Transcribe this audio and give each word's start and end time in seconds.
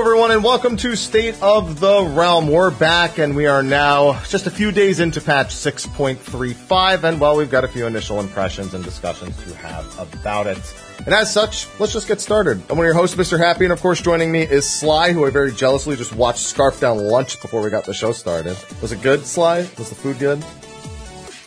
Hello, 0.00 0.12
everyone, 0.12 0.30
and 0.30 0.42
welcome 0.42 0.78
to 0.78 0.96
State 0.96 1.36
of 1.42 1.78
the 1.78 2.02
Realm. 2.02 2.48
We're 2.48 2.70
back, 2.70 3.18
and 3.18 3.36
we 3.36 3.44
are 3.44 3.62
now 3.62 4.18
just 4.24 4.46
a 4.46 4.50
few 4.50 4.72
days 4.72 4.98
into 4.98 5.20
patch 5.20 5.54
6.35, 5.54 7.04
and 7.04 7.20
well, 7.20 7.36
we've 7.36 7.50
got 7.50 7.64
a 7.64 7.68
few 7.68 7.86
initial 7.86 8.18
impressions 8.18 8.72
and 8.72 8.82
discussions 8.82 9.36
to 9.44 9.54
have 9.58 9.98
about 9.98 10.46
it. 10.46 10.58
And 11.04 11.14
as 11.14 11.30
such, 11.30 11.68
let's 11.78 11.92
just 11.92 12.08
get 12.08 12.18
started. 12.18 12.62
I'm 12.70 12.78
one 12.78 12.86
of 12.86 12.88
your 12.88 12.94
hosts, 12.94 13.14
Mr. 13.14 13.38
Happy, 13.38 13.66
and 13.66 13.74
of 13.74 13.82
course, 13.82 14.00
joining 14.00 14.32
me 14.32 14.40
is 14.40 14.66
Sly, 14.66 15.12
who 15.12 15.26
I 15.26 15.30
very 15.30 15.52
jealously 15.52 15.96
just 15.96 16.14
watched 16.14 16.46
scarf 16.46 16.80
down 16.80 16.96
lunch 16.96 17.38
before 17.42 17.60
we 17.60 17.68
got 17.68 17.84
the 17.84 17.92
show 17.92 18.12
started. 18.12 18.56
Was 18.80 18.92
it 18.92 19.02
good, 19.02 19.26
Sly? 19.26 19.68
Was 19.76 19.90
the 19.90 19.96
food 19.96 20.18
good? 20.18 20.42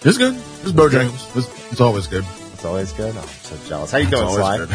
It's 0.03 0.19
good. 0.19 0.35
It's 0.35 0.71
Bojangles. 0.71 1.35
It's, 1.35 1.71
it's 1.71 1.81
always 1.81 2.05
good. 2.05 2.23
It's 2.53 2.65
always 2.65 2.93
good. 2.93 3.15
Oh, 3.17 3.19
I'm 3.19 3.27
so 3.27 3.67
jealous. 3.67 3.91
How 3.91 3.97
you 3.97 4.11
doing, 4.11 4.29
Sly? 4.29 4.57
good. 4.57 4.69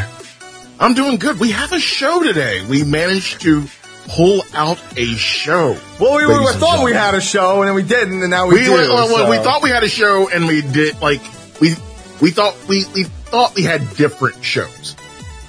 I'm 0.81 0.95
doing 0.95 1.17
good. 1.17 1.41
We 1.41 1.51
have 1.51 1.73
a 1.73 1.81
show 1.81 2.23
today. 2.23 2.65
We 2.67 2.85
managed 2.85 3.41
to 3.43 3.65
pull 4.09 4.43
out 4.55 4.81
a 4.97 5.07
show. 5.15 5.77
Well, 6.01 6.17
we, 6.17 6.27
we 6.27 6.53
thought 6.55 6.85
we 6.85 6.93
had 6.93 7.15
a 7.15 7.21
show, 7.21 7.61
and 7.61 7.69
then 7.69 7.75
we 7.75 7.83
didn't, 7.83 8.23
and 8.23 8.31
now 8.31 8.47
we, 8.47 8.55
We, 8.55 8.65
do. 8.65 8.73
well, 8.73 8.93
uh, 8.93 9.07
well, 9.07 9.31
we 9.31 9.37
thought 9.39 9.63
we 9.63 9.71
had 9.71 9.83
a 9.83 9.89
show, 9.89 10.29
and 10.31 10.47
we 10.47 10.63
did 10.63 11.01
like 11.01 11.21
we 11.61 11.75
we 12.21 12.31
thought 12.31 12.57
we 12.69 12.85
we 12.95 13.05
thought 13.05 13.55
we 13.55 13.63
had 13.63 13.81
different 13.97 14.43
shows, 14.43 14.97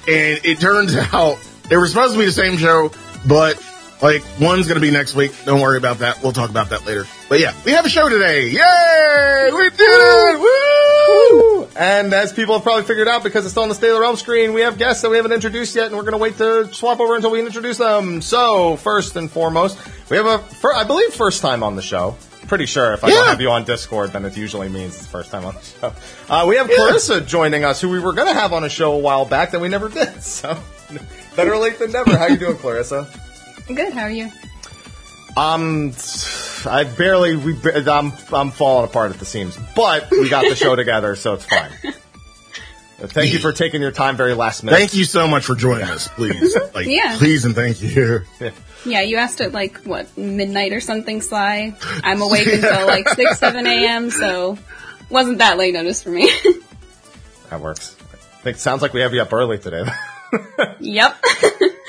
and 0.08 0.40
it 0.44 0.60
turns 0.60 0.94
out 1.12 1.38
they 1.68 1.76
were 1.76 1.86
supposed 1.86 2.14
to 2.14 2.18
be 2.18 2.26
the 2.26 2.32
same 2.32 2.58
show, 2.58 2.90
but 3.26 3.56
like 4.02 4.22
one's 4.40 4.66
going 4.66 4.76
to 4.76 4.80
be 4.80 4.90
next 4.90 5.14
week. 5.14 5.32
Don't 5.44 5.60
worry 5.60 5.76
about 5.78 5.98
that. 5.98 6.22
We'll 6.22 6.32
talk 6.32 6.50
about 6.50 6.70
that 6.70 6.86
later. 6.86 7.06
But 7.28 7.40
yeah, 7.40 7.54
we 7.64 7.72
have 7.72 7.84
a 7.84 7.88
show 7.88 8.08
today. 8.08 8.48
Yay! 8.50 9.50
We 9.52 9.70
did 9.70 9.80
it! 9.80 10.40
Woo! 10.40 11.68
And 11.76 12.12
as 12.12 12.32
people 12.32 12.54
have 12.54 12.62
probably 12.62 12.82
figured 12.84 13.08
out, 13.08 13.22
because 13.22 13.44
it's 13.44 13.52
still 13.52 13.62
on 13.62 13.68
the 13.68 13.74
State 13.74 13.88
of 13.90 13.94
the 13.94 14.00
Realm 14.00 14.16
screen, 14.16 14.52
we 14.52 14.62
have 14.62 14.76
guests 14.78 15.02
that 15.02 15.10
we 15.10 15.16
haven't 15.16 15.32
introduced 15.32 15.74
yet, 15.76 15.86
and 15.86 15.96
we're 15.96 16.02
going 16.02 16.12
to 16.12 16.18
wait 16.18 16.36
to 16.38 16.72
swap 16.74 16.98
over 17.00 17.14
until 17.14 17.30
we 17.30 17.40
introduce 17.40 17.78
them. 17.78 18.20
So, 18.20 18.76
first 18.76 19.16
and 19.16 19.30
foremost, 19.30 19.78
we 20.10 20.16
have 20.16 20.26
a, 20.26 20.38
fir- 20.38 20.74
I 20.74 20.84
believe, 20.84 21.12
first 21.14 21.40
time 21.42 21.62
on 21.62 21.76
the 21.76 21.82
show. 21.82 22.16
Pretty 22.48 22.66
sure 22.66 22.92
if 22.94 23.04
I 23.04 23.10
don't 23.10 23.26
have 23.28 23.40
you 23.40 23.50
on 23.50 23.64
Discord, 23.64 24.10
then 24.10 24.24
it 24.24 24.36
usually 24.36 24.68
means 24.68 24.96
it's 24.96 25.06
first 25.06 25.30
time 25.30 25.44
on 25.44 25.54
the 25.54 25.60
show. 25.60 25.92
Uh, 26.28 26.46
we 26.48 26.56
have 26.56 26.68
Clarissa 26.68 27.20
joining 27.20 27.64
us, 27.64 27.80
who 27.80 27.88
we 27.88 28.00
were 28.00 28.12
going 28.12 28.26
to 28.26 28.34
have 28.34 28.52
on 28.52 28.64
a 28.64 28.68
show 28.68 28.92
a 28.92 28.98
while 28.98 29.24
back 29.24 29.52
that 29.52 29.60
we 29.60 29.68
never 29.68 29.88
did. 29.88 30.08
So, 30.22 30.58
better 31.36 31.56
late 31.56 31.78
than 31.78 31.92
never. 31.92 32.16
How 32.18 32.26
you 32.26 32.36
doing, 32.36 32.56
Clarissa? 32.56 33.08
Good. 33.74 33.92
How 33.92 34.02
are 34.02 34.10
you? 34.10 34.30
Um, 35.36 35.92
I 36.66 36.84
barely. 36.84 37.36
We. 37.36 37.56
I'm. 37.86 38.12
I'm 38.32 38.50
falling 38.50 38.88
apart 38.88 39.12
at 39.12 39.18
the 39.18 39.24
seams, 39.24 39.56
but 39.76 40.10
we 40.10 40.28
got 40.28 40.42
the 40.48 40.56
show 40.56 40.74
together, 40.76 41.14
so 41.16 41.34
it's 41.34 41.44
fine. 41.46 41.70
Uh, 41.84 43.06
Thank 43.06 43.32
you 43.32 43.38
for 43.38 43.52
taking 43.52 43.80
your 43.80 43.92
time 43.92 44.16
very 44.16 44.34
last 44.34 44.62
minute. 44.62 44.76
Thank 44.76 44.92
you 44.94 45.04
so 45.04 45.26
much 45.26 45.44
for 45.46 45.54
joining 45.54 45.84
us. 45.88 46.08
Please, 46.08 46.54
like, 46.74 46.86
Yeah. 46.86 47.16
please 47.18 47.44
and 47.46 47.54
thank 47.54 47.80
you. 47.80 48.20
Yeah, 48.84 49.00
you 49.02 49.16
asked 49.16 49.40
at 49.40 49.52
like 49.52 49.78
what 49.84 50.14
midnight 50.18 50.72
or 50.72 50.80
something, 50.80 51.22
Sly. 51.22 51.74
I'm 52.04 52.20
awake 52.20 52.46
until 52.52 52.86
like 52.86 53.08
six, 53.10 53.38
seven 53.38 53.66
a.m. 53.66 54.10
So 54.10 54.58
wasn't 55.08 55.38
that 55.38 55.56
late 55.58 55.72
notice 55.74 56.02
for 56.02 56.10
me. 56.10 56.30
That 57.50 57.60
works. 57.60 57.96
I 58.12 58.42
think 58.42 58.56
it 58.56 58.60
sounds 58.60 58.82
like 58.82 58.92
we 58.92 59.00
have 59.00 59.14
you 59.14 59.22
up 59.22 59.32
early 59.32 59.58
today. 59.58 59.84
yep. 60.80 61.16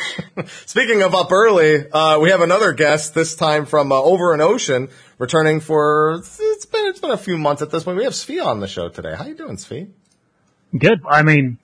Speaking 0.65 1.01
of 1.01 1.13
up 1.13 1.31
early, 1.31 1.89
uh, 1.89 2.19
we 2.19 2.29
have 2.29 2.41
another 2.41 2.73
guest 2.73 3.13
this 3.13 3.35
time 3.35 3.65
from 3.65 3.91
uh, 3.91 3.95
over 3.95 4.33
an 4.33 4.41
ocean, 4.41 4.89
returning 5.17 5.59
for 5.59 6.21
it's 6.21 6.65
been 6.65 6.85
it's 6.87 6.99
been 6.99 7.11
a 7.11 7.17
few 7.17 7.37
months 7.37 7.61
at 7.61 7.69
this 7.69 7.83
point. 7.83 7.97
We 7.97 8.03
have 8.03 8.13
Svi 8.13 8.43
on 8.43 8.59
the 8.59 8.67
show 8.67 8.89
today. 8.89 9.15
How 9.15 9.25
you 9.25 9.35
doing, 9.35 9.57
Svi? 9.57 9.89
Good. 10.77 11.01
I 11.09 11.23
mean, 11.23 11.57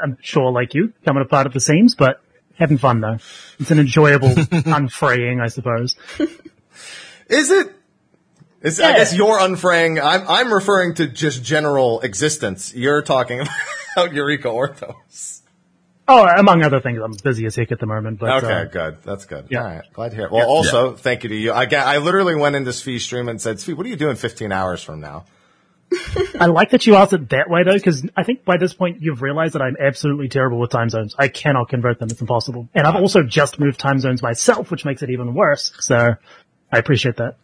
I'm 0.00 0.18
sure 0.20 0.50
like 0.52 0.74
you, 0.74 0.92
coming 1.04 1.22
apart 1.22 1.46
at 1.46 1.52
the 1.52 1.60
seams, 1.60 1.94
but 1.94 2.22
having 2.54 2.78
fun 2.78 3.00
though. 3.00 3.18
It's 3.58 3.70
an 3.70 3.78
enjoyable 3.78 4.34
unfraying, 4.50 5.40
I 5.40 5.48
suppose. 5.48 5.96
Is 7.28 7.50
it? 7.50 7.74
Is, 8.62 8.78
I 8.80 8.96
guess 8.96 9.12
you're 9.14 9.40
unfraying. 9.40 9.98
I'm 9.98 10.24
I'm 10.28 10.54
referring 10.54 10.94
to 10.94 11.08
just 11.08 11.42
general 11.42 12.00
existence. 12.00 12.72
You're 12.74 13.02
talking 13.02 13.40
about 13.96 14.12
Eureka 14.12 14.48
Orthos. 14.48 15.41
Oh, 16.08 16.24
among 16.26 16.62
other 16.64 16.80
things, 16.80 17.00
I'm 17.02 17.12
busy 17.22 17.46
as 17.46 17.54
heck 17.54 17.70
at 17.72 17.78
the 17.78 17.86
moment, 17.86 18.18
but, 18.18 18.42
Okay, 18.44 18.52
uh, 18.52 18.64
good. 18.64 18.96
That's 19.04 19.24
good. 19.24 19.46
yeah. 19.50 19.60
All 19.62 19.66
right, 19.68 19.92
glad 19.92 20.08
to 20.10 20.16
hear. 20.16 20.26
it. 20.26 20.32
Well, 20.32 20.48
also, 20.48 20.92
thank 20.96 21.22
you 21.22 21.28
to 21.30 21.36
you. 21.36 21.52
I 21.52 21.66
ga- 21.66 21.84
I 21.84 21.98
literally 21.98 22.34
went 22.34 22.56
into 22.56 22.70
Svi's 22.72 23.04
stream 23.04 23.28
and 23.28 23.40
said, 23.40 23.56
"Svi, 23.58 23.74
what 23.76 23.86
are 23.86 23.88
you 23.88 23.96
doing 23.96 24.16
15 24.16 24.50
hours 24.52 24.82
from 24.82 25.00
now?" 25.00 25.24
I 26.40 26.46
like 26.46 26.70
that 26.70 26.86
you 26.86 26.96
asked 26.96 27.12
it 27.12 27.28
that 27.30 27.48
way 27.50 27.64
though, 27.64 27.74
because 27.74 28.04
I 28.16 28.22
think 28.24 28.44
by 28.46 28.56
this 28.56 28.72
point 28.72 29.02
you've 29.02 29.20
realized 29.22 29.54
that 29.54 29.62
I'm 29.62 29.76
absolutely 29.78 30.28
terrible 30.28 30.58
with 30.58 30.70
time 30.70 30.88
zones. 30.88 31.14
I 31.18 31.28
cannot 31.28 31.68
convert 31.68 31.98
them. 31.98 32.08
It's 32.10 32.20
impossible. 32.20 32.68
And 32.74 32.86
I've 32.86 32.96
also 32.96 33.22
just 33.22 33.60
moved 33.60 33.78
time 33.78 33.98
zones 34.00 34.22
myself, 34.22 34.70
which 34.70 34.84
makes 34.86 35.02
it 35.02 35.10
even 35.10 35.34
worse. 35.34 35.72
So 35.80 36.14
I 36.72 36.78
appreciate 36.78 37.16
that. 37.16 37.36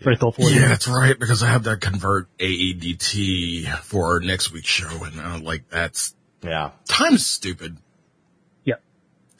Very 0.00 0.16
thoughtful. 0.16 0.50
Yeah, 0.50 0.66
that's 0.68 0.88
right. 0.88 1.16
Because 1.18 1.44
I 1.44 1.46
have 1.46 1.62
to 1.62 1.76
convert 1.76 2.26
AEDT 2.38 3.68
for 3.82 4.14
our 4.14 4.20
next 4.20 4.52
week's 4.52 4.68
show, 4.68 5.04
and 5.04 5.20
uh, 5.20 5.38
like 5.40 5.68
that's 5.70 6.14
Yeah, 6.42 6.70
time's 6.88 7.24
stupid. 7.24 7.78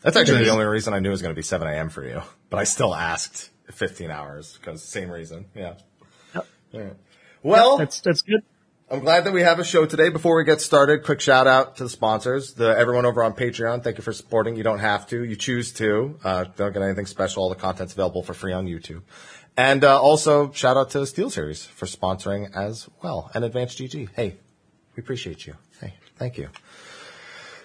That's 0.03 0.17
actually 0.17 0.45
the 0.45 0.51
only 0.51 0.65
reason 0.65 0.95
I 0.95 0.99
knew 0.99 1.09
it 1.09 1.13
was 1.13 1.23
going 1.23 1.35
to 1.35 1.39
be 1.39 1.43
7 1.43 1.67
a.m. 1.67 1.89
for 1.89 2.05
you, 2.05 2.23
but 2.51 2.59
I 2.59 2.65
still 2.65 2.95
asked 2.95 3.51
15 3.71 4.11
hours 4.11 4.59
because 4.59 4.83
same 4.83 5.11
reason. 5.11 5.47
Yeah. 5.55 5.75
Yep. 6.35 6.47
Right. 6.73 6.97
Well, 7.43 7.79
That's, 7.79 8.01
that's 8.01 8.23
good. 8.23 8.43
I'm 8.91 9.01
glad 9.01 9.25
that 9.25 9.33
we 9.33 9.41
have 9.41 9.59
a 9.59 9.65
show 9.65 9.87
today. 9.87 10.11
Before 10.11 10.37
we 10.37 10.45
get 10.45 10.61
started, 10.61 11.03
quick 11.03 11.23
shout 11.23 11.47
out 11.47 11.77
to 11.77 11.85
the 11.85 11.89
sponsors, 11.89 12.53
the 12.53 12.77
everyone 12.77 13.07
over 13.07 13.23
on 13.23 13.33
Patreon. 13.33 13.83
Thank 13.83 13.97
you 13.97 14.05
for 14.05 14.13
supporting. 14.13 14.55
You 14.55 14.65
don't 14.65 14.81
have 14.81 15.07
to, 15.09 15.25
you 15.25 15.35
choose 15.35 15.73
to. 15.75 16.19
Uh, 16.23 16.45
don't 16.57 16.75
get 16.75 16.83
anything 16.83 17.07
special. 17.07 17.45
All 17.45 17.49
the 17.49 17.55
content's 17.55 17.95
available 17.95 18.23
for 18.23 18.35
free 18.35 18.53
on 18.53 18.67
YouTube. 18.67 19.01
And 19.57 19.83
uh, 19.83 19.99
also 19.99 20.53
shout 20.53 20.77
out 20.77 20.91
to 20.91 20.99
SteelSeries 20.99 21.67
for 21.67 21.87
sponsoring 21.87 22.55
as 22.55 22.87
well, 23.03 23.31
and 23.35 23.45
Advanced 23.45 23.79
GG. 23.79 24.11
Hey, 24.15 24.37
we 24.95 25.03
appreciate 25.03 25.47
you. 25.47 25.55
Hey, 25.81 25.95
thank 26.17 26.37
you. 26.37 26.49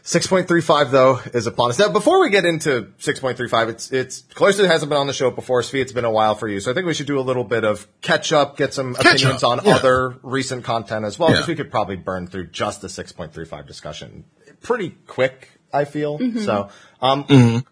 6.35 0.07 0.91
though 0.91 1.19
is 1.33 1.47
upon 1.47 1.69
us. 1.69 1.79
Now, 1.79 1.89
before 1.89 2.21
we 2.21 2.29
get 2.29 2.45
into 2.45 2.93
6.35, 2.97 3.67
it's, 3.67 3.91
it's, 3.91 4.21
Clarissa 4.33 4.65
hasn't 4.65 4.89
been 4.89 4.97
on 4.97 5.07
the 5.07 5.13
show 5.13 5.31
before. 5.31 5.61
Svi, 5.61 5.81
it's 5.81 5.91
been 5.91 6.05
a 6.05 6.11
while 6.11 6.33
for 6.33 6.47
you. 6.47 6.61
So 6.61 6.71
I 6.71 6.73
think 6.73 6.87
we 6.87 6.93
should 6.93 7.07
do 7.07 7.19
a 7.19 7.21
little 7.21 7.43
bit 7.43 7.65
of 7.65 7.85
catch 7.99 8.31
up, 8.31 8.55
get 8.55 8.73
some 8.73 8.95
Catch 8.95 9.21
opinions 9.21 9.43
up, 9.43 9.59
on 9.59 9.65
yeah. 9.65 9.75
other 9.75 10.17
recent 10.23 10.63
content 10.63 11.03
as 11.03 11.19
well. 11.19 11.31
Because 11.31 11.47
we 11.47 11.55
could 11.55 11.69
probably 11.69 11.97
burn 11.97 12.27
through 12.27 12.47
just 12.47 12.79
the 12.79 12.87
6.35 12.87 13.67
discussion 13.67 14.23
pretty 14.61 14.91
quick, 15.07 15.51
I 15.73 15.83
feel. 15.83 16.19
So, 16.39 16.69
um, 17.01 17.65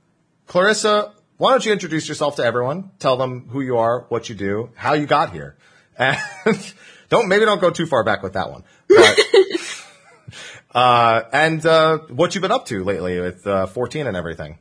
Clarissa, 0.45 1.13
why 1.37 1.51
don't 1.51 1.65
you 1.65 1.71
introduce 1.71 2.09
yourself 2.09 2.35
to 2.35 2.43
everyone? 2.43 2.91
Tell 2.99 3.15
them 3.15 3.47
who 3.47 3.61
you 3.61 3.77
are, 3.77 4.01
what 4.09 4.27
you 4.27 4.35
do, 4.35 4.71
how 4.75 4.93
you 4.93 5.05
got 5.05 5.31
here. 5.31 5.55
And 5.97 6.73
don't, 7.07 7.29
maybe 7.29 7.45
don't 7.45 7.61
go 7.61 7.69
too 7.69 7.85
far 7.85 8.03
back 8.03 8.23
with 8.23 8.33
that 8.33 8.51
one. 8.51 8.65
But, 8.89 9.19
uh, 10.75 11.23
and, 11.31 11.65
uh, 11.65 11.97
what 12.09 12.35
you've 12.35 12.41
been 12.41 12.51
up 12.51 12.65
to 12.67 12.83
lately 12.83 13.19
with, 13.19 13.47
uh, 13.47 13.65
14 13.65 14.05
and 14.07 14.15
everything. 14.15 14.59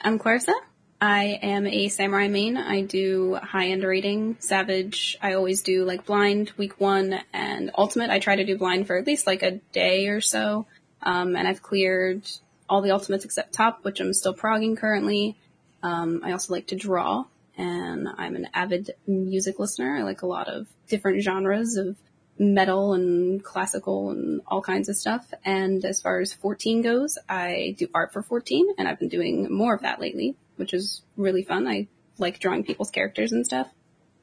I'm 0.00 0.18
Clarissa. 0.18 0.54
I 1.00 1.38
am 1.42 1.66
a 1.66 1.88
samurai 1.88 2.28
main. 2.28 2.56
I 2.56 2.82
do 2.82 3.34
high 3.34 3.68
end 3.68 3.82
rating, 3.82 4.36
savage. 4.38 5.18
I 5.20 5.34
always 5.34 5.62
do 5.62 5.84
like 5.84 6.06
blind 6.06 6.52
week 6.56 6.80
one 6.80 7.20
and 7.32 7.70
ultimate. 7.76 8.08
I 8.08 8.20
try 8.20 8.36
to 8.36 8.44
do 8.44 8.56
blind 8.56 8.86
for 8.86 8.96
at 8.96 9.06
least 9.06 9.26
like 9.26 9.42
a 9.42 9.58
day 9.72 10.08
or 10.08 10.22
so. 10.22 10.66
Um, 11.02 11.36
and 11.36 11.46
I've 11.46 11.62
cleared 11.62 12.22
all 12.70 12.80
the 12.80 12.92
ultimates 12.92 13.24
except 13.24 13.52
top, 13.52 13.84
which 13.84 14.00
I'm 14.00 14.14
still 14.14 14.32
progging 14.32 14.76
currently. 14.76 15.36
Um, 15.82 16.22
I 16.24 16.32
also 16.32 16.54
like 16.54 16.68
to 16.68 16.76
draw 16.76 17.26
and 17.58 18.08
I'm 18.16 18.36
an 18.36 18.48
avid 18.54 18.92
music 19.06 19.58
listener. 19.58 19.96
I 19.96 20.02
like 20.02 20.22
a 20.22 20.26
lot 20.26 20.48
of 20.48 20.66
different 20.88 21.22
genres 21.22 21.76
of 21.76 21.96
metal 22.38 22.94
and 22.94 23.42
classical 23.42 24.10
and 24.10 24.40
all 24.46 24.60
kinds 24.60 24.88
of 24.88 24.96
stuff. 24.96 25.32
And 25.44 25.84
as 25.84 26.00
far 26.00 26.20
as 26.20 26.32
14 26.32 26.82
goes, 26.82 27.18
I 27.28 27.76
do 27.78 27.88
art 27.94 28.12
for 28.12 28.22
14 28.22 28.74
and 28.78 28.88
I've 28.88 28.98
been 28.98 29.08
doing 29.08 29.52
more 29.52 29.74
of 29.74 29.82
that 29.82 30.00
lately, 30.00 30.36
which 30.56 30.74
is 30.74 31.02
really 31.16 31.42
fun. 31.42 31.66
I 31.66 31.88
like 32.18 32.40
drawing 32.40 32.64
people's 32.64 32.90
characters 32.90 33.32
and 33.32 33.46
stuff. 33.46 33.68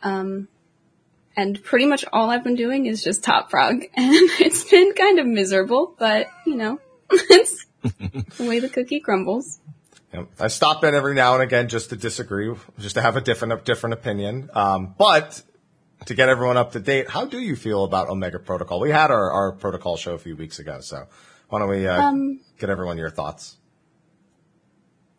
Um, 0.04 0.48
and 1.36 1.64
pretty 1.64 1.86
much 1.86 2.04
all 2.12 2.30
I've 2.30 2.44
been 2.44 2.56
doing 2.56 2.86
is 2.86 3.04
just 3.04 3.24
top 3.24 3.50
prog 3.50 3.76
and 3.96 4.16
it's 4.40 4.70
been 4.70 4.94
kind 4.94 5.20
of 5.20 5.26
miserable, 5.26 5.96
but 5.98 6.28
you 6.46 6.56
know, 6.56 6.80
it's 7.12 7.66
the 7.84 8.46
way 8.48 8.60
the 8.60 8.70
cookie 8.70 9.00
crumbles. 9.00 9.60
Yep. 10.14 10.28
I 10.42 10.48
stop 10.48 10.84
in 10.84 10.94
every 10.94 11.16
now 11.16 11.36
and 11.36 11.44
again 11.44 11.70
just 11.70 11.90
to 11.92 11.96
disagree, 11.96 12.54
just 12.78 12.96
to 12.96 13.02
have 13.02 13.16
a 13.16 13.22
different, 13.22 13.64
different 13.64 13.94
opinion. 13.94 14.50
Um, 14.54 14.94
but 14.98 15.42
to 16.06 16.14
get 16.16 16.30
everyone 16.30 16.58
up 16.58 16.72
to 16.74 16.80
date, 16.80 17.10
how 17.10 17.26
do 17.26 17.40
you 17.40 17.56
feel 17.56 17.84
about 17.84 18.10
Omega 18.10 18.40
Protocol? 18.40 18.80
We 18.80 18.90
had 18.90 19.12
our, 19.12 19.32
our 19.32 19.52
protocol 19.52 19.98
show 19.98 20.14
a 20.14 20.18
few 20.18 20.36
weeks 20.36 20.60
ago, 20.60 20.80
so 20.82 21.08
why 21.50 21.60
don't 21.60 21.70
we 21.70 21.88
uh, 21.88 22.14
get 22.60 22.70
everyone 22.70 22.98
your 22.98 23.10
thoughts? 23.10 23.58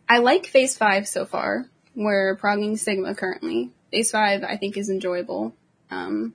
I 0.08 0.18
like 0.18 0.46
phase 0.46 0.76
five 0.76 1.06
so 1.08 1.24
far. 1.24 1.66
We're 1.94 2.36
progging 2.36 2.76
Sigma 2.76 3.14
currently. 3.14 3.70
Phase 3.90 4.10
five 4.10 4.42
I 4.42 4.56
think 4.56 4.76
is 4.76 4.90
enjoyable. 4.90 5.54
Um, 5.90 6.34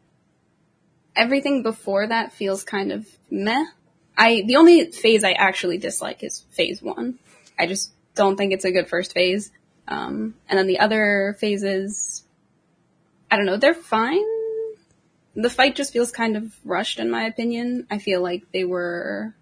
everything 1.16 1.64
before 1.64 2.08
that 2.08 2.32
feels 2.32 2.64
kind 2.64 2.92
of 2.92 3.08
meh. 3.30 3.66
I, 4.18 4.44
the 4.48 4.56
only 4.56 4.92
phase 4.92 5.24
I 5.24 5.34
actually 5.34 5.78
dislike 5.78 6.24
is 6.24 6.46
phase 6.52 6.82
one. 6.82 7.20
I 7.60 7.68
just 7.68 7.92
don't 8.16 8.36
think 8.36 8.54
it's 8.54 8.66
a 8.66 8.72
good 8.72 8.88
first 8.88 9.14
phase. 9.14 9.52
Um, 9.88 10.36
and 10.50 10.58
then 10.58 10.68
the 10.68 10.80
other 10.80 11.36
phases, 11.40 12.24
I 13.30 13.36
don't 13.36 13.46
know, 13.46 13.58
they're 13.58 13.74
fine. 13.74 14.26
The 15.38 15.52
fight 15.52 15.76
just 15.76 15.94
feels 15.94 16.12
kind 16.12 16.36
of 16.36 16.54
rushed 16.66 17.00
in 17.00 17.12
my 17.12 17.28
opinion. 17.28 17.86
I 17.92 18.00
feel 18.00 18.22
like 18.24 18.52
they 18.52 18.64
were, 18.64 19.36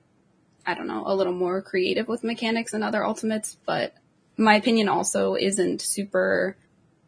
I 0.66 0.74
don't 0.74 0.88
know, 0.88 1.04
a 1.06 1.16
little 1.16 1.34
more 1.34 1.62
creative 1.62 2.10
with 2.10 2.22
mechanics 2.22 2.74
than 2.74 2.84
other 2.84 3.04
ultimates, 3.04 3.58
but 3.66 3.94
my 4.36 4.56
opinion 4.56 4.90
also 4.90 5.36
isn't 5.36 5.82
super 5.82 6.58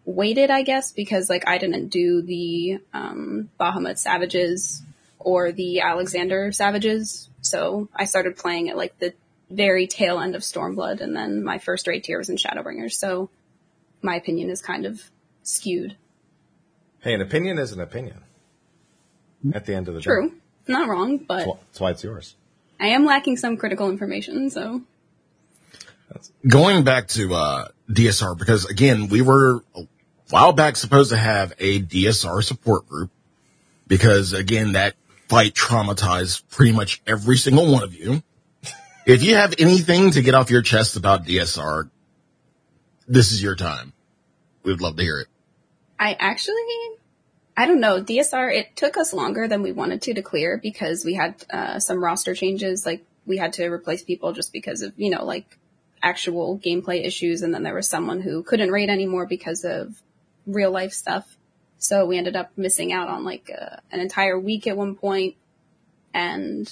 weighted, 0.06 0.50
I 0.50 0.62
guess, 0.64 0.94
because 0.94 1.30
like 1.30 1.46
I 1.46 1.58
didn't 1.58 1.90
do 1.90 2.22
the, 2.22 2.80
um, 2.94 3.50
Bahamut 3.60 3.98
Savages 3.98 4.82
or 5.20 5.52
the 5.52 5.82
Alexander 5.82 6.54
Savages. 6.54 7.30
So 7.42 7.90
I 7.94 8.06
started 8.06 8.38
playing 8.38 8.70
at 8.70 8.78
like 8.78 8.98
the 9.00 9.14
very 9.50 9.88
tail 9.88 10.20
end 10.20 10.34
of 10.36 10.44
Stormblood, 10.44 11.02
and 11.02 11.14
then 11.14 11.44
my 11.44 11.58
first 11.58 11.88
raid 11.88 12.06
tier 12.06 12.18
was 12.18 12.30
in 12.30 12.38
Shadowbringers. 12.38 12.94
So 12.94 13.30
my 14.02 14.16
opinion 14.16 14.50
is 14.50 14.62
kind 14.62 14.86
of 14.86 15.02
skewed. 15.44 15.98
Hey, 17.00 17.14
an 17.14 17.22
opinion 17.22 17.60
is 17.60 17.74
an 17.74 17.82
opinion. 17.82 18.24
At 19.54 19.66
the 19.66 19.76
end 19.76 19.88
of 19.88 19.94
the 19.94 20.02
True, 20.02 20.30
day, 20.30 20.36
not 20.68 20.88
wrong, 20.90 21.18
but 21.18 21.38
That's 21.38 21.50
wh- 21.50 21.60
that's 21.68 21.80
why 21.80 21.92
it's 21.92 22.04
yours. 22.04 22.36
I 22.80 22.88
am 22.88 23.06
lacking 23.06 23.38
some 23.38 23.58
critical 23.58 23.90
information. 23.90 24.50
So 24.50 24.82
Going 26.48 26.84
back 26.84 27.08
to, 27.10 27.34
uh, 27.34 27.68
DSR, 27.90 28.38
because 28.38 28.66
again, 28.66 29.08
we 29.08 29.22
were 29.22 29.64
a 29.76 29.88
while 30.30 30.54
back 30.54 30.76
supposed 30.76 31.12
to 31.12 31.18
have 31.18 31.54
a 31.60 31.82
DSR 31.82 32.44
support 32.44 32.88
group 32.88 33.12
because 33.88 34.34
again, 34.34 34.74
that 34.74 34.96
fight 35.28 35.54
traumatized 35.54 36.44
pretty 36.50 36.72
much 36.72 37.02
every 37.08 37.38
single 37.38 37.72
one 37.72 37.84
of 37.84 37.94
you. 37.94 38.22
If 39.06 39.24
you 39.24 39.36
have 39.36 39.54
anything 39.58 40.12
to 40.12 40.22
get 40.22 40.36
off 40.36 40.50
your 40.50 40.62
chest 40.62 40.98
about 40.98 41.26
DSR, 41.26 41.90
this 43.08 43.32
is 43.32 43.42
your 43.42 43.56
time. 43.56 43.94
We 44.64 44.74
would 44.74 44.82
love 44.82 44.98
to 44.98 45.04
hear 45.04 45.20
it. 45.20 45.28
I 46.00 46.14
actually, 46.20 46.56
I 47.60 47.66
don't 47.66 47.80
know, 47.80 48.04
DSR, 48.04 48.54
it 48.54 48.76
took 48.76 48.98
us 48.98 49.14
longer 49.14 49.48
than 49.48 49.64
we 49.64 49.72
wanted 49.72 50.04
to 50.04 50.14
to 50.14 50.22
clear 50.22 50.60
because 50.62 51.04
we 51.04 51.16
had 51.16 51.44
uh, 51.50 51.80
some 51.80 52.04
roster 52.04 52.36
changes. 52.36 52.86
Like 52.86 53.04
we 53.26 53.38
had 53.38 53.54
to 53.54 53.66
replace 53.66 54.04
people 54.04 54.32
just 54.32 54.54
because 54.54 54.84
of, 54.84 54.94
you 54.96 55.10
know, 55.10 55.26
like 55.26 55.58
actual 56.04 56.60
gameplay 56.60 57.04
issues. 57.04 57.42
And 57.42 57.52
then 57.52 57.64
there 57.64 57.74
was 57.74 57.90
someone 57.90 58.22
who 58.22 58.44
couldn't 58.44 58.72
raid 58.72 58.92
anymore 58.92 59.26
because 59.26 59.66
of 59.66 60.00
real 60.46 60.70
life 60.70 60.94
stuff. 60.94 61.36
So 61.80 62.06
we 62.06 62.20
ended 62.20 62.36
up 62.36 62.52
missing 62.58 62.94
out 62.94 63.10
on 63.10 63.26
like 63.26 63.50
uh, 63.50 63.78
an 63.92 64.02
entire 64.02 64.40
week 64.40 64.68
at 64.68 64.78
one 64.78 64.94
point. 64.94 65.36
And 66.14 66.72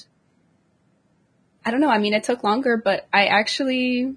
I 1.66 1.72
don't 1.72 1.82
know. 1.82 1.90
I 1.90 1.98
mean, 1.98 2.14
it 2.14 2.26
took 2.26 2.44
longer, 2.44 2.78
but 2.78 3.08
I 3.12 3.26
actually, 3.26 4.14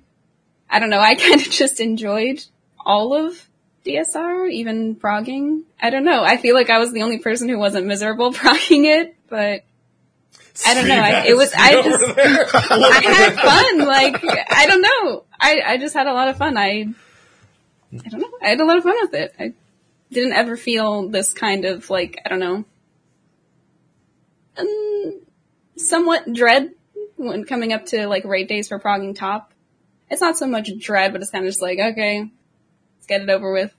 I 0.68 0.80
don't 0.80 0.90
know. 0.90 1.00
I 1.00 1.14
kind 1.14 1.40
of 1.40 1.50
just 1.50 1.80
enjoyed 1.80 2.44
all 2.78 3.14
of 3.14 3.47
DSR, 3.84 4.50
even 4.50 4.96
progging. 4.96 5.64
I 5.80 5.90
don't 5.90 6.04
know. 6.04 6.22
I 6.22 6.36
feel 6.36 6.54
like 6.54 6.70
I 6.70 6.78
was 6.78 6.92
the 6.92 7.02
only 7.02 7.18
person 7.18 7.48
who 7.48 7.58
wasn't 7.58 7.86
miserable 7.86 8.32
progging 8.34 8.84
it, 8.84 9.16
but 9.28 9.64
I 10.66 10.74
don't 10.74 10.88
know. 10.88 11.00
I, 11.00 11.26
it 11.26 11.36
was, 11.36 11.52
I 11.56 11.82
just, 11.82 12.04
I 12.18 13.02
had 13.02 13.34
fun. 13.34 13.86
Like, 13.86 14.22
I 14.50 14.66
don't 14.66 14.82
know. 14.82 15.24
I, 15.40 15.62
I 15.64 15.78
just 15.78 15.94
had 15.94 16.06
a 16.06 16.12
lot 16.12 16.28
of 16.28 16.36
fun. 16.36 16.56
I, 16.56 16.86
I 17.92 18.08
don't 18.08 18.20
know. 18.20 18.32
I 18.42 18.48
had 18.48 18.60
a 18.60 18.64
lot 18.64 18.76
of 18.76 18.82
fun 18.82 18.96
with 19.00 19.14
it. 19.14 19.34
I 19.38 19.52
didn't 20.10 20.32
ever 20.32 20.56
feel 20.56 21.08
this 21.08 21.32
kind 21.32 21.64
of 21.64 21.88
like, 21.90 22.20
I 22.24 22.28
don't 22.28 22.40
know, 22.40 22.64
um, 24.58 25.20
somewhat 25.76 26.32
dread 26.32 26.72
when 27.16 27.44
coming 27.44 27.72
up 27.72 27.86
to 27.86 28.06
like 28.08 28.24
raid 28.24 28.48
days 28.48 28.68
for 28.68 28.78
progging 28.78 29.14
top. 29.14 29.52
It's 30.10 30.20
not 30.20 30.38
so 30.38 30.46
much 30.46 30.70
dread, 30.78 31.12
but 31.12 31.20
it's 31.20 31.30
kind 31.30 31.44
of 31.44 31.50
just 31.50 31.62
like, 31.62 31.78
okay, 31.78 32.30
get 33.08 33.22
it 33.22 33.30
over 33.30 33.52
with. 33.52 33.74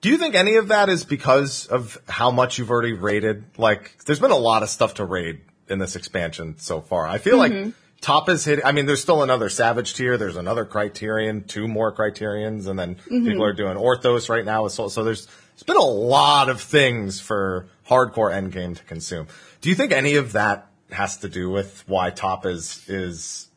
Do 0.00 0.10
you 0.10 0.18
think 0.18 0.34
any 0.34 0.56
of 0.56 0.68
that 0.68 0.88
is 0.88 1.04
because 1.04 1.66
of 1.66 1.98
how 2.08 2.30
much 2.30 2.58
you've 2.58 2.70
already 2.70 2.92
rated? 2.92 3.44
Like, 3.56 4.04
there's 4.04 4.20
been 4.20 4.30
a 4.30 4.36
lot 4.36 4.62
of 4.62 4.68
stuff 4.68 4.94
to 4.94 5.04
raid 5.04 5.40
in 5.68 5.78
this 5.78 5.96
expansion 5.96 6.56
so 6.58 6.80
far. 6.80 7.06
I 7.06 7.16
feel 7.16 7.38
like 7.38 7.52
mm-hmm. 7.52 7.70
top 8.02 8.28
is 8.28 8.44
hitting. 8.44 8.64
I 8.66 8.72
mean, 8.72 8.84
there's 8.84 9.00
still 9.00 9.22
another 9.22 9.48
Savage 9.48 9.94
tier. 9.94 10.18
There's 10.18 10.36
another 10.36 10.66
Criterion, 10.66 11.44
two 11.44 11.66
more 11.66 11.90
Criterions, 11.90 12.66
and 12.66 12.78
then 12.78 12.96
mm-hmm. 12.96 13.24
people 13.24 13.44
are 13.44 13.54
doing 13.54 13.78
Orthos 13.78 14.28
right 14.28 14.44
now. 14.44 14.68
So, 14.68 14.88
so 14.88 15.04
there's 15.04 15.26
there's 15.26 15.62
been 15.62 15.76
a 15.76 15.82
lot 15.82 16.48
of 16.48 16.60
things 16.60 17.20
for 17.20 17.68
hardcore 17.88 18.30
endgame 18.30 18.76
to 18.76 18.84
consume. 18.84 19.28
Do 19.60 19.68
you 19.70 19.74
think 19.74 19.92
any 19.92 20.16
of 20.16 20.32
that 20.32 20.68
has 20.90 21.16
to 21.18 21.28
do 21.28 21.48
with 21.48 21.82
why 21.86 22.10
top 22.10 22.44
is 22.44 22.86
is 22.88 23.48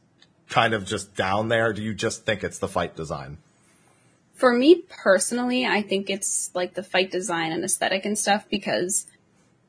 kind 0.48 0.74
of 0.74 0.86
just 0.86 1.16
down 1.16 1.50
there? 1.50 1.74
Do 1.74 1.82
you 1.82 1.94
just 1.94 2.26
think 2.26 2.44
it's 2.44 2.60
the 2.60 2.68
fight 2.68 2.96
design? 2.96 3.40
For 4.38 4.54
me 4.54 4.84
personally, 4.88 5.66
I 5.66 5.82
think 5.82 6.12
it's 6.12 6.52
like 6.54 6.76
the 6.76 6.84
fight 6.84 7.10
design 7.10 7.52
and 7.52 7.64
aesthetic 7.64 8.06
and 8.06 8.18
stuff 8.18 8.48
because 8.50 9.08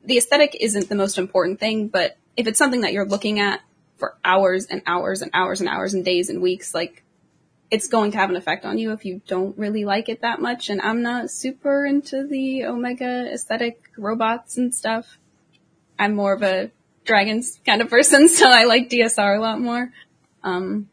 the 0.05 0.17
aesthetic 0.17 0.55
isn't 0.59 0.89
the 0.89 0.95
most 0.95 1.17
important 1.17 1.59
thing, 1.59 1.87
but 1.87 2.17
if 2.37 2.45
it's 2.45 2.59
something 2.59 2.81
that 2.81 2.93
you're 2.93 3.07
looking 3.07 3.39
at 3.39 3.61
for 3.97 4.15
hours 4.23 4.67
and 4.67 4.83
hours 4.85 5.23
and 5.23 5.31
hours 5.33 5.59
and 5.59 5.67
hours 5.67 5.95
and 5.95 6.05
days 6.05 6.29
and 6.29 6.39
weeks, 6.39 6.75
like 6.75 7.03
it's 7.71 7.87
going 7.87 8.11
to 8.11 8.17
have 8.17 8.29
an 8.29 8.35
effect 8.35 8.63
on 8.63 8.77
you 8.77 8.91
if 8.91 9.05
you 9.05 9.21
don't 9.27 9.57
really 9.57 9.85
like 9.85 10.07
it 10.07 10.21
that 10.21 10.39
much. 10.39 10.69
And 10.69 10.81
I'm 10.81 11.01
not 11.01 11.31
super 11.31 11.83
into 11.83 12.27
the 12.27 12.65
Omega 12.65 13.31
aesthetic 13.33 13.89
robots 13.97 14.57
and 14.57 14.73
stuff. 14.73 15.17
I'm 15.97 16.15
more 16.15 16.33
of 16.33 16.43
a 16.43 16.69
dragons 17.05 17.59
kind 17.65 17.81
of 17.81 17.89
person, 17.89 18.29
so 18.29 18.47
I 18.47 18.65
like 18.65 18.89
DSR 18.89 19.37
a 19.37 19.41
lot 19.41 19.59
more. 19.59 19.91
Um, 20.43 20.89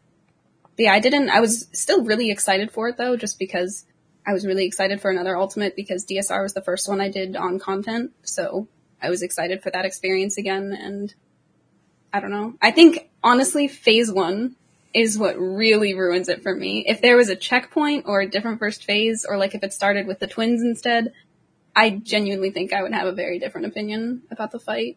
yeah, 0.78 0.92
I 0.92 1.00
didn't, 1.00 1.30
I 1.30 1.40
was 1.40 1.68
still 1.72 2.04
really 2.04 2.30
excited 2.30 2.70
for 2.70 2.88
it 2.88 2.96
though, 2.96 3.16
just 3.16 3.38
because 3.38 3.84
I 4.26 4.32
was 4.32 4.44
really 4.44 4.66
excited 4.66 5.00
for 5.00 5.10
another 5.10 5.36
Ultimate 5.36 5.76
because 5.76 6.04
DSR 6.04 6.42
was 6.42 6.54
the 6.54 6.62
first 6.62 6.88
one 6.88 7.00
I 7.00 7.08
did 7.08 7.36
on 7.36 7.58
content. 7.58 8.12
So 8.22 8.68
I 9.00 9.10
was 9.10 9.22
excited 9.22 9.62
for 9.62 9.70
that 9.70 9.84
experience 9.84 10.36
again. 10.36 10.72
And 10.72 11.14
I 12.12 12.20
don't 12.20 12.30
know. 12.30 12.54
I 12.60 12.72
think 12.72 13.08
honestly, 13.22 13.68
phase 13.68 14.10
one 14.10 14.56
is 14.92 15.18
what 15.18 15.38
really 15.38 15.94
ruins 15.94 16.28
it 16.28 16.42
for 16.42 16.54
me. 16.54 16.84
If 16.86 17.02
there 17.02 17.16
was 17.16 17.28
a 17.28 17.36
checkpoint 17.36 18.06
or 18.08 18.20
a 18.20 18.28
different 18.28 18.58
first 18.58 18.84
phase, 18.84 19.26
or 19.28 19.36
like 19.36 19.54
if 19.54 19.62
it 19.62 19.72
started 19.72 20.06
with 20.06 20.18
the 20.18 20.26
twins 20.26 20.62
instead, 20.62 21.12
I 21.74 21.90
genuinely 21.90 22.50
think 22.50 22.72
I 22.72 22.82
would 22.82 22.94
have 22.94 23.06
a 23.06 23.12
very 23.12 23.38
different 23.38 23.66
opinion 23.66 24.22
about 24.30 24.50
the 24.50 24.58
fight. 24.58 24.96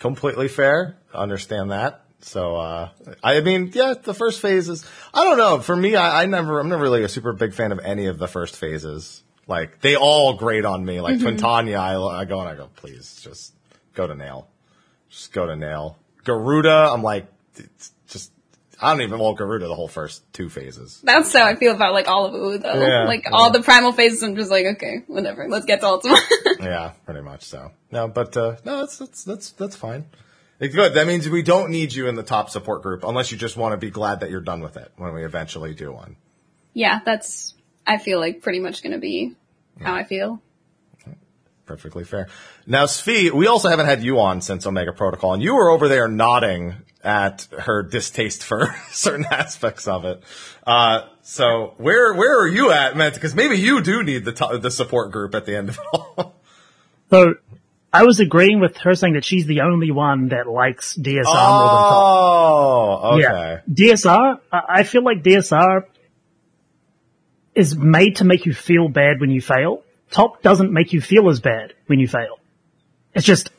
Completely 0.00 0.48
fair. 0.48 0.98
Understand 1.14 1.70
that. 1.70 2.04
So, 2.20 2.56
uh, 2.56 2.90
I 3.22 3.40
mean, 3.40 3.70
yeah, 3.72 3.94
the 4.00 4.14
first 4.14 4.40
phase 4.40 4.68
is, 4.68 4.84
I 5.14 5.24
don't 5.24 5.38
know. 5.38 5.60
For 5.60 5.76
me, 5.76 5.94
I, 5.94 6.22
I 6.22 6.26
never, 6.26 6.58
I'm 6.58 6.68
never 6.68 6.82
really 6.82 7.04
a 7.04 7.08
super 7.08 7.32
big 7.32 7.54
fan 7.54 7.72
of 7.72 7.78
any 7.78 8.06
of 8.06 8.18
the 8.18 8.26
first 8.26 8.56
phases. 8.56 9.22
Like, 9.46 9.80
they 9.80 9.96
all 9.96 10.34
grate 10.34 10.64
on 10.64 10.84
me. 10.84 11.00
Like, 11.00 11.16
Twintania, 11.16 11.78
I, 11.78 12.20
I 12.20 12.24
go 12.24 12.40
and 12.40 12.48
I 12.48 12.54
go, 12.54 12.68
please, 12.76 13.20
just 13.22 13.54
go 13.94 14.06
to 14.06 14.14
nail. 14.14 14.48
Just 15.08 15.32
go 15.32 15.46
to 15.46 15.56
nail. 15.56 15.96
Garuda, 16.24 16.90
I'm 16.92 17.02
like, 17.02 17.26
it's 17.56 17.92
just, 18.08 18.30
I 18.80 18.92
don't 18.92 19.02
even 19.02 19.18
want 19.18 19.38
Garuda 19.38 19.66
the 19.66 19.74
whole 19.74 19.88
first 19.88 20.22
two 20.32 20.50
phases. 20.50 21.00
That's 21.02 21.32
how 21.32 21.46
I 21.46 21.54
feel 21.54 21.74
about 21.74 21.94
like 21.94 22.08
all 22.08 22.26
of 22.26 22.34
Uwu 22.34 22.60
though. 22.60 22.74
Yeah, 22.74 23.04
like 23.04 23.24
yeah. 23.24 23.30
all 23.32 23.50
the 23.50 23.62
primal 23.62 23.92
phases, 23.92 24.22
I'm 24.22 24.36
just 24.36 24.50
like, 24.50 24.66
okay, 24.74 25.04
whatever. 25.06 25.48
Let's 25.48 25.64
get 25.64 25.80
to 25.80 25.86
Ultima. 25.86 26.18
yeah, 26.60 26.92
pretty 27.06 27.22
much 27.22 27.44
so. 27.44 27.70
No, 27.90 28.06
but, 28.08 28.36
uh, 28.36 28.56
no, 28.64 28.80
that's, 28.80 28.98
that's, 28.98 29.24
that's, 29.24 29.50
that's 29.52 29.76
fine. 29.76 30.04
It's 30.60 30.74
good. 30.74 30.94
That 30.94 31.06
means 31.06 31.28
we 31.28 31.42
don't 31.42 31.70
need 31.70 31.92
you 31.92 32.08
in 32.08 32.14
the 32.16 32.22
top 32.24 32.50
support 32.50 32.82
group 32.82 33.04
unless 33.04 33.30
you 33.30 33.38
just 33.38 33.56
want 33.56 33.72
to 33.72 33.76
be 33.76 33.90
glad 33.90 34.20
that 34.20 34.30
you're 34.30 34.40
done 34.40 34.60
with 34.60 34.76
it 34.76 34.90
when 34.96 35.12
we 35.14 35.24
eventually 35.24 35.72
do 35.74 35.92
one. 35.92 36.16
yeah, 36.74 37.00
that's, 37.04 37.54
I 37.86 37.98
feel 37.98 38.18
like 38.18 38.42
pretty 38.42 38.58
much 38.60 38.82
gonna 38.82 38.98
be 38.98 39.34
how 39.80 39.94
I 39.94 40.04
feel. 40.04 40.42
Perfectly 41.64 42.04
fair. 42.04 42.28
Now, 42.66 42.84
Svi, 42.86 43.30
we 43.30 43.46
also 43.46 43.68
haven't 43.68 43.86
had 43.86 44.02
you 44.02 44.20
on 44.20 44.40
since 44.40 44.66
Omega 44.66 44.92
Protocol, 44.92 45.34
and 45.34 45.42
you 45.42 45.54
were 45.54 45.68
over 45.70 45.86
there 45.86 46.08
nodding 46.08 46.76
at 47.04 47.46
her 47.58 47.82
distaste 47.82 48.42
for 48.42 48.74
certain 48.90 49.26
aspects 49.30 49.86
of 49.86 50.06
it. 50.06 50.22
Uh, 50.66 51.02
so 51.20 51.74
where 51.76 52.14
where 52.14 52.40
are 52.40 52.48
you 52.48 52.72
at, 52.72 52.96
man? 52.96 53.12
Because 53.12 53.34
maybe 53.34 53.56
you 53.58 53.82
do 53.82 54.02
need 54.02 54.24
the 54.24 54.32
to- 54.32 54.58
the 54.58 54.70
support 54.70 55.12
group 55.12 55.34
at 55.34 55.44
the 55.44 55.56
end 55.56 55.68
of 55.68 55.78
it 55.78 55.84
all. 55.92 56.34
So 57.10 57.36
I 57.92 58.04
was 58.04 58.20
agreeing 58.20 58.60
with 58.60 58.76
her 58.78 58.94
saying 58.94 59.14
that 59.14 59.24
she's 59.24 59.46
the 59.46 59.62
only 59.62 59.90
one 59.90 60.28
that 60.28 60.46
likes 60.46 60.94
DSR 60.94 61.06
more 61.06 61.22
than 61.22 61.24
Top. 61.24 62.04
oh, 62.04 63.10
okay. 63.14 63.22
Yeah, 63.22 63.60
DSR. 63.68 64.40
I 64.52 64.62
I 64.68 64.82
feel 64.82 65.02
like 65.02 65.22
DSR 65.22 65.84
is 67.54 67.76
made 67.76 68.16
to 68.16 68.24
make 68.24 68.46
you 68.46 68.54
feel 68.54 68.88
bad 68.88 69.20
when 69.20 69.30
you 69.30 69.40
fail. 69.40 69.82
Top 70.10 70.42
doesn't 70.42 70.72
make 70.72 70.92
you 70.92 71.00
feel 71.00 71.28
as 71.28 71.40
bad 71.40 71.74
when 71.86 71.98
you 71.98 72.06
fail. 72.06 72.38
It's 73.14 73.26
just, 73.26 73.50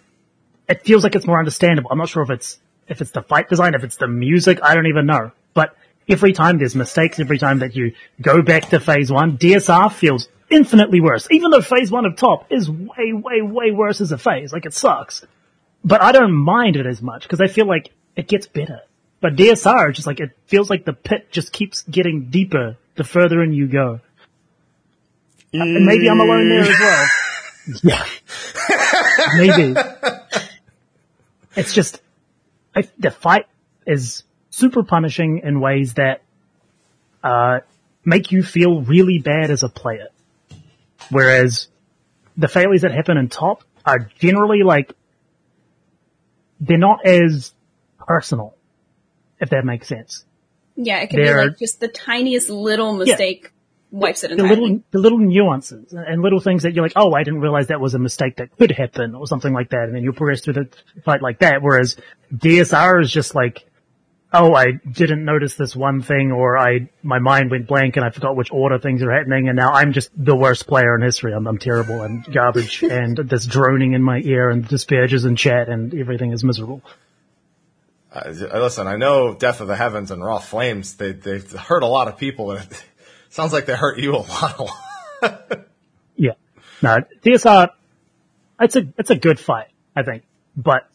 it 0.70 0.84
feels 0.84 1.04
like 1.04 1.16
it's 1.16 1.28
more 1.28 1.38
understandable. 1.38 1.92
I'm 1.92 1.98
not 1.98 2.08
sure 2.08 2.24
if 2.24 2.30
it's, 2.30 2.60
if 2.88 3.02
it's 3.02 3.12
the 3.12 3.22
fight 3.22 3.50
design, 3.50 3.76
if 3.76 3.84
it's 3.84 3.98
the 3.98 4.08
music, 4.08 4.60
I 4.64 4.74
don't 4.74 4.88
even 4.88 5.06
know. 5.06 5.32
But 5.54 5.76
every 6.08 6.32
time 6.32 6.60
there's 6.60 6.76
mistakes, 6.76 7.20
every 7.20 7.40
time 7.40 7.60
that 7.60 7.76
you 7.76 7.94
go 8.22 8.42
back 8.42 8.70
to 8.70 8.80
phase 8.80 9.12
one, 9.12 9.38
DSR 9.38 9.92
feels 9.92 10.30
infinitely 10.50 11.02
worse. 11.02 11.28
Even 11.32 11.52
though 11.52 11.62
phase 11.62 11.92
one 11.92 12.06
of 12.06 12.16
top 12.16 12.52
is 12.52 12.70
way, 12.70 13.14
way, 13.14 13.42
way 13.42 13.72
worse 13.72 14.02
as 14.02 14.12
a 14.12 14.18
phase. 14.18 14.52
Like 14.52 14.66
it 14.66 14.74
sucks. 14.74 15.26
But 15.84 16.02
I 16.02 16.12
don't 16.12 16.34
mind 16.34 16.76
it 16.76 16.86
as 16.86 17.02
much 17.02 17.24
because 17.24 17.42
I 17.42 17.48
feel 17.48 17.66
like 17.66 17.92
it 18.16 18.28
gets 18.28 18.48
better. 18.48 18.82
But 19.22 19.36
DSR, 19.36 19.94
just 19.94 20.08
like, 20.08 20.20
it 20.20 20.32
feels 20.48 20.70
like 20.70 20.86
the 20.86 20.94
pit 20.94 21.32
just 21.32 21.52
keeps 21.52 21.82
getting 21.84 22.30
deeper 22.30 22.78
the 22.96 23.04
further 23.04 23.42
in 23.42 23.54
you 23.54 23.68
go. 23.68 24.00
Uh, 25.54 25.62
and 25.62 25.86
maybe 25.86 26.10
I'm 26.10 26.20
alone 26.20 26.50
there 26.50 26.62
as 26.62 26.80
well. 26.80 27.08
yeah. 27.84 28.06
maybe. 29.38 29.76
It's 31.56 31.74
just, 31.74 32.02
I, 32.76 32.88
the 32.98 33.12
fight 33.12 33.48
is 33.86 34.24
super 34.52 34.84
punishing 34.84 35.42
in 35.44 35.60
ways 35.60 35.96
that, 35.96 36.22
uh, 37.24 37.60
make 38.06 38.32
you 38.32 38.44
feel 38.44 38.82
really 38.82 39.20
bad 39.20 39.52
as 39.52 39.64
a 39.64 39.70
player. 39.70 40.08
Whereas 41.10 41.68
the 42.38 42.48
failures 42.48 42.82
that 42.82 42.92
happen 42.92 43.18
in 43.18 43.30
top 43.30 43.64
are 43.86 44.00
generally 44.20 44.64
like, 44.64 44.94
they're 46.60 46.78
not 46.78 47.06
as 47.06 47.54
personal, 47.98 48.56
if 49.40 49.50
that 49.50 49.66
makes 49.66 49.88
sense. 49.88 50.26
Yeah, 50.76 51.00
it 51.02 51.10
can 51.10 51.22
They're- 51.22 51.42
be 51.44 51.48
like 51.50 51.60
just 51.60 51.80
the 51.80 51.88
tiniest 51.88 52.50
little 52.50 52.94
mistake 52.94 53.52
wipes 53.92 54.24
it 54.24 54.38
The 54.38 54.44
little, 54.44 54.82
the 54.92 55.00
little 55.00 55.18
nuances 55.18 55.92
and 55.94 56.22
little 56.22 56.40
things 56.40 56.64
that 56.64 56.74
you're 56.74 56.84
like, 56.86 56.94
oh, 56.96 57.14
I 57.14 57.24
didn't 57.24 57.42
realize 57.42 57.68
that 57.68 57.82
was 57.82 57.96
a 57.96 58.00
mistake 58.00 58.36
that 58.38 58.56
could 58.58 58.72
happen 58.72 59.16
or 59.16 59.26
something 59.28 59.52
like 59.52 59.70
that. 59.72 59.86
And 59.86 59.96
then 59.96 60.04
you 60.04 60.14
progress 60.14 60.42
through 60.42 60.54
the 60.54 60.70
fight 61.04 61.22
like 61.22 61.40
that. 61.40 61.62
Whereas 61.62 61.98
DSR 62.34 63.02
is 63.02 63.12
just 63.12 63.34
like, 63.36 63.66
oh, 64.32 64.54
I 64.54 64.72
didn't 64.72 65.26
notice 65.26 65.56
this 65.56 65.76
one 65.76 66.02
thing 66.02 66.32
or 66.32 66.58
I, 66.58 66.90
my 67.02 67.20
mind 67.20 67.50
went 67.50 67.68
blank 67.68 67.96
and 67.96 68.06
I 68.06 68.12
forgot 68.12 68.36
which 68.36 68.52
order 68.52 68.78
things 68.78 69.02
are 69.02 69.12
happening 69.12 69.48
and 69.48 69.56
now 69.56 69.72
I'm 69.72 69.92
just 69.92 70.12
the 70.16 70.36
worst 70.36 70.68
player 70.68 70.96
in 70.96 71.02
history. 71.02 71.34
I'm, 71.34 71.48
I'm 71.48 71.58
terrible 71.58 72.02
and 72.02 72.24
garbage 72.32 72.84
and 72.90 73.18
there's 73.18 73.48
droning 73.48 73.94
in 73.94 74.04
my 74.04 74.20
ear 74.20 74.50
and 74.50 74.68
disparages 74.68 75.26
in 75.26 75.36
chat 75.36 75.70
and 75.70 75.94
everything 75.94 76.32
is 76.32 76.44
miserable. 76.44 76.82
Uh, 78.12 78.30
listen, 78.30 78.88
I 78.88 78.98
know 78.98 79.36
Death 79.36 79.62
of 79.62 79.68
the 79.68 79.76
Heavens 79.76 80.12
and 80.12 80.24
Wroth 80.24 80.46
Flames, 80.46 80.96
they, 80.96 81.12
they've 81.12 81.52
hurt 81.52 81.84
a 81.84 81.88
lot 81.88 82.08
of 82.08 82.18
people. 82.18 82.52
and 82.52 82.62
It 82.70 82.84
sounds 83.30 83.54
like 83.54 83.66
they 83.66 83.76
hurt 83.76 84.00
you 84.00 84.16
a 84.16 84.18
lot. 84.18 84.70
Yeah. 86.22 86.34
No, 86.82 86.98
DSR, 87.24 87.70
it's 88.60 88.76
a, 88.76 88.88
it's 88.98 89.10
a 89.10 89.16
good 89.16 89.40
fight, 89.40 89.68
I 89.96 90.04
think. 90.04 90.24
But 90.58 90.86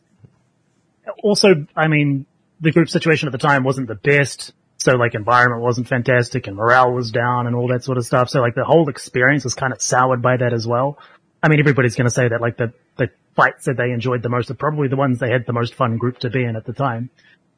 also, 1.23 1.67
I 1.75 1.89
mean, 1.89 2.27
the 2.65 2.73
group 2.73 2.89
situation 2.89 3.29
at 3.29 3.33
the 3.33 3.39
time 3.39 3.63
wasn't 3.63 3.89
the 3.89 3.95
best. 3.95 4.53
So 4.79 4.97
like 4.97 5.15
environment 5.15 5.63
wasn't 5.63 5.89
fantastic 5.89 6.47
and 6.47 6.57
morale 6.57 6.93
was 6.93 7.11
down 7.11 7.47
and 7.47 7.55
all 7.55 7.69
that 7.69 7.85
sort 7.85 7.97
of 7.97 8.05
stuff. 8.05 8.29
So 8.29 8.41
like 8.41 8.55
the 8.55 8.65
whole 8.65 8.89
experience 8.89 9.45
was 9.45 9.55
kind 9.55 9.73
of 9.73 9.81
soured 9.81 10.21
by 10.21 10.37
that 10.37 10.53
as 10.53 10.67
well. 10.67 10.99
I 11.43 11.49
mean, 11.49 11.61
everybody's 11.61 11.95
going 11.95 12.07
to 12.07 12.15
say 12.15 12.29
that 12.29 12.41
like 12.41 12.57
the, 12.57 12.73
the 12.97 13.11
fights 13.37 13.67
that 13.67 13.77
they 13.77 13.93
enjoyed 13.93 14.23
the 14.23 14.29
most 14.29 14.51
are 14.51 14.55
probably 14.55 14.89
the 14.89 14.97
ones 14.97 15.19
they 15.19 15.31
had 15.31 15.47
the 15.47 15.53
most 15.53 15.75
fun 15.75 15.97
group 15.97 16.19
to 16.21 16.31
be 16.31 16.45
in 16.45 16.57
at 16.57 16.65
the 16.65 16.73
time. 16.73 17.11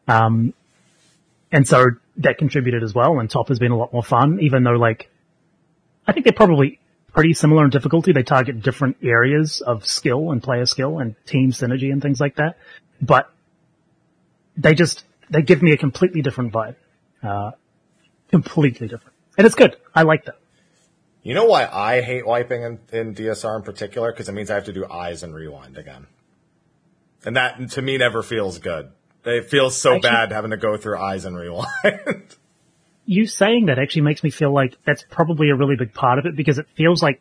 Um, 0.07 0.55
and 1.51 1.67
so 1.67 1.87
that 2.19 2.39
contributed 2.39 2.83
as 2.83 2.95
well. 2.95 3.19
And 3.19 3.31
top 3.31 3.49
has 3.49 3.59
been 3.59 3.73
a 3.73 3.77
lot 3.77 3.93
more 3.93 4.03
fun, 4.03 4.41
even 4.41 4.63
though 4.65 4.73
like, 4.73 5.11
I 6.07 6.13
think 6.13 6.25
they're 6.25 6.33
probably 6.33 6.79
pretty 7.13 7.35
similar 7.35 7.65
in 7.65 7.71
difficulty. 7.71 8.13
They 8.13 8.23
target 8.23 8.63
different 8.63 8.99
areas 9.03 9.61
of 9.63 9.87
skill 9.87 10.31
and 10.31 10.43
player 10.43 10.67
skill 10.67 10.99
and 10.99 11.15
team 11.27 11.51
synergy 11.51 11.91
and 11.91 12.01
things 12.03 12.21
like 12.21 12.37
that. 12.37 12.59
But 13.01 13.33
they 14.57 14.75
just, 14.75 15.05
they 15.31 15.43
give 15.43 15.63
me 15.63 15.73
a 15.73 15.77
completely 15.77 16.23
different 16.23 16.53
vibe. 16.53 16.77
Uh, 17.23 17.53
completely 18.31 18.89
different. 18.89 19.15
And 19.37 19.47
it's 19.47 19.55
good. 19.55 19.77
I 19.95 20.03
like 20.03 20.25
that. 20.27 20.37
You 21.23 21.35
know 21.35 21.45
why 21.47 21.67
I 21.67 22.03
hate 22.03 22.25
wiping 22.27 22.63
in, 22.63 22.79
in 22.93 23.15
DSR 23.15 23.57
in 23.57 23.63
particular? 23.63 24.13
Because 24.13 24.29
it 24.29 24.33
means 24.33 24.51
I 24.51 24.55
have 24.55 24.65
to 24.65 24.73
do 24.73 24.87
eyes 24.87 25.23
and 25.23 25.35
rewind 25.35 25.77
again. 25.77 26.07
And 27.25 27.37
that 27.37 27.71
to 27.73 27.83
me 27.83 27.99
never 27.99 28.23
feels 28.23 28.59
good. 28.59 28.91
It 29.25 29.51
feels 29.51 29.77
so 29.77 29.95
Actually- 29.97 30.11
bad 30.11 30.33
having 30.33 30.53
to 30.53 30.57
go 30.57 30.77
through 30.77 30.99
eyes 30.99 31.25
and 31.25 31.37
rewind. 31.37 31.67
You 33.09 33.27
saying 33.27 33.67
that 33.67 33.79
actually 33.79 34.03
makes 34.03 34.25
me 34.25 34.31
feel 34.31 34.53
like 34.53 34.77
that's 34.85 35.05
probably 35.09 35.51
a 35.51 35.55
really 35.55 35.77
big 35.77 35.95
part 35.95 36.19
of 36.19 36.27
it 36.27 36.35
because 36.35 36.59
it 36.59 36.67
feels 36.77 37.01
like 37.05 37.21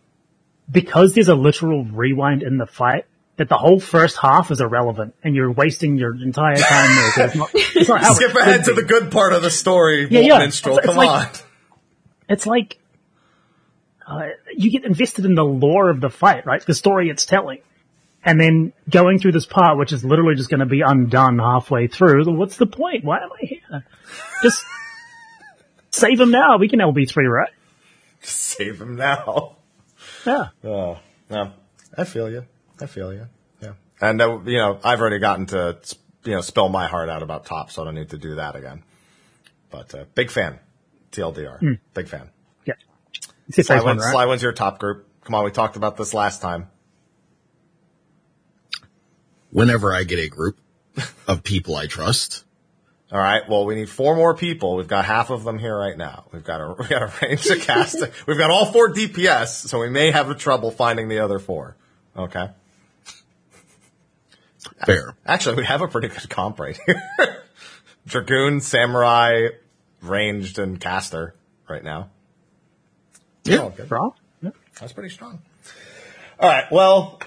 because 0.71 1.13
there's 1.13 1.27
a 1.27 1.35
literal 1.35 1.85
rewind 1.85 2.41
in 2.41 2.57
the 2.57 2.65
fight, 2.65 3.05
that 3.37 3.49
the 3.49 3.57
whole 3.57 3.79
first 3.79 4.17
half 4.17 4.49
is 4.51 4.61
irrelevant 4.61 5.13
and 5.23 5.35
you're 5.35 5.51
wasting 5.51 5.97
your 5.97 6.13
entire 6.15 6.55
time 6.55 6.95
there. 6.95 7.25
It's 7.27 7.35
not, 7.35 7.49
it's 7.53 7.89
not 7.89 8.03
Skip 8.15 8.33
ahead 8.35 8.63
to 8.65 8.73
the 8.73 8.83
good 8.83 9.11
part 9.11 9.33
of 9.33 9.41
the 9.41 9.51
story, 9.51 10.07
Yeah, 10.09 10.21
yeah. 10.21 10.39
Minstrel. 10.39 10.77
It's 10.77 10.85
Come 10.87 10.95
like- 10.95 11.09
on. 11.09 11.27
it's 12.29 12.45
like 12.47 12.77
uh, 14.07 14.27
you 14.55 14.71
get 14.71 14.85
invested 14.85 15.25
in 15.25 15.35
the 15.35 15.43
lore 15.43 15.89
of 15.89 15.99
the 15.99 16.09
fight, 16.09 16.45
right? 16.45 16.63
The 16.65 16.73
story 16.75 17.09
it's 17.09 17.25
telling. 17.25 17.59
And 18.23 18.39
then 18.39 18.73
going 18.89 19.19
through 19.19 19.33
this 19.33 19.45
part, 19.45 19.77
which 19.77 19.91
is 19.93 20.03
literally 20.03 20.35
just 20.35 20.49
going 20.49 20.59
to 20.61 20.65
be 20.65 20.81
undone 20.81 21.37
halfway 21.37 21.87
through. 21.87 22.23
What's 22.35 22.57
the 22.57 22.65
point? 22.65 23.03
Why 23.03 23.17
am 23.19 23.29
I 23.31 23.45
here? 23.45 23.85
Just 24.41 24.63
save 25.91 26.19
him 26.19 26.31
now. 26.31 26.57
We 26.57 26.67
can 26.67 26.79
LB3, 26.79 27.15
right? 27.29 27.51
Save 28.21 28.81
him 28.81 28.95
now. 28.95 29.57
Yeah. 30.25 30.47
Oh, 30.63 30.97
yeah. 31.29 31.49
I 31.95 32.03
feel 32.03 32.29
you. 32.31 32.45
I 32.79 32.85
feel 32.87 33.13
you. 33.13 33.27
Yeah. 33.61 33.73
And, 34.01 34.21
uh, 34.21 34.39
you 34.45 34.57
know, 34.57 34.79
I've 34.83 34.99
already 35.01 35.19
gotten 35.19 35.45
to, 35.47 35.77
you 36.23 36.31
know, 36.31 36.41
spill 36.41 36.69
my 36.69 36.87
heart 36.87 37.09
out 37.09 37.23
about 37.23 37.45
top, 37.45 37.71
so 37.71 37.81
I 37.81 37.85
don't 37.85 37.95
need 37.95 38.09
to 38.09 38.17
do 38.17 38.35
that 38.35 38.55
again. 38.55 38.83
But, 39.69 39.93
uh, 39.95 40.05
big 40.15 40.29
fan. 40.31 40.59
TLDR. 41.11 41.79
Big 41.93 42.07
fan. 42.07 42.29
Yeah. 42.65 42.73
Sly, 43.51 43.63
phase 43.63 43.83
one, 43.83 43.97
right? 43.97 44.11
Sly 44.11 44.25
wins 44.25 44.41
your 44.41 44.51
top 44.51 44.79
group. 44.79 45.07
Come 45.23 45.35
on, 45.35 45.45
we 45.45 45.51
talked 45.51 45.75
about 45.75 45.97
this 45.97 46.13
last 46.13 46.41
time. 46.41 46.67
Whenever 49.51 49.93
I 49.93 50.03
get 50.03 50.19
a 50.19 50.27
group 50.27 50.57
of 51.27 51.43
people 51.43 51.75
I 51.75 51.87
trust, 51.87 52.43
All 53.11 53.19
right. 53.19 53.47
Well, 53.47 53.65
we 53.65 53.75
need 53.75 53.89
four 53.89 54.15
more 54.15 54.35
people. 54.35 54.75
We've 54.75 54.87
got 54.87 55.05
half 55.05 55.29
of 55.29 55.43
them 55.43 55.57
here 55.59 55.77
right 55.77 55.97
now. 55.97 56.25
We've 56.33 56.43
got 56.43 56.59
a 56.59 56.73
we 56.79 56.87
got 56.87 57.03
a 57.03 57.13
range 57.21 57.43
to 57.43 57.55
cast. 57.59 58.03
We've 58.27 58.37
got 58.37 58.51
all 58.51 58.65
four 58.65 58.91
DPS, 58.91 59.67
so 59.67 59.79
we 59.79 59.89
may 59.89 60.11
have 60.11 60.37
trouble 60.37 60.71
finding 60.71 61.07
the 61.07 61.19
other 61.19 61.39
four. 61.39 61.77
Okay. 62.17 62.49
Fair. 64.85 65.15
Actually, 65.25 65.57
we 65.57 65.65
have 65.65 65.81
a 65.81 65.87
pretty 65.87 66.07
good 66.07 66.29
comp 66.29 66.59
right 66.59 66.77
here. 66.85 67.01
Dragoon, 68.07 68.61
Samurai, 68.61 69.47
Ranged, 70.01 70.59
and 70.59 70.79
Caster 70.79 71.35
right 71.67 71.83
now. 71.83 72.09
Yeah. 73.43 73.69
Good. 73.75 73.89
Rob? 73.89 74.15
Yeah. 74.41 74.51
That's 74.79 74.93
pretty 74.93 75.09
strong. 75.09 75.41
All 76.39 76.49
right. 76.49 76.65
Well, 76.71 77.19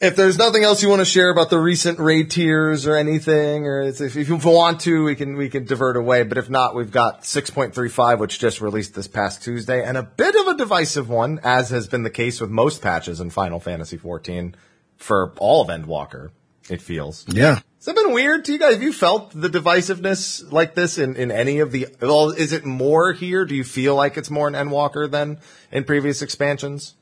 if 0.00 0.16
there's 0.16 0.36
nothing 0.36 0.62
else 0.62 0.82
you 0.82 0.88
want 0.88 1.00
to 1.00 1.06
share 1.06 1.30
about 1.30 1.50
the 1.50 1.58
recent 1.58 1.98
raid 1.98 2.30
tiers 2.30 2.86
or 2.86 2.96
anything, 2.96 3.66
or 3.66 3.82
if, 3.82 4.00
if 4.00 4.28
you 4.28 4.36
want 4.36 4.80
to, 4.82 5.04
we 5.04 5.14
can 5.14 5.36
we 5.36 5.48
can 5.48 5.64
divert 5.64 5.96
away. 5.96 6.22
But 6.24 6.38
if 6.38 6.50
not, 6.50 6.74
we've 6.74 6.90
got 6.90 7.22
6.35, 7.22 8.18
which 8.18 8.38
just 8.38 8.60
released 8.60 8.94
this 8.94 9.08
past 9.08 9.42
Tuesday, 9.42 9.82
and 9.82 9.96
a 9.96 10.02
bit 10.02 10.34
of 10.34 10.48
a 10.48 10.56
divisive 10.56 11.08
one, 11.08 11.40
as 11.42 11.70
has 11.70 11.86
been 11.86 12.02
the 12.02 12.10
case 12.10 12.40
with 12.40 12.50
most 12.50 12.82
patches 12.82 13.20
in 13.20 13.30
Final 13.30 13.60
Fantasy 13.60 13.96
14 13.96 14.54
for 14.96 15.32
all 15.38 15.62
of 15.62 15.68
Endwalker. 15.68 16.30
It 16.68 16.82
feels. 16.82 17.24
Yeah. 17.28 17.60
Has 17.78 17.88
it 17.88 17.94
been 17.94 18.12
weird 18.12 18.44
to 18.46 18.52
you 18.52 18.58
guys? 18.58 18.74
Have 18.74 18.82
you 18.82 18.92
felt 18.92 19.30
the 19.30 19.48
divisiveness 19.48 20.50
like 20.50 20.74
this 20.74 20.98
in, 20.98 21.14
in 21.16 21.30
any 21.30 21.60
of 21.60 21.70
the, 21.70 21.86
well, 22.00 22.30
is 22.30 22.52
it 22.52 22.64
more 22.64 23.12
here? 23.12 23.44
Do 23.44 23.54
you 23.54 23.62
feel 23.62 23.94
like 23.94 24.16
it's 24.16 24.30
more 24.30 24.48
in 24.48 24.54
Endwalker 24.54 25.08
than 25.08 25.38
in 25.70 25.84
previous 25.84 26.22
expansions? 26.22 26.96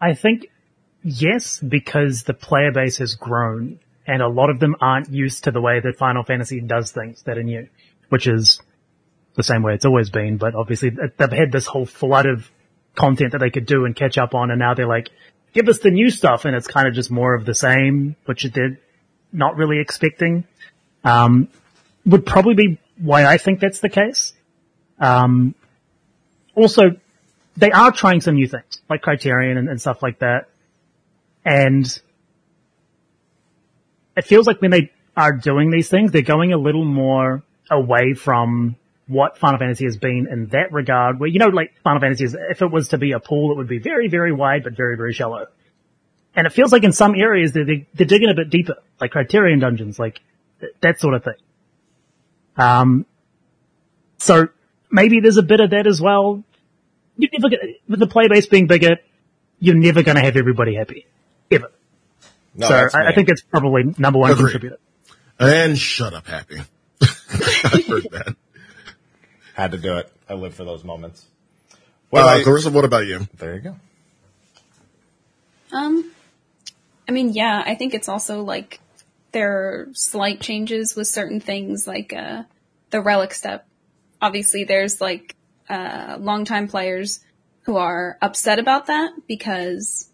I 0.00 0.14
think 0.14 0.48
yes, 1.02 1.60
because 1.60 2.24
the 2.24 2.34
player 2.34 2.70
base 2.72 2.98
has 2.98 3.14
grown 3.14 3.80
and 4.06 4.22
a 4.22 4.28
lot 4.28 4.50
of 4.50 4.60
them 4.60 4.76
aren't 4.80 5.10
used 5.10 5.44
to 5.44 5.50
the 5.50 5.60
way 5.60 5.80
that 5.80 5.96
Final 5.96 6.22
Fantasy 6.22 6.60
does 6.60 6.90
things 6.90 7.22
that 7.22 7.38
are 7.38 7.42
new, 7.42 7.68
which 8.10 8.26
is 8.26 8.60
the 9.34 9.42
same 9.42 9.62
way 9.62 9.74
it's 9.74 9.84
always 9.84 10.10
been, 10.10 10.36
but 10.36 10.54
obviously 10.54 10.90
uh, 10.90 11.08
they've 11.16 11.30
had 11.30 11.52
this 11.52 11.66
whole 11.66 11.86
flood 11.86 12.26
of 12.26 12.50
content 12.94 13.32
that 13.32 13.38
they 13.38 13.50
could 13.50 13.66
do 13.66 13.84
and 13.84 13.94
catch 13.94 14.18
up 14.18 14.34
on 14.34 14.50
and 14.50 14.58
now 14.58 14.74
they're 14.74 14.88
like, 14.88 15.08
give 15.52 15.68
us 15.68 15.78
the 15.78 15.90
new 15.90 16.10
stuff 16.10 16.44
and 16.44 16.54
it's 16.54 16.66
kind 16.66 16.88
of 16.88 16.94
just 16.94 17.10
more 17.10 17.34
of 17.34 17.44
the 17.44 17.54
same, 17.54 18.16
which 18.26 18.44
they're 18.44 18.78
not 19.32 19.56
really 19.56 19.78
expecting. 19.80 20.44
Um, 21.04 21.48
would 22.04 22.26
probably 22.26 22.54
be 22.54 22.78
why 22.98 23.24
I 23.24 23.38
think 23.38 23.60
that's 23.60 23.80
the 23.80 23.88
case. 23.88 24.32
Um, 24.98 25.54
also, 26.54 26.96
they 27.56 27.70
are 27.70 27.92
trying 27.92 28.20
some 28.20 28.34
new 28.34 28.48
things, 28.48 28.80
like 28.88 29.02
Criterion 29.02 29.56
and, 29.58 29.68
and 29.68 29.80
stuff 29.80 30.02
like 30.02 30.20
that. 30.20 30.48
And 31.44 31.86
it 34.16 34.24
feels 34.24 34.46
like 34.46 34.60
when 34.60 34.70
they 34.70 34.90
are 35.16 35.32
doing 35.32 35.70
these 35.70 35.88
things, 35.88 36.12
they're 36.12 36.22
going 36.22 36.52
a 36.52 36.58
little 36.58 36.84
more 36.84 37.42
away 37.70 38.14
from 38.14 38.76
what 39.08 39.38
Final 39.38 39.58
Fantasy 39.58 39.84
has 39.86 39.96
been 39.96 40.28
in 40.30 40.46
that 40.48 40.70
regard, 40.70 41.18
where, 41.18 41.28
you 41.28 41.38
know, 41.38 41.48
like 41.48 41.74
Final 41.82 42.00
Fantasy 42.00 42.24
is, 42.24 42.36
if 42.50 42.62
it 42.62 42.70
was 42.70 42.88
to 42.88 42.98
be 42.98 43.12
a 43.12 43.18
pool, 43.20 43.50
it 43.52 43.56
would 43.56 43.66
be 43.68 43.78
very, 43.78 44.08
very 44.08 44.32
wide, 44.32 44.62
but 44.62 44.76
very, 44.76 44.96
very 44.96 45.12
shallow. 45.14 45.46
And 46.36 46.46
it 46.46 46.52
feels 46.52 46.70
like 46.72 46.84
in 46.84 46.92
some 46.92 47.14
areas 47.14 47.52
they're, 47.52 47.64
they're 47.64 48.06
digging 48.06 48.30
a 48.30 48.34
bit 48.34 48.50
deeper, 48.50 48.76
like 49.00 49.10
Criterion 49.10 49.58
dungeons, 49.58 49.98
like 49.98 50.20
that 50.82 51.00
sort 51.00 51.14
of 51.14 51.24
thing. 51.24 51.34
Um, 52.56 53.06
so 54.18 54.48
maybe 54.90 55.20
there's 55.20 55.38
a 55.38 55.42
bit 55.42 55.60
of 55.60 55.70
that 55.70 55.86
as 55.86 56.00
well. 56.00 56.44
You're 57.16 57.30
never 57.32 57.48
gonna, 57.48 57.72
with 57.88 57.98
the 58.00 58.06
play 58.06 58.28
base 58.28 58.46
being 58.46 58.66
bigger, 58.66 58.98
you're 59.58 59.74
never 59.74 60.02
going 60.02 60.16
to 60.16 60.22
have 60.22 60.36
everybody 60.36 60.74
happy. 60.74 61.06
Ever. 61.50 61.70
No, 62.54 62.68
so 62.68 62.74
I, 62.74 63.08
I 63.08 63.14
think 63.14 63.28
it's 63.28 63.42
probably 63.42 63.94
number 63.96 64.18
one 64.18 64.30
Agreed. 64.32 64.50
contributor. 64.50 64.76
And 65.38 65.78
shut 65.78 66.14
up, 66.14 66.26
Happy. 66.26 66.58
I 67.00 67.84
heard 67.88 68.06
that. 68.10 68.36
Had 69.58 69.72
to 69.72 69.78
do 69.78 69.96
it. 69.98 70.08
I 70.28 70.34
live 70.34 70.54
for 70.54 70.64
those 70.64 70.84
moments. 70.84 71.26
What 72.10 72.22
Uh, 72.22 72.26
about? 72.26 72.44
Clarissa, 72.44 72.70
what 72.70 72.84
about 72.84 73.06
you? 73.08 73.26
There 73.38 73.56
you 73.56 73.60
go. 73.60 73.76
Um, 75.72 76.12
I 77.08 77.12
mean, 77.12 77.32
yeah, 77.32 77.60
I 77.66 77.74
think 77.74 77.92
it's 77.92 78.08
also 78.08 78.42
like 78.42 78.78
there 79.32 79.50
are 79.52 79.88
slight 79.94 80.40
changes 80.40 80.94
with 80.94 81.08
certain 81.08 81.40
things, 81.40 81.88
like 81.88 82.12
uh, 82.12 82.44
the 82.90 83.00
relic 83.00 83.34
step. 83.34 83.66
Obviously, 84.22 84.62
there's 84.62 85.00
like 85.00 85.34
uh, 85.68 86.18
longtime 86.20 86.68
players 86.68 87.18
who 87.62 87.78
are 87.78 88.16
upset 88.22 88.60
about 88.60 88.86
that 88.86 89.10
because 89.26 90.07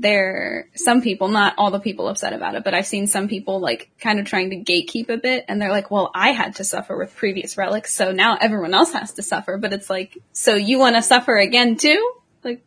there 0.00 0.68
some 0.74 1.02
people, 1.02 1.28
not 1.28 1.54
all 1.58 1.70
the 1.70 1.80
people 1.80 2.08
upset 2.08 2.32
about 2.32 2.54
it, 2.54 2.64
but 2.64 2.74
I've 2.74 2.86
seen 2.86 3.06
some 3.06 3.28
people 3.28 3.60
like 3.60 3.90
kind 4.00 4.20
of 4.20 4.26
trying 4.26 4.50
to 4.50 4.56
gatekeep 4.56 5.08
a 5.08 5.16
bit, 5.16 5.44
and 5.48 5.60
they're 5.60 5.70
like, 5.70 5.90
"Well, 5.90 6.10
I 6.14 6.30
had 6.30 6.56
to 6.56 6.64
suffer 6.64 6.96
with 6.96 7.16
previous 7.16 7.56
relics, 7.56 7.94
so 7.94 8.12
now 8.12 8.36
everyone 8.40 8.74
else 8.74 8.92
has 8.92 9.14
to 9.14 9.22
suffer." 9.22 9.58
But 9.58 9.72
it's 9.72 9.90
like, 9.90 10.16
so 10.32 10.54
you 10.54 10.78
want 10.78 10.96
to 10.96 11.02
suffer 11.02 11.36
again 11.36 11.76
too? 11.76 12.12
Like, 12.44 12.62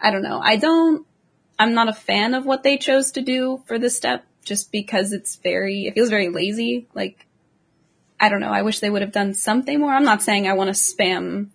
I 0.00 0.10
don't 0.10 0.22
know. 0.22 0.40
I 0.40 0.56
don't. 0.56 1.06
I'm 1.58 1.74
not 1.74 1.88
a 1.88 1.92
fan 1.92 2.34
of 2.34 2.46
what 2.46 2.62
they 2.62 2.78
chose 2.78 3.12
to 3.12 3.20
do 3.20 3.62
for 3.66 3.78
this 3.78 3.96
step 3.96 4.24
just 4.44 4.70
because 4.72 5.12
it's 5.12 5.36
very, 5.36 5.86
it 5.86 5.94
feels 5.94 6.08
very 6.08 6.28
lazy. 6.28 6.86
Like, 6.94 7.26
I 8.18 8.28
don't 8.28 8.40
know. 8.40 8.50
I 8.50 8.62
wish 8.62 8.78
they 8.78 8.90
would 8.90 9.02
have 9.02 9.12
done 9.12 9.34
something 9.34 9.80
more. 9.80 9.92
I'm 9.92 10.04
not 10.04 10.22
saying 10.22 10.46
I 10.46 10.54
want 10.54 10.74
to 10.74 10.80
spam 10.80 11.48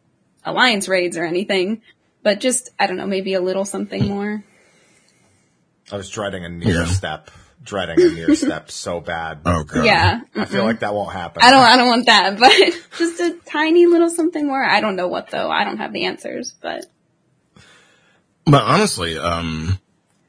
alliance 0.46 0.88
raids 0.88 1.18
or 1.18 1.26
anything, 1.26 1.82
but 2.22 2.40
just, 2.40 2.70
I 2.78 2.88
don't 2.88 2.98
know, 2.98 3.08
maybe 3.08 3.34
a 3.34 3.42
little 3.42 3.66
something 3.66 4.08
more. 4.08 4.44
I 5.92 5.98
was 5.98 6.10
dreading 6.10 6.46
a 6.46 6.50
near 6.50 6.82
Yeah. 6.82 6.86
step. 6.86 7.30
Dreading 7.64 8.02
a 8.02 8.10
near 8.14 8.36
step 8.36 8.70
so 8.72 9.00
bad. 9.00 9.40
Oh, 9.46 9.64
God. 9.64 9.86
Yeah. 9.86 10.22
I 10.36 10.46
feel 10.46 10.64
like 10.64 10.80
that 10.80 10.94
won't 10.94 11.14
happen. 11.14 11.44
I 11.44 11.52
don't, 11.52 11.62
I 11.64 11.78
don't 11.78 11.88
want 11.88 12.06
that, 12.08 12.40
but 12.40 12.98
just 12.98 13.20
a 13.22 13.38
tiny 13.46 13.86
little 13.86 14.10
something 14.10 14.46
more. 14.46 14.64
I 14.64 14.82
don't 14.82 14.96
know 14.96 15.08
what 15.08 15.30
though. 15.30 15.50
I 15.50 15.64
don't 15.64 15.78
have 15.78 15.94
the 15.94 16.06
answers, 16.06 16.54
but 16.62 16.86
But 18.46 18.64
honestly, 18.64 19.18
um, 19.18 19.80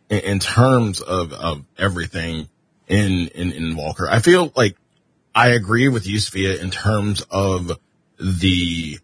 in, 0.08 0.18
in 0.20 0.38
terms 0.38 1.00
of, 1.00 1.32
of 1.32 1.64
everything 1.78 2.48
in, 2.86 3.28
in, 3.28 3.50
Endwalker, 3.52 4.08
I 4.08 4.20
feel 4.20 4.52
like 4.54 4.76
I 5.34 5.48
agree 5.50 5.88
with 5.88 6.06
you, 6.06 6.20
Sophia, 6.20 6.60
in 6.60 6.70
terms 6.70 7.22
of 7.30 7.72
the, 8.20 8.98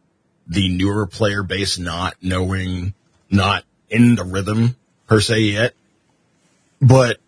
the 0.46 0.68
newer 0.68 1.06
player 1.08 1.42
base 1.42 1.78
not 1.78 2.14
knowing, 2.22 2.94
not 3.28 3.64
in 3.88 4.14
the 4.14 4.24
rhythm 4.24 4.76
per 5.08 5.20
se 5.20 5.40
yet. 5.40 5.74
But 6.80 7.18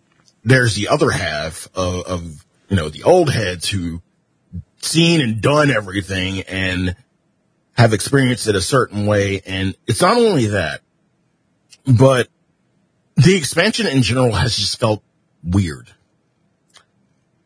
there's 0.45 0.75
the 0.75 0.89
other 0.89 1.11
half 1.11 1.69
of, 1.75 2.05
of, 2.07 2.45
you 2.69 2.77
know, 2.77 2.89
the 2.89 3.03
old 3.03 3.31
heads 3.31 3.69
who 3.69 4.03
seen 4.81 5.21
and 5.21 5.41
done 5.41 5.71
everything 5.71 6.41
and 6.43 6.97
have 7.75 7.93
experienced 7.93 8.49
it 8.49 8.55
a 8.55 8.61
certain 8.61 9.07
way. 9.07 9.43
And 9.47 9.77
it's 9.87 10.03
not 10.03 10.17
only 10.17 10.47
that, 10.47 10.81
but 11.87 12.29
the 13.17 13.37
expansion 13.37 13.87
in 13.87 14.03
general 14.03 14.33
has 14.33 14.57
just 14.57 14.79
felt 14.81 15.03
weird. 15.45 15.91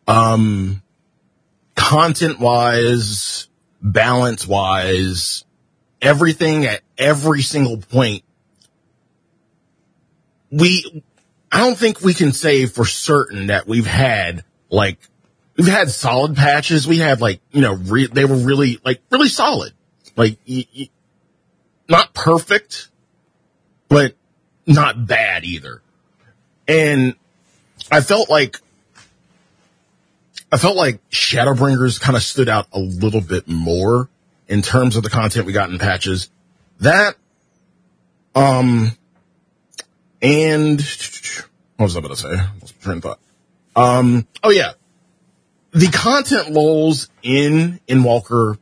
Um, 0.07 0.83
content 1.75 2.39
wise, 2.39 3.49
balance 3.83 4.47
wise, 4.47 5.45
everything 6.01 6.65
at 6.67 6.83
every 6.97 7.43
single 7.43 7.79
point. 7.79 8.23
We, 10.51 11.03
I 11.57 11.61
don't 11.61 11.79
think 11.79 12.03
we 12.03 12.13
can 12.13 12.35
say 12.35 12.67
for 12.67 12.85
certain 12.85 13.47
that 13.47 13.67
we've 13.67 13.87
had 13.87 14.45
like, 14.69 14.99
we've 15.57 15.67
had 15.67 15.89
solid 15.91 16.37
patches. 16.37 16.87
We 16.87 16.99
had 16.99 17.23
like, 17.23 17.41
you 17.51 17.63
know, 17.63 17.73
re- 17.73 18.09
they 18.09 18.27
were 18.27 18.37
really, 18.37 18.79
like, 18.85 19.01
really 19.11 19.31
solid. 19.31 19.73
Like, 20.17 20.37
y- 20.47 20.67
y- 20.77 20.91
not 21.89 22.13
perfect, 22.13 22.91
but 23.89 24.17
not 24.67 25.07
bad 25.07 25.45
either. 25.45 25.81
And 26.69 27.15
I 27.91 28.03
felt 28.03 28.29
like, 28.29 28.59
I 30.53 30.59
felt 30.59 30.77
like 30.77 31.01
Shadowbringers 31.09 31.99
kind 31.99 32.17
of 32.19 32.23
stood 32.23 32.51
out 32.51 32.67
a 32.71 32.79
little 32.79 33.23
bit 33.23 33.49
more 33.49 34.11
in 34.47 34.61
terms 34.61 34.95
of 34.95 35.03
the 35.03 35.11
content 35.11 35.47
we 35.47 35.55
got 35.55 35.71
in 35.71 35.79
patches. 35.79 36.29
That, 36.81 37.17
um, 38.35 38.93
and 40.27 40.81
what 41.77 41.85
was 41.85 41.97
I 41.97 41.99
about 42.01 42.09
to 42.09 42.17
say? 42.17 42.29
Lost 42.29 42.75
my 42.79 42.83
train 42.83 42.97
of 42.99 43.03
thought. 43.03 43.21
Um, 43.77 44.27
oh 44.43 44.51
yeah. 44.51 44.73
The 45.73 45.89
content 45.89 46.51
lulls 46.51 47.09
in, 47.23 47.81
Endwalker, 47.87 48.59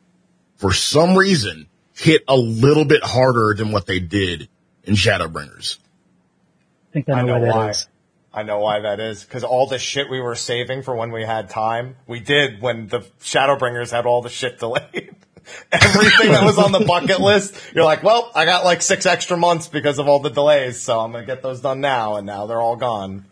for 0.57 0.73
some 0.73 1.17
reason, 1.17 1.69
hit 1.95 2.23
a 2.27 2.37
little 2.37 2.85
bit 2.85 3.05
harder 3.05 3.55
than 3.57 3.71
what 3.71 3.87
they 3.87 4.01
did 4.01 4.49
in 4.83 4.95
Shadowbringers. 4.95 5.79
I 5.79 6.93
think 6.93 7.09
I 7.09 7.21
I 7.21 7.23
know, 7.23 7.39
know 7.39 7.41
why 7.41 7.47
that 7.47 7.55
why. 7.57 7.71
is. 7.71 7.89
I 8.33 8.43
know 8.43 8.59
why 8.59 8.81
that 8.81 8.99
is. 8.99 9.23
Because 9.23 9.45
all 9.45 9.67
the 9.69 9.79
shit 9.79 10.11
we 10.11 10.21
were 10.21 10.35
saving 10.35 10.83
for 10.83 10.95
when 10.97 11.13
we 11.13 11.23
had 11.23 11.49
time, 11.51 11.97
we 12.09 12.19
did 12.19 12.61
when 12.61 12.89
the 12.89 13.01
Shadowbringers 13.21 13.93
had 13.93 14.07
all 14.07 14.23
the 14.23 14.29
shit 14.29 14.59
delayed. 14.59 15.15
Everything 15.73 16.33
that 16.33 16.45
was 16.45 16.59
on 16.59 16.73
the 16.73 16.81
bucket 16.81 17.21
list, 17.21 17.55
you're 17.75 17.85
like, 17.85 18.03
well, 18.03 18.31
I 18.35 18.45
got 18.45 18.65
like 18.65 18.83
six 18.83 19.07
extra 19.07 19.37
months 19.37 19.69
because 19.69 19.99
of 19.99 20.09
all 20.09 20.21
the 20.21 20.31
delays, 20.31 20.81
so 20.81 21.01
I'm 21.01 21.13
gonna 21.13 21.27
get 21.27 21.43
those 21.43 21.61
done 21.61 21.81
now, 21.81 22.17
and 22.17 22.27
now 22.27 22.47
they're 22.47 22.61
all 22.61 22.77
gone. 22.77 23.27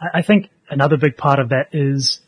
I 0.00 0.22
think 0.22 0.50
another 0.68 0.96
big 0.96 1.16
part 1.16 1.38
of 1.38 1.50
that 1.50 1.68
is 1.72 2.20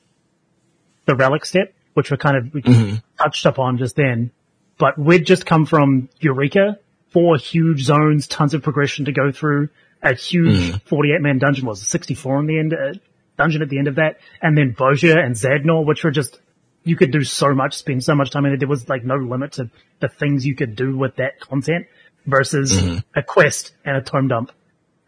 the 1.06 1.14
relic 1.16 1.44
step, 1.44 1.74
which 1.94 2.10
we 2.10 2.16
kind 2.16 2.36
of 2.36 2.54
we 2.54 3.00
touched 3.18 3.46
upon 3.46 3.78
just 3.78 3.96
then. 3.96 4.30
But 4.78 4.98
we'd 4.98 5.26
just 5.26 5.46
come 5.46 5.66
from 5.66 6.08
Eureka, 6.20 6.78
four 7.10 7.36
huge 7.36 7.82
zones, 7.82 8.26
tons 8.26 8.54
of 8.54 8.62
progression 8.62 9.04
to 9.04 9.12
go 9.12 9.30
through, 9.30 9.68
a 10.04 10.14
huge 10.14 10.82
48 10.84 11.20
man 11.20 11.38
dungeon 11.38 11.66
was 11.66 11.82
64 11.86 12.40
in 12.40 12.46
the 12.46 12.58
end, 12.58 12.74
uh, 12.74 12.98
dungeon 13.38 13.62
at 13.62 13.68
the 13.68 13.78
end 13.78 13.88
of 13.88 13.96
that, 13.96 14.18
and 14.42 14.56
then 14.56 14.74
Bozja 14.74 15.16
and 15.16 15.34
Zadnor, 15.34 15.84
which 15.84 16.04
were 16.04 16.10
just, 16.10 16.40
you 16.84 16.96
could 16.96 17.10
do 17.10 17.24
so 17.24 17.54
much, 17.54 17.74
spend 17.74 18.04
so 18.04 18.14
much 18.14 18.30
time 18.30 18.44
in 18.46 18.52
it. 18.52 18.58
There 18.58 18.68
was 18.68 18.88
like 18.88 19.04
no 19.04 19.16
limit 19.16 19.52
to 19.52 19.70
the 20.00 20.08
things 20.08 20.46
you 20.46 20.54
could 20.54 20.76
do 20.76 20.96
with 20.96 21.16
that 21.16 21.40
content 21.40 21.86
versus 22.26 22.78
a 23.14 23.22
quest 23.22 23.72
and 23.84 23.96
a 23.96 24.02
tome 24.02 24.28
dump. 24.28 24.52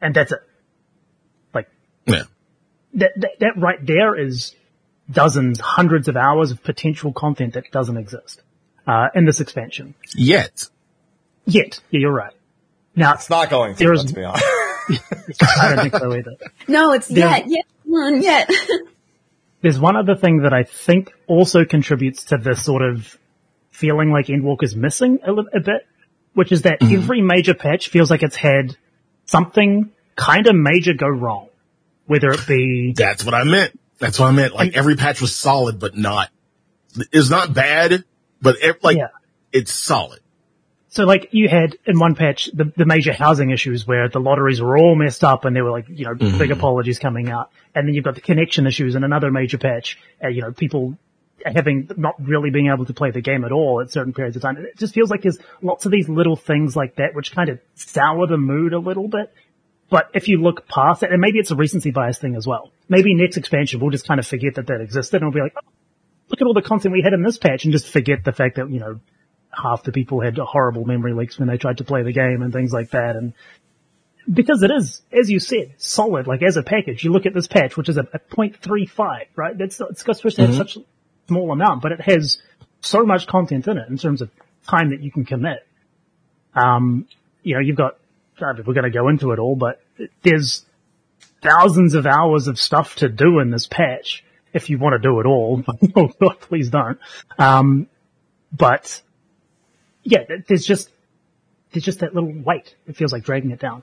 And 0.01 0.15
that's 0.15 0.33
it. 0.33 0.41
Like, 1.55 1.69
Yeah. 2.07 2.23
that, 2.95 3.12
that, 3.17 3.31
that 3.41 3.53
right 3.59 3.79
there 3.85 4.15
is 4.19 4.55
dozens, 5.11 5.61
hundreds 5.61 6.09
of 6.09 6.17
hours 6.17 6.51
of 6.51 6.62
potential 6.62 7.12
content 7.12 7.55
that 7.55 7.71
doesn't 7.71 7.97
exist, 7.97 8.43
uh, 8.87 9.09
in 9.15 9.25
this 9.25 9.41
expansion. 9.41 9.95
Yet. 10.15 10.69
Yet. 11.45 11.81
Yeah, 11.91 12.01
you're 12.01 12.12
right. 12.12 12.33
Now, 12.95 13.15
It's 13.15 13.29
not 13.31 13.51
going 13.51 13.77
to, 13.77 13.89
let's 13.93 14.12
be 14.12 14.25
honest. 14.25 14.45
I 15.61 15.75
don't 15.75 15.91
think 15.91 15.97
so 15.97 16.12
either. 16.15 16.33
no, 16.69 16.93
it's 16.93 17.11
Yeah. 17.11 17.37
yet, 17.37 17.45
yet, 17.49 17.65
one, 17.85 18.23
yet. 18.23 18.51
There's 19.62 19.79
one 19.79 19.97
other 19.97 20.14
thing 20.14 20.42
that 20.42 20.53
I 20.53 20.64
think 20.64 21.12
also 21.27 21.64
contributes 21.64 22.25
to 22.27 22.37
this 22.37 22.64
sort 22.64 22.83
of 22.83 23.19
feeling 23.71 24.11
like 24.11 24.27
Endwalker's 24.27 24.77
missing 24.77 25.19
a, 25.27 25.33
li- 25.33 25.49
a 25.55 25.61
bit, 25.61 25.87
which 26.35 26.53
is 26.53 26.62
that 26.62 26.81
mm-hmm. 26.81 26.95
every 26.95 27.23
major 27.23 27.55
patch 27.55 27.88
feels 27.88 28.11
like 28.11 28.23
it's 28.23 28.37
had 28.37 28.77
something 29.25 29.92
kind 30.14 30.47
of 30.47 30.55
major 30.55 30.95
go 30.95 31.09
wrong. 31.09 31.49
Whether 32.07 32.31
it 32.31 32.47
be, 32.47 32.95
That's 32.97 33.25
what 33.25 33.35
I 33.35 33.42
meant. 33.45 33.79
That's 33.99 34.19
what 34.21 34.27
I 34.27 34.31
meant. 34.31 34.55
Like 34.55 34.77
every 34.77 34.95
patch 34.95 35.21
was 35.21 35.35
solid, 35.35 35.81
but 35.81 35.97
not, 35.97 36.31
it's 37.12 37.31
not 37.31 37.53
bad, 37.53 38.05
but 38.40 38.57
it, 38.62 38.85
like 38.85 38.97
Yeah. 38.97 39.09
it's 39.53 39.73
solid. 39.73 40.21
So 40.97 41.05
like 41.05 41.29
you 41.33 41.47
had 41.47 41.77
in 41.85 41.99
one 41.99 42.15
patch 42.15 42.49
the, 42.55 42.73
the 42.75 42.87
major 42.87 43.13
housing 43.13 43.51
issues 43.51 43.87
where 43.87 44.09
the 44.09 44.19
lotteries 44.19 44.63
were 44.63 44.79
all 44.79 44.97
messed 44.97 45.23
up 45.23 45.45
and 45.45 45.55
there 45.55 45.63
were 45.63 45.71
like, 45.71 45.85
you 45.91 46.07
know, 46.07 46.15
big 46.15 46.51
apologies 46.51 46.99
coming 46.99 47.29
out. 47.29 47.51
And 47.75 47.87
then 47.87 47.95
you've 47.95 48.05
got 48.05 48.15
the 48.15 48.23
connection 48.23 48.67
issues 48.67 48.95
in 48.95 49.05
another 49.05 49.31
major 49.31 49.59
patch, 49.59 49.99
uh, 50.25 50.29
you 50.29 50.41
know, 50.41 50.53
people 50.53 50.97
having 51.45 51.91
not 51.99 52.15
really 52.19 52.49
being 52.49 52.69
able 52.73 52.87
to 52.87 52.95
play 52.95 53.11
the 53.11 53.21
game 53.21 53.45
at 53.45 53.53
all 53.53 53.83
at 53.83 53.91
certain 53.91 54.15
periods 54.15 54.37
of 54.37 54.43
time. 54.43 54.57
It 54.57 54.79
just 54.79 54.95
feels 54.95 55.11
like 55.11 55.21
there's 55.21 55.39
lots 55.61 55.85
of 55.85 55.93
these 55.93 56.09
little 56.09 56.35
things 56.35 56.75
like 56.75 56.97
that 56.97 57.15
which 57.15 57.31
kind 57.31 57.51
of 57.51 57.61
sour 57.75 58.27
the 58.27 58.39
mood 58.39 58.73
a 58.73 58.79
little 58.79 59.07
bit. 59.07 59.35
But 59.91 60.09
if 60.15 60.29
you 60.29 60.41
look 60.41 60.67
past 60.67 61.03
it, 61.03 61.13
and 61.13 61.21
maybe 61.21 61.39
it's 61.39 61.51
a 61.51 61.57
recency 61.57 61.91
bias 61.91 62.17
thing 62.17 62.37
as 62.37 62.47
well. 62.47 62.73
Maybe 62.89 63.15
next 63.15 63.37
expansion 63.37 63.81
we'll 63.81 63.91
just 63.91 64.09
kind 64.09 64.19
of 64.19 64.27
forget 64.27 64.55
that 64.55 64.69
that 64.69 64.81
existed 64.81 65.21
and 65.21 65.27
we'll 65.27 65.43
be 65.43 65.43
like, 65.43 65.55
oh, 65.63 65.69
look 66.31 66.41
at 66.41 66.47
all 66.47 66.55
the 66.55 66.63
content 66.63 66.95
we 66.95 67.03
had 67.03 67.13
in 67.13 67.23
this 67.23 67.37
patch 67.37 67.65
and 67.65 67.73
just 67.73 67.87
forget 67.87 68.25
the 68.25 68.33
fact 68.33 68.57
that, 68.57 68.71
you 68.71 68.81
know, 68.81 68.99
half 69.61 69.83
the 69.83 69.92
people 69.92 70.21
had 70.21 70.37
horrible 70.38 70.85
memory 70.85 71.12
leaks 71.12 71.38
when 71.38 71.49
they 71.49 71.57
tried 71.57 71.79
to 71.79 71.85
play 71.85 72.03
the 72.03 72.12
game 72.12 72.42
and 72.42 72.53
things 72.53 72.73
like 72.73 72.90
that. 72.90 73.16
And 73.16 73.33
because 74.33 74.62
it 74.62 74.71
is, 74.71 75.03
as 75.12 75.31
you 75.31 75.40
said, 75.40 75.75
solid, 75.79 76.27
like 76.27 76.42
as 76.42 76.57
a 76.57 76.62
package, 76.62 77.05
you 77.05 77.12
look 77.12 77.27
at 77.27 77.35
this 77.35 77.47
patch, 77.47 77.77
which 77.77 77.88
is 77.88 77.97
a, 77.97 78.07
a 78.12 78.19
0.35, 78.19 79.27
right? 79.37 79.57
That's, 79.57 79.81
it's 79.81 80.03
got 80.03 80.16
supposed 80.16 80.37
to 80.37 80.47
have 80.47 80.55
such 80.55 80.77
a 80.77 80.81
small 81.29 81.53
amount, 81.53 81.83
but 81.83 81.92
it 81.92 82.01
has 82.01 82.38
so 82.81 83.05
much 83.05 83.27
content 83.27 83.66
in 83.66 83.79
it 83.79 83.88
in 83.88 83.97
terms 83.97 84.23
of 84.23 84.31
time 84.66 84.90
that 84.90 85.01
you 85.01 85.11
can 85.11 85.25
commit. 85.25 85.66
Um, 86.55 87.07
you 87.42 87.55
know, 87.55 87.61
you've 87.61 87.77
got, 87.77 87.99
I 88.40 88.53
mean, 88.53 88.64
we're 88.66 88.75
going 88.75 88.85
to 88.85 88.90
go 88.90 89.09
into 89.09 89.33
it 89.33 89.38
all, 89.38 89.57
but 89.57 89.81
there's 90.23 90.64
thousands 91.42 91.95
of 91.95 92.07
hours 92.07 92.49
of 92.49 92.59
stuff 92.59 92.97
to 92.97 93.09
do 93.09 93.38
in 93.40 93.51
this 93.51 93.66
patch. 93.66 94.25
if 94.53 94.71
you 94.71 94.79
want 94.79 94.95
to 94.95 94.99
do 94.99 95.21
it 95.21 95.27
all. 95.27 95.62
oh 95.97 96.09
God, 96.21 96.40
please 96.40 96.71
don't. 96.71 96.99
Um, 97.38 97.88
but 98.53 99.03
yeah, 100.07 100.25
there's 100.47 100.64
just, 100.64 100.90
there's 101.73 101.85
just 101.85 102.01
that 102.01 102.14
little 102.14 102.33
weight. 102.33 102.77
It 102.87 102.97
feels 102.97 103.12
like 103.12 103.25
dragging 103.25 103.51
it 103.51 103.59
down. 103.59 103.83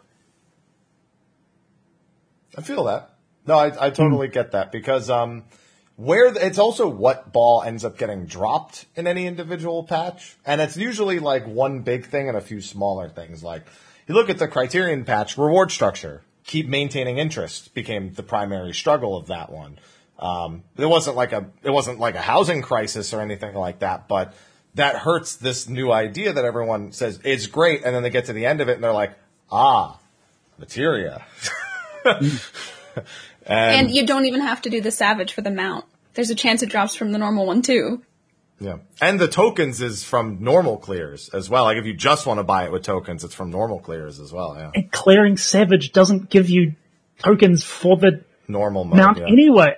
I 2.58 2.62
feel 2.62 2.86
that. 2.86 3.16
No, 3.46 3.58
I, 3.58 3.88
I 3.88 3.90
totally 3.90 4.30
get 4.30 4.52
that 4.52 4.72
because 4.72 5.10
um, 5.10 5.44
where 5.98 6.32
the, 6.32 6.46
it's 6.46 6.58
also 6.58 6.88
what 6.88 7.34
ball 7.34 7.62
ends 7.62 7.84
up 7.84 7.98
getting 7.98 8.26
dropped 8.26 8.86
in 8.96 9.06
any 9.06 9.28
individual 9.28 9.84
patch, 9.84 10.38
and 10.46 10.62
it's 10.62 10.78
usually 10.78 11.20
like 11.20 11.46
one 11.46 11.82
big 11.82 12.06
thing 12.06 12.30
and 12.30 12.38
a 12.38 12.42
few 12.42 12.62
smaller 12.62 13.10
things. 13.10 13.44
Like 13.44 13.64
you 14.08 14.16
look 14.16 14.30
at 14.30 14.38
the 14.38 14.48
Criterion 14.48 15.04
patch, 15.04 15.38
reward 15.38 15.72
structure, 15.72 16.22
keep 16.46 16.68
maintaining 16.70 17.18
interest 17.18 17.74
became 17.74 18.14
the 18.14 18.24
primary 18.24 18.74
struggle 18.74 19.18
of 19.18 19.28
that 19.28 19.52
one. 19.52 19.78
Um, 20.20 20.64
it 20.78 20.86
wasn't 20.86 21.18
like 21.18 21.34
a 21.34 21.48
it 21.64 21.72
wasn't 21.72 22.00
like 22.00 22.16
a 22.16 22.22
housing 22.22 22.62
crisis 22.62 23.14
or 23.14 23.20
anything 23.20 23.56
like 23.56 23.80
that, 23.80 24.08
but 24.08 24.34
that 24.76 24.98
hurts 24.98 25.36
this 25.36 25.70
new 25.70 25.92
idea 25.92 26.34
that 26.34 26.46
everyone 26.46 26.92
says 26.92 27.20
it's 27.24 27.48
great, 27.48 27.84
and 27.84 27.96
then 27.96 28.04
they 28.04 28.10
get 28.10 28.26
to 28.26 28.34
the 28.34 28.46
end 28.46 28.62
of 28.62 28.70
it 28.70 28.74
and 28.74 28.84
they're 28.84 28.94
like, 28.94 29.14
ah, 29.52 30.00
materia. 30.58 31.26
And 33.46 33.92
you 33.92 34.06
don't 34.06 34.26
even 34.26 34.42
have 34.42 34.62
to 34.62 34.70
do 34.70 34.82
the 34.82 34.92
savage 34.92 35.34
for 35.34 35.42
the 35.42 35.52
mount. 35.52 35.86
There's 36.14 36.30
a 36.30 36.36
chance 36.36 36.64
it 36.64 36.70
drops 36.70 36.96
from 36.96 37.12
the 37.12 37.18
normal 37.18 37.46
one 37.46 37.62
too. 37.62 38.02
Yeah. 38.60 38.78
And 39.02 39.20
the 39.20 39.28
tokens 39.28 39.82
is 39.82 40.04
from 40.04 40.38
normal 40.42 40.78
clears 40.78 41.30
as 41.30 41.50
well. 41.50 41.66
Like 41.66 41.78
if 41.78 41.86
you 41.86 41.94
just 41.94 42.26
want 42.26 42.38
to 42.38 42.44
buy 42.44 42.66
it 42.66 42.72
with 42.72 42.84
tokens, 42.84 43.24
it's 43.24 43.36
from 43.36 43.50
normal 43.50 43.80
clears 43.80 44.20
as 44.20 44.32
well. 44.32 44.56
Yeah. 44.58 44.72
And 44.74 44.92
clearing 44.92 45.38
Savage 45.38 45.92
doesn't 45.92 46.30
give 46.30 46.50
you 46.50 46.76
tokens 47.18 47.64
for 47.64 47.98
the 47.98 48.24
Normal 48.48 48.86
mode. 48.86 48.98
mount 48.98 49.18
yeah. 49.18 49.28
anyway. 49.28 49.76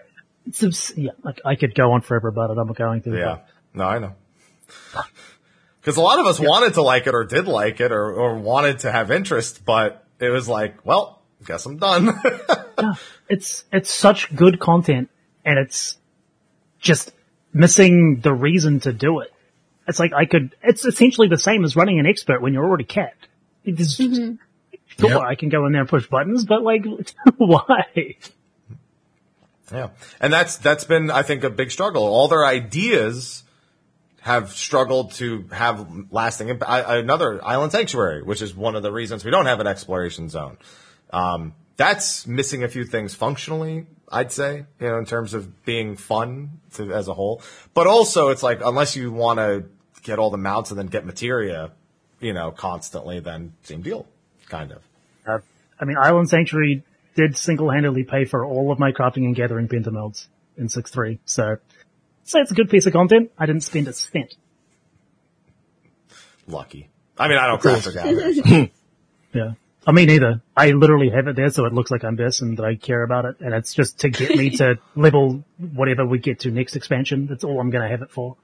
It's 0.48 0.94
yeah, 0.96 1.12
like 1.24 1.42
I 1.44 1.56
could 1.56 1.74
go 1.74 1.94
on 1.94 2.02
forever 2.02 2.28
about 2.28 2.52
it. 2.52 2.58
I'm 2.58 2.68
not 2.68 2.76
going 2.76 3.02
to. 3.04 3.18
Yeah. 3.18 3.38
No, 3.74 3.86
I 3.86 3.98
know. 3.98 4.14
Because 5.82 5.98
a 5.98 6.02
lot 6.02 6.18
of 6.18 6.26
us 6.26 6.40
wanted 6.40 6.74
to 6.74 6.82
like 6.82 7.06
it 7.06 7.14
or 7.14 7.26
did 7.26 7.48
like 7.48 7.80
it 7.80 7.92
or, 7.92 8.12
or 8.12 8.40
wanted 8.40 8.80
to 8.80 8.92
have 8.92 9.12
interest, 9.12 9.64
but 9.66 10.04
it 10.20 10.30
was 10.30 10.48
like, 10.48 10.84
well, 10.84 11.22
guess 11.46 11.64
I'm 11.68 11.78
done. 11.78 12.10
it's 13.30 13.66
it's 13.72 13.92
such 13.92 14.36
good 14.36 14.60
content 14.60 15.10
and 15.46 15.60
it's 15.60 15.98
just 16.80 17.12
missing 17.54 18.20
the 18.22 18.34
reason 18.34 18.80
to 18.80 18.94
do 18.94 19.20
it. 19.20 19.32
It's 19.88 20.00
like 20.00 20.12
I 20.12 20.26
could 20.26 20.56
it's 20.64 20.86
essentially 20.86 21.28
the 21.28 21.38
same 21.38 21.64
as 21.64 21.76
running 21.76 22.00
an 22.00 22.08
expert 22.08 22.42
when 22.42 22.54
you're 22.54 22.66
already 22.66 22.84
capped. 22.84 23.28
It 23.64 23.80
is 23.80 23.96
just 23.96 24.20
mm-hmm. 24.20 24.36
sure 24.88 25.10
Yep. 25.10 25.22
I 25.22 25.36
can 25.36 25.50
go 25.50 25.68
in 25.68 25.72
there 25.72 25.82
and 25.82 25.90
push 25.90 26.08
buttons, 26.08 26.46
but 26.46 26.64
like 26.64 26.84
why? 27.38 28.16
Yeah. 29.72 29.90
And 30.20 30.32
that's, 30.32 30.58
that's 30.58 30.86
been, 30.86 31.10
I 31.10 31.24
think, 31.24 31.44
a 31.44 31.50
big 31.50 31.72
struggle. 31.72 32.04
All 32.04 32.28
their 32.28 32.46
ideas 32.46 33.44
have 34.26 34.52
struggled 34.54 35.12
to 35.12 35.46
have 35.52 35.88
lasting 36.10 36.50
impact. 36.50 36.72
I, 36.72 36.98
another 36.98 37.40
Island 37.46 37.72
Sanctuary, 37.72 38.24
which 38.24 38.42
is 38.42 38.56
one 38.56 38.76
of 38.76 38.82
the 38.82 38.92
reasons 38.92 39.24
we 39.24 39.30
don't 39.30 39.46
have 39.46 39.60
an 39.60 39.68
exploration 39.68 40.30
zone. 40.30 40.58
Um, 41.14 41.54
that's 41.78 42.26
missing 42.26 42.64
a 42.64 42.68
few 42.68 42.86
things 42.86 43.14
functionally, 43.14 43.86
I'd 44.12 44.32
say, 44.32 44.66
you 44.80 44.88
know, 44.88 44.98
in 44.98 45.06
terms 45.06 45.36
of 45.36 45.64
being 45.64 45.96
fun 45.96 46.60
to, 46.74 46.92
as 46.92 47.08
a 47.08 47.14
whole. 47.14 47.44
But 47.76 47.86
also 47.86 48.30
it's 48.30 48.42
like, 48.42 48.62
unless 48.66 48.96
you 48.96 49.12
want 49.12 49.38
to 49.38 49.66
get 50.02 50.18
all 50.18 50.32
the 50.32 50.40
mounts 50.40 50.72
and 50.72 50.80
then 50.80 50.88
get 50.88 51.06
materia, 51.06 51.72
you 52.20 52.34
know, 52.34 52.50
constantly, 52.50 53.20
then 53.20 53.54
same 53.62 53.84
deal, 53.84 54.08
kind 54.50 54.72
of. 54.72 54.82
Uh, 55.28 55.38
I 55.80 55.86
mean, 55.86 55.98
Island 56.02 56.30
Sanctuary 56.30 56.82
did 57.14 57.38
single-handedly 57.38 58.06
pay 58.06 58.26
for 58.26 58.44
all 58.44 58.72
of 58.72 58.80
my 58.80 58.92
crafting 58.92 59.26
and 59.26 59.36
gathering 59.36 59.68
pentamelds 59.68 60.30
in 60.58 60.68
six 60.68 60.90
three, 60.90 61.20
so 61.26 61.58
so 62.26 62.40
it's 62.40 62.52
a 62.52 62.56
good 62.56 62.70
piece 62.70 62.86
of 62.86 62.94
content. 62.94 63.32
I 63.38 63.46
didn't 63.46 63.62
spend 63.62 63.88
a 63.88 63.94
cent. 63.94 64.36
Lucky. 66.48 66.90
I 67.18 67.28
mean, 67.28 67.38
I 67.38 67.48
don't 67.48 67.62
craft 67.62 67.88
or 67.88 67.92
gather. 67.94 68.70
Yeah. 69.34 69.52
Oh, 69.52 69.56
I 69.86 69.92
mean, 69.92 70.10
either. 70.10 70.42
I 70.56 70.72
literally 70.72 71.10
have 71.10 71.28
it 71.28 71.36
there 71.36 71.50
so 71.50 71.66
it 71.66 71.74
looks 71.74 71.92
like 71.92 72.06
I'm 72.06 72.16
this 72.16 72.42
and 72.42 72.58
that 72.58 72.66
I 72.66 72.76
care 72.76 73.04
about 73.04 73.26
it. 73.26 73.42
And 73.42 73.54
it's 73.54 73.74
just 73.74 74.00
to 74.00 74.10
get 74.10 74.36
me 74.36 74.52
to 74.52 74.80
level 74.96 75.44
whatever 75.58 76.06
we 76.06 76.20
get 76.20 76.40
to 76.42 76.52
next 76.52 76.78
expansion. 76.78 77.28
That's 77.28 77.44
all 77.44 77.60
I'm 77.60 77.70
going 77.70 77.84
to 77.84 77.90
have 77.90 78.02
it 78.02 78.12
for. 78.12 78.38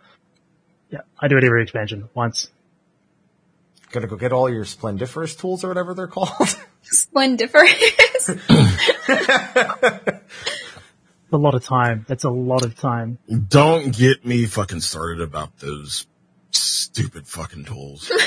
Yeah. 0.90 1.00
I 1.18 1.30
do 1.30 1.38
it 1.38 1.46
every 1.46 1.64
expansion 1.64 2.10
once. 2.14 2.50
Gonna 3.92 4.08
go 4.08 4.16
get 4.16 4.32
all 4.32 4.50
your 4.50 4.64
splendiferous 4.64 5.36
tools 5.36 5.66
or 5.66 5.68
whatever 5.68 5.94
they're 5.94 6.08
called. 6.08 6.30
Splendiferous. 6.82 8.30
A 11.34 11.38
lot 11.38 11.56
of 11.56 11.64
time. 11.64 12.06
That's 12.10 12.26
a 12.26 12.30
lot 12.30 12.66
of 12.66 12.78
time. 12.78 13.18
Don't 13.48 13.96
get 13.96 14.26
me 14.26 14.46
fucking 14.46 14.82
started 14.82 15.22
about 15.22 15.58
those 15.60 16.06
stupid 16.52 17.26
fucking 17.28 17.64
tools. 17.66 18.12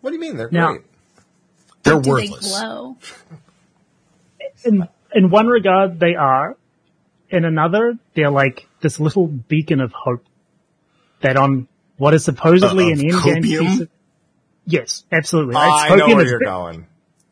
what 0.00 0.10
do 0.10 0.14
you 0.16 0.20
mean? 0.20 0.36
They're 0.36 0.50
Now- 0.50 0.72
great. 0.72 0.82
They're 1.82 1.94
Do 1.94 2.00
they 2.02 2.10
worthless. 2.10 2.58
glow? 2.60 2.96
In, 4.64 4.86
in 5.14 5.30
one 5.30 5.46
regard, 5.48 5.98
they 5.98 6.14
are. 6.14 6.56
In 7.30 7.44
another, 7.44 7.96
they're 8.14 8.30
like 8.30 8.66
this 8.80 9.00
little 9.00 9.26
beacon 9.26 9.80
of 9.80 9.92
hope 9.92 10.24
that 11.20 11.36
on 11.36 11.68
what 11.96 12.12
is 12.14 12.24
supposedly 12.24 12.86
Uh, 12.86 12.98
an 12.98 13.14
of 13.14 13.24
end 13.24 13.24
game 13.24 13.42
piece 13.42 13.80
of- 13.82 13.88
Yes, 14.66 15.04
absolutely. 15.10 15.56
I 15.56 15.86
It's 15.88 15.96
know 15.96 16.06
copium. 16.06 16.14
where 16.16 16.26
you're 16.26 16.38
been- 16.38 16.48
going. 16.48 16.86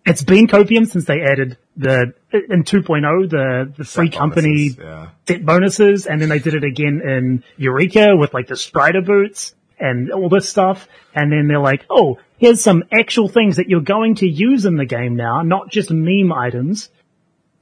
It's 0.06 0.24
been 0.24 0.46
copium 0.46 0.86
since 0.88 1.04
they 1.04 1.20
added 1.20 1.58
the 1.78 2.12
in 2.32 2.64
2.0 2.64 3.30
the 3.30 3.72
the 3.76 3.84
free 3.84 4.10
company 4.10 4.70
Yeah. 4.78 5.08
set 5.26 5.44
bonuses, 5.46 6.06
and 6.06 6.20
then 6.20 6.28
they 6.28 6.40
did 6.40 6.54
it 6.54 6.64
again 6.64 7.00
in 7.02 7.44
Eureka 7.56 8.16
with 8.16 8.34
like 8.34 8.48
the 8.48 8.56
Strider 8.56 9.00
boots 9.00 9.54
and 9.78 10.10
all 10.10 10.28
this 10.28 10.48
stuff. 10.48 10.88
And 11.14 11.30
then 11.32 11.46
they're 11.48 11.60
like, 11.60 11.86
oh, 11.88 12.18
here's 12.36 12.60
some 12.60 12.82
actual 12.92 13.28
things 13.28 13.56
that 13.56 13.68
you're 13.68 13.80
going 13.80 14.16
to 14.16 14.28
use 14.28 14.64
in 14.66 14.76
the 14.76 14.84
game 14.84 15.14
now, 15.16 15.42
not 15.42 15.70
just 15.70 15.90
meme 15.90 16.32
items 16.32 16.90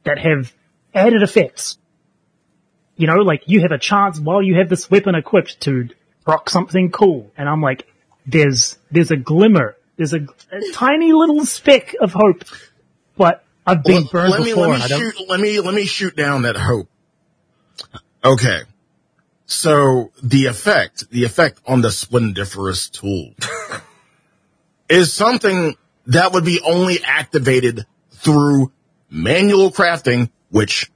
that 0.04 0.18
have 0.18 0.52
added 0.94 1.22
effects. 1.22 1.78
You 2.96 3.06
know, 3.06 3.16
like 3.16 3.42
you 3.46 3.60
have 3.60 3.72
a 3.72 3.78
chance 3.78 4.18
while 4.18 4.42
you 4.42 4.56
have 4.56 4.70
this 4.70 4.90
weapon 4.90 5.14
equipped 5.14 5.60
to 5.62 5.90
rock 6.26 6.48
something 6.48 6.90
cool. 6.90 7.30
And 7.36 7.48
I'm 7.48 7.60
like, 7.60 7.86
there's, 8.26 8.78
there's 8.90 9.10
a 9.10 9.16
glimmer. 9.16 9.76
There's 9.96 10.14
a, 10.14 10.20
a 10.20 10.72
tiny 10.72 11.12
little 11.12 11.44
speck 11.44 11.94
of 12.00 12.12
hope, 12.14 12.44
but 13.16 13.44
I've 13.66 13.82
been 13.82 14.02
Let- 14.02 14.12
burned 14.12 14.30
let 14.30 14.40
me 14.40 14.50
before. 14.50 14.68
let 14.68 14.90
me 14.90 14.96
shoot 14.96 15.14
let 15.28 15.40
me 15.40 15.60
let 15.60 15.74
me 15.74 15.86
shoot 15.86 16.16
down 16.16 16.42
that 16.42 16.56
hope. 16.56 16.88
Okay. 18.24 18.60
So 19.46 20.10
the 20.22 20.46
effect, 20.46 21.08
the 21.10 21.24
effect 21.24 21.60
on 21.66 21.80
the 21.80 21.90
splendiferous 21.92 22.88
tool 22.88 23.32
is 24.88 25.12
something 25.12 25.76
that 26.06 26.32
would 26.32 26.44
be 26.44 26.60
only 26.64 26.98
activated 27.04 27.86
through 28.10 28.72
manual 29.08 29.70
crafting, 29.70 30.30
which 30.50 30.90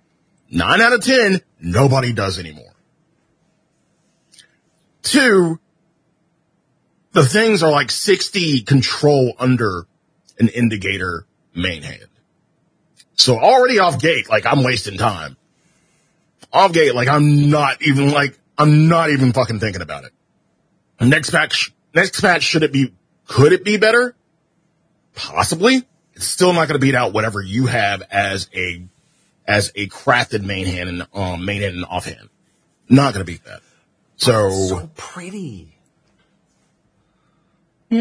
nine 0.50 0.80
out 0.80 0.92
of 0.92 1.04
10, 1.04 1.40
nobody 1.60 2.12
does 2.12 2.40
anymore. 2.40 2.74
Two, 5.02 5.60
the 7.12 7.24
things 7.24 7.62
are 7.62 7.70
like 7.70 7.90
60 7.90 8.62
control 8.62 9.32
under 9.38 9.86
an 10.38 10.48
indicator 10.48 11.24
main 11.54 11.82
hand. 11.82 12.09
So 13.20 13.38
already 13.38 13.78
off 13.78 14.00
gate, 14.00 14.30
like 14.30 14.46
I'm 14.46 14.64
wasting 14.64 14.96
time. 14.96 15.36
Off 16.54 16.72
gate, 16.72 16.94
like 16.94 17.06
I'm 17.06 17.50
not 17.50 17.82
even 17.82 18.12
like, 18.12 18.38
I'm 18.56 18.88
not 18.88 19.10
even 19.10 19.34
fucking 19.34 19.60
thinking 19.60 19.82
about 19.82 20.04
it. 20.04 20.12
Next 21.02 21.28
patch, 21.28 21.70
next 21.94 22.18
patch, 22.22 22.42
should 22.42 22.62
it 22.62 22.72
be, 22.72 22.94
could 23.26 23.52
it 23.52 23.62
be 23.62 23.76
better? 23.76 24.16
Possibly. 25.14 25.86
It's 26.14 26.26
still 26.26 26.54
not 26.54 26.66
going 26.68 26.80
to 26.80 26.84
beat 26.84 26.94
out 26.94 27.12
whatever 27.12 27.42
you 27.42 27.66
have 27.66 28.02
as 28.10 28.48
a, 28.54 28.82
as 29.46 29.70
a 29.74 29.86
crafted 29.88 30.42
main 30.42 30.64
hand 30.64 30.88
and, 30.88 31.06
um, 31.12 31.44
main 31.44 31.60
hand 31.60 31.76
and 31.76 31.84
offhand. 31.84 32.30
Not 32.88 33.12
going 33.12 33.24
to 33.24 33.30
beat 33.30 33.44
that. 33.44 33.60
So, 34.16 34.50
So 34.50 34.90
pretty. 34.96 35.76
I 37.92 37.94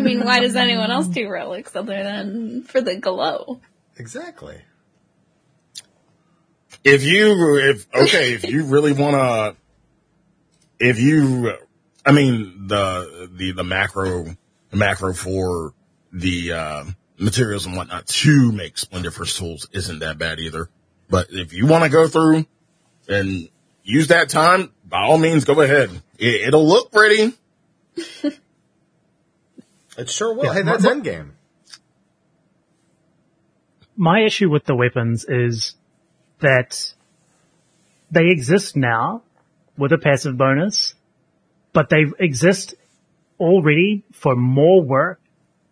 mean, 0.00 0.24
why 0.24 0.40
does 0.40 0.54
anyone 0.56 0.90
else 0.90 1.08
do 1.08 1.28
relics 1.28 1.74
other 1.74 2.02
than 2.02 2.62
for 2.62 2.80
the 2.80 2.96
glow? 2.96 3.60
Exactly. 3.96 4.60
if 6.84 7.02
you 7.02 7.56
if 7.70 7.86
okay 7.94 8.32
if 8.34 8.48
you 8.48 8.64
really 8.64 8.92
want 8.92 9.14
to 9.14 9.56
if 10.78 11.00
you 11.00 11.52
i 12.06 12.12
mean 12.12 12.68
the 12.68 13.28
the 13.32 13.52
the 13.52 13.64
macro 13.64 14.24
the 14.70 14.76
macro 14.76 15.12
for 15.12 15.74
the 16.12 16.52
uh 16.52 16.84
materials 17.18 17.66
and 17.66 17.76
whatnot 17.76 18.06
to 18.06 18.52
make 18.52 18.78
splendiferous 18.78 19.36
tools 19.36 19.68
isn't 19.72 19.98
that 19.98 20.18
bad 20.18 20.38
either 20.38 20.68
but 21.10 21.26
if 21.30 21.52
you 21.52 21.66
want 21.66 21.82
to 21.82 21.90
go 21.90 22.06
through 22.06 22.46
and 23.08 23.48
use 23.82 24.06
that 24.08 24.28
time 24.28 24.72
by 24.84 25.02
all 25.02 25.18
means 25.18 25.44
go 25.44 25.60
ahead 25.60 25.90
it, 26.18 26.46
it'll 26.48 26.66
look 26.66 26.92
pretty 26.92 27.32
It 29.98 30.08
sure 30.08 30.32
will. 30.32 30.44
Yeah, 30.44 30.54
hey, 30.54 30.62
that's 30.62 30.84
but- 30.84 30.96
endgame. 30.96 31.30
my 33.96 34.20
issue 34.20 34.48
with 34.48 34.64
the 34.64 34.76
weapons 34.76 35.24
is 35.28 35.74
that 36.38 36.94
they 38.12 38.28
exist 38.28 38.76
now 38.76 39.22
with 39.76 39.92
a 39.92 39.98
passive 39.98 40.38
bonus, 40.38 40.94
but 41.72 41.88
they 41.88 42.04
exist 42.20 42.76
already 43.40 44.04
for 44.12 44.36
more 44.36 44.80
work 44.82 45.20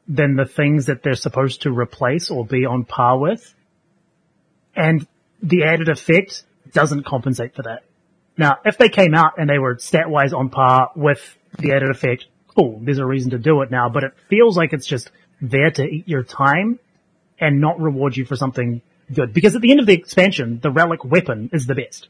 than 0.08 0.34
the 0.34 0.44
things 0.44 0.86
that 0.86 1.04
they're 1.04 1.14
supposed 1.14 1.62
to 1.62 1.70
replace 1.72 2.28
or 2.28 2.44
be 2.44 2.66
on 2.66 2.84
par 2.84 3.18
with. 3.18 3.54
And 4.74 5.06
the 5.40 5.62
added 5.62 5.88
effect 5.88 6.42
doesn't 6.72 7.04
compensate 7.04 7.54
for 7.54 7.62
that. 7.62 7.84
Now, 8.36 8.58
if 8.64 8.76
they 8.76 8.88
came 8.88 9.14
out 9.14 9.34
and 9.38 9.48
they 9.48 9.58
were 9.58 9.78
stat 9.78 10.10
wise 10.10 10.32
on 10.32 10.50
par 10.50 10.90
with 10.96 11.38
the 11.58 11.72
added 11.72 11.90
effect, 11.90 12.26
cool, 12.56 12.80
there's 12.82 12.98
a 12.98 13.06
reason 13.06 13.30
to 13.30 13.38
do 13.38 13.62
it 13.62 13.70
now, 13.70 13.88
but 13.88 14.04
it 14.04 14.12
feels 14.28 14.56
like 14.56 14.72
it's 14.72 14.86
just 14.86 15.10
there 15.40 15.70
to 15.70 15.84
eat 15.84 16.08
your 16.08 16.22
time 16.22 16.78
and 17.38 17.60
not 17.60 17.80
reward 17.80 18.16
you 18.16 18.24
for 18.24 18.36
something 18.36 18.80
good. 19.12 19.32
Because 19.32 19.54
at 19.54 19.62
the 19.62 19.70
end 19.70 19.80
of 19.80 19.86
the 19.86 19.92
expansion, 19.94 20.60
the 20.60 20.70
relic 20.70 21.04
weapon 21.04 21.50
is 21.52 21.66
the 21.66 21.74
best, 21.74 22.08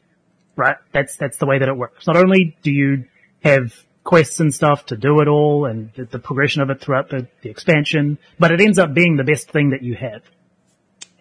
right? 0.55 0.77
That's, 0.91 1.17
that's 1.17 1.37
the 1.37 1.45
way 1.45 1.59
that 1.59 1.67
it 1.67 1.77
works. 1.77 2.07
Not 2.07 2.17
only 2.17 2.57
do 2.61 2.71
you 2.71 3.05
have 3.43 3.73
quests 4.03 4.39
and 4.39 4.53
stuff 4.53 4.85
to 4.85 4.95
do 4.95 5.19
it 5.19 5.27
all 5.27 5.65
and 5.65 5.91
the, 5.93 6.05
the 6.05 6.19
progression 6.19 6.61
of 6.61 6.69
it 6.69 6.79
throughout 6.79 7.09
the, 7.09 7.27
the 7.41 7.49
expansion, 7.49 8.17
but 8.39 8.51
it 8.51 8.61
ends 8.61 8.79
up 8.79 8.93
being 8.93 9.17
the 9.17 9.23
best 9.23 9.51
thing 9.51 9.71
that 9.71 9.83
you 9.83 9.95
have. 9.95 10.21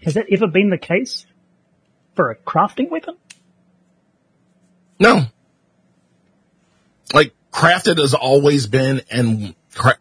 Has 0.03 0.15
that 0.15 0.27
ever 0.31 0.47
been 0.47 0.71
the 0.71 0.79
case 0.79 1.27
for 2.15 2.31
a 2.31 2.37
crafting 2.37 2.89
weapon? 2.89 3.17
No. 5.01 5.23
Like, 7.13 7.35
crafted 7.57 7.99
has 7.99 8.13
always 8.13 8.67
been 8.67 9.01
and 9.11 9.55
cra- 9.75 9.97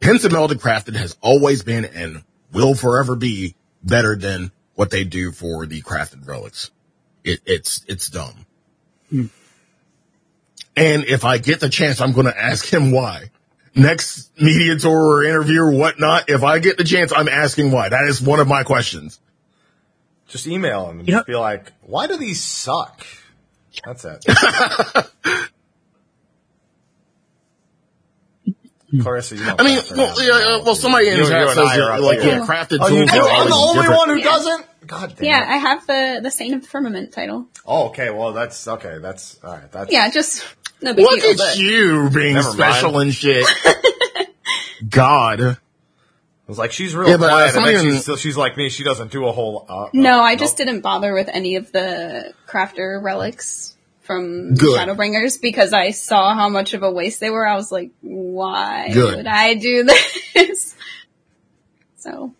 Pentamelded 0.00 0.58
crafted 0.58 0.96
has 0.96 1.16
always 1.20 1.62
been 1.62 1.84
and 1.84 2.24
will 2.50 2.74
forever 2.74 3.14
be 3.14 3.54
better 3.82 4.16
than 4.16 4.50
what 4.74 4.90
they 4.90 5.04
do 5.04 5.30
for 5.30 5.66
the 5.66 5.82
crafted 5.82 6.26
relics. 6.26 6.70
It, 7.22 7.40
it's, 7.44 7.84
it's 7.88 8.08
dumb. 8.08 8.46
Hmm. 9.10 9.26
And 10.76 11.04
if 11.04 11.24
I 11.24 11.38
get 11.38 11.60
the 11.60 11.68
chance, 11.68 12.00
I'm 12.00 12.12
going 12.12 12.26
to 12.26 12.36
ask 12.36 12.66
him 12.72 12.90
why. 12.90 13.30
Next 13.74 14.30
media 14.40 14.76
tour 14.78 15.18
or 15.18 15.24
interview 15.24 15.60
or 15.60 15.72
whatnot, 15.72 16.30
if 16.30 16.42
I 16.42 16.58
get 16.58 16.78
the 16.78 16.84
chance, 16.84 17.12
I'm 17.14 17.28
asking 17.28 17.70
why. 17.70 17.90
That 17.90 18.06
is 18.08 18.20
one 18.22 18.40
of 18.40 18.48
my 18.48 18.62
questions. 18.62 19.20
Just 20.28 20.46
email 20.46 20.88
him 20.88 21.00
and 21.00 21.08
You 21.08 21.14
just 21.14 21.28
know- 21.28 21.32
be 21.34 21.38
like, 21.38 21.70
why 21.82 22.06
do 22.06 22.16
these 22.16 22.42
suck? 22.42 23.06
That's 23.84 24.04
it. 24.06 24.24
Clarissa, 29.02 29.36
you 29.36 29.44
don't 29.44 29.60
I 29.60 29.64
mean, 29.64 29.80
well, 29.96 30.22
yeah, 30.22 30.56
uh, 30.56 30.62
well, 30.64 30.74
somebody 30.74 31.08
in 31.08 31.14
the 31.18 31.24
you 31.24 31.28
chat 31.30 31.48
says 31.48 31.58
I 31.58 31.78
are 31.80 31.92
that, 31.92 32.00
like, 32.02 32.20
here. 32.20 32.38
yeah, 32.38 32.46
crafted 32.46 32.78
Oh, 32.80 32.88
you 32.88 32.98
tools 33.06 33.10
do? 33.12 33.18
are 33.20 33.28
I'm 33.30 33.48
the 33.48 33.54
only 33.54 33.80
different. 33.82 33.98
one 33.98 34.08
who 34.10 34.16
Yeah. 34.18 34.24
doesn't? 34.24 34.66
God 34.86 35.14
damn 35.16 35.24
Yeah, 35.24 35.42
it. 35.42 35.54
I 35.54 35.56
have 35.56 35.86
the 35.86 36.20
the 36.22 36.30
Saint 36.30 36.54
of 36.54 36.62
the 36.62 36.68
Firmament 36.68 37.12
title. 37.12 37.46
Oh, 37.66 37.86
okay. 37.88 38.10
Well, 38.10 38.32
that's, 38.32 38.68
okay. 38.68 38.98
That's, 39.00 39.38
alright. 39.42 39.72
That's, 39.72 39.90
Yeah, 39.92 40.10
just 40.10 40.44
no 40.82 40.92
big 40.94 41.04
Look 41.06 41.20
deal. 41.20 41.30
at 41.30 41.36
but- 41.38 41.56
you 41.58 42.10
being 42.10 42.34
Never 42.34 42.50
special 42.50 42.92
mind. 42.92 43.04
and 43.04 43.14
shit. 43.14 43.46
God. 44.88 45.40
I 45.42 45.56
was 46.46 46.58
like, 46.58 46.72
she's 46.72 46.94
real 46.94 47.08
Yeah, 47.08 47.16
but, 47.16 47.26
uh, 47.32 47.50
quiet, 47.50 47.56
and 47.56 47.64
then 47.66 47.84
she's, 47.92 48.02
still, 48.02 48.16
she's 48.16 48.36
like 48.36 48.56
me. 48.58 48.68
She 48.68 48.84
doesn't 48.84 49.10
do 49.10 49.26
a 49.26 49.32
whole. 49.32 49.64
Uh, 49.68 49.86
No, 49.94 50.18
uh, 50.20 50.22
I 50.22 50.36
just 50.36 50.58
nope. 50.58 50.66
didn't 50.68 50.80
bother 50.82 51.14
with 51.14 51.28
any 51.32 51.56
of 51.56 51.72
the 51.72 52.34
crafter 52.46 53.02
relics 53.02 53.73
from 54.04 54.54
Good. 54.54 54.78
Shadowbringers 54.78 55.40
because 55.40 55.72
I 55.72 55.90
saw 55.90 56.34
how 56.34 56.48
much 56.48 56.74
of 56.74 56.82
a 56.82 56.90
waste 56.90 57.20
they 57.20 57.30
were. 57.30 57.46
I 57.46 57.56
was 57.56 57.72
like, 57.72 57.90
why 58.00 58.90
Good. 58.92 59.16
would 59.16 59.26
I 59.26 59.54
do 59.54 59.84
this? 60.34 60.74
so 61.96 62.34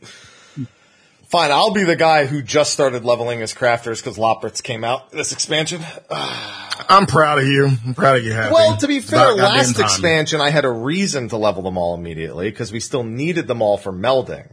Fine, 1.28 1.50
I'll 1.50 1.72
be 1.72 1.82
the 1.82 1.96
guy 1.96 2.26
who 2.26 2.42
just 2.42 2.72
started 2.72 3.04
leveling 3.04 3.40
his 3.40 3.52
crafters 3.52 3.96
because 4.00 4.16
Loporrits 4.18 4.62
came 4.62 4.84
out 4.84 5.10
this 5.10 5.32
expansion. 5.32 5.82
I'm 6.10 7.06
proud 7.06 7.38
of 7.40 7.46
you. 7.46 7.70
I'm 7.84 7.94
proud 7.94 8.18
of 8.18 8.24
you, 8.24 8.32
Happy. 8.32 8.54
Well, 8.54 8.76
to 8.76 8.86
be 8.86 9.00
fair, 9.00 9.32
about 9.34 9.38
last 9.54 9.74
time. 9.74 9.84
expansion 9.84 10.40
I 10.40 10.50
had 10.50 10.64
a 10.64 10.70
reason 10.70 11.28
to 11.30 11.36
level 11.36 11.62
them 11.64 11.76
all 11.76 11.94
immediately 11.96 12.50
because 12.50 12.70
we 12.70 12.78
still 12.78 13.02
needed 13.02 13.48
them 13.48 13.62
all 13.62 13.76
for 13.78 13.92
melding. 13.92 14.48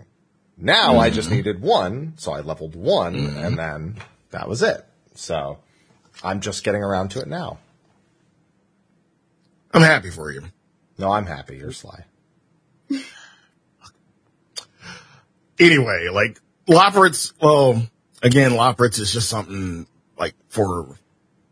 Now 0.58 0.97
I 0.97 1.08
Mm-hmm. 1.10 1.15
just 1.15 1.30
needed 1.30 1.62
one, 1.62 2.13
so 2.17 2.32
I 2.32 2.39
leveled 2.41 2.76
one, 2.76 3.15
and 3.15 3.58
then 3.60 3.97
that 4.32 4.47
was 4.50 4.63
it. 4.63 4.84
So 5.13 5.60
I'm 6.24 6.42
just 6.42 6.64
getting 6.64 6.84
around 6.84 7.12
to 7.12 7.22
it 7.22 7.28
now. 7.28 7.60
I'm 9.74 9.82
happy 9.82 10.10
for 10.10 10.32
you. 10.32 10.44
No, 10.98 11.12
I'm 11.12 11.26
happy. 11.26 11.58
You're 11.58 11.72
sly. 11.72 12.06
Anyway, 15.60 16.08
like, 16.12 16.40
Loporrits, 16.68 17.34
well, 17.40 17.84
again, 18.24 18.52
Loporrits 18.52 19.00
is 19.00 19.14
just 19.14 19.30
something, 19.30 19.86
like, 20.18 20.34
for 20.50 20.98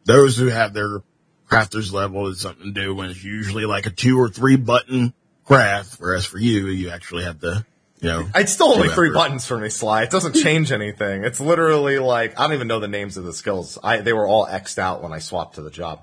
those 0.06 0.36
who 0.36 0.48
have 0.48 0.74
their 0.74 1.04
crafters 1.48 1.92
level, 1.92 2.28
it's 2.28 2.42
something 2.42 2.74
to 2.74 2.82
do 2.82 2.96
when 2.96 3.12
it's 3.12 3.24
usually 3.24 3.66
like 3.66 3.86
a 3.86 3.92
two 3.92 4.20
or 4.20 4.28
three 4.28 4.56
button 4.56 5.14
craft, 5.46 5.98
whereas 6.00 6.26
for 6.26 6.40
you, 6.40 6.68
you 6.68 6.90
actually 6.90 7.24
have 7.26 7.40
to, 7.42 7.64
you 8.02 8.10
know. 8.10 8.28
It's 8.36 8.52
still 8.52 8.68
only 8.74 8.90
three 8.90 9.10
effort. 9.10 9.16
buttons 9.16 9.46
for 9.46 9.58
me, 9.58 9.70
Sly. 9.70 10.04
It 10.04 10.10
doesn't 10.10 10.34
change 10.34 10.72
anything. 10.72 11.24
It's 11.24 11.40
literally 11.40 12.00
like 12.00 12.40
I 12.40 12.44
don't 12.44 12.54
even 12.54 12.68
know 12.68 12.80
the 12.80 12.88
names 12.88 13.18
of 13.18 13.24
the 13.24 13.34
skills. 13.34 13.78
I 13.84 13.98
they 13.98 14.14
were 14.14 14.28
all 14.28 14.46
xed 14.46 14.78
out 14.78 15.02
when 15.04 15.14
I 15.14 15.20
swapped 15.20 15.56
to 15.56 15.62
the 15.62 15.72
job. 15.72 16.02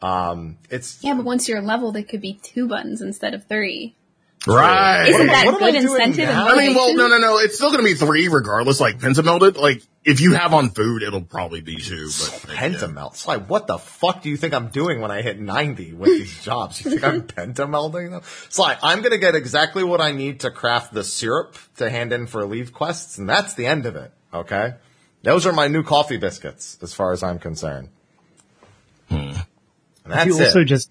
Um, 0.00 0.58
it's 0.70 1.02
yeah, 1.02 1.14
but 1.14 1.24
once 1.24 1.48
you're 1.48 1.60
leveled, 1.60 1.96
it 1.96 2.08
could 2.08 2.20
be 2.20 2.34
two 2.34 2.68
buttons 2.68 3.00
instead 3.00 3.34
of 3.34 3.44
three. 3.44 3.96
Right. 4.46 5.08
Isn't 5.08 5.26
that 5.26 5.46
what 5.46 5.58
good 5.58 5.74
incentive? 5.74 6.28
I 6.28 6.56
mean, 6.56 6.74
well, 6.74 6.94
no, 6.94 7.08
no, 7.08 7.18
no. 7.18 7.38
It's 7.38 7.56
still 7.56 7.70
going 7.70 7.84
to 7.84 7.84
be 7.84 7.94
three 7.94 8.28
regardless. 8.28 8.80
Like 8.80 9.00
pentamelded, 9.00 9.56
like 9.56 9.82
if 10.04 10.20
you 10.20 10.34
have 10.34 10.54
on 10.54 10.70
food, 10.70 11.02
it'll 11.02 11.22
probably 11.22 11.60
be 11.60 11.76
two. 11.76 12.06
But 12.06 12.54
pentamelt. 12.54 13.16
Sly, 13.16 13.38
what 13.38 13.66
the 13.66 13.78
fuck 13.78 14.22
do 14.22 14.30
you 14.30 14.36
think 14.36 14.54
I'm 14.54 14.68
doing 14.68 15.00
when 15.00 15.10
I 15.10 15.22
hit 15.22 15.40
90 15.40 15.94
with 15.94 16.10
these 16.10 16.42
jobs? 16.42 16.84
You 16.84 16.92
think 16.92 17.04
I'm 17.04 17.22
pentamelding 17.26 18.10
them? 18.10 18.22
Sly, 18.48 18.78
I'm 18.82 19.02
gonna 19.02 19.18
get 19.18 19.34
exactly 19.34 19.82
what 19.82 20.00
I 20.00 20.12
need 20.12 20.40
to 20.40 20.50
craft 20.50 20.94
the 20.94 21.04
syrup 21.04 21.56
to 21.76 21.90
hand 21.90 22.12
in 22.12 22.26
for 22.26 22.46
leave 22.46 22.72
quests, 22.72 23.18
and 23.18 23.28
that's 23.28 23.54
the 23.54 23.66
end 23.66 23.86
of 23.86 23.96
it. 23.96 24.12
Okay? 24.32 24.74
Those 25.22 25.46
are 25.46 25.52
my 25.52 25.68
new 25.68 25.82
coffee 25.82 26.16
biscuits, 26.16 26.78
as 26.80 26.94
far 26.94 27.12
as 27.12 27.22
I'm 27.22 27.38
concerned. 27.38 27.88
Hmm. 29.08 29.16
And 29.16 29.36
that's 30.06 30.26
you 30.26 30.44
also 30.44 30.60
it. 30.60 30.66
just 30.66 30.90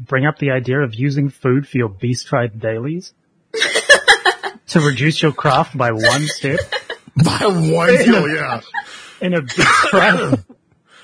bring 0.00 0.26
up 0.26 0.38
the 0.38 0.50
idea 0.50 0.80
of 0.80 0.94
using 0.94 1.28
food 1.28 1.68
for 1.68 1.76
your 1.78 1.88
beast 1.88 2.26
tribe 2.26 2.58
dailies 2.60 3.12
to 4.68 4.80
reduce 4.80 5.20
your 5.22 5.32
craft 5.32 5.76
by 5.76 5.92
one 5.92 6.26
step 6.26 6.58
by 7.24 7.38
one 7.46 7.96
step, 7.98 8.24
yeah. 8.34 8.60
in 9.20 9.34
a 9.34 9.42
beast 9.42 9.58
tribe. 9.88 10.44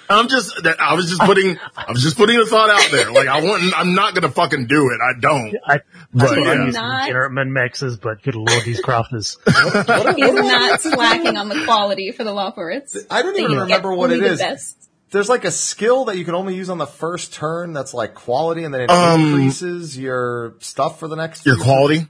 I'm 0.09 0.29
just 0.29 0.63
that 0.63 0.81
I 0.81 0.95
was 0.95 1.09
just 1.09 1.21
putting 1.21 1.59
I 1.77 1.91
was 1.91 2.01
just 2.01 2.17
putting 2.17 2.39
a 2.39 2.47
thought 2.47 2.71
out 2.71 2.89
there. 2.93 3.11
Like 3.11 3.27
I 3.27 3.43
want 3.43 3.77
I'm 3.77 3.95
not 3.97 4.15
gonna 4.15 4.31
fucking 4.31 4.69
do 4.69 4.91
it. 4.93 5.01
I 5.03 5.19
don't. 5.19 5.57
I, 5.67 5.81
But, 6.15 6.39
I 6.39 6.43
yeah. 6.43 6.53
am 6.53 6.67
using 6.67 6.81
Not- 6.81 7.01
degenerate 7.07 7.33
min 7.33 7.53
maxes, 7.53 7.97
but 7.97 8.23
good 8.23 8.37
lord, 8.37 8.63
these 8.65 8.81
crafters. 8.81 9.37
He's 10.17 10.33
not 10.33 10.81
slacking 10.81 11.37
on 11.37 11.49
the 11.49 11.61
quality 11.65 12.13
for 12.13 12.23
the 12.23 12.33
law 12.33 12.53
Loporrits. 12.53 12.97
I 13.11 13.23
don't 13.23 13.37
even 13.37 13.51
They 13.51 13.57
remember 13.63 13.93
what 13.95 14.13
only 14.13 14.19
it 14.25 14.29
the 14.29 14.35
is. 14.35 14.39
best. 14.39 14.86
There's 15.11 15.29
like 15.29 15.45
a 15.45 15.51
skill 15.51 16.07
that 16.07 16.17
you 16.19 16.25
can 16.25 16.35
only 16.35 16.57
use 16.57 16.69
on 16.69 16.79
the 16.79 16.87
first 16.87 17.33
turn 17.33 17.73
that's 17.73 17.95
like 17.95 18.15
quality, 18.15 18.65
and 18.65 18.75
then 18.75 18.83
it 18.83 18.91
Um, 18.91 19.21
increases 19.21 19.97
your 19.97 20.55
stuff 20.59 20.99
for 20.99 21.07
the 21.09 21.17
next 21.17 21.47
Your 21.47 21.55
few- 21.57 21.65
quality? 21.65 22.09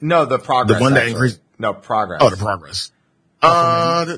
No, 0.00 0.24
the 0.24 0.38
progress. 0.38 0.78
The 0.78 0.82
one 0.82 0.94
that 0.94 1.00
actually. 1.04 1.12
increase- 1.12 1.38
No, 1.58 1.72
progress. 1.72 2.20
Oh, 2.22 2.30
the 2.30 2.36
progress. 2.36 2.90
Uh, 3.40 4.16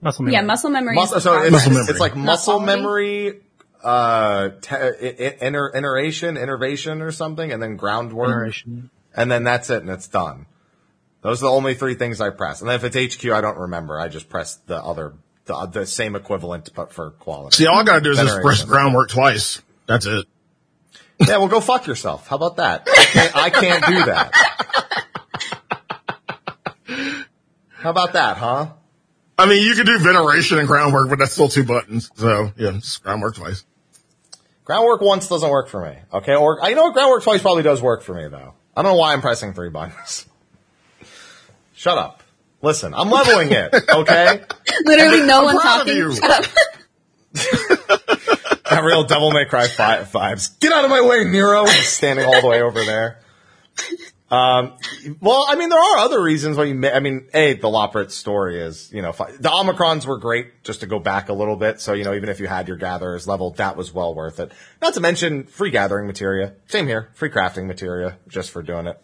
Muscle 0.00 0.22
memory. 0.22 0.32
Yeah, 0.34 0.42
muscle 0.42 0.70
memory. 0.70 0.94
Muscle, 0.94 1.20
so 1.20 1.42
it's. 1.42 1.50
Muscle 1.50 1.72
memory. 1.72 1.86
it's 1.90 1.98
like 2.00 2.14
Not 2.16 2.24
muscle 2.24 2.58
quality. 2.60 2.76
memory, 2.82 3.40
uh, 3.82 4.48
te- 4.60 4.76
i- 4.76 5.16
i- 5.18 5.36
inner, 5.40 5.72
iteration, 5.74 6.36
innervation 6.36 7.02
or 7.02 7.10
something, 7.10 7.50
and 7.50 7.60
then 7.60 7.76
groundwork. 7.76 8.28
Generation. 8.28 8.90
And 9.16 9.30
then 9.30 9.42
that's 9.42 9.70
it 9.70 9.82
and 9.82 9.90
it's 9.90 10.06
done. 10.06 10.46
Those 11.22 11.42
are 11.42 11.46
the 11.46 11.50
only 11.52 11.74
three 11.74 11.94
things 11.94 12.20
I 12.20 12.30
press. 12.30 12.60
And 12.60 12.68
then 12.70 12.76
if 12.76 12.84
it's 12.84 12.94
HQ, 12.94 13.32
I 13.32 13.40
don't 13.40 13.58
remember. 13.58 13.98
I 13.98 14.06
just 14.06 14.28
press 14.28 14.56
the 14.66 14.76
other, 14.80 15.14
the, 15.48 15.66
the 15.66 15.86
same 15.86 16.14
equivalent, 16.14 16.70
but 16.74 16.92
for 16.92 17.10
quality. 17.10 17.56
See, 17.56 17.66
all 17.66 17.80
I 17.80 17.84
gotta 17.84 18.00
do 18.00 18.12
is 18.12 18.18
just 18.18 18.40
press 18.40 18.62
groundwork 18.62 19.10
twice. 19.10 19.60
That's 19.86 20.06
it. 20.06 20.26
yeah, 21.18 21.38
well 21.38 21.48
go 21.48 21.60
fuck 21.60 21.88
yourself. 21.88 22.28
How 22.28 22.36
about 22.36 22.58
that? 22.58 22.86
I 22.86 23.04
can't, 23.04 23.36
I 23.36 23.50
can't 23.50 23.86
do 23.86 24.04
that. 24.04 24.30
How 27.70 27.90
about 27.90 28.12
that, 28.12 28.36
huh? 28.36 28.68
I 29.38 29.46
mean, 29.46 29.64
you 29.64 29.74
can 29.74 29.86
do 29.86 29.98
veneration 29.98 30.58
and 30.58 30.66
groundwork, 30.66 31.08
but 31.08 31.18
that's 31.20 31.32
still 31.32 31.48
two 31.48 31.64
buttons. 31.64 32.10
So 32.16 32.52
yeah, 32.56 32.72
just 32.72 33.02
groundwork 33.02 33.36
twice. 33.36 33.64
Groundwork 34.64 35.00
once 35.00 35.28
doesn't 35.28 35.48
work 35.48 35.68
for 35.68 35.80
me. 35.84 35.96
Okay, 36.12 36.34
or 36.36 36.62
I 36.62 36.74
know 36.74 36.84
what 36.84 36.94
groundwork 36.94 37.22
twice 37.22 37.40
probably 37.40 37.62
does 37.62 37.80
work 37.80 38.02
for 38.02 38.14
me 38.14 38.28
though. 38.28 38.54
I 38.76 38.82
don't 38.82 38.92
know 38.92 38.98
why 38.98 39.12
I'm 39.12 39.20
pressing 39.20 39.54
three 39.54 39.70
buttons. 39.70 40.26
Shut 41.74 41.96
up. 41.96 42.22
Listen, 42.60 42.92
I'm 42.94 43.10
leveling 43.10 43.52
it. 43.52 43.72
Okay, 43.88 44.42
Literally 44.84 45.26
no 45.26 45.44
one 45.44 45.60
proud 45.60 45.80
of 45.82 45.86
talking. 45.86 45.96
you. 45.96 46.14
Shut 46.16 46.30
up. 46.30 46.44
that 48.70 48.82
real 48.84 49.04
Devil 49.04 49.30
May 49.30 49.44
Cry 49.44 49.68
fi- 49.68 50.02
vibes. 50.02 50.58
Get 50.60 50.72
out 50.72 50.84
of 50.84 50.90
my 50.90 51.00
way, 51.00 51.24
Nero! 51.24 51.64
He's 51.66 51.88
standing 51.88 52.24
all 52.26 52.40
the 52.40 52.48
way 52.48 52.60
over 52.62 52.82
there. 52.84 53.20
Um, 54.30 54.74
well, 55.20 55.46
I 55.48 55.54
mean, 55.54 55.70
there 55.70 55.78
are 55.78 55.98
other 55.98 56.22
reasons 56.22 56.58
why 56.58 56.64
you 56.64 56.74
may, 56.74 56.92
I 56.92 57.00
mean, 57.00 57.28
A, 57.32 57.54
the 57.54 57.68
Loporrit 57.68 58.10
story 58.10 58.60
is, 58.60 58.92
you 58.92 59.00
know, 59.00 59.12
fi- 59.12 59.30
the 59.32 59.48
Omicrons 59.48 60.04
were 60.04 60.18
great 60.18 60.64
just 60.64 60.80
to 60.80 60.86
go 60.86 60.98
back 60.98 61.30
a 61.30 61.32
little 61.32 61.56
bit. 61.56 61.80
So, 61.80 61.94
you 61.94 62.04
know, 62.04 62.12
even 62.12 62.28
if 62.28 62.38
you 62.38 62.46
had 62.46 62.68
your 62.68 62.76
gatherers 62.76 63.26
level, 63.26 63.52
that 63.52 63.76
was 63.76 63.94
well 63.94 64.14
worth 64.14 64.38
it. 64.38 64.52
Not 64.82 64.92
to 64.94 65.00
mention 65.00 65.44
free 65.44 65.70
gathering 65.70 66.06
materia. 66.06 66.54
Same 66.66 66.86
here. 66.86 67.10
Free 67.14 67.30
crafting 67.30 67.66
materia 67.66 68.18
just 68.28 68.50
for 68.50 68.62
doing 68.62 68.86
it. 68.86 69.00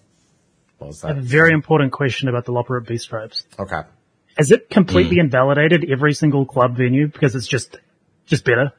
What 0.78 0.88
was 0.88 1.04
I 1.04 1.08
have 1.08 1.18
a 1.18 1.22
very 1.22 1.52
important 1.52 1.92
question 1.92 2.28
about 2.28 2.44
the 2.44 2.52
Loporrit 2.52 2.86
Beast 2.86 3.04
Stripes. 3.04 3.44
Okay. 3.58 3.82
Has 4.36 4.50
it 4.50 4.68
completely 4.68 5.16
Hmm. 5.16 5.26
invalidated 5.26 5.86
every 5.90 6.12
single 6.14 6.44
club 6.44 6.76
venue 6.76 7.06
because 7.08 7.34
it's 7.36 7.46
just, 7.46 7.76
just 8.26 8.44
better? 8.44 8.72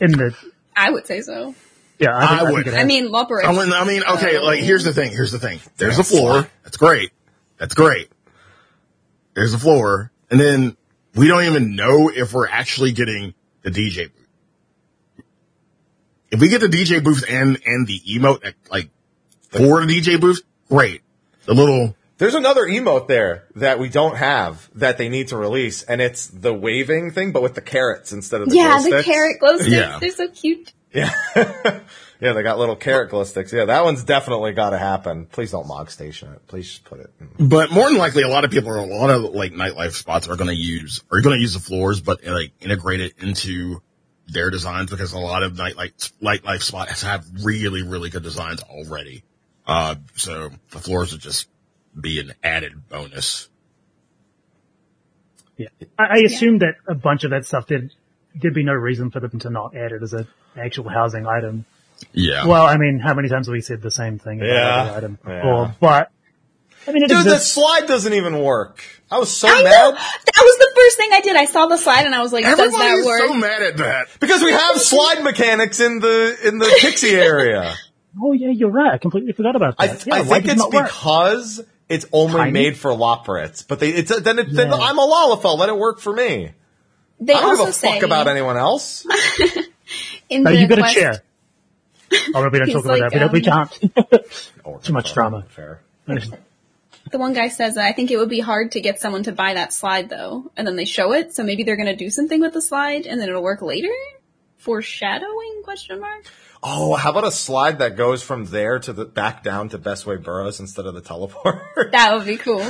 In 0.00 0.12
the, 0.12 0.34
I 0.76 0.90
would 0.90 1.06
say 1.06 1.20
so. 1.20 1.54
yeah, 1.98 2.16
I, 2.16 2.20
think, 2.20 2.30
I 2.30 2.34
I, 2.34 2.38
think 2.46 2.56
would. 2.56 2.66
it 2.68 2.74
I 2.74 2.84
mean, 2.84 3.10
Loper. 3.10 3.44
I 3.44 3.52
mean, 3.52 3.72
I 3.72 3.84
mean, 3.84 4.02
okay, 4.02 4.38
like 4.38 4.60
here's 4.60 4.84
the 4.84 4.92
thing. 4.92 5.10
Here's 5.10 5.32
the 5.32 5.38
thing. 5.38 5.60
There's 5.76 5.98
a 5.98 6.04
floor. 6.04 6.48
That's 6.64 6.76
great. 6.76 7.10
That's 7.58 7.74
great. 7.74 8.10
There's 9.34 9.54
a 9.54 9.58
floor, 9.58 10.10
and 10.30 10.38
then 10.40 10.76
we 11.14 11.28
don't 11.28 11.44
even 11.44 11.76
know 11.76 12.10
if 12.10 12.32
we're 12.32 12.48
actually 12.48 12.92
getting 12.92 13.34
the 13.62 13.70
DJ 13.70 14.10
booth. 14.12 15.24
If 16.30 16.40
we 16.40 16.48
get 16.48 16.60
the 16.60 16.68
DJ 16.68 17.02
booth 17.02 17.24
and 17.28 17.60
and 17.64 17.86
the 17.86 18.00
emote, 18.00 18.42
that, 18.42 18.54
like 18.70 18.90
for 19.50 19.84
the 19.84 20.00
DJ 20.00 20.20
booth, 20.20 20.42
great. 20.74 21.02
The 21.46 21.54
little 21.54 21.94
There's 22.18 22.34
another 22.34 22.62
emote 22.62 23.06
there 23.06 23.44
that 23.56 23.78
we 23.78 23.88
don't 23.88 24.16
have 24.16 24.70
that 24.74 24.98
they 24.98 25.08
need 25.08 25.28
to 25.28 25.36
release, 25.36 25.82
and 25.82 26.00
it's 26.00 26.26
the 26.26 26.54
waving 26.54 27.10
thing, 27.12 27.32
but 27.32 27.42
with 27.42 27.54
the 27.54 27.60
carrots 27.60 28.12
instead 28.12 28.40
of 28.40 28.48
the 28.48 28.56
yeah, 28.56 28.68
glow 28.68 28.76
the 28.76 28.82
sticks. 28.90 29.04
carrot 29.04 29.40
glow 29.40 29.56
sticks. 29.56 29.70
Yeah. 29.70 29.98
They're 30.00 30.10
so 30.10 30.28
cute. 30.28 30.72
Yeah. 30.92 31.12
yeah, 31.36 32.32
they 32.32 32.42
got 32.42 32.58
little 32.58 32.76
carrot 32.76 33.10
glow 33.10 33.24
sticks. 33.24 33.52
Yeah, 33.52 33.66
that 33.66 33.84
one's 33.84 34.04
definitely 34.04 34.52
got 34.52 34.70
to 34.70 34.78
happen. 34.78 35.26
Please 35.26 35.50
don't 35.50 35.66
mog 35.66 35.90
station 35.90 36.32
it. 36.32 36.46
Please 36.46 36.68
just 36.68 36.84
put 36.84 37.00
it. 37.00 37.12
In. 37.20 37.48
But 37.48 37.70
more 37.70 37.88
than 37.88 37.98
likely, 37.98 38.22
a 38.22 38.28
lot 38.28 38.44
of 38.44 38.50
people 38.50 38.70
or 38.70 38.78
a 38.78 38.86
lot 38.86 39.10
of 39.10 39.22
like 39.34 39.52
nightlife 39.52 39.92
spots 39.92 40.28
are 40.28 40.36
going 40.36 40.48
to 40.48 40.56
use 40.56 41.02
are 41.10 41.20
going 41.20 41.36
to 41.36 41.40
use 41.40 41.54
the 41.54 41.60
floors, 41.60 42.00
but 42.00 42.24
like 42.24 42.52
integrate 42.60 43.00
it 43.00 43.14
into 43.18 43.82
their 44.26 44.50
designs 44.50 44.90
because 44.90 45.12
a 45.12 45.18
lot 45.18 45.42
of 45.42 45.52
nightlife 45.52 46.12
nightlife 46.22 46.62
spots 46.62 47.02
have 47.02 47.26
really 47.42 47.82
really 47.82 48.08
good 48.08 48.22
designs 48.22 48.62
already. 48.62 49.24
Uh, 49.66 49.94
so 50.16 50.50
the 50.70 50.78
floors 50.78 51.12
would 51.12 51.20
just 51.20 51.48
be 51.98 52.20
an 52.20 52.32
added 52.42 52.88
bonus. 52.88 53.48
Yeah. 55.56 55.68
I, 55.98 56.02
I 56.04 56.16
assume 56.26 56.58
that 56.58 56.74
a 56.88 56.94
bunch 56.94 57.24
of 57.24 57.30
that 57.30 57.46
stuff 57.46 57.66
did, 57.66 57.92
there'd 58.34 58.54
be 58.54 58.64
no 58.64 58.72
reason 58.72 59.10
for 59.10 59.20
them 59.20 59.38
to 59.40 59.50
not 59.50 59.74
add 59.76 59.92
it 59.92 60.02
as 60.02 60.12
an 60.12 60.26
actual 60.56 60.88
housing 60.88 61.26
item. 61.26 61.64
Yeah. 62.12 62.46
Well, 62.46 62.66
I 62.66 62.76
mean, 62.76 62.98
how 62.98 63.14
many 63.14 63.28
times 63.28 63.46
have 63.46 63.52
we 63.52 63.60
said 63.60 63.80
the 63.80 63.90
same 63.90 64.18
thing 64.18 64.40
about 64.40 64.48
Yeah. 64.52 64.80
every 64.82 64.94
item 64.96 65.12
before? 65.22 65.32
Yeah. 65.34 65.72
But, 65.80 66.10
I 66.86 66.92
mean, 66.92 67.04
it 67.04 67.08
Dude, 67.08 67.18
the 67.24 67.34
exists. 67.34 67.52
slide 67.52 67.86
doesn't 67.86 68.12
even 68.12 68.40
work. 68.42 68.84
I 69.10 69.18
was 69.18 69.30
so 69.30 69.48
I 69.48 69.62
know. 69.62 69.92
That 69.92 70.42
was 70.42 70.58
the 70.58 70.72
first 70.74 70.96
thing 70.98 71.10
I 71.12 71.20
did. 71.20 71.36
I 71.36 71.44
saw 71.46 71.66
the 71.66 71.78
slide 71.78 72.04
and 72.04 72.14
I 72.14 72.20
was 72.22 72.32
like, 72.32 72.44
does 72.44 72.58
Everybody 72.58 72.84
that 72.84 72.94
is 72.98 73.06
work? 73.06 73.20
so 73.28 73.34
mad 73.34 73.62
at 73.62 73.76
that. 73.78 74.08
because 74.20 74.42
we 74.42 74.50
have 74.50 74.76
slide 74.80 75.22
mechanics 75.22 75.78
in 75.80 76.00
the 76.00 76.36
in 76.44 76.58
the 76.58 76.76
pixie 76.80 77.14
area. 77.14 77.74
Oh 78.22 78.32
yeah, 78.32 78.48
you're 78.50 78.70
right. 78.70 78.92
I 78.94 78.98
completely 78.98 79.32
forgot 79.32 79.56
about 79.56 79.74
I, 79.78 79.88
that. 79.88 80.06
yeah, 80.06 80.14
I 80.16 80.22
think 80.24 80.46
it's 80.46 80.56
not 80.56 80.72
work? 80.72 80.86
because 80.86 81.62
it's 81.88 82.06
only 82.12 82.34
Tiny? 82.34 82.52
made 82.52 82.76
for 82.76 82.90
Loporrits, 82.90 83.66
but 83.66 83.80
they 83.80 83.90
it's 83.90 84.20
then 84.20 84.38
it, 84.38 84.52
then 84.52 84.72
I'm 84.72 84.98
a 84.98 85.02
Lalafell. 85.02 85.58
Let 85.58 85.68
it 85.68 85.76
work 85.76 86.00
for 86.00 86.12
me. 86.12 86.52
they 87.20 87.34
I 87.34 87.40
don't 87.40 87.50
also 87.50 87.62
give 87.62 87.68
a 87.68 87.72
say 87.72 87.94
fuck 87.94 88.02
about 88.04 88.28
anyone 88.28 88.56
else. 88.56 89.06
in 90.28 90.42
No, 90.44 90.50
the 90.50 90.60
you 90.60 90.68
got 90.68 90.78
a 90.78 90.94
chair. 90.94 91.22
Oh, 92.34 92.48
we 92.48 92.58
don't 92.58 92.66
He's 92.66 92.74
talk 92.74 92.84
about 92.84 93.00
like, 93.00 93.12
that. 93.12 93.32
We, 93.32 93.40
don't, 93.40 93.68
we 93.76 93.96
um, 93.96 94.04
can't. 94.12 94.50
Oh, 94.64 94.78
Too 94.82 94.92
much 94.92 95.12
drama. 95.14 95.44
Fair. 95.48 95.80
The 96.06 97.18
one 97.18 97.32
guy 97.32 97.48
says 97.48 97.74
that 97.74 97.84
I 97.84 97.92
think 97.92 98.10
it 98.10 98.16
would 98.16 98.28
be 98.28 98.40
hard 98.40 98.72
to 98.72 98.80
get 98.80 99.00
someone 99.00 99.24
to 99.24 99.32
buy 99.32 99.54
that 99.54 99.72
slide 99.72 100.08
though, 100.08 100.50
and 100.56 100.66
then 100.66 100.76
they 100.76 100.84
show 100.84 101.12
it, 101.12 101.34
so 101.34 101.42
maybe 101.42 101.64
they're 101.64 101.76
gonna 101.76 101.96
do 101.96 102.10
something 102.10 102.40
with 102.40 102.52
the 102.52 102.62
slide 102.62 103.06
and 103.06 103.20
then 103.20 103.28
it'll 103.28 103.42
work 103.42 103.62
later? 103.62 103.92
Foreshadowing 104.58 105.62
question 105.64 106.00
mark? 106.00 106.24
Oh, 106.66 106.94
how 106.94 107.10
about 107.10 107.26
a 107.26 107.30
slide 107.30 107.80
that 107.80 107.94
goes 107.96 108.22
from 108.22 108.46
there 108.46 108.78
to 108.78 108.92
the 108.94 109.04
back 109.04 109.42
down 109.44 109.68
to 109.68 109.78
Bestways 109.78 110.22
Burrow 110.22 110.46
instead 110.46 110.86
of 110.86 110.94
the 110.94 111.02
teleport? 111.02 111.60
That 111.92 112.14
would 112.16 112.26
be 112.26 112.38
cool. 112.38 112.64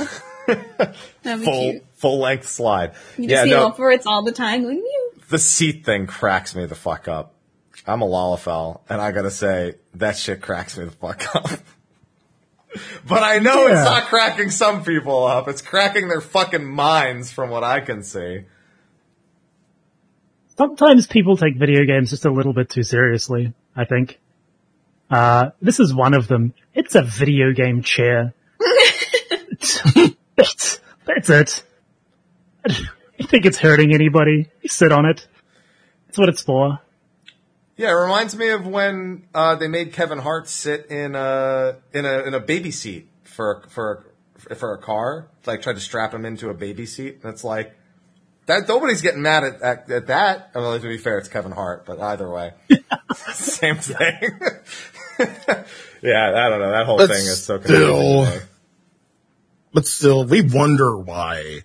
That'd 0.45 0.95
be 1.23 1.45
full 1.45 1.71
cute. 1.71 1.83
full 1.93 2.19
length 2.19 2.47
slide. 2.47 2.91
You 3.17 3.23
yeah, 3.23 3.29
just 3.29 3.43
see 3.45 3.49
no, 3.51 3.71
for 3.71 3.89
it's 3.91 4.05
all 4.05 4.23
the 4.23 4.31
time. 4.33 4.63
wouldn't 4.63 4.83
you? 4.83 5.11
the 5.29 5.39
seat 5.39 5.85
thing 5.85 6.05
cracks 6.07 6.53
me 6.55 6.65
the 6.65 6.75
fuck 6.75 7.07
up. 7.07 7.33
I'm 7.87 8.01
a 8.01 8.05
Lalafell, 8.05 8.81
and 8.89 8.99
I 9.01 9.11
gotta 9.11 9.31
say 9.31 9.75
that 9.95 10.17
shit 10.17 10.41
cracks 10.41 10.77
me 10.77 10.85
the 10.85 10.91
fuck 10.91 11.33
up. 11.35 11.49
but 13.07 13.23
I 13.23 13.39
know 13.39 13.65
Yeah. 13.67 13.73
it's 13.81 13.89
not 13.89 14.03
cracking 14.05 14.49
some 14.49 14.83
people 14.83 15.25
up. 15.25 15.47
It's 15.47 15.61
cracking 15.61 16.09
their 16.09 16.21
fucking 16.21 16.65
minds, 16.65 17.31
from 17.31 17.49
what 17.49 17.63
I 17.63 17.79
can 17.79 18.03
see. 18.03 18.41
Sometimes 20.57 21.07
people 21.07 21.37
take 21.37 21.57
video 21.57 21.85
games 21.85 22.09
just 22.11 22.25
a 22.25 22.31
little 22.31 22.53
bit 22.53 22.69
too 22.69 22.83
seriously, 22.83 23.53
I 23.75 23.85
think. 23.85 24.19
Uh, 25.09 25.51
this 25.61 25.79
is 25.79 25.93
one 25.93 26.13
of 26.13 26.27
them. 26.27 26.53
It's 26.73 26.95
a 26.95 27.03
video 27.03 27.53
game 27.53 27.81
chair. 27.81 28.33
that's, 30.35 30.79
that's 31.05 31.29
it. 31.29 31.63
I 32.67 32.73
don't 33.19 33.29
think 33.29 33.45
it's 33.45 33.59
hurting 33.59 33.93
anybody. 33.93 34.49
You 34.61 34.69
sit 34.69 34.91
on 34.91 35.05
it. 35.05 35.27
That's 36.07 36.17
what 36.17 36.29
it's 36.29 36.41
for. 36.41 36.79
Yeah, 37.77 37.89
it 37.89 37.93
reminds 37.93 38.35
me 38.35 38.49
of 38.49 38.65
when 38.65 39.27
uh, 39.33 39.55
they 39.55 39.67
made 39.67 39.91
Kevin 39.91 40.19
Hart 40.19 40.47
sit 40.47 40.85
in 40.87 41.13
a 41.13 41.75
in 41.93 42.05
a 42.05 42.19
in 42.19 42.33
a 42.33 42.39
baby 42.39 42.71
seat 42.71 43.09
for 43.23 43.63
for 43.67 44.05
for 44.55 44.73
a 44.73 44.77
car. 44.77 45.27
Like 45.45 45.61
tried 45.61 45.73
to 45.73 45.81
strap 45.81 46.13
him 46.13 46.25
into 46.25 46.49
a 46.49 46.53
baby 46.53 46.85
seat. 46.85 47.19
And 47.21 47.33
it's 47.33 47.43
like 47.43 47.75
that. 48.45 48.67
Nobody's 48.67 49.01
getting 49.01 49.21
mad 49.21 49.43
at 49.43 49.61
at, 49.61 49.91
at 49.91 50.07
that. 50.07 50.51
I 50.55 50.59
mean, 50.59 50.81
to 50.81 50.87
be 50.87 50.97
fair, 50.97 51.17
it's 51.17 51.27
Kevin 51.27 51.51
Hart, 51.51 51.85
but 51.85 51.99
either 51.99 52.29
way, 52.29 52.53
same 53.33 53.77
thing. 53.77 54.39
yeah, 56.01 56.31
I 56.35 56.49
don't 56.49 56.59
know. 56.59 56.71
That 56.71 56.85
whole 56.85 56.97
But 56.97 57.09
thing 57.09 57.17
is 57.17 57.43
so 57.43 57.59
still- 57.59 57.59
confusing. 57.59 58.25
to 58.25 58.39
me. 58.39 58.45
but 59.73 59.85
still, 59.87 60.25
we 60.25 60.41
wonder 60.41 60.97
why, 60.97 61.61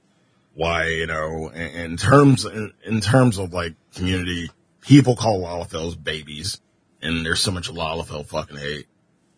why 0.55 0.87
you 0.89 1.07
know, 1.07 1.49
in, 1.49 1.61
in 1.93 1.97
terms 1.97 2.45
in, 2.45 2.73
in 2.85 3.01
terms 3.01 3.39
of 3.39 3.53
like 3.53 3.75
community, 3.95 4.51
people 4.81 5.17
call 5.17 5.41
Lalafells 5.43 6.03
babies, 6.03 6.61
and 7.03 7.25
there's 7.25 7.41
so 7.41 7.51
much 7.51 7.71
Lalafell 7.71 8.27
fucking 8.27 8.57
hate, 8.57 8.87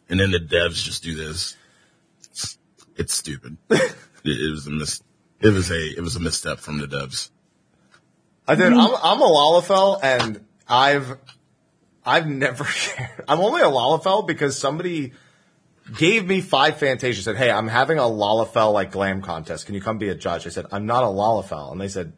and 0.09 0.18
then 0.20 0.31
the 0.31 0.38
devs 0.40 0.83
just 0.85 1.03
do 1.03 1.14
this. 1.14 1.57
It's, 2.31 2.59
it's 2.96 3.14
stupid. 3.14 3.57
it, 3.70 3.94
it 4.25 4.51
was 4.51 4.66
a 4.66 4.70
mis, 4.70 5.03
it 5.40 5.48
was 5.53 5.70
a 5.70 5.81
it 5.96 6.01
was 6.01 6.16
a 6.16 6.20
misstep 6.20 6.59
from 6.59 6.79
the 6.79 6.87
devs. 6.87 7.31
I 8.46 8.57
did. 8.57 8.72
I'm, 8.72 8.79
I'm 9.03 9.20
a 9.20 9.25
Lalafell, 9.25 10.01
and 10.03 10.44
I've 10.68 11.16
I've 12.04 12.26
never. 12.26 12.66
I'm 13.28 13.40
only 13.40 13.62
a 13.62 13.66
Lalafell 13.66 14.26
because 14.26 14.58
somebody 14.58 15.12
gave 15.96 16.26
me 16.26 16.40
five 16.40 16.78
Fantasias. 16.78 17.22
Said, 17.22 17.36
"Hey, 17.36 17.50
I'm 17.50 17.68
having 17.68 17.98
a 17.98 18.02
Lalafell 18.02 18.72
like 18.72 18.92
glam 18.92 19.22
contest. 19.22 19.66
Can 19.66 19.74
you 19.74 19.80
come 19.80 19.98
be 19.98 20.08
a 20.08 20.14
judge?" 20.14 20.46
I 20.46 20.50
said, 20.50 20.66
"I'm 20.72 20.86
not 20.86 21.04
a 21.04 21.06
Lalafell," 21.06 21.72
and 21.72 21.80
they 21.80 21.88
said, 21.88 22.12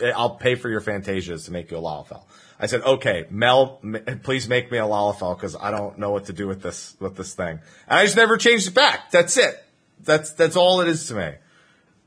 eh, 0.00 0.12
"I'll 0.14 0.36
pay 0.36 0.54
for 0.54 0.68
your 0.68 0.80
Fantasias 0.80 1.44
to 1.46 1.52
make 1.52 1.70
you 1.70 1.76
a 1.76 1.80
Lalafell." 1.80 2.24
I 2.58 2.66
said, 2.66 2.82
"Okay, 2.82 3.26
Mel, 3.30 3.80
please 4.22 4.48
make 4.48 4.72
me 4.72 4.78
a 4.78 4.82
Lalafell 4.82 5.36
because 5.36 5.56
I 5.56 5.70
don't 5.70 5.98
know 5.98 6.10
what 6.10 6.26
to 6.26 6.32
do 6.32 6.48
with 6.48 6.62
this 6.62 6.96
with 6.98 7.16
this 7.16 7.34
thing." 7.34 7.60
And 7.88 7.98
I 7.98 8.04
just 8.04 8.16
never 8.16 8.36
changed 8.36 8.68
it 8.68 8.74
back. 8.74 9.10
That's 9.10 9.36
it. 9.36 9.62
That's 10.00 10.32
that's 10.32 10.56
all 10.56 10.80
it 10.80 10.88
is 10.88 11.06
to 11.08 11.14
me. 11.14 11.32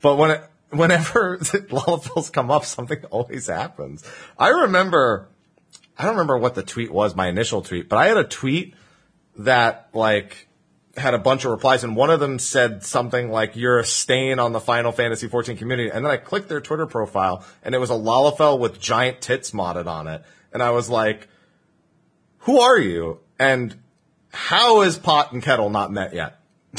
But 0.01 0.17
when 0.17 0.31
it, 0.31 0.43
whenever 0.69 1.37
Lalafells 1.37 2.31
come 2.31 2.51
up, 2.51 2.65
something 2.65 3.03
always 3.05 3.47
happens. 3.47 4.03
I 4.37 4.49
remember, 4.49 5.29
I 5.99 6.03
don't 6.03 6.13
remember 6.13 6.37
what 6.37 6.55
the 6.55 6.63
tweet 6.63 6.91
was, 6.91 7.13
my 7.13 7.27
initial 7.27 7.61
tweet, 7.61 7.89
but 7.89 7.97
I 7.97 8.07
had 8.07 8.15
a 8.15 8.23
tweet 8.23 8.73
that 9.37 9.89
like 9.93 10.47
had 10.95 11.13
a 11.13 11.19
bunch 11.19 11.43
of 11.43 11.51
replies, 11.51 11.83
and 11.83 11.93
one 11.93 12.09
of 12.09 12.21
them 12.21 12.39
said 12.39 12.85
something 12.85 13.29
like 13.29 13.57
"You're 13.57 13.79
a 13.79 13.85
stain 13.85 14.39
on 14.39 14.53
the 14.53 14.61
Final 14.61 14.93
Fantasy 14.93 15.27
14 15.27 15.57
community," 15.57 15.89
and 15.89 16.05
then 16.05 16.11
I 16.11 16.15
clicked 16.15 16.47
their 16.47 16.61
Twitter 16.61 16.85
profile, 16.85 17.43
and 17.63 17.75
it 17.75 17.79
was 17.79 17.89
a 17.89 17.95
Lalafell 17.95 18.57
with 18.57 18.79
giant 18.79 19.19
tits 19.19 19.51
modded 19.51 19.87
on 19.87 20.07
it, 20.07 20.23
and 20.53 20.63
I 20.63 20.69
was 20.69 20.89
like, 20.89 21.27
"Who 22.39 22.61
are 22.61 22.79
you?" 22.79 23.19
And 23.37 23.75
how 24.31 24.81
is 24.81 24.97
Pot 24.97 25.33
and 25.33 25.43
Kettle 25.43 25.69
not 25.69 25.91
met 25.91 26.13
yet? 26.13 26.39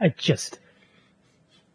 I 0.00 0.08
just, 0.08 0.58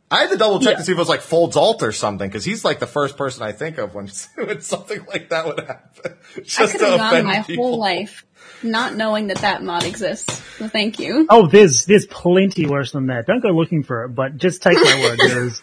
I 0.10 0.22
had 0.22 0.30
to 0.30 0.38
double 0.38 0.60
check 0.60 0.74
Yeah. 0.74 0.78
to 0.78 0.84
see 0.84 0.91
if 0.93 0.97
it 0.97 0.99
was 1.01 1.10
like 1.10 1.20
Folds 1.22 1.58
Alt 1.58 1.84
or 1.84 1.91
something, 1.91 2.30
because 2.30 2.45
he's 2.45 2.64
like 2.64 2.80
the 2.80 2.88
first 2.88 3.18
person 3.18 3.43
I 3.43 3.51
think 3.51 3.78
of 3.78 3.93
when, 3.93 4.10
when 4.36 4.62
something 4.62 5.05
like 5.05 5.30
that 5.30 5.45
would 5.45 5.60
happen. 5.60 6.14
I 6.60 6.68
could 6.68 6.82
have 6.82 6.97
gone 6.97 6.99
offend 6.99 7.28
my 7.28 7.41
people. 7.43 7.66
whole 7.68 7.78
life 7.80 8.26
not 8.64 8.95
knowing 8.95 9.28
that 9.28 9.38
that 9.39 9.62
mod 9.62 9.84
exists. 9.84 10.41
So 10.58 10.68
thank 10.70 10.97
you. 10.99 11.28
oh, 11.30 11.47
there's, 11.47 11.86
there's 11.86 12.05
plenty 12.08 12.66
worse 12.66 12.91
than 12.93 13.08
that. 13.08 13.28
Don't 13.28 13.41
go 13.41 13.49
looking 13.49 13.84
for 13.84 14.05
it, 14.05 14.10
but 14.10 14.38
just 14.38 14.64
take 14.64 14.76
my 14.78 14.99
word. 15.01 15.20
There's 15.28 15.62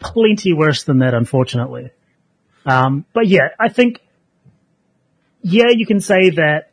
plenty 0.00 0.52
worse 0.52 0.84
than 0.84 0.98
that, 1.00 1.14
unfortunately. 1.14 1.90
Um, 2.64 3.04
but 3.12 3.26
yeah, 3.28 3.48
I 3.60 3.68
think, 3.68 4.00
yeah, 5.42 5.68
you 5.70 5.86
can 5.86 6.00
say 6.00 6.30
that 6.30 6.70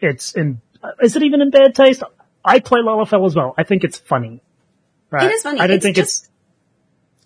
it's 0.00 0.32
in, 0.34 0.60
Is 1.02 1.16
it 1.16 1.22
even 1.24 1.40
in 1.42 1.50
bad 1.50 1.74
taste? 1.74 2.02
I 2.44 2.60
play 2.60 2.80
Lalafell 2.80 3.26
as 3.26 3.34
well. 3.34 3.54
I 3.58 3.64
think 3.64 3.84
it's 3.84 3.98
funny. 3.98 4.42
Right? 5.10 5.26
It 5.26 5.32
is 5.32 5.42
funny. 5.42 5.60
I 5.60 5.66
don't 5.66 5.76
It's 5.76 5.84
think 5.84 5.96
just- 5.96 6.28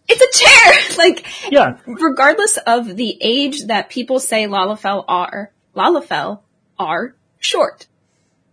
It's 0.08 0.20
a 0.20 0.44
chair! 0.44 0.96
like, 0.98 1.26
yeah. 1.52 1.78
regardless 1.86 2.56
of 2.66 2.96
the 2.96 3.16
age 3.20 3.64
that 3.66 3.90
people 3.90 4.20
say 4.20 4.44
Lalafell 4.46 5.04
are, 5.08 5.50
Lalafell 5.76 6.40
are 6.78 7.14
short. 7.38 7.86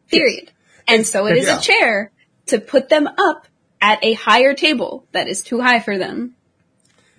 Period. 0.09 0.51
And 0.87 1.07
so 1.07 1.27
it 1.27 1.37
is 1.37 1.47
Yeah. 1.47 1.57
a 1.59 1.61
chair 1.61 2.11
to 2.47 2.59
put 2.59 2.89
them 2.89 3.07
up 3.07 3.47
at 3.81 4.03
a 4.03 4.13
higher 4.13 4.53
table 4.53 5.05
that 5.13 5.27
is 5.27 5.41
too 5.41 5.61
high 5.61 5.79
for 5.79 5.97
them. 5.97 6.35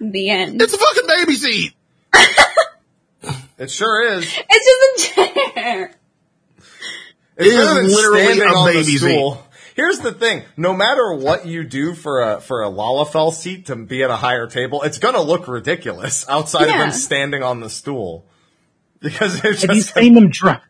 The 0.01 0.31
end. 0.31 0.61
It's 0.61 0.75
a 0.75 0.79
fucking 0.79 1.07
baby 1.07 1.35
seat. 1.35 1.73
It 3.59 3.71
sure 3.71 4.15
is. 4.15 4.25
It's 4.51 5.05
just 5.07 5.19
a 5.21 5.53
chair. 5.55 5.95
It's 7.37 7.47
It 7.47 7.85
is 7.85 7.95
literally 7.95 8.41
a 8.41 8.65
baby 8.65 8.97
stool. 8.97 9.47
Here's 9.75 10.01
the 10.01 10.13
thing: 10.13 10.45
no 10.57 10.75
matter 10.75 11.15
what 11.15 11.47
you 11.47 11.65
do 11.65 11.95
for 11.95 12.21
a 12.23 12.41
for 12.41 12.63
a 12.63 12.67
Lalafell 12.71 13.33
seat 13.33 13.67
to 13.67 13.77
be 13.77 14.03
at 14.03 14.11
a 14.11 14.17
higher 14.17 14.47
table, 14.47 14.83
it's 14.83 14.99
gonna 14.99 15.23
look 15.23 15.49
ridiculous 15.49 16.27
outside 16.29 16.69
of 16.69 16.79
them 16.79 16.93
standing 16.93 17.43
on 17.43 17.61
the 17.61 17.71
stool 17.71 18.27
because 19.01 19.45
it's 19.45 19.63
Have 19.63 19.75
you 19.75 19.83
seen 19.83 20.15
them 20.15 20.31
drive? 20.31 20.61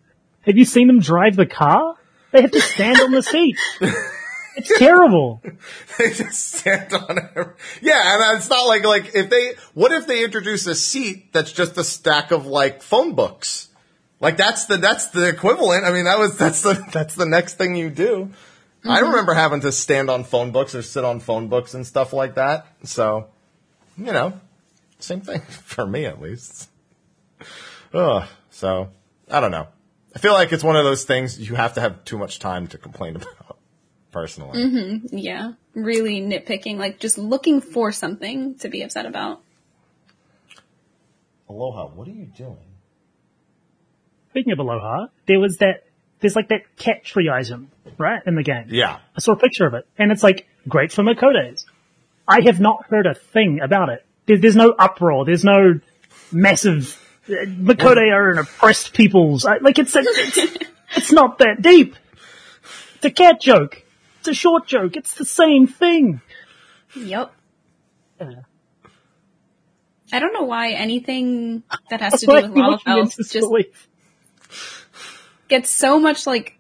Have 0.43 0.57
you 0.57 0.65
seen 0.65 0.87
them 0.87 1.01
drive 1.01 1.37
the 1.37 1.47
car? 1.47 1.97
They 2.33 2.43
have 2.43 2.51
to 2.51 2.61
stand 2.61 3.01
on 3.01 3.13
the 3.13 3.23
seat. 3.23 3.57
It's 4.55 4.79
terrible. 4.79 5.41
they 5.99 6.13
just 6.13 6.57
stand 6.59 6.93
on 6.93 7.19
it. 7.19 7.49
Yeah, 7.81 8.03
and 8.05 8.39
it's 8.39 8.51
not 8.51 8.67
like 8.67 8.85
like 8.85 9.15
if 9.15 9.31
they 9.31 9.55
what 9.75 9.93
if 9.93 10.07
they 10.07 10.25
introduce 10.25 10.67
a 10.67 10.75
seat 10.75 11.33
that's 11.33 11.53
just 11.53 11.79
a 11.79 11.85
stack 11.85 12.33
of 12.33 12.47
like 12.47 12.83
phone 12.83 13.15
books. 13.15 13.69
Like 14.21 14.37
that's 14.37 14.67
the 14.67 14.77
that's 14.77 15.09
the 15.09 15.29
equivalent. 15.29 15.85
I 15.85 15.93
mean, 15.93 16.05
that 16.05 16.19
was 16.19 16.37
that's 16.37 16.61
the 16.63 16.75
that's 16.93 17.15
the 17.15 17.27
next 17.27 17.55
thing 17.55 17.75
you 17.75 17.91
do. 17.91 18.31
I 18.85 18.97
mm-hmm. 18.97 19.11
remember 19.11 19.35
having 19.35 19.61
to 19.61 19.73
stand 19.73 20.11
on 20.11 20.25
phone 20.25 20.51
books 20.51 20.75
or 20.75 20.83
sit 20.83 21.05
on 21.05 21.21
phone 21.21 21.49
books 21.49 21.75
and 21.75 21.87
stuff 21.87 22.13
like 22.13 22.35
that. 22.35 22.67
So, 22.85 23.29
you 23.97 24.13
know, 24.13 24.41
same 24.99 25.21
thing 25.21 25.41
for 25.49 25.87
me 25.87 26.05
at 26.07 26.21
least. 26.21 26.69
Ugh. 27.95 28.29
So 28.51 28.89
I 29.31 29.41
don't 29.41 29.51
know. 29.51 29.69
I 30.15 30.19
feel 30.19 30.33
like 30.33 30.53
it's 30.53 30.65
one 30.65 30.77
of 30.77 30.85
those 30.85 31.05
things 31.05 31.41
you 31.41 31.55
have 31.55 31.75
to 31.75 31.81
have 31.81 32.05
too 32.05 32.19
much 32.19 32.39
time 32.39 32.67
to 32.69 32.79
complain 32.79 33.17
about. 33.17 33.59
Personally, 34.11 34.63
mm-hmm. 34.63 35.17
Yeah. 35.17 35.53
Really 35.75 36.21
nitpicking, 36.21 36.77
like 36.77 37.01
just 37.01 37.17
looking 37.17 37.63
for 37.63 37.93
something 37.93 38.57
to 38.57 38.69
be 38.69 38.83
upset 38.83 39.07
about. 39.07 39.41
Aloha, 41.49 41.87
what 41.89 42.07
are 42.09 42.13
you 42.13 42.27
doing? 42.27 42.59
Speaking 44.31 44.53
of 44.53 44.59
Aloha, 44.59 45.07
there 45.27 45.41
was 45.41 45.57
that, 45.59 45.85
there's 46.23 46.35
like 46.35 46.49
that 46.49 46.77
cat 46.77 47.05
tree 47.05 47.29
item, 47.29 47.71
right, 47.99 48.23
in 48.27 48.35
the 48.35 48.43
game. 48.43 48.67
Yeah. 48.69 49.01
I 49.15 49.21
saw 49.21 49.33
a 49.33 49.37
picture 49.37 49.67
of 49.67 49.75
it, 49.75 49.87
and 49.99 50.11
it's 50.11 50.23
like, 50.23 50.47
great 50.69 50.93
for 50.93 51.03
Miqo'tes. 51.03 51.67
I 52.27 52.41
have 52.47 52.61
not 52.61 52.87
heard 52.87 53.07
a 53.07 53.15
thing 53.15 53.61
about 53.61 53.91
it. 53.91 54.07
There, 54.27 54.39
there's 54.39 54.57
no 54.57 54.71
uproar, 54.71 55.25
there's 55.27 55.45
no 55.45 55.81
massive, 56.31 56.99
uh, 57.29 57.45
Miqo'te 57.45 58.11
are 58.11 58.31
an 58.31 58.39
oppressed 58.39 58.95
peoples. 58.95 59.45
I, 59.45 59.59
like, 59.59 59.79
it's, 59.79 59.95
a, 59.95 60.01
it's, 60.01 60.57
it's 60.97 61.13
not 61.13 61.39
that 61.39 61.61
deep. 61.61 61.97
It's 62.97 63.05
a 63.05 63.11
cat 63.11 63.41
joke. 63.41 63.83
It's 64.21 64.29
a 64.29 64.35
short 64.35 64.67
joke. 64.67 64.97
It's 64.97 65.15
the 65.15 65.25
same 65.25 65.67
thing. 65.67 66.21
Yep. 66.95 67.33
Yeah. 68.21 68.29
I 70.13 70.19
don't 70.19 70.35
know 70.35 70.45
why 70.45 70.73
anything 70.73 71.65
that 71.91 72.01
has 72.03 72.21
to 72.21 72.27
do 72.27 72.33
with 72.33 72.45
I'm 72.45 72.55
looking 72.55 73.05
just 73.07 73.33
disbelief. 73.33 73.89
Gets 75.53 75.71
so 75.71 76.01
much 76.01 76.27
like, 76.27 76.57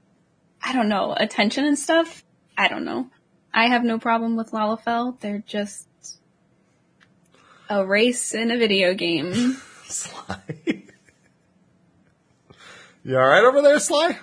I 0.62 0.74
don't 0.74 0.90
know, 0.90 1.14
attention 1.16 1.64
and 1.64 1.78
stuff. 1.78 2.22
I 2.58 2.68
don't 2.68 2.84
know. 2.84 3.06
I 3.54 3.68
have 3.68 3.84
no 3.84 3.98
problem 3.98 4.36
with 4.36 4.50
Lalafell. 4.50 5.18
They're 5.18 5.42
just 5.46 5.88
a 7.70 7.86
race 7.86 8.34
in 8.34 8.50
a 8.50 8.58
video 8.58 8.92
game. 8.92 9.56
Sly. 9.86 10.36
you 13.02 13.16
alright 13.16 13.44
over 13.44 13.62
there, 13.62 13.80
Sly? 13.80 14.18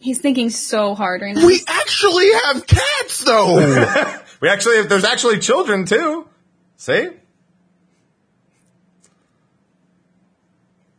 He's 0.00 0.20
thinking 0.20 0.50
so 0.50 0.96
hard 0.96 1.22
right 1.22 1.36
now. 1.36 1.46
We 1.46 1.60
actually 1.68 2.32
have 2.32 2.66
cats 2.66 3.24
though. 3.24 4.14
We 4.40 4.48
actually, 4.48 4.82
there's 4.84 5.02
actually 5.02 5.40
children 5.40 5.84
too. 5.84 6.28
See? 6.76 7.08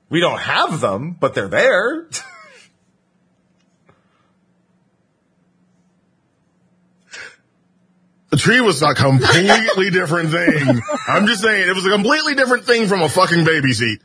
We 0.09 0.19
don't 0.19 0.39
have 0.39 0.81
them, 0.81 1.15
but 1.17 1.35
they're 1.35 1.47
there. 1.47 2.09
the 8.29 8.37
tree 8.37 8.61
was 8.61 8.81
a 8.81 8.93
completely 8.93 9.89
different 9.89 10.31
thing. 10.31 10.81
I'm 11.07 11.25
just 11.27 11.41
saying 11.41 11.69
it 11.69 11.75
was 11.75 11.85
a 11.85 11.91
completely 11.91 12.35
different 12.35 12.65
thing 12.65 12.87
from 12.87 13.01
a 13.01 13.09
fucking 13.09 13.43
baby 13.43 13.73
seat. 13.73 14.01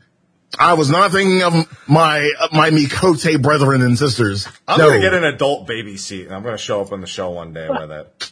I 0.57 0.73
was 0.73 0.89
not 0.89 1.11
thinking 1.11 1.43
of 1.43 1.53
my 1.87 2.31
my 2.51 2.69
Miqo'te 2.69 3.41
brethren 3.41 3.81
and 3.81 3.97
sisters. 3.97 4.47
I'm 4.67 4.79
no. 4.79 4.89
gonna 4.89 5.01
get 5.01 5.13
an 5.13 5.23
adult 5.23 5.67
baby 5.67 5.97
seat 5.97 6.25
and 6.25 6.35
I'm 6.35 6.43
gonna 6.43 6.57
show 6.57 6.81
up 6.81 6.91
on 6.91 7.01
the 7.01 7.07
show 7.07 7.31
one 7.31 7.53
day 7.53 7.67
with 7.69 7.91
it. 7.91 8.31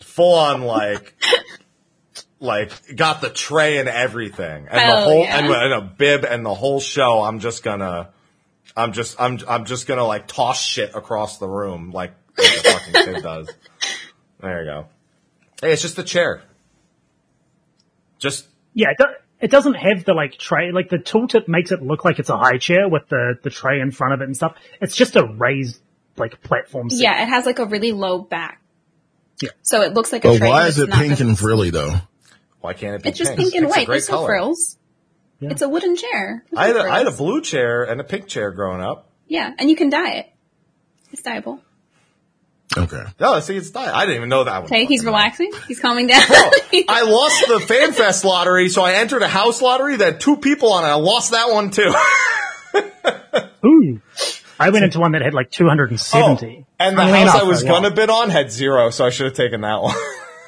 Full 0.00 0.34
on 0.34 0.62
like, 0.62 1.14
like 2.38 2.70
got 2.94 3.20
the 3.20 3.30
tray 3.30 3.78
and 3.78 3.88
everything 3.88 4.68
and 4.70 4.90
the 4.90 4.96
whole, 5.04 5.24
yeah. 5.24 5.38
and, 5.38 5.46
and 5.46 5.72
a 5.72 5.80
bib 5.80 6.24
and 6.24 6.46
the 6.46 6.54
whole 6.54 6.80
show. 6.80 7.22
I'm 7.22 7.40
just 7.40 7.64
gonna, 7.64 8.10
I'm 8.76 8.92
just, 8.92 9.20
I'm, 9.20 9.40
I'm 9.48 9.64
just 9.64 9.86
gonna 9.86 10.04
like 10.04 10.28
toss 10.28 10.62
shit 10.62 10.94
across 10.94 11.38
the 11.38 11.48
room 11.48 11.90
like, 11.90 12.14
like 12.38 12.46
a 12.46 12.70
fucking 12.70 12.92
kid 12.92 13.22
does. 13.22 13.50
There 14.40 14.62
you 14.62 14.70
go. 14.70 14.86
Hey, 15.64 15.72
it's 15.72 15.82
just 15.82 15.98
a 15.98 16.02
chair. 16.02 16.42
Just 18.18 18.46
Yeah, 18.74 18.90
it, 18.90 18.98
do- 18.98 19.14
it 19.40 19.50
doesn't 19.50 19.74
have 19.74 20.04
the 20.04 20.12
like 20.14 20.36
tray, 20.38 20.72
like 20.72 20.88
the 20.90 20.98
tooltip 20.98 21.48
makes 21.48 21.72
it 21.72 21.82
look 21.82 22.04
like 22.04 22.18
it's 22.18 22.28
a 22.30 22.36
high 22.36 22.58
chair 22.58 22.88
with 22.88 23.08
the, 23.08 23.38
the 23.42 23.50
tray 23.50 23.80
in 23.80 23.90
front 23.90 24.14
of 24.14 24.20
it 24.20 24.24
and 24.24 24.36
stuff. 24.36 24.56
It's 24.80 24.94
just 24.96 25.16
a 25.16 25.24
raised 25.24 25.80
like 26.16 26.42
platform 26.42 26.90
seat. 26.90 27.02
yeah, 27.02 27.22
it 27.22 27.28
has 27.28 27.46
like 27.46 27.58
a 27.58 27.64
really 27.66 27.92
low 27.92 28.18
back. 28.20 28.60
Yeah. 29.42 29.50
So 29.62 29.82
it 29.82 29.94
looks 29.94 30.12
like 30.12 30.24
a 30.24 30.28
But 30.28 30.38
tray. 30.38 30.48
why 30.48 30.66
is 30.66 30.78
it 30.78 30.90
pink 30.90 31.18
and 31.20 31.38
frilly 31.38 31.70
though? 31.70 31.94
why 32.60 32.72
can't 32.72 32.94
it 32.96 33.02
be 33.02 33.08
It's 33.10 33.18
just 33.18 33.30
pink? 33.36 33.40
pink 33.52 33.54
and 33.54 33.66
It's 33.66 33.76
white. 33.76 33.86
great 33.86 33.94
There's 33.96 34.10
no 34.10 34.24
frills. 34.26 34.78
Yeah. 35.40 35.50
It's 35.50 35.62
a 35.62 35.68
wooden 35.68 35.96
chair. 35.96 36.44
I 36.56 36.66
had, 36.68 36.76
a, 36.76 36.80
I 36.82 36.98
had 36.98 37.06
a 37.06 37.10
blue 37.10 37.40
chair 37.42 37.82
and 37.84 38.00
a 38.00 38.04
pink 38.04 38.28
chair 38.28 38.52
growing 38.52 38.80
up. 38.80 39.10
Yeah, 39.26 39.50
and 39.58 39.68
you 39.68 39.76
can 39.76 39.90
dye 39.90 40.12
it. 40.12 40.26
It's 41.10 41.22
dyeable. 41.22 41.60
Okay. 42.76 43.02
Oh, 43.20 43.40
see, 43.40 43.56
it's 43.56 43.70
diet. 43.70 43.94
I 43.94 44.00
didn't 44.00 44.16
even 44.16 44.28
know 44.28 44.44
that. 44.44 44.62
one. 44.62 44.64
Okay, 44.64 44.84
he's 44.84 45.00
Fucking 45.00 45.06
relaxing. 45.06 45.52
He's 45.68 45.78
calming 45.78 46.06
down. 46.06 46.22
I 46.28 47.02
lost 47.02 47.46
the 47.46 47.58
FanFest 47.58 48.24
lottery, 48.24 48.68
so 48.68 48.82
I 48.82 48.94
entered 48.94 49.22
a 49.22 49.28
house 49.28 49.62
lottery 49.62 49.96
that 49.96 50.04
had 50.04 50.20
two 50.20 50.36
people 50.36 50.72
on 50.72 50.84
it. 50.84 50.88
I 50.88 50.94
lost 50.94 51.30
that 51.30 51.50
one 51.50 51.70
too. 51.70 51.94
Ooh. 53.66 54.00
I 54.58 54.70
went 54.70 54.84
into 54.84 55.00
one 55.00 55.12
that 55.12 55.22
had 55.22 55.34
like 55.34 55.50
270. 55.50 56.46
Oh, 56.46 56.66
and 56.78 56.96
the 56.96 57.00
Funnily 57.02 57.18
house 57.20 57.34
enough, 57.34 57.42
I 57.42 57.44
was 57.44 57.64
I 57.64 57.68
gonna 57.68 57.90
bid 57.90 58.10
on 58.10 58.30
had 58.30 58.50
zero, 58.50 58.90
so 58.90 59.04
I 59.04 59.10
should 59.10 59.26
have 59.26 59.34
taken 59.34 59.60
that 59.62 59.82
one. 59.82 59.94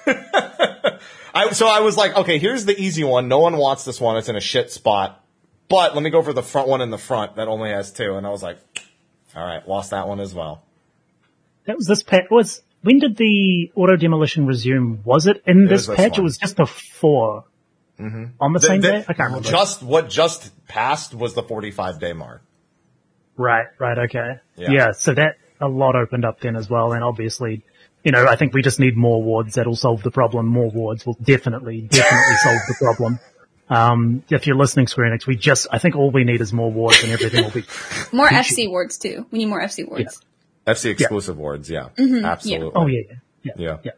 I, 1.34 1.52
so 1.52 1.68
I 1.68 1.80
was 1.80 1.96
like, 1.96 2.16
okay, 2.16 2.38
here's 2.38 2.64
the 2.64 2.78
easy 2.80 3.04
one. 3.04 3.28
No 3.28 3.40
one 3.40 3.56
wants 3.56 3.84
this 3.84 4.00
one. 4.00 4.16
It's 4.16 4.28
in 4.28 4.36
a 4.36 4.40
shit 4.40 4.70
spot. 4.70 5.22
But 5.68 5.94
let 5.94 6.02
me 6.02 6.10
go 6.10 6.22
for 6.22 6.32
the 6.32 6.42
front 6.42 6.68
one 6.68 6.80
in 6.80 6.90
the 6.90 6.98
front 6.98 7.36
that 7.36 7.48
only 7.48 7.70
has 7.70 7.92
two. 7.92 8.16
And 8.16 8.26
I 8.26 8.30
was 8.30 8.42
like, 8.42 8.58
all 9.34 9.44
right, 9.44 9.66
lost 9.68 9.90
that 9.90 10.08
one 10.08 10.20
as 10.20 10.32
well. 10.32 10.62
That 11.66 11.76
was 11.76 11.86
this 11.86 12.02
patch. 12.02 12.24
Was, 12.30 12.62
when 12.82 12.98
did 12.98 13.16
the 13.16 13.70
auto 13.74 13.96
demolition 13.96 14.46
resume? 14.46 15.00
Was 15.04 15.26
it 15.26 15.42
in 15.46 15.64
this 15.66 15.86
was 15.86 15.86
this 15.88 15.96
patch? 15.96 16.10
one. 16.12 16.20
It 16.20 16.22
was 16.24 16.38
just 16.38 16.56
before. 16.56 17.44
On 17.98 18.52
the 18.52 18.58
The- 18.58 18.66
same 18.66 18.80
the- 18.82 18.88
day? 18.88 18.98
I 19.08 19.12
can't 19.14 19.28
remember. 19.30 19.48
Just 19.48 19.82
what 19.82 20.10
just 20.10 20.52
passed 20.68 21.14
was 21.14 21.34
the 21.34 21.42
45 21.42 21.98
day 21.98 22.12
mark. 22.12 22.42
Right, 23.36 23.66
right, 23.78 23.98
okay. 24.00 24.40
Yeah. 24.56 24.70
Yeah. 24.70 24.92
so 24.92 25.14
that, 25.14 25.36
a 25.60 25.68
lot 25.68 25.96
opened 25.96 26.24
up 26.24 26.40
then 26.40 26.56
as 26.56 26.68
well, 26.68 26.92
and 26.92 27.02
obviously, 27.02 27.62
you 28.04 28.12
know, 28.12 28.26
I 28.26 28.36
think 28.36 28.52
we 28.54 28.60
just 28.62 28.78
need 28.78 28.96
more 28.96 29.22
wards 29.22 29.54
that'll 29.54 29.74
solve 29.76 30.02
the 30.02 30.10
problem. 30.10 30.46
More 30.46 30.70
wards 30.70 31.06
will 31.06 31.16
definitely, 31.22 31.80
definitely 31.82 32.36
solve 32.36 32.58
the 32.68 32.74
problem. 32.78 33.18
Um, 33.68 34.22
if 34.30 34.46
you're 34.46 34.56
listening, 34.56 34.86
Square 34.86 35.10
Enix, 35.10 35.26
we 35.26 35.34
just, 35.36 35.66
I 35.72 35.78
think 35.78 35.96
all 35.96 36.10
we 36.10 36.24
need 36.24 36.40
is 36.42 36.52
more 36.52 36.70
wards 36.70 37.02
and 37.02 37.10
everything 37.12 37.44
will 37.44 37.50
be, 37.50 37.64
more 38.12 38.28
FC 38.28 38.70
wards 38.70 38.96
too. 38.98 39.26
We 39.30 39.38
need 39.40 39.46
more 39.46 39.60
FC 39.62 39.88
wards. 39.88 40.20
FC 40.66 40.90
exclusive 40.90 41.38
wards, 41.38 41.68
mm-hmm. 41.70 42.16
yeah. 42.16 42.26
Absolutely. 42.30 42.72
oh 42.74 42.86
yeah, 42.86 43.02
yeah, 43.42 43.52
Yeah. 43.56 43.76
yeah. 43.84 43.90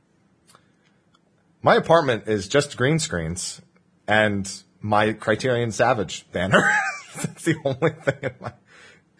My 1.62 1.74
apartment 1.76 2.28
is 2.28 2.46
just 2.48 2.76
green 2.76 2.98
screens 2.98 3.60
and 4.06 4.50
my 4.80 5.12
Criterion 5.12 5.72
Savage 5.72 6.30
banner. 6.30 6.62
That's 7.16 7.44
the 7.44 7.56
only 7.64 7.90
thing 7.90 8.18
in 8.22 8.34
my 8.40 8.52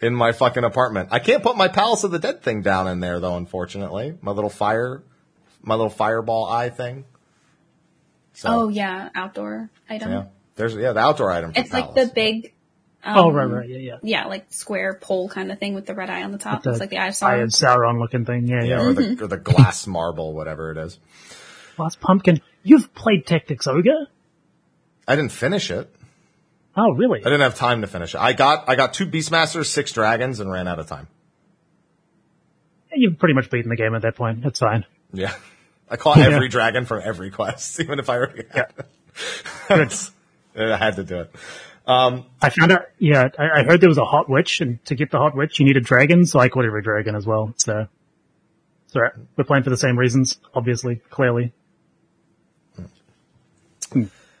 in 0.01 0.15
my 0.15 0.31
fucking 0.31 0.63
apartment. 0.63 1.09
I 1.11 1.19
can't 1.19 1.43
put 1.43 1.57
my 1.57 1.67
Palace 1.67 2.03
of 2.05 2.11
the 2.11 2.19
Dead 2.19 2.41
thing 2.41 2.61
down 2.61 2.87
in 2.87 2.99
there 3.01 3.19
though, 3.19 3.35
unfortunately. 3.35 4.17
My 4.21 4.31
little 4.31 4.49
fire 4.49 5.03
my 5.61 5.75
little 5.75 5.89
fireball 5.89 6.45
eye 6.45 6.69
thing. 6.69 7.05
So 8.33 8.49
Oh 8.49 8.67
yeah, 8.69 9.09
outdoor 9.13 9.69
item. 9.89 10.11
yeah. 10.11 10.25
There's 10.55 10.75
yeah, 10.75 10.93
the 10.93 10.99
outdoor 10.99 11.31
item 11.31 11.53
for 11.53 11.59
It's 11.59 11.73
like 11.73 11.93
the 11.93 12.11
big 12.13 12.53
oh, 13.05 13.31
right, 13.31 13.45
um, 13.45 13.51
right, 13.53 13.69
yeah, 13.69 13.77
yeah. 13.77 13.97
Yeah, 14.03 14.25
like 14.25 14.47
square 14.49 14.97
pole 15.01 15.29
kind 15.29 15.51
of 15.51 15.59
thing 15.59 15.73
with 15.73 15.85
the 15.85 15.95
red 15.95 16.09
eye 16.09 16.23
on 16.23 16.31
the 16.31 16.37
top. 16.37 16.63
The 16.63 16.69
Looks 16.69 16.79
like 16.79 16.89
the 16.89 16.97
eye 16.97 17.07
of 17.07 17.23
Eye 17.23 17.37
of 17.37 17.49
Sauron. 17.49 17.77
Sauron 17.77 17.99
looking 17.99 18.25
thing, 18.25 18.47
yeah, 18.47 18.63
Yeah, 18.63 18.69
yeah. 18.77 18.81
or 18.81 18.93
the 18.93 19.01
mm-hmm. 19.01 19.23
or 19.23 19.27
the 19.27 19.37
glass 19.37 19.87
marble, 19.87 20.33
whatever 20.33 20.71
it 20.71 20.77
is. 20.77 20.99
Last 21.77 21.99
Pumpkin. 22.01 22.41
You've 22.63 22.93
played 22.93 23.25
Tactics 23.25 23.67
Ogre? 23.67 24.07
I 25.07 25.15
didn't 25.15 25.31
finish 25.31 25.71
it. 25.71 25.93
Oh, 26.75 26.91
really? 26.91 27.19
I 27.21 27.23
didn't 27.23 27.41
have 27.41 27.55
time 27.55 27.81
to 27.81 27.87
finish 27.87 28.13
it. 28.15 28.19
I 28.19 28.33
got 28.33 28.69
I 28.69 28.75
got 28.75 28.93
two 28.93 29.05
Beastmasters, 29.07 29.65
six 29.67 29.91
dragons, 29.91 30.39
and 30.39 30.51
ran 30.51 30.67
out 30.67 30.79
of 30.79 30.87
time. 30.87 31.07
You've 32.93 33.17
pretty 33.19 33.33
much 33.33 33.49
beaten 33.49 33.69
the 33.69 33.75
game 33.75 33.95
at 33.95 34.01
that 34.01 34.15
point. 34.15 34.45
It's 34.45 34.59
fine. 34.59 34.85
Yeah. 35.13 35.33
I 35.89 35.95
caught 35.97 36.17
Yeah. 36.17 36.25
every 36.29 36.49
dragon 36.49 36.85
from 36.85 37.01
every 37.03 37.31
quest, 37.31 37.79
even 37.81 37.99
if 37.99 38.09
I 38.09 38.17
already 38.17 38.43
had 38.51 38.73
it. 39.69 40.03
I 40.55 40.77
had 40.77 40.95
to 40.97 41.03
do 41.03 41.21
it. 41.21 41.35
I 42.41 42.49
found 42.51 42.71
out, 42.71 42.85
yeah, 42.99 43.29
I, 43.37 43.61
I 43.61 43.63
heard 43.63 43.81
there 43.81 43.89
was 43.89 43.97
a 43.97 44.05
hot 44.05 44.29
witch, 44.29 44.61
and 44.61 44.83
to 44.85 44.95
get 44.95 45.09
the 45.09 45.17
hot 45.17 45.35
witch, 45.35 45.59
you 45.59 45.65
needed 45.65 45.83
dragons, 45.83 46.31
so 46.31 46.39
I 46.39 46.47
caught 46.47 46.65
every 46.65 46.83
dragon 46.83 47.15
as 47.15 47.25
well, 47.25 47.53
so. 47.57 47.87
So 48.87 49.01
we're 49.35 49.43
playing 49.43 49.63
for 49.63 49.69
the 49.69 49.77
same 49.77 49.97
reasons, 49.97 50.39
obviously, 50.53 50.95
clearly. 51.09 51.53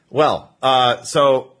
Well, 0.09 0.55
uh, 0.61 1.03
so 1.03 1.53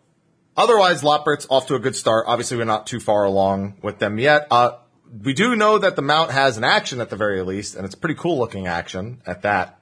otherwise, 0.57 1.03
Loporrits 1.03 1.45
off 1.49 1.67
to 1.67 1.75
a 1.75 1.79
good 1.79 1.95
start. 1.95 2.25
Obviously, 2.27 2.57
we're 2.57 2.65
not 2.65 2.87
too 2.87 2.99
far 2.99 3.25
along 3.25 3.77
with 3.83 3.99
them 3.99 4.17
yet. 4.17 4.47
Uh, 4.49 4.77
we 5.23 5.33
do 5.33 5.55
know 5.55 5.77
that 5.77 5.95
the 5.95 6.01
mount 6.01 6.31
has 6.31 6.57
an 6.57 6.63
action 6.63 6.99
at 6.99 7.09
the 7.09 7.15
very 7.15 7.41
least, 7.43 7.75
and 7.75 7.85
it's 7.85 7.95
a 7.95 7.97
pretty 7.97 8.15
cool 8.15 8.39
looking 8.39 8.67
action 8.67 9.21
at 9.25 9.43
that. 9.43 9.79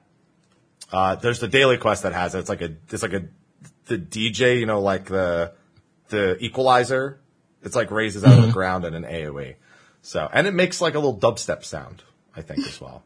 Uh, 0.92 1.16
there's 1.16 1.40
the 1.40 1.48
daily 1.48 1.76
quest 1.76 2.02
that 2.02 2.12
has 2.12 2.34
it. 2.34 2.40
It's 2.40 2.48
like 2.48 2.62
a, 2.62 2.76
it's 2.90 3.02
like 3.02 3.12
a, 3.12 3.24
the 3.86 3.98
DJ, 3.98 4.58
you 4.58 4.66
know, 4.66 4.80
like 4.80 5.06
the, 5.06 5.52
the 6.08 6.36
equalizer. 6.44 7.20
It's 7.62 7.74
like 7.76 7.90
raises 7.90 8.24
out 8.24 8.38
of 8.38 8.46
the 8.46 8.52
ground 8.52 8.84
in 8.84 8.94
an 8.94 9.04
AoE. 9.04 9.56
So, 10.02 10.28
and 10.32 10.46
it 10.46 10.54
makes 10.54 10.80
like 10.80 10.94
a 10.94 10.98
little 10.98 11.18
dubstep 11.18 11.64
sound, 11.64 12.02
I 12.36 12.42
think, 12.42 12.60
as 12.66 12.80
well. 12.80 13.02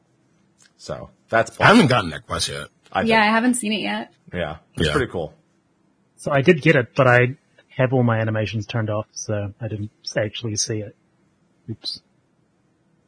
So 0.76 1.10
that's, 1.28 1.58
I 1.60 1.66
haven't 1.68 1.86
gotten 1.86 2.10
that 2.10 2.26
quest 2.26 2.48
yet. 2.48 2.68
I 2.92 3.00
think. 3.00 3.10
Yeah, 3.10 3.22
I 3.22 3.26
haven't 3.26 3.54
seen 3.54 3.72
it 3.72 3.80
yet. 3.80 4.12
yeah, 4.32 4.56
it's 4.76 4.88
Yeah. 4.88 4.92
pretty 4.92 5.10
cool. 5.10 5.32
So 6.16 6.30
I 6.30 6.42
did 6.42 6.60
get 6.60 6.76
it, 6.76 6.94
but 6.94 7.06
I 7.06 7.36
have 7.68 7.92
all 7.94 8.02
my 8.02 8.18
animations 8.18 8.66
turned 8.66 8.90
off, 8.90 9.06
so 9.12 9.54
I 9.60 9.68
didn't 9.68 9.90
actually 10.16 10.56
see 10.56 10.80
it. 10.80 10.94
Oops. 11.70 12.02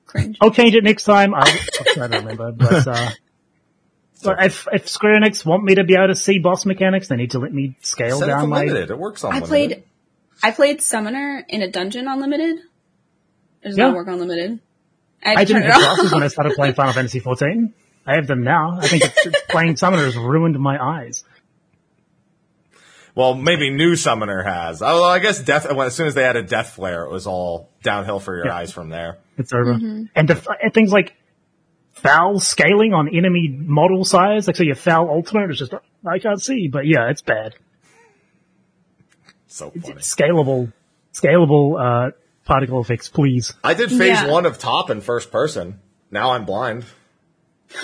Cringe. 0.06 0.38
I'll 0.40 0.50
change 0.50 0.74
it 0.74 0.82
next 0.84 1.04
time. 1.04 1.34
I'll, 1.34 1.42
I'll 1.46 1.94
try 1.94 2.08
to 2.08 2.16
remember, 2.18 2.52
but, 2.52 2.86
uh, 2.88 3.10
but 4.24 4.44
if, 4.44 4.66
if 4.72 4.88
Square 4.88 5.20
Enix 5.20 5.44
want 5.44 5.64
me 5.64 5.76
to 5.76 5.84
be 5.84 5.94
able 5.94 6.08
to 6.08 6.14
see 6.16 6.38
boss 6.38 6.66
mechanics, 6.66 7.08
they 7.08 7.16
need 7.16 7.32
to 7.32 7.38
let 7.38 7.52
me 7.52 7.76
scale 7.80 8.18
Set 8.18 8.28
it 8.28 8.32
down 8.32 8.48
my, 8.48 8.64
limited. 8.64 8.90
It 8.90 8.98
works 8.98 9.22
on 9.24 9.32
I 9.32 9.36
limited. 9.36 9.48
played, 9.48 9.82
I 10.42 10.50
played 10.50 10.82
Summoner 10.82 11.44
in 11.48 11.62
a 11.62 11.70
dungeon 11.70 12.08
on 12.08 12.20
limited. 12.20 12.58
It 13.62 13.68
does 13.68 13.78
Yeah. 13.78 13.86
not 13.88 13.96
work 13.96 14.08
on 14.08 14.18
limited. 14.18 14.60
I, 15.24 15.34
I 15.36 15.44
didn't 15.44 15.62
turn 15.62 15.70
have 15.70 15.80
it 15.80 15.84
glasses 15.84 16.12
when 16.12 16.22
I 16.22 16.28
started 16.28 16.54
playing 16.54 16.74
Final 16.74 16.92
Fantasy 16.92 17.20
XIV. 17.20 17.72
I 18.06 18.16
have 18.16 18.26
them 18.26 18.42
now. 18.42 18.78
I 18.82 18.88
think 18.88 19.04
playing 19.48 19.76
Summoner 19.76 20.04
has 20.04 20.16
ruined 20.16 20.58
my 20.58 20.78
eyes. 20.82 21.24
Well, 23.14 23.34
maybe 23.34 23.70
new 23.70 23.94
summoner 23.96 24.42
has. 24.42 24.82
Although 24.82 25.04
I 25.08 25.20
guess 25.20 25.40
death. 25.40 25.66
Well, 25.70 25.82
as 25.86 25.94
soon 25.94 26.08
as 26.08 26.14
they 26.14 26.24
added 26.24 26.48
death 26.48 26.70
flare, 26.70 27.04
it 27.04 27.10
was 27.12 27.26
all 27.28 27.70
downhill 27.82 28.18
for 28.18 28.34
your 28.36 28.46
Yeah. 28.46 28.56
eyes 28.56 28.72
from 28.72 28.88
there. 28.88 29.18
It's 29.38 29.52
over. 29.52 29.74
Mm-hmm. 29.74 30.04
And, 30.16 30.28
the, 30.28 30.56
and 30.60 30.74
things 30.74 30.90
like 30.92 31.14
foul 31.94 32.38
scaling 32.40 32.92
on 32.92 33.08
enemy 33.08 33.48
model 33.48 34.04
size, 34.04 34.46
like 34.46 34.56
so 34.56 34.62
your 34.62 34.74
foul 34.74 35.08
ultimate 35.08 35.50
is 35.50 35.58
just, 35.58 35.72
I 36.06 36.18
can't 36.18 36.42
see, 36.42 36.68
but 36.68 36.86
yeah, 36.86 37.08
it's 37.08 37.22
bad. 37.22 37.54
So 39.46 39.70
funny. 39.70 39.94
Scalable, 39.96 40.72
scalable, 41.12 42.08
uh, 42.08 42.10
particle 42.44 42.80
effects, 42.80 43.08
please. 43.08 43.54
I 43.62 43.74
did 43.74 43.88
phase 43.90 44.20
Yeah. 44.20 44.30
one 44.30 44.44
of 44.46 44.58
top 44.58 44.90
in 44.90 45.00
first 45.00 45.30
person. 45.30 45.80
Now 46.10 46.32
I'm 46.32 46.44
blind. 46.44 46.84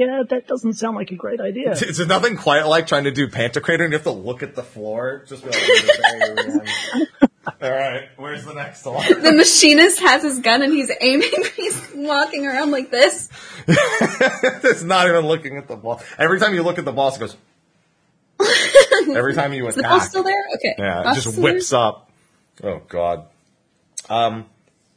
Yeah, 0.00 0.22
that 0.30 0.46
doesn't 0.46 0.72
sound 0.74 0.96
like 0.96 1.10
a 1.10 1.14
great 1.14 1.42
idea. 1.42 1.72
It's 1.72 1.80
there's 1.80 2.06
nothing 2.06 2.38
quite 2.38 2.62
like 2.62 2.86
trying 2.86 3.04
to 3.04 3.10
do 3.10 3.28
Pantocrator 3.28 3.84
and 3.84 3.92
you 3.92 3.98
have 3.98 4.04
to 4.04 4.10
look 4.10 4.42
at 4.42 4.54
the 4.54 4.62
floor. 4.62 5.26
Just 5.26 5.44
be 5.44 5.50
like, 5.50 7.08
all 7.62 7.70
right, 7.70 8.08
where's 8.16 8.46
the 8.46 8.54
next 8.54 8.86
one? 8.86 9.04
The 9.22 9.32
machinist 9.32 10.00
has 10.00 10.22
his 10.22 10.38
gun 10.38 10.62
and 10.62 10.72
he's 10.72 10.90
aiming. 11.02 11.28
He's 11.54 11.90
walking 11.94 12.46
around 12.46 12.70
like 12.70 12.90
this. 12.90 13.28
it's 13.68 14.82
not 14.82 15.06
even 15.06 15.26
looking 15.26 15.58
at 15.58 15.68
the 15.68 15.76
ball. 15.76 16.00
Every 16.18 16.40
time 16.40 16.54
you 16.54 16.62
look 16.62 16.78
at 16.78 16.86
the 16.86 16.92
boss, 16.92 17.16
it 17.16 17.20
goes. 17.20 17.36
Every 19.14 19.34
time 19.34 19.52
you 19.52 19.68
Is 19.68 19.74
the 19.74 19.82
ball 19.82 20.00
still 20.00 20.22
there? 20.22 20.42
Okay. 20.54 20.76
Yeah, 20.78 21.10
it 21.10 21.14
just 21.16 21.32
still 21.32 21.42
whips 21.42 21.74
up. 21.74 22.10
Oh 22.62 22.80
god. 22.88 23.26
Um, 24.08 24.46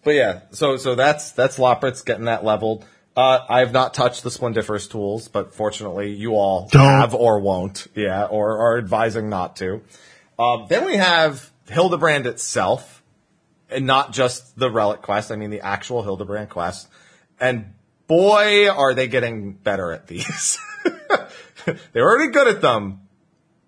but 0.05 0.11
yeah, 0.11 0.41
so 0.51 0.77
so 0.77 0.95
that's 0.95 1.31
that's 1.31 1.59
Loporrits 1.59 2.05
getting 2.05 2.25
that 2.25 2.45
leveled. 2.45 2.85
Uh, 3.15 3.39
I 3.47 3.59
have 3.59 3.71
not 3.71 3.93
touched 3.93 4.23
the 4.23 4.31
Splendiferous 4.31 4.87
tools, 4.89 5.27
but 5.27 5.53
fortunately, 5.53 6.11
you 6.13 6.33
all 6.35 6.67
Don't. 6.71 6.81
have 6.85 7.13
or 7.13 7.39
won't. 7.39 7.87
Yeah, 7.93 8.25
or 8.25 8.57
are 8.57 8.77
advising 8.79 9.29
not 9.29 9.55
to. 9.57 9.81
Um, 10.39 10.65
then 10.67 10.85
we 10.85 10.95
have 10.97 11.51
Hildebrand 11.69 12.25
itself, 12.25 13.03
and 13.69 13.85
not 13.85 14.13
just 14.13 14.57
the 14.57 14.71
relic 14.71 15.01
quest. 15.03 15.31
I 15.31 15.35
mean 15.35 15.51
the 15.51 15.61
actual 15.61 16.01
Hildebrand 16.01 16.49
quest. 16.49 16.87
And 17.39 17.73
boy, 18.07 18.67
are 18.69 18.93
they 18.95 19.07
getting 19.07 19.53
better 19.53 19.91
at 19.91 20.07
these. 20.07 20.57
They're 21.93 22.03
already 22.09 22.31
good 22.31 22.47
at 22.47 22.61
them, 22.61 23.01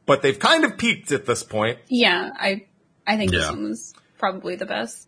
but 0.07 0.21
they've 0.21 0.37
kind 0.39 0.65
of 0.65 0.77
peaked 0.77 1.11
at 1.11 1.25
this 1.27 1.43
point. 1.43 1.77
Yeah, 1.87 2.31
I 2.35 2.65
I 3.07 3.15
think 3.17 3.31
this 3.31 3.43
Yeah. 3.43 3.51
one 3.51 3.69
was 3.69 3.93
probably 4.17 4.55
the 4.55 4.65
best. 4.65 5.07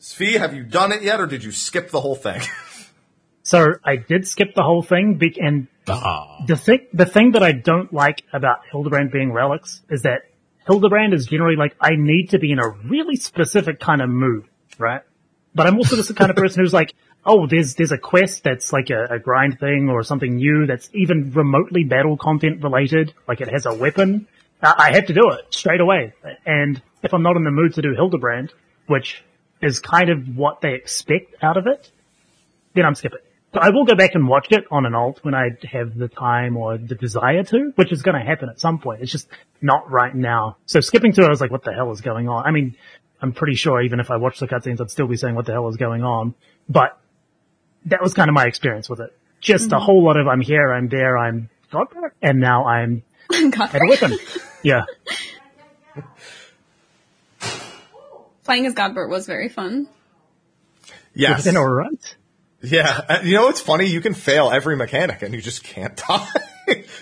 Svi, 0.00 0.38
have 0.38 0.54
you 0.54 0.62
done 0.64 0.90
it 0.92 1.02
yet, 1.02 1.20
or 1.20 1.26
did 1.26 1.44
you 1.44 1.52
skip 1.52 1.90
the 1.90 2.00
whole 2.00 2.14
thing? 2.16 2.40
So 3.46 3.74
I 3.84 3.94
did 3.94 4.26
skip 4.26 4.56
the 4.56 4.64
whole 4.64 4.82
thing, 4.82 5.20
and 5.40 5.68
Ah. 5.88 6.44
the 6.48 6.56
thing, 6.56 6.80
the 6.92 7.06
thing 7.06 7.30
that 7.32 7.44
I 7.44 7.52
don't 7.52 7.92
like 7.92 8.22
about 8.32 8.62
Hildebrand 8.72 9.12
being 9.12 9.32
relics 9.32 9.82
is 9.88 10.02
that 10.02 10.22
Hildebrand 10.66 11.14
is 11.14 11.26
generally 11.26 11.54
like, 11.54 11.76
I 11.80 11.90
need 11.94 12.30
to 12.30 12.40
be 12.40 12.50
in 12.50 12.58
a 12.58 12.68
really 12.68 13.14
specific 13.14 13.78
kind 13.78 14.02
of 14.02 14.10
mood, 14.10 14.46
right? 14.78 15.02
But 15.54 15.68
I'm 15.68 15.76
also 15.76 15.94
just 15.94 16.08
the 16.08 16.14
kind 16.14 16.28
of 16.28 16.36
person 16.36 16.60
who's 16.60 16.72
like, 16.72 16.92
oh, 17.24 17.46
there's, 17.46 17.76
there's 17.76 17.92
a 17.92 17.98
quest 17.98 18.42
that's 18.42 18.72
like 18.72 18.90
a, 18.90 19.14
a 19.14 19.18
grind 19.20 19.60
thing 19.60 19.90
or 19.90 20.02
something 20.02 20.34
new 20.34 20.66
that's 20.66 20.90
even 20.92 21.30
remotely 21.30 21.84
battle 21.84 22.16
content 22.16 22.64
related, 22.64 23.14
like 23.28 23.40
it 23.40 23.48
has 23.48 23.64
a 23.64 23.72
weapon. 23.72 24.26
I, 24.60 24.74
I 24.88 24.92
have 24.94 25.06
to 25.06 25.14
do 25.14 25.30
it 25.30 25.54
straight 25.54 25.80
away. 25.80 26.14
And 26.44 26.82
if 27.04 27.14
I'm 27.14 27.22
not 27.22 27.36
in 27.36 27.44
the 27.44 27.52
mood 27.52 27.74
to 27.74 27.82
do 27.82 27.94
Hildebrand, 27.94 28.52
which 28.88 29.22
is 29.62 29.78
kind 29.78 30.10
of 30.10 30.36
what 30.36 30.62
they 30.62 30.74
expect 30.74 31.36
out 31.44 31.56
of 31.56 31.68
it, 31.68 31.92
then 32.74 32.84
I'm 32.84 32.96
skipping. 32.96 33.20
So 33.54 33.60
I 33.60 33.70
will 33.70 33.84
go 33.84 33.94
back 33.94 34.14
and 34.14 34.28
watch 34.28 34.48
it 34.50 34.64
on 34.70 34.86
an 34.86 34.94
alt 34.94 35.20
when 35.22 35.34
I 35.34 35.50
have 35.70 35.96
the 35.96 36.08
time 36.08 36.56
or 36.56 36.76
the 36.76 36.94
desire 36.94 37.42
to, 37.44 37.72
which 37.76 37.92
is 37.92 38.02
going 38.02 38.18
to 38.18 38.24
happen 38.24 38.48
at 38.48 38.60
some 38.60 38.78
point. 38.78 39.02
It's 39.02 39.12
just 39.12 39.28
not 39.62 39.90
right 39.90 40.14
now. 40.14 40.56
So 40.66 40.80
skipping 40.80 41.12
to 41.12 41.22
it, 41.22 41.26
I 41.26 41.30
was 41.30 41.40
like, 41.40 41.50
what 41.50 41.64
the 41.64 41.72
hell 41.72 41.90
is 41.92 42.00
going 42.00 42.28
on? 42.28 42.44
I 42.44 42.50
mean, 42.50 42.76
I'm 43.20 43.32
pretty 43.32 43.54
sure 43.54 43.80
even 43.80 44.00
if 44.00 44.10
I 44.10 44.16
watched 44.16 44.40
the 44.40 44.46
cutscenes, 44.46 44.80
I'd 44.80 44.90
still 44.90 45.06
be 45.06 45.16
saying 45.16 45.34
what 45.34 45.46
the 45.46 45.52
hell 45.52 45.68
is 45.68 45.76
going 45.76 46.02
on. 46.02 46.34
But 46.68 46.98
that 47.86 48.02
was 48.02 48.14
kind 48.14 48.28
of 48.28 48.34
my 48.34 48.44
experience 48.44 48.90
with 48.90 49.00
it. 49.00 49.16
Just 49.40 49.66
a 49.66 49.76
mm-hmm. 49.76 49.84
whole 49.84 50.04
lot 50.04 50.16
of 50.16 50.26
I'm 50.26 50.40
here, 50.40 50.72
I'm 50.72 50.88
there, 50.88 51.16
I'm 51.16 51.48
Godbert, 51.72 52.12
and 52.20 52.40
now 52.40 52.64
I'm 52.66 53.02
God, 53.30 53.74
at 53.74 53.80
a 53.82 53.86
weapon. 53.88 54.18
Yeah. 54.62 54.84
playing 58.44 58.66
as 58.66 58.74
Godbert 58.74 59.10
was 59.10 59.26
very 59.26 59.48
fun. 59.48 59.88
yes. 61.14 61.44
Then 61.44 61.56
alright. 61.56 62.16
Yeah. 62.66 63.22
You 63.22 63.34
know 63.34 63.44
what's 63.44 63.60
funny? 63.60 63.86
You 63.86 64.00
can 64.00 64.14
fail 64.14 64.50
every 64.50 64.76
mechanic 64.76 65.22
and 65.22 65.32
you 65.32 65.40
just 65.40 65.62
can't 65.62 65.96
die. 66.08 66.28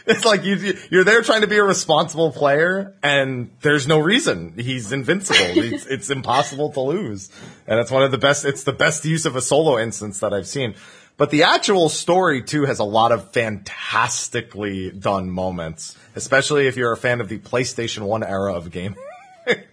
it's 0.06 0.24
like 0.24 0.44
you, 0.44 0.76
you're 0.90 1.04
there 1.04 1.22
trying 1.22 1.40
to 1.40 1.46
be 1.46 1.56
a 1.56 1.64
responsible 1.64 2.32
player 2.32 2.94
and 3.02 3.50
there's 3.62 3.88
no 3.88 3.98
reason. 3.98 4.54
He's 4.58 4.92
invincible. 4.92 5.38
it's, 5.40 5.86
it's 5.86 6.10
impossible 6.10 6.70
to 6.72 6.80
lose. 6.80 7.30
And 7.66 7.80
it's 7.80 7.90
one 7.90 8.02
of 8.02 8.10
the 8.10 8.18
best, 8.18 8.44
it's 8.44 8.64
the 8.64 8.72
best 8.72 9.04
use 9.06 9.24
of 9.24 9.36
a 9.36 9.40
solo 9.40 9.78
instance 9.78 10.20
that 10.20 10.34
I've 10.34 10.46
seen. 10.46 10.74
But 11.16 11.30
the 11.30 11.44
actual 11.44 11.88
story 11.88 12.42
too 12.42 12.64
has 12.64 12.78
a 12.78 12.84
lot 12.84 13.12
of 13.12 13.32
fantastically 13.32 14.90
done 14.90 15.30
moments, 15.30 15.96
especially 16.14 16.66
if 16.66 16.76
you're 16.76 16.92
a 16.92 16.96
fan 16.96 17.20
of 17.20 17.28
the 17.28 17.38
PlayStation 17.38 18.02
1 18.02 18.22
era 18.22 18.52
of 18.52 18.70
gaming. 18.70 18.98
it, 19.46 19.66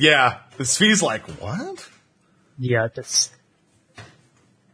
yeah. 0.00 0.38
Feels 0.58 1.02
like, 1.02 1.22
what? 1.40 1.88
Yeah, 2.58 2.88
that's, 2.94 3.30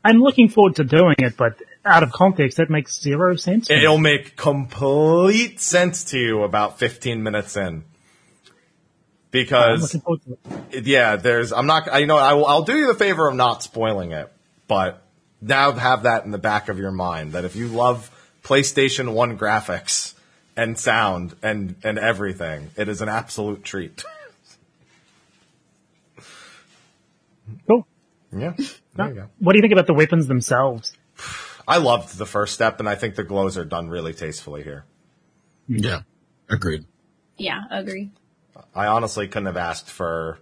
I'm 0.05 0.19
looking 0.19 0.49
forward 0.49 0.77
to 0.77 0.85
doing 0.85 1.17
it, 1.19 1.37
but 1.37 1.61
out 1.85 2.03
of 2.03 2.13
context, 2.13 2.57
that 2.57 2.71
makes 2.71 3.01
zero 3.01 3.37
sense. 3.37 3.71
It'll 3.71 3.99
make 3.99 4.37
complete 4.37 5.61
sense 5.61 6.05
to 6.05 6.19
you 6.19 6.43
about 6.43 6.79
15 6.79 7.23
minutes 7.23 7.57
in. 7.57 7.85
Because, 9.31 9.97
yeah, 10.71 11.17
there's, 11.17 11.53
I'm 11.53 11.67
not, 11.67 11.89
I 11.91 12.05
know, 12.05 12.19
I 12.19 12.35
will, 12.35 12.47
I'll 12.47 12.65
do 12.65 12.77
you 12.77 12.87
the 12.87 12.95
favor 12.95 13.29
of 13.29 13.35
not 13.35 13.63
spoiling 13.63 14.13
it, 14.13 14.31
but 14.69 15.03
now 15.41 15.73
have 15.73 16.03
that 16.03 16.25
in 16.25 16.33
the 16.33 16.39
back 16.39 16.69
of 16.69 16.79
your 16.79 16.93
mind 16.93 17.33
that 17.33 17.45
if 17.47 17.57
you 17.57 17.69
love 17.69 18.11
PlayStation 18.45 19.15
1 19.15 19.39
graphics 19.39 20.13
and 20.55 20.79
sound 20.79 21.35
and, 21.43 21.77
and 21.83 21.99
everything, 21.99 22.71
it 22.77 22.89
is 22.89 23.01
an 23.01 23.09
absolute 23.09 23.65
treat. 23.65 24.05
cool. 27.67 27.87
Yeah. 28.33 28.55
There 28.95 29.09
you 29.09 29.15
go. 29.15 29.29
What 29.39 29.55
do 29.55 29.57
you 29.57 29.63
think 29.63 29.73
about 29.73 29.87
the 29.87 29.95
weapons 29.95 30.27
themselves? 30.27 30.95
I 31.67 31.79
loved 31.79 32.19
the 32.19 32.27
first 32.27 32.53
step, 32.53 32.79
and 32.79 32.87
I 32.87 32.95
think 32.95 33.15
the 33.15 33.25
glows 33.25 33.57
are 33.57 33.65
done 33.65 33.89
really 33.89 34.13
tastefully 34.13 34.63
here. 34.63 34.85
Yeah. 35.67 36.03
Agreed. 36.51 36.85
Yeah, 37.39 37.63
agree. 37.71 38.11
I 38.75 38.87
honestly 38.87 39.29
couldn't 39.29 39.47
have 39.47 39.57
asked 39.57 39.89
for. 39.89 40.39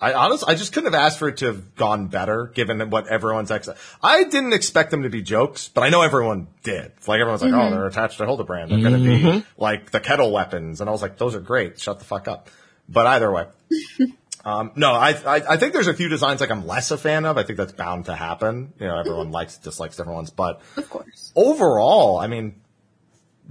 I 0.00 0.14
honestly, 0.14 0.52
I 0.52 0.56
just 0.56 0.72
couldn't 0.72 0.92
have 0.92 1.00
asked 1.00 1.18
for 1.18 1.28
it 1.28 1.36
to 1.38 1.46
have 1.46 1.76
gone 1.76 2.08
better, 2.08 2.46
given 2.46 2.90
what 2.90 3.06
everyone's 3.06 3.50
ex. 3.50 3.68
I 4.02 4.24
didn't 4.24 4.54
expect 4.54 4.90
them 4.90 5.02
to 5.02 5.10
be 5.10 5.22
jokes, 5.22 5.68
but 5.68 5.82
I 5.82 5.90
know 5.90 6.02
everyone 6.02 6.48
did. 6.62 6.92
Like 7.06 7.20
everyone's 7.20 7.42
like, 7.42 7.52
"Oh, 7.52 7.58
mm-hmm. 7.58 7.74
they're 7.74 7.86
attached 7.86 8.18
to 8.18 8.24
Hildebrand. 8.24 8.70
They're 8.70 8.80
going 8.80 9.02
to 9.02 9.08
be 9.08 9.22
mm-hmm. 9.22 9.62
like 9.62 9.90
the 9.90 10.00
kettle 10.00 10.32
weapons," 10.32 10.80
and 10.80 10.88
I 10.88 10.92
was 10.92 11.02
like, 11.02 11.18
"Those 11.18 11.34
are 11.34 11.40
great. 11.40 11.78
Shut 11.78 11.98
the 11.98 12.04
fuck 12.04 12.28
up." 12.28 12.48
But 12.88 13.06
either 13.06 13.30
way, 13.30 13.46
um, 14.44 14.72
no, 14.74 14.92
I, 14.92 15.10
I 15.10 15.42
I 15.50 15.56
think 15.56 15.72
there's 15.72 15.86
a 15.86 15.94
few 15.94 16.08
designs 16.08 16.40
like 16.40 16.50
I'm 16.50 16.66
less 16.66 16.90
a 16.90 16.98
fan 16.98 17.24
of. 17.26 17.36
I 17.36 17.42
think 17.42 17.58
that's 17.58 17.72
bound 17.72 18.06
to 18.06 18.14
happen. 18.14 18.72
You 18.78 18.86
know, 18.86 18.98
everyone 18.98 19.30
likes 19.30 19.58
dislikes 19.58 19.96
different 19.96 20.16
ones, 20.16 20.30
but 20.30 20.60
Of 20.76 20.88
course. 20.88 21.32
overall, 21.36 22.18
I 22.18 22.26
mean, 22.26 22.54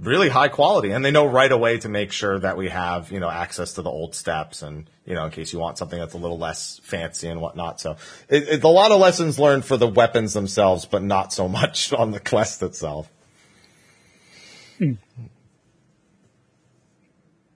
really 0.00 0.28
high 0.28 0.48
quality, 0.48 0.90
and 0.90 1.04
they 1.04 1.10
know 1.10 1.26
right 1.26 1.50
away 1.52 1.78
to 1.78 1.88
make 1.88 2.10
sure 2.10 2.38
that 2.40 2.56
we 2.56 2.68
have 2.70 3.12
you 3.12 3.20
know 3.20 3.30
access 3.30 3.74
to 3.74 3.82
the 3.82 3.90
old 3.90 4.14
steps, 4.14 4.62
and 4.62 4.90
you 5.04 5.14
know 5.14 5.24
in 5.24 5.30
case 5.30 5.52
you 5.52 5.58
want 5.58 5.78
something 5.78 5.98
that's 5.98 6.14
a 6.14 6.18
little 6.18 6.38
less 6.38 6.80
fancy 6.82 7.28
and 7.28 7.40
whatnot. 7.40 7.80
So 7.80 7.92
it, 8.28 8.48
it's 8.48 8.64
a 8.64 8.68
lot 8.68 8.90
of 8.90 9.00
lessons 9.00 9.38
learned 9.38 9.64
for 9.64 9.76
the 9.76 9.86
weapons 9.88 10.32
themselves, 10.32 10.86
but 10.86 11.02
not 11.02 11.32
so 11.32 11.48
much 11.48 11.92
on 12.02 12.10
the 12.10 12.20
quest 12.20 12.62
itself. 12.62 13.08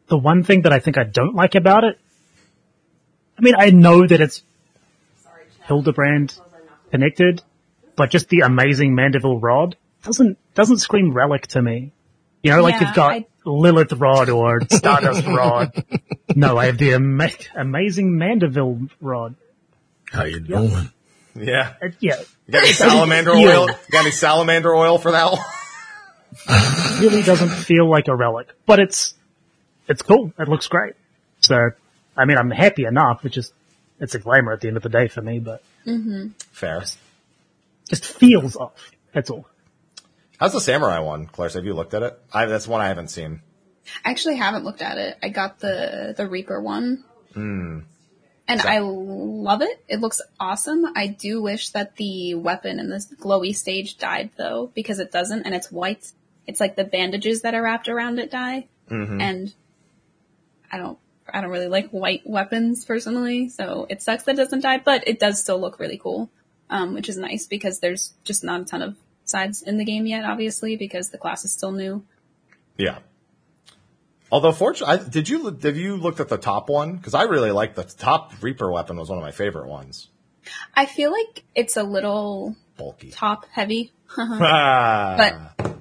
The 0.08 0.18
one 0.18 0.42
thing 0.44 0.62
that 0.62 0.72
I 0.72 0.78
think 0.78 0.98
I 0.98 1.04
don't 1.04 1.34
like 1.34 1.54
about 1.54 1.84
it, 1.84 1.98
I 3.38 3.42
mean, 3.42 3.54
I 3.58 3.70
know 3.70 4.06
that 4.06 4.20
it's 4.20 4.42
Hildebrand 5.62 6.38
connected, 6.90 7.42
but 7.96 8.10
just 8.10 8.28
the 8.28 8.40
amazing 8.40 8.94
Manderville 8.94 9.40
rod 9.42 9.76
doesn't 10.02 10.38
doesn't 10.54 10.78
scream 10.78 11.12
relic 11.12 11.46
to 11.48 11.62
me. 11.62 11.92
You 12.42 12.52
know, 12.52 12.62
like 12.62 12.74
Yeah, 12.80 12.86
you've 12.86 12.94
got 12.96 13.12
I- 13.12 13.26
Lilith 13.46 13.92
rod 13.94 14.28
or 14.30 14.60
Stardust 14.70 15.26
rod. 15.26 15.84
No, 16.34 16.56
I 16.56 16.66
have 16.66 16.78
the 16.78 16.94
ama- 16.94 17.30
amazing 17.54 18.12
Manderville 18.12 18.88
rod. 19.00 19.34
How 20.12 20.24
you 20.24 20.40
doing? 20.40 20.90
Yeah, 21.36 21.72
Uh, 21.82 21.88
yeah, 21.98 22.20
you 22.46 22.52
got 22.52 22.62
any 22.62 22.72
salamander 22.72 23.34
Yeah. 23.34 23.48
oil? 23.58 23.68
You 23.68 23.74
got 23.90 24.02
any 24.02 24.12
salamander 24.12 24.72
oil 24.74 24.98
for 24.98 25.10
that 25.10 25.32
one? 25.32 25.40
it 26.48 27.00
really 27.00 27.22
doesn't 27.22 27.48
feel 27.50 27.88
like 27.88 28.06
a 28.08 28.14
relic, 28.14 28.48
but 28.66 28.78
it's 28.78 29.14
it's 29.88 30.02
cool. 30.02 30.32
It 30.38 30.48
looks 30.48 30.68
great. 30.68 30.94
So, 31.40 31.70
I 32.16 32.24
mean, 32.24 32.38
I'm 32.38 32.50
happy 32.50 32.84
enough. 32.84 33.24
It 33.24 33.30
just 33.30 33.52
it's 34.00 34.14
a 34.14 34.18
glamour 34.18 34.52
at 34.52 34.60
the 34.60 34.68
end 34.68 34.76
of 34.76 34.82
the 34.82 34.88
day 34.88 35.08
for 35.08 35.22
me, 35.22 35.38
but 35.38 35.62
Fair. 36.52 36.84
just 37.88 38.04
feels 38.04 38.56
off. 38.56 38.90
That's 39.12 39.30
all. 39.30 39.46
How's 40.38 40.52
the 40.52 40.60
samurai 40.60 40.98
one, 40.98 41.26
Clarissa? 41.26 41.58
Have 41.58 41.66
you 41.66 41.74
looked 41.74 41.94
at 41.94 42.02
it? 42.02 42.20
I, 42.32 42.46
that's 42.46 42.66
one 42.66 42.80
I 42.80 42.88
haven't 42.88 43.08
seen. 43.08 43.40
I 44.04 44.10
actually 44.10 44.36
haven't 44.36 44.64
looked 44.64 44.82
at 44.82 44.98
it. 44.98 45.18
I 45.22 45.28
got 45.28 45.60
the 45.60 46.14
the 46.16 46.26
Reaper 46.26 46.60
one. 46.60 47.04
Hmm. 47.32 47.80
And 48.46 48.60
I 48.60 48.80
love 48.80 49.62
it. 49.62 49.82
It 49.88 50.00
looks 50.00 50.20
awesome. 50.38 50.84
I 50.94 51.06
do 51.06 51.40
wish 51.40 51.70
that 51.70 51.96
the 51.96 52.34
weapon 52.34 52.78
in 52.78 52.90
this 52.90 53.06
glowy 53.06 53.56
stage 53.56 53.96
dyed 53.96 54.30
though, 54.36 54.70
because 54.74 54.98
it 54.98 55.10
doesn't 55.10 55.44
and 55.44 55.54
it's 55.54 55.72
white. 55.72 56.12
It's 56.46 56.60
like 56.60 56.76
the 56.76 56.84
bandages 56.84 57.42
that 57.42 57.54
are 57.54 57.62
wrapped 57.62 57.88
around 57.88 58.18
it 58.18 58.30
dye. 58.30 58.68
And 59.20 59.54
I 60.70 60.76
don't 60.76 60.98
I 61.32 61.40
don't 61.40 61.50
really 61.50 61.68
like 61.68 61.90
white 61.90 62.22
weapons 62.24 62.84
personally, 62.84 63.48
so 63.48 63.86
it 63.88 64.02
sucks 64.02 64.24
that 64.24 64.32
it 64.32 64.36
doesn't 64.36 64.60
dye, 64.60 64.78
but 64.78 65.06
it 65.06 65.18
does 65.18 65.40
still 65.40 65.60
look 65.60 65.78
really 65.78 65.98
cool. 65.98 66.30
Um, 66.70 66.94
which 66.94 67.10
is 67.10 67.18
nice 67.18 67.46
because 67.46 67.80
there's 67.80 68.14
just 68.24 68.42
not 68.42 68.62
a 68.62 68.64
ton 68.64 68.82
of 68.82 68.96
scythes 69.24 69.62
in 69.62 69.76
the 69.76 69.84
game 69.84 70.06
yet, 70.06 70.24
obviously, 70.24 70.76
because 70.76 71.10
the 71.10 71.18
class 71.18 71.44
is 71.44 71.52
still 71.52 71.72
new. 71.72 72.02
Yeah. 72.78 72.98
Although, 74.32 74.52
fortunately, 74.52 75.08
did 75.10 75.28
you 75.28 75.50
did 75.50 75.76
you 75.76 75.96
looked 75.96 76.20
at 76.20 76.28
the 76.28 76.38
top 76.38 76.68
one? 76.68 76.96
Because 76.96 77.14
I 77.14 77.24
really 77.24 77.50
like 77.50 77.74
the 77.74 77.84
top 77.84 78.32
Reaper 78.42 78.72
weapon 78.72 78.96
was 78.96 79.08
one 79.08 79.18
of 79.18 79.22
my 79.22 79.30
favorite 79.30 79.68
ones. 79.68 80.08
I 80.74 80.86
feel 80.86 81.12
like 81.12 81.44
it's 81.54 81.76
a 81.76 81.82
little 81.82 82.56
Bulky. 82.76 83.10
top 83.10 83.46
heavy. 83.50 83.92
Ah. 84.18 85.14
But 85.16 85.76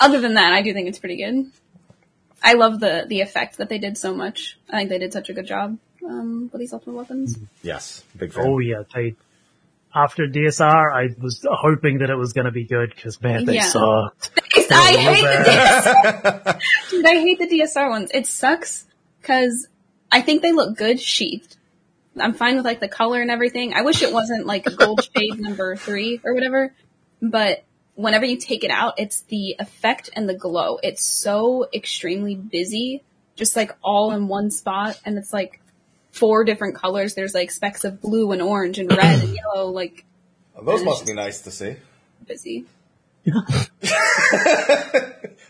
other 0.00 0.20
than 0.20 0.34
that, 0.34 0.52
I 0.52 0.62
do 0.62 0.72
think 0.72 0.88
it's 0.88 0.98
pretty 0.98 1.16
good. 1.16 1.50
I 2.44 2.52
love 2.54 2.78
the 2.78 3.06
the 3.08 3.20
effect 3.22 3.56
that 3.56 3.68
they 3.70 3.78
did 3.78 3.96
so 3.98 4.14
much. 4.14 4.58
I 4.70 4.76
think 4.78 4.90
they 4.90 4.98
did 4.98 5.12
such 5.12 5.30
a 5.30 5.32
good 5.32 5.46
job 5.46 5.78
um, 6.06 6.50
with 6.52 6.60
these 6.60 6.72
ultimate 6.74 6.96
weapons. 6.96 7.38
yes, 7.62 8.04
big 8.16 8.32
fan. 8.34 8.44
Oh 8.46 8.58
yeah, 8.58 8.82
they 8.94 9.14
after 9.94 10.26
DSR, 10.26 10.92
I 10.92 11.14
was 11.22 11.46
hoping 11.48 11.98
that 11.98 12.10
it 12.10 12.16
was 12.16 12.32
going 12.32 12.46
to 12.46 12.50
be 12.50 12.64
good 12.64 12.92
because 12.94 13.20
man, 13.22 13.44
they 13.44 13.54
Yeah. 13.54 13.68
sucked. 13.68 14.30
I 14.70 14.92
hate 14.92 15.22
the 15.22 15.50
DSR. 15.50 16.60
Dude, 16.90 17.06
I 17.06 17.14
hate 17.20 17.38
the 17.38 17.46
DSR 17.46 17.88
ones. 17.90 18.10
It 18.12 18.26
sucks 18.26 18.86
because 19.20 19.68
I 20.12 20.20
think 20.20 20.42
they 20.42 20.52
look 20.52 20.76
good 20.76 21.00
sheathed. 21.00 21.56
I'm 22.20 22.34
fine 22.34 22.56
with 22.56 22.64
like 22.64 22.80
the 22.80 22.88
color 22.88 23.20
and 23.22 23.30
everything. 23.30 23.72
I 23.74 23.82
wish 23.82 24.02
it 24.02 24.12
wasn't 24.12 24.46
like 24.46 24.64
gold 24.76 25.02
shade 25.16 25.38
number 25.40 25.76
three 25.76 26.20
or 26.24 26.34
whatever, 26.34 26.74
but 27.22 27.64
whenever 27.94 28.24
you 28.24 28.36
take 28.36 28.64
it 28.64 28.70
out, 28.70 28.94
it's 28.98 29.22
the 29.22 29.56
effect 29.58 30.10
and 30.14 30.28
the 30.28 30.34
glow. 30.34 30.78
It's 30.82 31.04
so 31.04 31.68
extremely 31.72 32.34
busy, 32.34 33.02
just 33.36 33.56
like 33.56 33.72
all 33.82 34.12
in 34.12 34.28
one 34.28 34.50
spot, 34.50 35.00
and 35.04 35.16
it's 35.18 35.32
like 35.32 35.60
four 36.12 36.44
different 36.44 36.74
colors. 36.76 37.14
There's 37.14 37.34
like 37.34 37.50
specks 37.50 37.84
of 37.84 38.00
blue 38.00 38.32
and 38.32 38.42
orange 38.42 38.78
and 38.78 38.90
red 38.90 39.22
and 39.22 39.34
yellow, 39.34 39.70
like 39.70 40.04
oh, 40.56 40.64
Those 40.64 40.84
must 40.84 41.06
be 41.06 41.14
nice 41.14 41.42
to 41.42 41.50
see. 41.50 41.76
busy. 42.26 42.66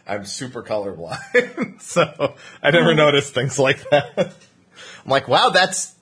I'm 0.06 0.24
super 0.26 0.62
colorblind, 0.62 1.80
so 1.82 2.34
I 2.62 2.70
never 2.70 2.90
mm-hmm. 2.90 2.98
noticed 2.98 3.34
things 3.34 3.58
like 3.58 3.88
that. 3.90 4.14
I'm 5.04 5.10
like, 5.10 5.26
wow, 5.28 5.48
that's 5.50 5.94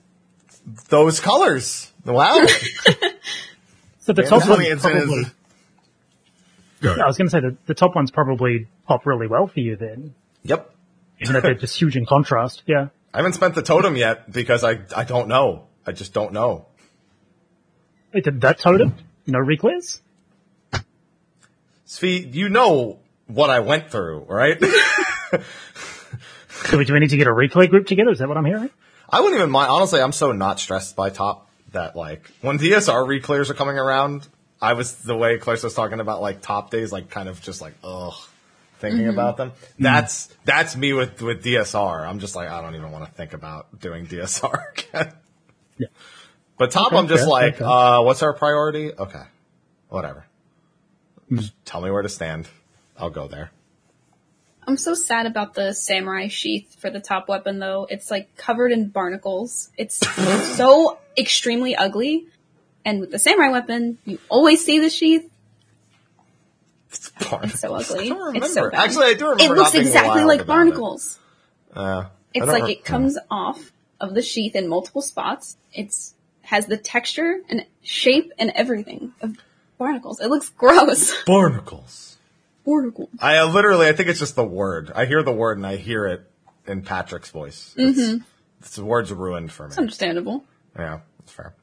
those 0.88 1.20
colors. 1.20 1.90
Wow. 2.04 2.44
So 4.04 4.12
the 4.12 4.22
Yeah, 4.22 4.28
top 4.30 4.40
that's 4.40 4.50
one 4.50 4.58
the 4.58 4.70
incentive. 4.70 5.04
probably. 5.04 5.24
Go. 6.82 6.92
I 6.92 7.06
was 7.06 7.16
going 7.16 7.28
to 7.28 7.30
say 7.30 7.40
that 7.40 7.66
the 7.66 7.74
top 7.74 7.94
ones 7.94 8.10
probably 8.10 8.66
pop 8.86 9.06
really 9.06 9.26
well 9.26 9.46
for 9.46 9.60
you 9.60 9.76
then, 9.76 10.14
yep. 10.42 10.74
even 11.20 11.36
if 11.36 11.42
they're 11.42 11.54
just 11.66 11.78
huge 11.78 11.96
in 11.96 12.06
contrast. 12.06 12.62
Yeah. 12.66 12.88
I 13.14 13.18
haven't 13.18 13.34
spent 13.34 13.54
the 13.54 13.62
totem 13.62 13.96
yet 13.96 14.30
because 14.30 14.64
I 14.64 14.80
I 14.96 15.04
don't 15.04 15.28
know. 15.28 15.66
I 15.86 15.92
just 15.92 16.12
don't 16.12 16.32
know. 16.32 16.66
Wait, 18.12 18.24
did 18.24 18.40
that 18.42 18.58
totem? 18.58 18.94
No 19.26 19.38
reclears? 19.38 20.00
Svi, 21.86 22.32
you 22.34 22.48
know 22.48 22.98
what 23.26 23.50
I 23.50 23.60
went 23.60 23.90
through, 23.90 24.24
right? 24.28 24.60
Do 26.70 26.78
we, 26.78 26.84
do 26.84 26.92
we 26.92 27.00
need 27.00 27.10
to 27.10 27.16
get 27.16 27.26
a 27.26 27.30
replay 27.30 27.68
group 27.68 27.86
together? 27.86 28.10
Is 28.10 28.20
that 28.20 28.28
what 28.28 28.36
I'm 28.36 28.44
hearing? 28.44 28.70
I 29.08 29.20
wouldn't 29.20 29.38
even 29.38 29.50
mind. 29.50 29.70
Honestly, 29.70 30.00
I'm 30.00 30.12
so 30.12 30.32
not 30.32 30.60
stressed 30.60 30.96
by 30.96 31.10
top 31.10 31.50
that 31.72 31.96
like 31.96 32.30
when 32.40 32.58
DSR 32.58 33.06
reclears 33.06 33.50
are 33.50 33.54
coming 33.54 33.78
around, 33.78 34.28
I 34.62 34.74
was 34.74 34.94
the 34.94 35.16
way 35.16 35.38
Clarissa 35.38 35.66
was 35.66 35.74
talking 35.74 35.98
about 35.98 36.22
like 36.22 36.40
top 36.40 36.70
days, 36.70 36.92
like 36.92 37.10
kind 37.10 37.28
of 37.28 37.42
just 37.42 37.60
like 37.60 37.74
ugh, 37.82 38.14
thinking 38.78 39.08
about 39.08 39.36
them. 39.36 39.52
That's 39.78 40.28
that's 40.44 40.76
me 40.76 40.92
with 40.92 41.20
with 41.20 41.44
DSR. 41.44 42.06
I'm 42.06 42.20
just 42.20 42.36
like 42.36 42.48
I 42.48 42.62
don't 42.62 42.76
even 42.76 42.92
want 42.92 43.04
to 43.04 43.10
think 43.10 43.32
about 43.34 43.80
doing 43.80 44.06
DSR 44.06 44.62
again. 44.94 45.12
Yeah. 45.78 45.88
But 46.58 46.70
top, 46.70 46.88
Okay, 46.88 46.98
I'm 46.98 47.08
just 47.08 47.22
fair, 47.22 47.28
like, 47.28 47.54
okay. 47.54 47.64
uh, 47.64 48.02
what's 48.02 48.22
our 48.22 48.32
priority? 48.34 48.92
Okay, 48.96 49.22
whatever. 49.88 50.26
Just 51.32 51.52
tell 51.64 51.80
me 51.80 51.90
where 51.90 52.02
to 52.02 52.08
stand. 52.08 52.48
I'll 52.96 53.10
go 53.10 53.26
there. 53.26 53.50
I'm 54.64 54.76
so 54.76 54.94
sad 54.94 55.26
about 55.26 55.54
the 55.54 55.72
samurai 55.72 56.28
sheath 56.28 56.76
for 56.78 56.88
the 56.88 57.00
top 57.00 57.28
weapon 57.28 57.58
though. 57.58 57.86
It's 57.90 58.10
like 58.12 58.36
covered 58.36 58.70
in 58.70 58.90
barnacles. 58.90 59.70
It's 59.76 59.96
so 60.56 60.98
extremely 61.18 61.74
ugly. 61.74 62.26
And 62.84 63.00
with 63.00 63.10
the 63.10 63.18
samurai 63.18 63.50
weapon, 63.50 63.98
you 64.04 64.18
always 64.28 64.64
see 64.64 64.78
the 64.80 64.90
sheath. 64.90 65.28
It's 66.90 67.60
so 67.60 67.74
ugly. 67.74 68.06
I 68.10 68.14
don't 68.14 68.36
It's 68.36 68.54
so 68.54 68.70
bad. 68.70 68.84
Actually, 68.84 69.06
I 69.06 69.14
do 69.14 69.28
remember 69.30 69.54
It 69.54 69.56
looks 69.58 69.74
exactly 69.74 70.24
like 70.24 70.40
about 70.40 70.44
it. 70.44 70.46
barnacles. 70.46 71.18
Uh, 71.74 72.04
It's 72.34 72.46
like 72.46 72.64
re- 72.64 72.72
it 72.72 72.84
comes 72.84 73.18
off 73.30 73.72
of 74.00 74.14
the 74.14 74.22
sheath 74.22 74.54
in 74.56 74.68
multiple 74.68 75.02
spots. 75.02 75.56
It's 75.72 76.14
has 76.42 76.66
the 76.66 76.76
texture 76.76 77.40
and 77.48 77.64
shape 77.82 78.32
and 78.38 78.50
everything 78.54 79.14
of 79.22 79.36
barnacles. 79.78 80.20
It 80.20 80.26
looks 80.28 80.48
gross. 80.50 81.14
barnacles. 81.26 82.18
barnacles. 82.66 83.08
I 83.20 83.38
uh, 83.38 83.46
literally, 83.46 83.86
I 83.86 83.92
think 83.92 84.08
it's 84.08 84.18
just 84.18 84.34
the 84.36 84.44
word. 84.44 84.90
I 84.94 85.06
hear 85.06 85.22
the 85.22 85.32
word 85.32 85.56
and 85.56 85.66
I 85.66 85.76
hear 85.76 86.06
it 86.06 86.28
in 86.66 86.82
Patrick's 86.82 87.30
voice. 87.30 87.72
It's, 87.76 88.22
it's 88.60 88.76
the 88.76 88.84
word's 88.84 89.12
ruined 89.12 89.52
for 89.52 89.64
me. 89.64 89.68
It's 89.68 89.78
understandable. 89.78 90.44
Yeah, 90.76 91.00
that's 91.20 91.32
fair. 91.32 91.54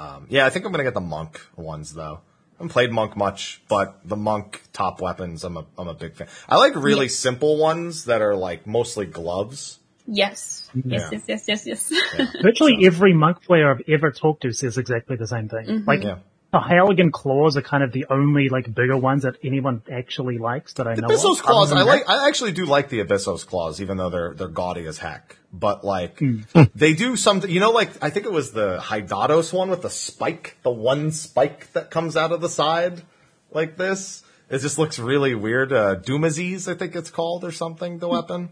Um, 0.00 0.26
yeah, 0.30 0.46
I 0.46 0.50
think 0.50 0.64
I'm 0.64 0.72
gonna 0.72 0.84
get 0.84 0.94
the 0.94 1.00
monk 1.00 1.40
ones 1.56 1.92
though. 1.94 2.20
I 2.22 2.62
haven't 2.64 2.70
played 2.70 2.90
monk 2.90 3.16
much, 3.16 3.62
but 3.68 4.00
the 4.04 4.16
monk 4.16 4.62
top 4.72 5.00
weapons, 5.00 5.44
I'm 5.44 5.56
a 5.56 5.64
I'm 5.78 5.88
a 5.88 5.94
big 5.94 6.14
fan. 6.16 6.28
I 6.48 6.56
like 6.56 6.74
really 6.76 7.06
Yeah. 7.06 7.10
simple 7.12 7.58
ones 7.58 8.04
that 8.06 8.22
are 8.22 8.34
like 8.36 8.66
mostly 8.66 9.06
gloves. 9.06 9.78
Yes. 10.06 10.68
Yes, 10.74 11.08
Yeah. 11.12 11.18
yes, 11.28 11.44
yes, 11.48 11.66
yes, 11.66 11.90
yes. 11.90 12.32
Virtually 12.42 12.84
every 12.86 13.12
monk 13.14 13.42
player 13.42 13.70
I've 13.70 13.82
ever 13.88 14.10
talked 14.10 14.42
to 14.42 14.52
says 14.52 14.78
exactly 14.78 15.16
the 15.16 15.26
same 15.26 15.48
thing. 15.48 15.84
Like, 15.86 16.02
Yeah. 16.02 16.16
the 16.52 16.58
Halligan 16.60 17.12
claws 17.12 17.56
are 17.56 17.62
kind 17.62 17.82
of 17.84 17.92
the 17.92 18.06
only 18.10 18.48
like 18.48 18.74
bigger 18.74 18.96
ones 18.96 19.22
that 19.22 19.36
anyone 19.44 19.82
actually 19.92 20.38
likes 20.38 20.72
that 20.74 20.86
I 20.88 20.94
know. 20.94 21.08
Abyssos 21.08 21.38
of. 21.38 21.42
claws, 21.44 21.72
I 21.72 21.82
like. 21.82 22.08
I 22.08 22.26
actually 22.28 22.52
do 22.52 22.64
like 22.64 22.88
the 22.88 23.04
Abyssos 23.04 23.46
claws, 23.46 23.80
even 23.80 23.98
though 23.98 24.10
they're 24.10 24.34
they're 24.34 24.48
gaudy 24.48 24.84
as 24.86 24.98
heck. 24.98 25.36
But 25.52 25.84
like, 25.84 26.18
Hmm. 26.18 26.42
they 26.74 26.92
do 26.94 27.16
something. 27.16 27.50
You 27.50 27.60
know, 27.60 27.72
like 27.72 27.90
I 28.02 28.10
think 28.10 28.24
it 28.26 28.32
was 28.32 28.52
the 28.52 28.78
Hydatos 28.80 29.52
one 29.52 29.68
with 29.70 29.82
the 29.82 29.90
spike, 29.90 30.56
the 30.62 30.70
one 30.70 31.10
spike 31.10 31.72
that 31.72 31.90
comes 31.90 32.16
out 32.16 32.30
of 32.32 32.40
the 32.40 32.48
side, 32.48 33.02
like 33.50 33.76
this. 33.76 34.22
It 34.48 34.58
just 34.60 34.78
looks 34.78 34.98
really 34.98 35.34
weird. 35.34 35.72
Uh, 35.72 35.96
Dumaziz, 35.96 36.70
I 36.70 36.74
think 36.74 36.94
it's 36.96 37.10
called, 37.10 37.44
or 37.44 37.52
something. 37.52 37.98
The 37.98 38.08
weapon. 38.08 38.50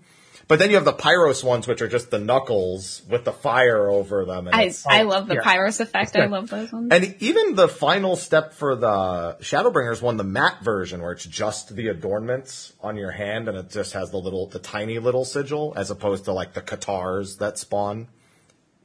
But 0.49 0.59
then 0.59 0.71
you 0.71 0.77
have 0.77 0.87
the 0.87 0.95
Pyros 0.95 1.45
ones, 1.45 1.67
which 1.69 1.83
are 1.83 1.89
just 1.89 2.11
the 2.11 2.19
knuckles 2.19 3.03
with 3.07 3.27
the 3.27 3.33
fire 3.33 3.91
over 3.91 4.25
them. 4.25 4.47
And 4.47 4.57
I, 4.57 4.61
it's- 4.63 4.87
I 4.89 5.03
love 5.03 5.29
the 5.29 5.35
yeah. 5.35 5.43
Pyros 5.43 5.79
effect. 5.81 6.17
I 6.17 6.25
love 6.25 6.49
those 6.49 6.73
ones. 6.73 6.89
And 6.91 7.15
even 7.21 7.55
the 7.55 7.69
final 7.69 8.17
step 8.17 8.55
for 8.55 8.75
the 8.75 9.37
Shadowbringers 9.43 10.01
one, 10.01 10.17
the 10.17 10.25
matte 10.25 10.63
version, 10.63 11.03
where 11.03 11.13
it's 11.13 11.27
just 11.27 11.77
the 11.77 11.89
adornments 11.89 12.73
on 12.81 12.97
your 12.97 13.11
hand 13.11 13.49
and 13.49 13.59
it 13.59 13.69
just 13.69 13.93
has 13.93 14.11
the 14.11 14.17
little, 14.17 14.47
the 14.47 14.59
tiny 14.59 14.99
little 14.99 15.27
sigil, 15.27 15.75
as 15.77 15.91
opposed 15.91 16.25
to 16.25 16.33
like 16.33 16.55
the 16.55 16.63
Katars 16.63 17.39
that 17.39 17.59
spawn 17.59 18.09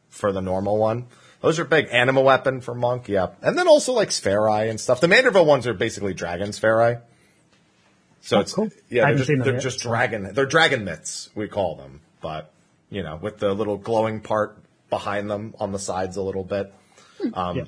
for 0.09 0.33
the 0.33 0.41
normal 0.41 0.77
one. 0.77 1.07
Those 1.39 1.59
are 1.59 1.65
big. 1.65 1.87
Anima 1.91 2.21
weapon 2.21 2.59
for 2.59 2.75
Monk, 2.75 3.07
yeah. 3.07 3.27
And 3.41 3.57
then 3.57 3.69
also 3.69 3.93
like 3.93 4.09
Spharai 4.09 4.69
and 4.69 4.79
stuff. 4.79 4.99
The 4.99 5.07
Manderville 5.07 5.45
ones 5.45 5.65
are 5.65 5.73
basically 5.73 6.13
dragon 6.13 6.49
Spharai. 6.49 7.01
So 8.25 8.37
Oh, 8.37 8.39
it's, 8.39 8.53
cool. 8.53 8.69
yeah, 8.89 9.03
I 9.03 9.09
they're 9.09 9.17
just, 9.17 9.27
seen 9.27 9.37
them 9.39 9.45
they're 9.45 9.53
yet, 9.55 9.63
just 9.63 9.79
dragon, 9.81 10.33
they're 10.33 10.45
dragon 10.45 10.85
mitts, 10.85 11.29
we 11.35 11.47
call 11.49 11.75
them. 11.75 11.99
But, 12.21 12.51
you 12.89 13.03
know, 13.03 13.17
with 13.21 13.37
the 13.39 13.53
little 13.53 13.75
glowing 13.77 14.21
part 14.21 14.57
behind 14.89 15.29
them 15.29 15.53
on 15.59 15.73
the 15.73 15.79
sides 15.79 16.15
a 16.15 16.21
little 16.21 16.43
bit. 16.45 16.73
Um, 17.33 17.57
Yeah. 17.57 17.63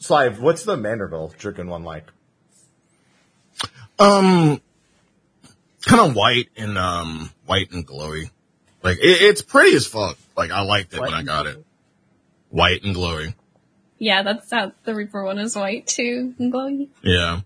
Slive, 0.00 0.38
what's 0.38 0.62
the 0.64 0.76
Manderville 0.76 1.36
Dragon 1.36 1.66
one 1.68 1.82
like? 1.82 2.04
Um, 3.98 4.60
kind 5.82 6.00
of 6.10 6.14
white 6.14 6.48
and 6.56 6.78
um 6.78 7.30
white 7.46 7.72
and 7.72 7.84
glowy. 7.86 8.30
Like 8.82 8.98
it, 8.98 9.22
it's 9.22 9.42
pretty 9.42 9.74
as 9.74 9.86
fuck. 9.86 10.16
Like 10.36 10.52
I 10.52 10.60
liked 10.60 10.94
it 10.94 11.00
when 11.00 11.12
I 11.14 11.22
got 11.24 11.46
it. 11.46 11.64
White 12.50 12.84
and 12.84 12.94
glowy. 12.94 13.34
yeah, 13.98 14.22
that's 14.22 14.50
how 14.50 14.70
the 14.84 14.94
Reaper 14.94 15.24
one 15.24 15.38
is 15.38 15.56
white 15.56 15.86
too 15.88 16.34
and 16.38 16.52
glowy. 16.52 16.88
Yeah, 17.02 17.40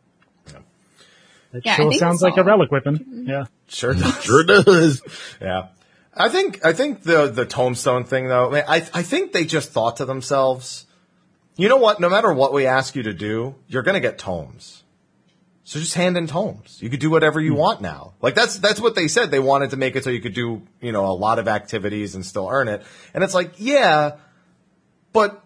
It 1.53 1.65
Yeah, 1.65 1.77
sure 1.77 1.93
sounds 1.93 2.23
like 2.23 2.37
a 2.37 2.45
relic 2.45 2.71
weapon. 2.71 3.25
Yeah. 3.29 3.45
Sure 3.69 3.95
does. 3.95 4.23
sure 4.25 4.45
does. 4.45 5.03
yeah. 5.41 5.69
I 6.15 6.29
think 6.29 6.65
I 6.65 6.73
think 6.73 7.03
the 7.03 7.29
the 7.29 7.47
tomestone 7.47 8.05
thing 8.05 8.29
though, 8.29 8.49
I, 8.49 8.53
mean, 8.53 8.65
I 8.69 8.77
I 8.93 9.03
think 9.03 9.33
they 9.33 9.45
just 9.45 9.71
thought 9.71 9.97
to 9.97 10.05
themselves, 10.05 10.87
you 11.57 11.69
know 11.69 11.79
what? 11.79 12.01
No 12.01 12.11
matter 12.11 12.33
what 12.33 12.53
we 12.53 12.67
ask 12.67 12.95
you 12.95 13.03
to 13.05 13.15
do, 13.15 13.55
you're 13.67 13.83
gonna 13.83 14.01
get 14.01 14.19
tomes. 14.19 14.83
So 15.65 15.79
just 15.79 15.95
hand 15.95 16.17
in 16.17 16.27
tomes. 16.27 16.79
You 16.83 16.91
could 16.91 17.01
do 17.01 17.09
whatever 17.09 17.41
you 17.41 17.53
hmm. 17.53 17.61
want 17.61 17.81
now. 17.81 18.15
Like 18.21 18.35
that's 18.35 18.59
that's 18.59 18.81
what 18.81 18.95
they 18.95 19.09
said. 19.09 19.31
They 19.31 19.39
wanted 19.39 19.71
to 19.71 19.77
make 19.77 19.97
it 19.97 20.05
so 20.05 20.11
you 20.11 20.21
could 20.21 20.35
do 20.35 20.63
you 20.81 20.93
know 20.93 21.07
a 21.07 21.15
lot 21.15 21.39
of 21.39 21.49
activities 21.49 22.15
and 22.15 22.27
still 22.27 22.49
earn 22.51 22.69
it. 22.69 22.83
And 23.15 23.25
it's 23.25 23.35
like 23.35 23.55
yeah, 23.57 24.17
but 25.13 25.43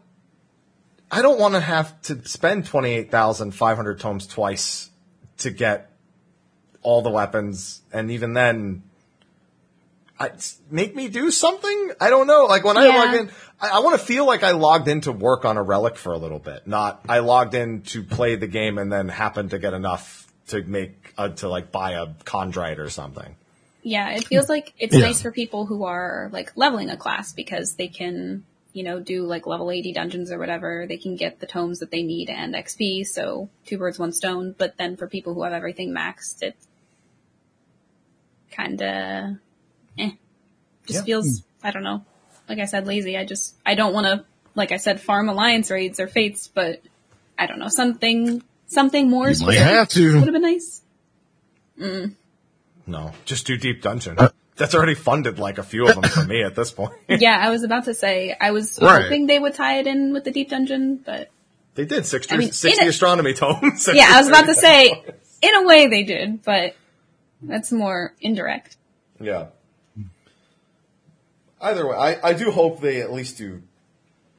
I 1.11 1.23
don't 1.23 1.39
want 1.39 1.55
to 1.55 1.61
have 1.61 2.01
to 2.03 2.27
spend 2.27 2.67
twenty 2.67 2.91
eight 2.91 3.11
thousand 3.11 3.53
five 3.53 3.77
hundred 3.77 4.01
tomes 4.01 4.27
twice 4.27 4.91
to 5.39 5.51
get 5.51 5.93
all 6.87 7.03
the 7.03 7.11
weapons, 7.11 7.82
and 7.93 8.11
even 8.12 8.32
then, 8.32 8.82
I, 10.18 10.30
make 10.70 10.95
me 10.95 11.09
do 11.09 11.30
something. 11.30 11.93
I 12.01 12.09
don't 12.11 12.26
know. 12.26 12.47
Like 12.47 12.64
when 12.64 12.76
I 12.78 12.87
Yeah. 12.87 12.97
log 12.97 13.14
in, 13.14 13.30
I, 13.61 13.68
I 13.74 13.78
want 13.80 13.99
to 14.01 14.05
feel 14.07 14.24
like 14.24 14.43
I 14.43 14.53
logged 14.53 14.89
in 14.89 15.03
to 15.03 15.12
work 15.12 15.45
on 15.45 15.57
a 15.59 15.62
relic 15.62 15.97
for 15.97 16.12
a 16.12 16.18
little 16.18 16.39
bit, 16.39 16.66
not 16.66 17.03
I 17.09 17.18
logged 17.18 17.55
in 17.55 17.82
to 17.93 18.03
play 18.03 18.37
the 18.37 18.47
game 18.47 18.78
and 18.78 18.91
then 18.91 19.09
happened 19.09 19.51
to 19.51 19.59
get 19.59 19.74
enough 19.74 20.26
to 20.49 20.62
make 20.62 21.12
uh, 21.18 21.28
to 21.30 21.49
like 21.49 21.70
buy 21.72 21.93
a 21.93 22.07
chondrite 22.24 22.78
or 22.78 22.89
something. 22.89 23.34
Yeah, 23.82 24.11
it 24.11 24.26
feels 24.26 24.49
like 24.49 24.72
it's 24.78 24.95
Yeah. 24.95 25.01
nice 25.01 25.20
for 25.22 25.30
people 25.32 25.66
who 25.66 25.84
are 25.84 26.30
like 26.32 26.53
leveling 26.57 26.89
a 26.91 26.97
class 26.97 27.32
because 27.32 27.74
they 27.74 27.89
can, 27.89 28.45
you 28.72 28.84
know, 28.84 29.01
do 29.01 29.24
like 29.24 29.47
level 29.47 29.70
80 29.70 29.93
dungeons 29.93 30.32
or 30.32 30.39
whatever. 30.39 30.87
They 30.89 30.97
can 30.97 31.16
get 31.16 31.41
the 31.41 31.47
tomes 31.47 31.80
that 31.80 31.91
they 31.91 32.03
need 32.03 32.30
and 32.30 32.55
XP, 32.55 33.07
so 33.07 33.51
two 33.66 33.76
birds, 33.78 33.99
one 33.99 34.12
stone. 34.12 34.55
But 34.57 34.76
then 34.78 34.97
for 34.97 35.07
people 35.09 35.34
who 35.34 35.43
have 35.43 35.53
everything 35.53 35.93
maxed, 35.93 36.43
it's 36.43 36.66
kinda, 38.57 39.39
eh. 39.99 40.11
Just 40.87 41.01
Yeah. 41.01 41.03
feels, 41.05 41.43
I 41.63 41.71
don't 41.71 41.83
know. 41.83 42.05
Like 42.49 42.59
I 42.61 42.65
said, 42.67 42.87
lazy. 42.87 43.17
I 43.17 43.25
just, 43.25 43.55
I 43.67 43.75
don't 43.75 43.93
want 43.93 44.07
to, 44.07 44.25
like 44.55 44.73
I 44.73 44.77
said, 44.77 45.01
farm 45.01 45.29
alliance 45.29 45.71
raids 45.71 45.99
or 46.01 46.07
fates, 46.07 46.49
but 46.49 46.81
I 47.39 47.47
don't 47.47 47.59
know, 47.59 47.69
something, 47.69 48.43
something 48.69 49.11
more 49.11 49.31
You 49.31 49.47
might 49.47 49.55
have 49.57 49.89
to. 49.91 50.15
would 50.15 50.25
have 50.25 50.33
been 50.33 50.43
nice. 50.43 50.83
No, 52.87 53.13
just 53.25 53.47
do 53.47 53.57
deep 53.57 53.83
dungeon. 53.83 54.15
Uh, 54.19 54.29
That's 54.57 54.75
already 54.75 54.95
funded 54.95 55.39
like 55.39 55.59
a 55.59 55.63
few 55.63 55.87
of 55.89 55.95
them 56.01 56.05
for 56.11 56.25
me 56.25 56.43
at 56.43 56.55
this 56.55 56.71
point. 56.71 56.93
yeah, 57.09 57.37
I 57.39 57.51
was 57.51 57.63
about 57.65 57.85
to 57.87 57.95
say 57.95 58.35
I 58.41 58.53
was 58.53 58.79
Right. 58.81 59.03
hoping 59.03 59.27
they 59.27 59.39
would 59.39 59.55
tie 59.55 59.79
it 59.81 59.87
in 59.87 60.13
with 60.13 60.25
the 60.25 60.31
deep 60.31 60.49
dungeon, 60.51 61.01
but 61.05 61.31
they 61.75 61.85
did 61.85 62.07
60, 62.07 62.35
I 62.35 62.39
mean, 62.39 62.53
60 62.53 62.87
a- 62.87 62.89
astronomy 62.89 63.35
tomes. 63.35 63.89
yeah, 63.93 64.07
I 64.11 64.19
was 64.19 64.29
about 64.29 64.47
to 64.47 64.55
say 64.55 65.05
in 65.43 65.55
a 65.57 65.67
way 65.67 65.89
they 65.89 66.05
did, 66.05 66.43
but 66.43 66.75
that's 67.43 67.70
more 67.72 68.14
indirect. 68.20 68.76
Yeah. 69.20 69.47
Either 71.61 71.87
way, 71.89 71.97
I, 71.97 72.28
I 72.30 72.32
do 72.34 72.51
hope 72.51 72.80
they 72.80 73.01
at 73.01 73.12
least 73.12 73.39
do. 73.39 73.62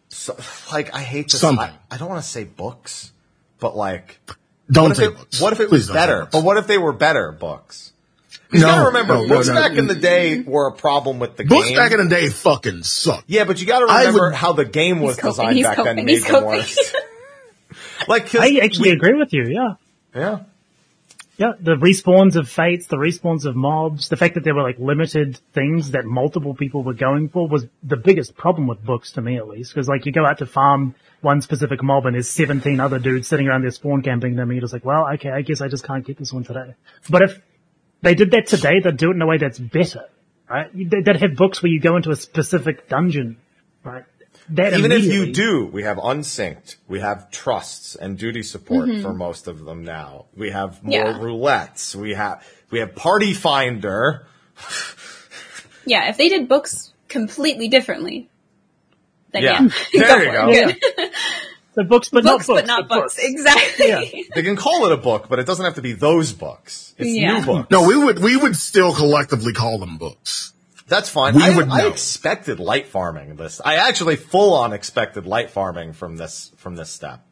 So, 0.09 0.37
like, 0.71 0.93
I 0.93 1.01
hate 1.01 1.31
this. 1.31 1.41
Something. 1.41 1.65
I, 1.65 1.95
I 1.95 1.97
don't 1.97 2.09
want 2.09 2.23
to 2.23 2.29
say 2.29 2.43
books, 2.43 3.11
but 3.59 3.75
like, 3.75 4.19
Don't 4.71 4.83
what 4.83 4.91
if 4.91 4.97
say 4.97 5.05
it, 5.05 5.15
books. 5.17 5.41
what 5.41 5.53
if 5.53 5.59
it 5.59 5.69
Please 5.69 5.87
was 5.89 5.91
better? 5.95 6.27
But 6.31 6.43
what 6.43 6.57
if 6.57 6.67
they 6.67 6.77
were 6.77 6.93
better 6.93 7.31
books? 7.31 7.91
You 8.51 8.59
No, 8.61 8.67
gotta 8.67 8.85
remember, 8.87 9.13
no, 9.15 9.21
no, 9.23 9.27
books 9.27 9.47
no. 9.49 9.55
back 9.55 9.73
in 9.73 9.87
the 9.87 9.95
day 9.95 10.39
were 10.41 10.67
a 10.67 10.71
problem 10.71 11.19
with 11.19 11.35
the 11.35 11.43
Books 11.43 11.65
game. 11.67 11.75
Books 11.75 11.89
back 11.89 11.99
in 11.99 12.07
the 12.07 12.15
day 12.15 12.29
fucking 12.29 12.83
suck. 12.83 13.25
yeah, 13.27 13.43
but 13.43 13.59
you 13.59 13.67
gotta 13.67 13.87
remember 13.87 14.27
would- 14.29 14.35
how 14.35 14.53
the 14.53 14.63
game 14.63 15.01
was 15.01 15.17
coping, 15.17 15.31
designed 15.31 15.55
he's 15.57 15.65
back 15.65 15.75
then 15.77 15.85
coping, 15.85 16.05
made 16.05 16.23
them 16.23 16.45
worse. 16.45 16.93
like, 18.07 18.27
'cause 18.31 18.39
I 18.41 18.59
actually 18.63 18.91
we- 18.91 18.95
agree 18.95 19.13
with 19.15 19.33
you. 19.33 19.47
Yeah. 19.49 19.73
Yeah. 20.15 20.39
Yeah, 21.37 21.51
the 21.59 21.75
respawns 21.75 22.35
of 22.35 22.49
fates, 22.49 22.87
the 22.87 22.97
respawns 22.97 23.45
of 23.45 23.55
mobs, 23.55 24.09
the 24.09 24.17
fact 24.17 24.33
that 24.33 24.43
there 24.43 24.55
were 24.55 24.63
like 24.63 24.79
limited 24.79 25.39
things 25.53 25.91
that 25.91 26.03
multiple 26.03 26.55
people 26.55 26.81
were 26.83 26.95
going 26.95 27.29
for 27.29 27.47
was 27.47 27.67
the 27.83 27.95
biggest 27.95 28.35
problem 28.35 28.65
with 28.65 28.83
books 28.83 29.11
to 29.13 29.21
me 29.21 29.37
at 29.37 29.47
least. 29.47 29.75
Cause 29.75 29.87
like 29.87 30.07
you 30.07 30.11
go 30.11 30.25
out 30.25 30.39
to 30.39 30.47
farm 30.47 30.95
one 31.21 31.41
specific 31.41 31.83
mob 31.83 32.07
and 32.07 32.15
there's 32.15 32.29
17 32.29 32.79
other 32.79 32.97
dudes 32.97 33.27
sitting 33.27 33.47
around 33.47 33.61
there 33.61 33.69
spawn 33.71 34.01
camping 34.01 34.35
them 34.35 34.49
and 34.49 34.55
you're 34.55 34.61
just 34.61 34.73
like, 34.73 34.83
well, 34.85 35.07
okay, 35.13 35.29
I 35.29 35.41
guess 35.43 35.61
I 35.61 35.67
just 35.67 35.83
can't 35.83 36.03
get 36.03 36.17
this 36.17 36.33
one 36.33 36.43
today. 36.43 36.73
But 37.07 37.21
if 37.21 37.41
they 38.01 38.15
did 38.15 38.31
that 38.31 38.47
today, 38.47 38.79
they'd 38.83 38.97
do 38.97 39.11
it 39.11 39.15
in 39.15 39.21
a 39.21 39.27
way 39.27 39.37
that's 39.37 39.59
better, 39.59 40.05
right? 40.49 40.71
They- 40.73 41.01
They'd 41.01 41.21
have 41.21 41.35
books 41.35 41.61
where 41.61 41.71
you 41.71 41.79
go 41.79 41.97
into 41.97 42.09
a 42.09 42.15
specific 42.15 42.89
dungeon, 42.89 43.37
right? 43.83 44.05
That 44.49 44.73
Even 44.73 44.93
if 44.93 45.03
you 45.03 45.33
do, 45.33 45.65
we 45.65 45.83
have 45.83 45.97
unsynced, 45.97 46.77
we 46.87 47.01
have 47.01 47.29
trusts 47.31 47.95
and 47.95 48.17
duty 48.17 48.43
support 48.43 48.87
for 48.87 48.95
mm-hmm. 48.95 49.17
most 49.17 49.47
of 49.47 49.65
them 49.65 49.83
now. 49.83 50.25
We 50.35 50.51
have 50.51 50.81
more 50.83 50.93
Yeah. 50.93 51.13
roulettes. 51.19 51.95
We 51.95 52.13
have 52.13 52.45
we 52.71 52.79
have 52.79 52.95
Party 52.95 53.33
Finder. 53.33 54.25
Yeah, 55.89 56.09
if 56.09 56.17
they 56.17 56.27
did 56.27 56.49
books 56.49 56.91
completely 57.07 57.69
differently, 57.69 58.29
then 59.31 59.43
Yeah. 59.43 59.69
yeah, 59.93 60.01
There 60.07 60.23
you 60.25 60.31
go. 60.31 60.49
Yeah. 60.49 61.09
The 61.75 61.83
books, 61.83 62.09
but 62.09 62.23
books, 62.23 62.47
not 62.47 62.55
books. 62.55 62.61
but 62.61 62.67
not 62.67 62.89
but 62.89 63.01
books. 63.01 63.17
Exactly. 63.19 63.87
Yeah. 63.87 64.01
They 64.33 64.41
can 64.41 64.55
call 64.55 64.87
it 64.87 64.91
a 64.91 64.97
book, 64.97 65.27
but 65.29 65.37
it 65.37 65.45
doesn't 65.45 65.63
have 65.63 65.75
to 65.75 65.83
be 65.83 65.93
those 65.93 66.33
books. 66.33 66.95
It's 66.97 67.11
Yeah. 67.11 67.37
new 67.37 67.45
books. 67.45 67.69
No, 67.69 67.87
we 67.87 67.95
would 67.95 68.17
we 68.17 68.35
would 68.35 68.55
still 68.55 68.95
collectively 68.95 69.53
call 69.53 69.77
them 69.77 69.99
books. 69.99 70.53
That's 70.87 71.09
fine. 71.09 71.35
We 71.35 71.43
I, 71.43 71.55
would 71.55 71.67
I 71.69 71.79
know. 71.79 71.87
expected 71.89 72.59
light 72.59 72.87
farming 72.87 73.35
this. 73.35 73.59
I 73.63 73.75
actually 73.75 74.15
full 74.15 74.53
on 74.53 74.71
expected 74.73 75.25
light 75.25 75.49
farming 75.51 75.93
from 75.93 76.15
this 76.15 76.51
from 76.57 76.75
this 76.75 76.89
step. 76.89 77.25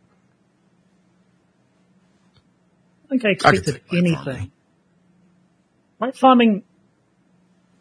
I 3.06 3.08
think 3.10 3.26
I 3.26 3.30
I 3.30 3.32
expected 3.32 3.66
take 3.76 3.92
light 3.92 3.98
anything. 4.00 4.24
farming. 4.26 4.52
Light 6.00 6.18
farming, 6.18 6.64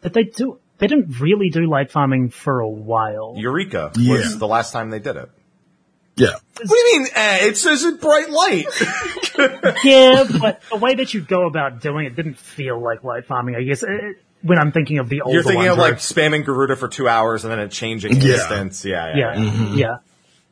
did 0.01 0.13
they 0.13 0.23
do, 0.23 0.59
they 0.77 0.87
didn't 0.87 1.19
really 1.19 1.49
do 1.49 1.69
light 1.69 1.91
farming 1.91 2.29
for 2.29 2.59
a 2.61 2.69
while. 2.69 3.33
Eureka 3.37 3.91
Yeah. 3.97 4.13
was 4.13 4.37
the 4.37 4.47
last 4.47 4.71
time 4.71 4.89
they 4.89 4.99
did 4.99 5.17
it. 5.17 5.29
Yeah. 6.15 6.35
What 6.55 6.69
do 6.69 6.75
you 6.75 6.99
mean? 6.99 7.07
Eh, 7.13 7.47
it 7.47 7.57
says 7.57 7.83
it 7.83 7.99
bright 7.99 8.29
light. 8.29 8.67
yeah, 9.83 10.23
but 10.39 10.61
the 10.71 10.77
way 10.77 10.95
that 10.95 11.13
you 11.13 11.19
go 11.21 11.45
about 11.45 11.81
doing 11.81 12.05
it 12.05 12.15
didn't 12.15 12.37
feel 12.37 12.81
like 12.81 13.03
light 13.03 13.25
farming, 13.25 13.55
I 13.55 13.63
guess, 13.63 13.83
uh, 13.83 13.89
when 14.45 14.59
I'm 14.59 14.71
thinking 14.71 14.99
of 14.99 15.09
the 15.09 15.21
older 15.21 15.33
You're 15.33 15.43
thinking 15.43 15.59
ones 15.65 15.71
of 15.71 15.77
where 15.79 15.89
like 15.91 15.99
spamming 15.99 16.45
Garuda 16.45 16.75
for 16.75 16.87
two 16.87 17.07
hours 17.07 17.43
and 17.43 17.51
then 17.51 17.59
it 17.59 17.71
changing 17.71 18.15
Yeah. 18.21 18.33
instance. 18.35 18.85
Yeah, 18.85 19.07
yeah. 19.15 19.17
yeah, 19.17 19.35
Mm-hmm. 19.51 19.75
yeah. 19.77 19.95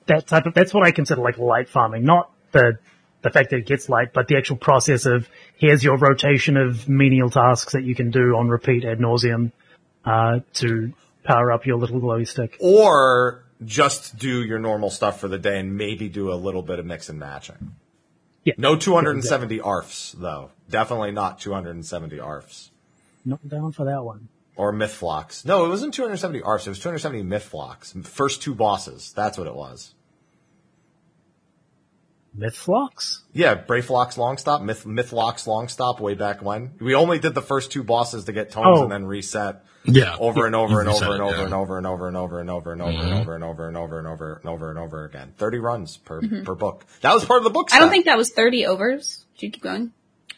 That 0.08 0.28
type 0.28 0.46
of, 0.48 0.54
that's 0.54 0.74
what 0.74 0.84
I 0.86 0.91
consider 0.91 1.22
like 1.22 1.38
light 1.38 1.70
farming, 1.70 2.04
not 2.04 2.32
the, 2.52 2.80
the 3.22 3.30
fact 3.30 3.52
that 3.52 3.58
it 3.58 3.66
gets 3.68 3.88
light, 3.89 4.12
but 4.14 4.28
the 4.28 4.36
actual 4.38 4.58
process 4.58 5.06
of 5.06 5.30
here's 5.58 5.84
your 5.84 5.98
rotation 5.98 6.58
of 6.58 6.89
menial 6.89 7.30
tasks 7.30 7.74
that 7.74 7.84
you 7.84 7.96
can 7.96 8.10
do 8.12 8.36
on 8.36 8.50
repeat 8.50 8.84
ad 8.84 9.00
nauseum, 9.00 9.52
uh, 10.06 10.39
to 10.56 10.91
power 11.24 11.52
up 11.52 11.66
your 11.66 11.78
little 11.78 12.02
glowy 12.02 12.28
stick. 12.28 12.58
or 12.60 13.46
just 13.64 14.18
do 14.18 14.44
your 14.44 14.60
normal 14.60 14.89
stuff 14.89 15.22
for 15.22 15.30
the 15.30 15.38
day 15.38 15.58
and 15.60 15.78
maybe 15.78 16.10
do 16.10 16.34
a 16.34 16.36
little 16.36 16.62
bit 16.64 16.80
of 16.80 16.86
mix 16.86 17.08
and 17.08 17.18
matching. 17.20 17.76
Yeah. 18.44 18.56
No 18.58 18.76
270 18.76 19.60
ARFs 19.60 20.12
though. 20.20 20.50
Definitely 20.70 21.12
not 21.12 21.39
270 21.39 22.18
ARFs. 22.20 22.72
Not 23.26 23.47
down 23.47 23.71
for 23.71 23.86
that 23.86 24.03
one. 24.03 24.28
Or 24.55 24.71
myth 24.71 24.93
flocks. 24.93 25.45
No, 25.45 25.65
it 25.65 25.69
wasn't 25.69 25.93
270 25.93 26.41
ARFs. 26.41 26.67
It 26.67 26.69
was 26.69 26.80
270 26.80 27.24
myth 27.24 27.43
flocks. 27.43 27.93
First 28.03 28.41
two 28.43 28.53
bosses. 28.53 29.11
That's 29.15 29.38
what 29.38 29.47
it 29.47 29.55
was. 29.55 29.95
Mythflocks? 32.38 33.19
Yeah, 33.32 33.53
Brayflox 33.55 34.17
long 34.17 34.38
stop, 34.38 34.61
Myth 34.63 34.86
Mythlox 34.86 35.45
long 35.45 35.67
stop 35.67 35.99
way 35.99 36.15
back 36.15 36.41
when. 36.41 36.71
We 36.80 36.95
only 36.95 37.19
did 37.19 37.36
the 37.36 37.43
first 37.43 37.71
two 37.71 37.84
bosses 37.84 38.24
to 38.26 38.32
get 38.32 38.49
tones 38.49 38.80
Oh. 38.80 38.84
and 38.84 38.91
then 38.91 39.05
reset 39.05 39.63
Yeah. 39.86 40.15
over 40.19 40.47
and 40.47 40.55
over 40.55 40.80
and 40.80 40.89
over 40.89 41.13
and 41.13 41.21
over 41.21 41.45
and 41.45 41.53
over 41.53 41.78
and 41.78 41.86
over 41.86 42.07
and 42.07 42.17
over 42.17 42.39
and 42.39 42.49
over 42.49 42.71
and 42.71 42.82
over 42.82 43.03
and 43.03 43.03
over 43.13 43.36
and 43.36 43.43
over 43.43 43.67
and 43.67 43.78
over 43.78 43.99
and 43.99 44.07
over 44.07 44.34
and 44.41 44.47
over 44.49 44.69
and 44.71 44.80
over 44.80 45.05
again. 45.05 45.34
30 45.38 45.59
runs 45.59 45.97
per 45.97 46.21
per 46.43 46.55
book. 46.55 46.86
That 47.01 47.13
was 47.13 47.24
part 47.24 47.38
of 47.38 47.43
the 47.43 47.51
book 47.51 47.69
I 47.71 47.78
don't 47.80 47.91
think 47.91 48.05
that 48.05 48.17
was 48.17 48.32
30 48.32 48.65
overs. 48.65 49.26
Should 49.36 49.43
you 49.43 49.51
keep 49.51 49.61
going? 49.63 49.91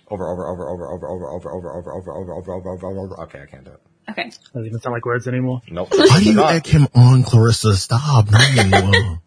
Over 0.09 0.27
over 0.31 0.47
over 0.49 0.69
over 0.69 0.87
over 0.89 1.07
over 1.09 1.29
over 1.29 1.51
over 1.51 1.73
over 1.73 1.93
over 1.93 2.13
over 2.13 2.53
over 2.53 2.53
over 2.53 2.85
over 2.87 2.99
over 2.99 3.21
Okay, 3.23 3.41
I 3.41 3.45
can't 3.45 3.63
do 3.63 3.71
it. 3.71 3.81
Okay. 4.09 4.29
Doesn't 4.53 4.65
even 4.67 4.79
sound 4.79 4.93
like 4.93 5.05
words 5.05 5.27
anymore. 5.27 5.61
Nope. 5.69 5.89
Why 5.91 6.19
do 6.19 6.31
you 6.31 6.43
egg 6.43 6.67
him 6.67 6.87
on, 6.93 7.23
Clarissa? 7.23 7.75
Stop. 7.75 8.27
No. 8.31 9.17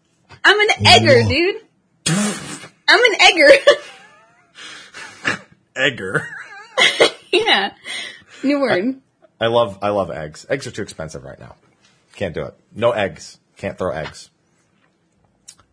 I'm 0.45 0.59
an 0.59 0.87
egger, 0.87 1.23
dude. 1.27 1.55
I'm 2.07 3.03
an 3.03 3.21
egger. 3.21 3.51
Egger. 5.75 6.27
yeah. 7.31 7.73
New 8.43 8.59
word. 8.61 9.01
I 9.39 9.47
love 9.47 9.79
I 9.81 9.89
love 9.89 10.11
eggs. 10.11 10.45
Eggs 10.49 10.67
are 10.67 10.71
too 10.71 10.81
expensive 10.81 11.23
right 11.23 11.39
now. 11.39 11.55
Can't 12.15 12.33
do 12.33 12.43
it. 12.43 12.53
No 12.75 12.91
eggs. 12.91 13.37
Can't 13.57 13.77
throw 13.77 13.91
eggs. 13.91 14.29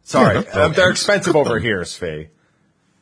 Sorry, 0.02 0.36
Yeah, 0.36 0.42
don't 0.42 0.52
throw 0.52 0.62
uh, 0.62 0.68
they're 0.68 0.90
eggs. 0.90 1.00
expensive 1.00 1.34
over 1.36 1.58
here, 1.58 1.80
Svi. 1.82 2.28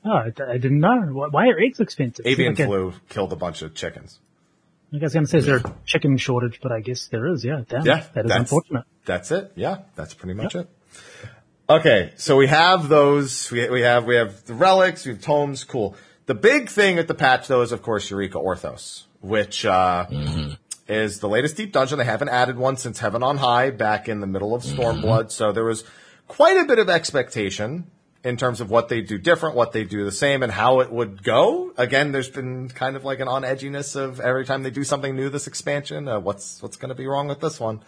Oh, 0.04 0.10
I, 0.12 0.26
I 0.48 0.58
didn't 0.58 0.80
know. 0.80 1.00
Why 1.12 1.28
why 1.28 1.48
are 1.48 1.58
eggs 1.58 1.80
expensive? 1.80 2.26
Avian 2.26 2.52
Okay. 2.52 2.66
flu 2.66 2.92
killed 3.08 3.32
a 3.32 3.36
bunch 3.36 3.62
of 3.62 3.74
chickens. 3.74 4.20
I 4.92 4.98
was 4.98 5.12
going 5.12 5.24
to 5.24 5.30
say 5.30 5.38
is 5.38 5.46
there 5.46 5.56
a 5.56 5.74
chicken 5.86 6.16
shortage, 6.18 6.60
but 6.62 6.70
I 6.70 6.80
guess 6.80 7.08
there 7.08 7.26
is. 7.26 7.44
Yeah, 7.44 7.62
damn. 7.68 7.84
Yeah, 7.84 8.04
that 8.14 8.26
is 8.26 8.28
that's- 8.28 8.40
unfortunate. 8.40 8.84
That's 9.06 9.30
it. 9.32 9.52
Yeah, 9.56 9.78
that's 9.96 10.14
pretty 10.14 10.34
much 10.34 10.54
it. 10.54 10.68
Okay, 11.68 12.12
so 12.16 12.36
we 12.36 12.46
have 12.46 12.88
those. 12.88 13.50
We, 13.50 13.68
we 13.70 13.80
have 13.80 14.04
we 14.04 14.16
have 14.16 14.44
the 14.44 14.54
relics. 14.54 15.04
We 15.06 15.12
have 15.12 15.22
tomes. 15.22 15.64
Cool. 15.64 15.96
The 16.26 16.34
big 16.34 16.68
thing 16.68 16.98
at 16.98 17.08
the 17.08 17.14
patch, 17.14 17.48
though, 17.48 17.62
is 17.62 17.72
of 17.72 17.82
course 17.82 18.10
Eureka 18.10 18.38
Orthos, 18.38 19.04
which 19.20 19.64
uh, 19.66 20.06
is 20.88 21.20
the 21.20 21.28
latest 21.28 21.56
deep 21.56 21.72
dungeon. 21.72 21.98
They 21.98 22.04
haven't 22.04 22.28
added 22.28 22.56
one 22.58 22.76
since 22.76 22.98
Heaven 22.98 23.22
on 23.22 23.38
High 23.38 23.70
back 23.70 24.08
in 24.08 24.20
the 24.20 24.26
middle 24.26 24.54
of 24.54 24.62
Stormblood, 24.62 25.30
so 25.30 25.52
there 25.52 25.64
was 25.64 25.84
quite 26.28 26.56
a 26.58 26.64
bit 26.66 26.78
of 26.78 26.88
expectation 26.88 27.86
in 28.24 28.38
terms 28.38 28.62
of 28.62 28.70
what 28.70 28.88
they 28.88 29.02
do 29.02 29.18
different, 29.18 29.54
what 29.54 29.72
they 29.72 29.84
do 29.84 30.04
the 30.04 30.10
same, 30.12 30.42
and 30.42 30.50
how 30.50 30.80
it 30.80 30.90
would 30.90 31.22
go. 31.22 31.72
Again, 31.76 32.10
there's 32.10 32.30
been 32.30 32.70
kind 32.70 32.96
of 32.96 33.04
like 33.04 33.20
an 33.20 33.28
on 33.28 33.42
edginess 33.42 33.94
of 33.94 34.18
every 34.18 34.46
time 34.46 34.62
they 34.62 34.70
do 34.70 34.82
something 34.82 35.14
new 35.14 35.28
this 35.28 35.46
expansion. 35.46 36.08
Uh, 36.08 36.18
what's 36.18 36.62
what's 36.62 36.78
going 36.78 36.88
to 36.88 36.94
be 36.94 37.06
wrong 37.06 37.28
with 37.28 37.40
this 37.40 37.60
one? 37.60 37.82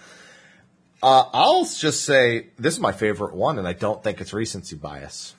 Uh, 1.02 1.24
I'll 1.32 1.64
just 1.64 2.04
say 2.04 2.48
this 2.58 2.74
is 2.74 2.80
my 2.80 2.92
favorite 2.92 3.34
one, 3.34 3.58
and 3.58 3.66
I 3.66 3.72
don't 3.72 4.02
think 4.04 4.20
it's 4.20 4.32
recency 4.32 4.76
bias. 4.76 5.34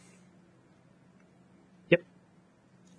Yep, 1.89 2.01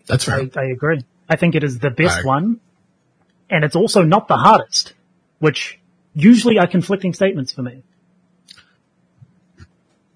That's 0.07 0.29
right. 0.29 0.57
I, 0.57 0.61
I 0.61 0.65
agree. 0.67 1.05
I 1.29 1.37
think 1.37 1.55
it 1.57 1.65
is 1.65 1.79
the 1.81 1.91
best 1.91 2.21
I- 2.21 2.27
one, 2.27 2.61
and 3.51 3.65
it's 3.65 3.77
also 3.77 4.03
not 4.03 4.29
the 4.29 4.37
hardest, 4.37 4.95
which 5.41 5.81
usually 6.15 6.59
are 6.59 6.67
conflicting 6.67 7.13
statements 7.13 7.53
for 7.53 7.63
me. 7.63 7.83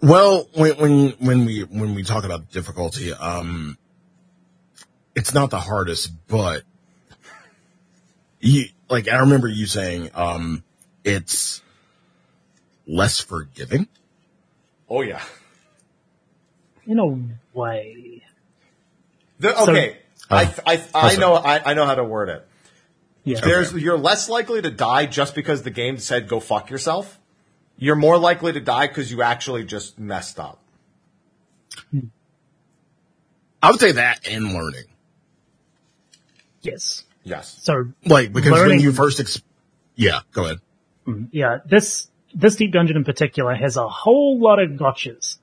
Well, 0.03 0.48
when 0.55 0.72
when 0.78 1.11
when 1.20 1.44
we 1.44 1.61
when 1.62 1.94
we 1.94 2.03
talk 2.03 2.24
about 2.24 2.50
difficulty, 2.50 3.12
um, 3.12 3.78
it's 5.14 5.32
not 5.32 5.50
the 5.50 5.61
hardest, 5.61 6.11
but 6.26 6.64
you 8.40 8.64
like 8.90 9.09
I 9.09 9.18
remember 9.20 9.46
you 9.46 9.66
saying 9.66 10.11
um, 10.14 10.64
it's 11.05 11.62
less 12.86 13.20
forgiving. 13.20 13.86
Oh 14.90 15.03
yeah. 15.03 15.22
In 16.84 16.98
a 16.98 17.07
way, 17.57 18.22
The, 19.38 19.55
So- 19.55 19.70
okay, 19.70 19.98
I 20.28 20.53
I 20.66 20.82
I 20.94 21.16
know 21.16 21.34
I, 21.34 21.70
I 21.70 21.74
know 21.74 21.86
how 21.86 21.94
to 21.94 22.03
word 22.03 22.28
it. 22.28 22.48
yeah. 23.22 23.40
There's 23.40 23.72
you're 23.72 23.96
less 23.96 24.28
likely 24.28 24.61
to 24.62 24.70
die 24.70 25.07
just 25.07 25.36
because 25.36 25.62
the 25.62 25.70
game 25.70 25.98
said 25.98 26.26
go 26.26 26.40
fuck 26.40 26.70
yourself. 26.70 27.20
You're 27.83 27.97
more 27.97 28.16
likely 28.16 28.53
to 28.53 28.61
die 28.61 28.87
because 28.87 29.11
you 29.11 29.22
actually 29.22 29.64
just 29.64 29.99
messed 29.99 30.39
up. 30.39 30.61
I 33.61 33.72
would 33.72 33.80
say 33.80 33.91
that 33.93 34.28
and 34.28 34.55
learning, 34.55 34.85
Yes. 36.61 37.03
Yes. 37.24 37.59
So 37.62 37.87
like 38.05 38.33
because 38.33 38.53
when 38.53 38.78
you 38.78 38.93
first, 38.93 39.18
ex- 39.18 39.43
yeah, 39.97 40.20
go 40.30 40.45
ahead. 40.45 40.59
Mm-hmm. 41.09 41.24
yeah, 41.33 41.59
this 41.66 42.09
this 42.33 42.55
deep 42.55 42.70
dungeon 42.70 42.97
in 42.97 43.03
particular 43.05 43.53
has 43.53 43.76
a 43.76 43.89
whole 43.89 44.39
lot 44.39 44.61
of 44.61 44.70
gotchas 44.70 45.39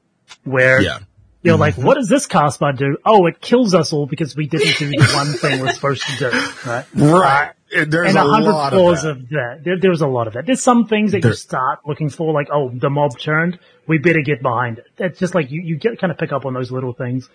where 0.46 0.82
Yeah, 0.82 1.00
you're 1.44 1.56
mm-hmm. 1.56 1.60
like, 1.60 1.76
what 1.76 1.96
does 1.96 2.08
this 2.08 2.26
cast 2.26 2.62
bar 2.62 2.72
do? 2.72 2.98
Oh, 3.04 3.26
it 3.26 3.42
kills 3.42 3.74
us 3.74 3.92
all 3.92 4.06
because 4.06 4.38
we 4.38 4.48
didn't 4.48 4.78
do 4.78 4.88
the 4.92 5.12
one 5.14 5.34
thing 5.34 5.60
we're 5.60 5.74
supposed 5.74 6.04
to 6.04 6.16
do, 6.18 6.30
right? 6.66 6.86
right. 6.96 7.52
There's 7.72 8.10
and 8.10 8.18
a 8.18 8.22
hundred 8.24 8.52
lot 8.52 8.72
flaws 8.74 9.06
of 9.06 9.18
that. 9.18 9.24
of 9.24 9.30
that. 9.30 9.62
There, 9.64 9.80
there's 9.80 10.02
a 10.02 10.08
lot 10.08 10.28
of 10.28 10.34
that. 10.34 10.46
There's 10.46 10.62
some 10.62 10.88
things 10.88 11.12
that 11.12 11.22
There- 11.22 11.32
you 11.32 11.36
start 11.36 11.80
looking 11.86 12.10
for, 12.10 12.34
like, 12.34 12.48
oh, 12.52 12.70
the 12.74 12.90
mob 12.90 13.18
turned. 13.20 13.60
We 13.88 13.98
better 14.00 14.22
get 14.22 14.42
behind 14.42 14.80
it. 14.80 14.86
It's 14.98 15.20
just 15.20 15.36
like 15.36 15.52
you, 15.52 15.62
you 15.62 15.76
get 15.78 16.00
kind 16.00 16.12
of 16.12 16.18
pick 16.18 16.32
up 16.32 16.46
on 16.46 16.54
those 16.54 16.72
little 16.72 16.94
things. 16.94 17.30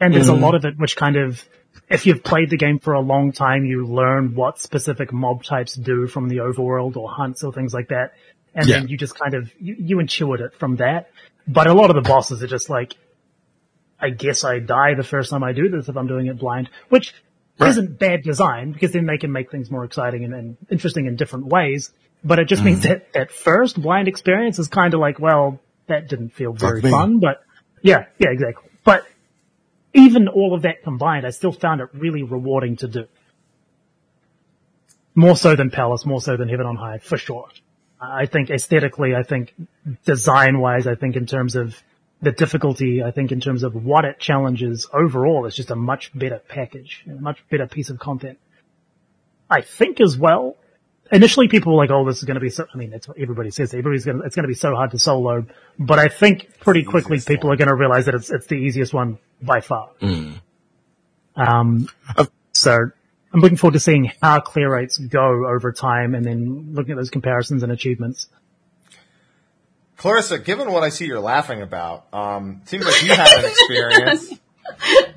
And 0.00 0.14
there's 0.14 0.28
Mm-hmm. 0.28 0.42
a 0.42 0.46
lot 0.46 0.54
of 0.54 0.64
it 0.64 0.78
which 0.78 0.96
kind 0.96 1.16
of, 1.16 1.44
if 1.88 2.06
you've 2.06 2.22
played 2.24 2.50
the 2.50 2.56
game 2.56 2.78
for 2.78 2.92
a 2.94 3.00
long 3.00 3.32
time, 3.32 3.64
you 3.64 3.86
learn 3.86 4.34
what 4.34 4.58
specific 4.58 5.12
mob 5.12 5.42
types 5.44 5.74
do 5.74 6.06
from 6.06 6.28
the 6.28 6.36
overworld 6.38 6.96
or 6.96 7.10
hunts 7.10 7.42
or 7.44 7.52
things 7.52 7.74
like 7.74 7.88
that. 7.88 8.14
And 8.54 8.66
Yeah. 8.68 8.78
then 8.78 8.88
you 8.88 8.96
just 8.96 9.18
kind 9.18 9.34
of, 9.34 9.50
you, 9.60 9.76
you 9.78 9.96
intuit 9.96 10.40
it 10.40 10.54
from 10.54 10.76
that. 10.76 11.10
But 11.46 11.66
a 11.66 11.74
lot 11.74 11.90
of 11.90 11.96
the 11.96 12.08
bosses 12.08 12.42
are 12.42 12.46
just 12.46 12.70
like, 12.70 12.94
I 14.00 14.10
guess 14.10 14.44
I 14.44 14.60
die 14.60 14.94
the 14.94 15.02
first 15.04 15.30
time 15.30 15.42
I 15.44 15.52
do 15.52 15.68
this 15.68 15.88
if 15.88 15.96
I'm 15.96 16.06
doing 16.06 16.26
it 16.26 16.38
blind, 16.38 16.70
which 16.88 17.12
Right. 17.60 17.70
isn't 17.70 17.98
bad 17.98 18.22
design 18.22 18.72
because 18.72 18.92
then 18.92 19.06
they 19.06 19.18
can 19.18 19.32
make 19.32 19.50
things 19.50 19.70
more 19.70 19.84
exciting 19.84 20.24
and, 20.24 20.34
and 20.34 20.56
interesting 20.70 21.06
in 21.06 21.16
different 21.16 21.46
ways. 21.46 21.92
But 22.24 22.38
it 22.38 22.46
just 22.46 22.62
means 22.62 22.80
mm-hmm. 22.80 22.92
that 22.92 23.16
at 23.16 23.30
first 23.30 23.80
blind 23.80 24.08
experience 24.08 24.58
is 24.58 24.68
kind 24.68 24.92
of 24.94 25.00
like, 25.00 25.18
well, 25.18 25.60
that 25.86 26.08
didn't 26.08 26.30
feel 26.30 26.52
very 26.52 26.82
fun, 26.82 27.18
but 27.18 27.42
yeah, 27.82 28.06
yeah, 28.18 28.30
exactly. 28.30 28.70
But 28.84 29.06
even 29.94 30.28
all 30.28 30.54
of 30.54 30.62
that 30.62 30.82
combined, 30.82 31.26
I 31.26 31.30
still 31.30 31.52
found 31.52 31.80
it 31.80 31.88
really 31.92 32.22
rewarding 32.22 32.76
to 32.76 32.88
do. 32.88 33.06
More 35.14 35.36
so 35.36 35.56
than 35.56 35.70
Palace, 35.70 36.06
more 36.06 36.20
so 36.20 36.36
than 36.36 36.48
Heaven 36.48 36.66
on 36.66 36.76
High, 36.76 36.98
for 36.98 37.18
sure. 37.18 37.48
I 38.00 38.26
think 38.26 38.50
aesthetically, 38.50 39.14
I 39.14 39.22
think 39.22 39.54
design 40.04 40.60
wise, 40.60 40.86
I 40.86 40.94
think 40.94 41.16
in 41.16 41.26
terms 41.26 41.56
of 41.56 41.82
the 42.22 42.32
difficulty, 42.32 43.02
I 43.02 43.10
think 43.10 43.32
in 43.32 43.40
terms 43.40 43.62
of 43.62 43.74
what 43.74 44.04
it 44.04 44.18
challenges 44.18 44.86
overall, 44.92 45.46
it's 45.46 45.56
just 45.56 45.70
a 45.70 45.76
much 45.76 46.10
better 46.14 46.38
package, 46.38 47.04
a 47.06 47.14
much 47.14 47.42
better 47.50 47.66
piece 47.66 47.90
of 47.90 47.98
content. 47.98 48.38
I 49.48 49.62
think 49.62 50.00
as 50.00 50.16
well, 50.16 50.56
initially 51.10 51.48
people 51.48 51.72
were 51.72 51.78
like, 51.78 51.90
oh, 51.90 52.04
this 52.04 52.18
is 52.18 52.24
going 52.24 52.34
to 52.34 52.40
be 52.40 52.50
so, 52.50 52.66
I 52.72 52.76
mean, 52.76 52.90
that's 52.90 53.08
what 53.08 53.18
everybody 53.18 53.50
says. 53.50 53.72
Everybody's 53.72 54.04
going 54.04 54.18
to, 54.18 54.24
it's 54.24 54.36
going 54.36 54.44
to 54.44 54.48
be 54.48 54.54
so 54.54 54.74
hard 54.74 54.90
to 54.92 54.98
solo. 54.98 55.46
But 55.78 55.98
I 55.98 56.08
think 56.08 56.60
pretty 56.60 56.84
quickly 56.84 57.20
people 57.20 57.48
one. 57.48 57.54
are 57.54 57.56
going 57.56 57.68
to 57.68 57.74
realize 57.74 58.06
that 58.06 58.14
it's, 58.14 58.30
it's 58.30 58.46
the 58.46 58.56
easiest 58.56 58.92
one 58.92 59.18
by 59.40 59.60
far. 59.60 59.90
Um, 61.36 61.88
Uh, 62.16 62.26
so 62.52 62.76
I'm 63.32 63.40
looking 63.40 63.56
forward 63.56 63.74
to 63.74 63.80
seeing 63.80 64.12
how 64.20 64.40
clear 64.40 64.70
rates 64.70 64.98
go 64.98 65.46
over 65.48 65.72
time 65.72 66.14
and 66.14 66.24
then 66.24 66.74
looking 66.74 66.92
at 66.92 66.96
those 66.96 67.10
comparisons 67.10 67.62
and 67.62 67.72
achievements. 67.72 68.28
Clarissa, 70.00 70.38
given 70.38 70.72
what 70.72 70.82
I 70.82 70.88
see 70.88 71.04
you're 71.04 71.20
laughing 71.20 71.60
about, 71.60 72.06
um, 72.14 72.62
seems 72.64 72.86
like 72.86 73.02
you 73.02 73.12
had 73.12 73.28
an 73.38 73.44
experience. 73.50 74.32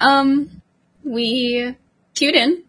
Um, 0.00 0.62
we 1.04 1.74
queued 2.14 2.34
in 2.34 2.64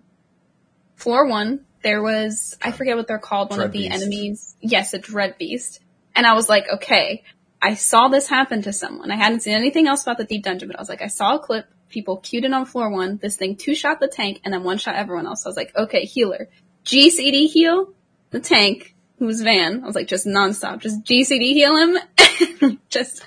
floor 0.96 1.28
one. 1.28 1.66
There 1.84 2.02
was 2.02 2.56
I 2.62 2.72
forget 2.72 2.96
what 2.96 3.08
they're 3.08 3.20
called. 3.20 3.50
One 3.50 3.58
Dread 3.60 3.68
of 3.68 3.74
the 3.74 3.90
beast. 3.90 3.94
enemies. 3.96 4.56
Yes, 4.62 4.94
a 4.94 5.00
dread 5.00 5.38
beast. 5.38 5.82
And 6.16 6.26
I 6.26 6.34
was 6.34 6.48
like, 6.48 6.66
okay, 6.76 7.24
I 7.62 7.74
saw 7.74 8.08
this 8.08 8.28
happen 8.28 8.62
to 8.62 8.72
someone. 8.72 9.12
I 9.12 9.18
hadn't 9.18 9.42
seen 9.42 9.56
anything 9.56 9.88
else 9.88 10.04
about 10.04 10.18
the 10.20 10.24
deep 10.24 10.44
dungeon, 10.44 10.68
but 10.70 10.78
I 10.78 10.82
was 10.82 10.90
like, 10.90 11.02
I 11.02 11.08
saw 11.08 11.36
a 11.36 11.40
clip. 11.40 11.66
People 11.90 12.18
queued 12.18 12.46
in 12.46 12.54
on 12.54 12.66
floor 12.66 12.90
one. 12.90 13.18
This 13.18 13.36
thing 13.36 13.56
two 13.56 13.76
shot 13.76 14.00
the 14.00 14.08
tank 14.08 14.40
and 14.46 14.54
then 14.54 14.64
one 14.64 14.78
shot 14.78 14.96
everyone 14.96 15.28
else. 15.28 15.46
I 15.46 15.50
was 15.50 15.58
like, 15.58 15.76
okay, 15.76 16.06
healer. 16.06 16.48
GCD 16.86 17.50
heal 17.50 17.94
the 18.30 18.40
tank. 18.40 18.94
Who's 19.20 19.42
Van? 19.42 19.84
I 19.84 19.86
was 19.86 19.96
like, 19.96 20.08
just 20.08 20.28
nonstop. 20.28 20.80
Just 20.80 21.04
GCD 21.04 21.54
heal 21.54 21.76
him. 21.76 22.80
just 22.90 23.26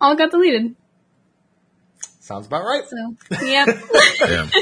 all 0.00 0.16
got 0.16 0.30
deleted. 0.30 0.74
Sounds 2.20 2.46
about 2.46 2.64
right. 2.64 2.84
So, 2.86 3.16
yeah. 3.44 3.66
yeah. 4.20 4.48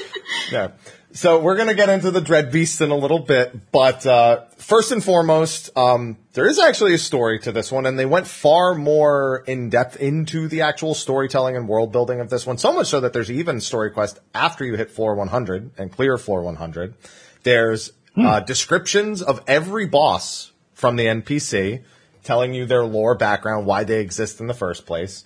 Yeah. 0.51 0.69
So 1.13 1.41
we're 1.41 1.57
going 1.57 1.69
to 1.69 1.75
get 1.75 1.89
into 1.89 2.11
the 2.11 2.21
Dread 2.21 2.51
Beasts 2.51 2.81
in 2.81 2.91
a 2.91 2.97
little 2.97 3.19
bit, 3.19 3.73
but 3.73 4.07
uh, 4.07 4.45
first 4.57 4.93
and 4.93 5.03
foremost, 5.03 5.71
um, 5.77 6.17
there 6.33 6.47
is 6.47 6.59
actually 6.59 6.95
a 6.95 6.99
story 6.99 7.39
to 7.41 7.53
this 7.53 7.73
one, 7.73 7.85
and 7.85 7.99
they 7.99 8.07
went 8.07 8.27
far 8.27 8.75
more 8.75 9.43
in 9.47 9.69
depth 9.69 9.97
into 9.97 10.49
the 10.49 10.63
actual 10.63 10.95
storytelling 10.95 11.57
and 11.57 11.69
world 11.69 11.93
building 11.93 12.21
of 12.21 12.31
this 12.31 12.47
one. 12.47 12.57
So 12.57 12.73
much 12.73 12.89
so 12.89 13.01
that 13.01 13.13
there's 13.13 13.31
even 13.31 13.61
story 13.61 13.91
quest 13.91 14.19
after 14.35 14.65
you 14.65 14.77
hit 14.77 14.91
floor 14.91 15.15
100 15.15 15.73
and 15.77 15.91
clear 15.93 16.17
floor 16.19 16.43
100. 16.43 16.95
There's 17.43 17.93
uh, 18.17 18.41
descriptions 18.41 19.23
of 19.23 19.43
every 19.47 19.87
boss 19.87 20.53
from 20.79 20.95
the 20.95 21.07
NPC, 21.07 21.83
telling 22.23 22.55
you 22.55 22.65
their 22.65 22.85
lore, 22.85 23.17
background, 23.17 23.67
why 23.67 23.83
they 23.83 24.01
exist 24.01 24.39
in 24.41 24.47
the 24.47 24.55
first 24.55 24.87
place. 24.87 25.25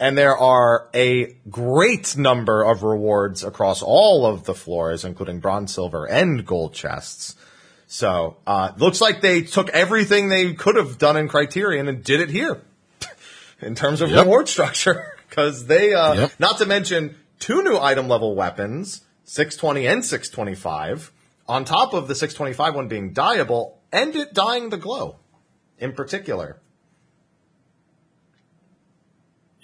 And 0.00 0.16
there 0.16 0.34
are 0.34 0.88
a 0.94 1.36
great 1.50 2.16
number 2.16 2.62
of 2.62 2.82
rewards 2.82 3.44
across 3.44 3.82
all 3.82 4.24
of 4.24 4.44
the 4.44 4.54
floors, 4.54 5.04
including 5.04 5.40
bronze, 5.40 5.74
silver, 5.74 6.06
and 6.08 6.46
gold 6.46 6.72
chests. 6.72 7.36
So, 7.86 8.38
uh, 8.46 8.72
looks 8.78 9.02
like 9.02 9.20
they 9.20 9.42
took 9.42 9.68
everything 9.68 10.30
they 10.30 10.54
could 10.54 10.76
have 10.76 10.96
done 10.96 11.18
in 11.18 11.28
Criterion 11.28 11.86
and 11.86 12.02
did 12.02 12.20
it 12.20 12.30
here 12.30 12.62
in 13.60 13.74
terms 13.74 14.00
of 14.00 14.08
Yep. 14.08 14.24
reward 14.24 14.48
structure. 14.48 15.04
Cause 15.30 15.66
they, 15.66 15.92
uh, 15.92 16.14
Yep. 16.14 16.32
not 16.38 16.58
to 16.58 16.66
mention 16.66 17.14
two 17.40 17.62
new 17.62 17.76
item 17.76 18.08
level 18.08 18.34
weapons, 18.34 19.02
620 19.24 19.86
and 19.86 20.02
625, 20.04 21.12
on 21.46 21.66
top 21.66 21.92
of 21.92 22.08
the 22.08 22.14
625 22.14 22.74
one 22.74 22.88
being 22.88 23.12
dyeable 23.12 23.73
and 23.94 24.14
it 24.16 24.34
dying 24.34 24.68
the 24.70 24.76
glow 24.76 25.16
in 25.78 25.92
particular. 25.92 26.58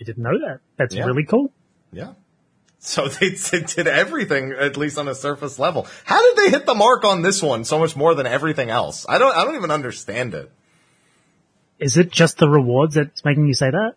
I 0.00 0.04
didn't 0.04 0.22
know 0.22 0.38
that. 0.46 0.60
That's 0.76 0.94
Yeah. 0.94 1.04
really 1.04 1.24
cool. 1.24 1.52
Yeah. 1.92 2.12
So 2.78 3.08
they, 3.08 3.30
they 3.50 3.60
did 3.60 3.86
everything, 3.86 4.52
at 4.58 4.76
least 4.76 4.96
on 4.96 5.08
a 5.08 5.14
surface 5.14 5.58
level. 5.58 5.86
How 6.04 6.22
did 6.22 6.36
they 6.44 6.50
hit 6.50 6.64
the 6.66 6.74
mark 6.74 7.04
on 7.04 7.20
this 7.22 7.42
one 7.42 7.64
so 7.64 7.78
much 7.78 7.94
more 7.96 8.14
than 8.14 8.26
everything 8.26 8.70
else? 8.70 9.04
I 9.08 9.18
don't, 9.18 9.36
I 9.36 9.44
don't 9.44 9.56
even 9.56 9.70
understand 9.70 10.34
it. 10.34 10.50
Is 11.78 11.96
it 11.98 12.10
just 12.10 12.38
the 12.38 12.48
rewards 12.48 12.94
that's 12.94 13.24
making 13.24 13.46
you 13.46 13.54
say 13.54 13.70
that? 13.70 13.94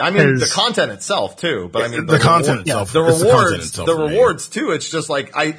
I 0.00 0.10
mean, 0.10 0.36
the 0.38 0.50
content 0.52 0.90
itself 0.90 1.36
too, 1.36 1.68
but 1.72 1.82
I 1.84 1.88
mean, 1.88 2.06
The 2.06 2.18
content 2.18 2.66
reward- 2.66 2.66
itself. 2.66 2.92
the 2.92 3.04
It's 3.06 3.18
the 3.20 3.26
rewards, 3.26 3.64
itself 3.68 3.86
the 3.86 3.94
for 3.94 4.08
me. 4.08 4.12
rewards 4.14 4.48
too. 4.48 4.70
It's 4.72 4.90
just 4.90 5.08
like, 5.08 5.30
I, 5.36 5.56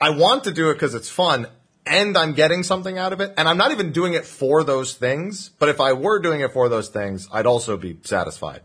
I 0.00 0.10
want 0.10 0.44
to 0.44 0.52
do 0.52 0.70
it 0.70 0.74
because 0.74 0.94
it's 0.94 1.10
fun 1.10 1.46
and 1.86 2.16
I'm 2.16 2.32
getting 2.32 2.62
something 2.62 2.98
out 2.98 3.12
of 3.12 3.20
it. 3.20 3.34
And 3.36 3.48
I'm 3.48 3.56
not 3.56 3.72
even 3.72 3.92
doing 3.92 4.14
it 4.14 4.24
for 4.24 4.64
those 4.64 4.94
things, 4.94 5.50
but 5.58 5.68
if 5.68 5.80
I 5.80 5.92
were 5.92 6.18
doing 6.18 6.40
it 6.40 6.52
for 6.52 6.68
those 6.68 6.88
things, 6.88 7.28
I'd 7.32 7.46
also 7.46 7.76
be 7.76 7.98
satisfied. 8.02 8.62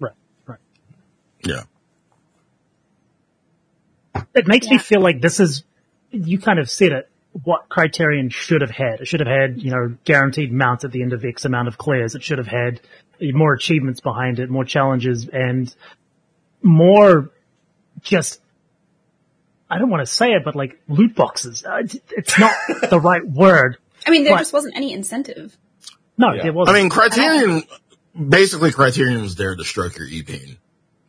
Right, 0.00 0.14
right. 0.46 0.58
Yeah. 1.44 1.62
It 4.34 4.46
makes 4.46 4.68
me 4.68 4.78
feel 4.78 5.00
like 5.00 5.20
this 5.20 5.40
is, 5.40 5.64
you 6.10 6.38
kind 6.38 6.58
of 6.58 6.70
said 6.70 6.92
it, 6.92 7.10
what 7.42 7.68
Criterion 7.68 8.30
should 8.30 8.60
have 8.60 8.70
had. 8.70 9.00
It 9.00 9.08
should 9.08 9.18
have 9.18 9.28
had, 9.28 9.60
you 9.60 9.72
know, 9.72 9.96
guaranteed 10.04 10.52
mounts 10.52 10.84
at 10.84 10.92
the 10.92 11.02
end 11.02 11.12
of 11.12 11.24
X 11.24 11.44
amount 11.44 11.66
of 11.66 11.76
clears. 11.76 12.14
It 12.14 12.22
should 12.22 12.38
have 12.38 12.46
had 12.46 12.80
more 13.20 13.52
achievements 13.54 14.00
behind 14.00 14.38
it, 14.38 14.48
more 14.50 14.64
challenges, 14.64 15.28
and 15.32 15.74
more 16.62 17.30
just, 18.02 18.40
I 19.74 19.78
don't 19.78 19.90
want 19.90 20.02
to 20.06 20.12
say 20.12 20.32
it, 20.34 20.44
but 20.44 20.54
like 20.54 20.80
loot 20.88 21.16
boxes. 21.16 21.64
Uh, 21.64 21.78
It's, 21.78 21.96
it's 22.10 22.38
not 22.38 22.54
the 22.90 23.00
right 23.00 23.26
word. 23.26 23.76
I 24.06 24.10
mean, 24.10 24.22
there 24.24 24.34
But- 24.34 24.38
just 24.40 24.52
wasn't 24.52 24.76
any 24.76 24.92
incentive. 24.92 25.56
No, 26.16 26.32
Yeah. 26.32 26.44
there 26.44 26.52
wasn't. 26.52 26.76
I 26.76 26.80
mean, 26.80 26.90
Criterion, 26.90 27.62
basically 28.28 28.70
Criterion 28.70 29.20
was 29.22 29.34
there 29.34 29.56
to 29.56 29.64
stroke 29.64 29.98
your 29.98 30.06
E-pain. 30.06 30.58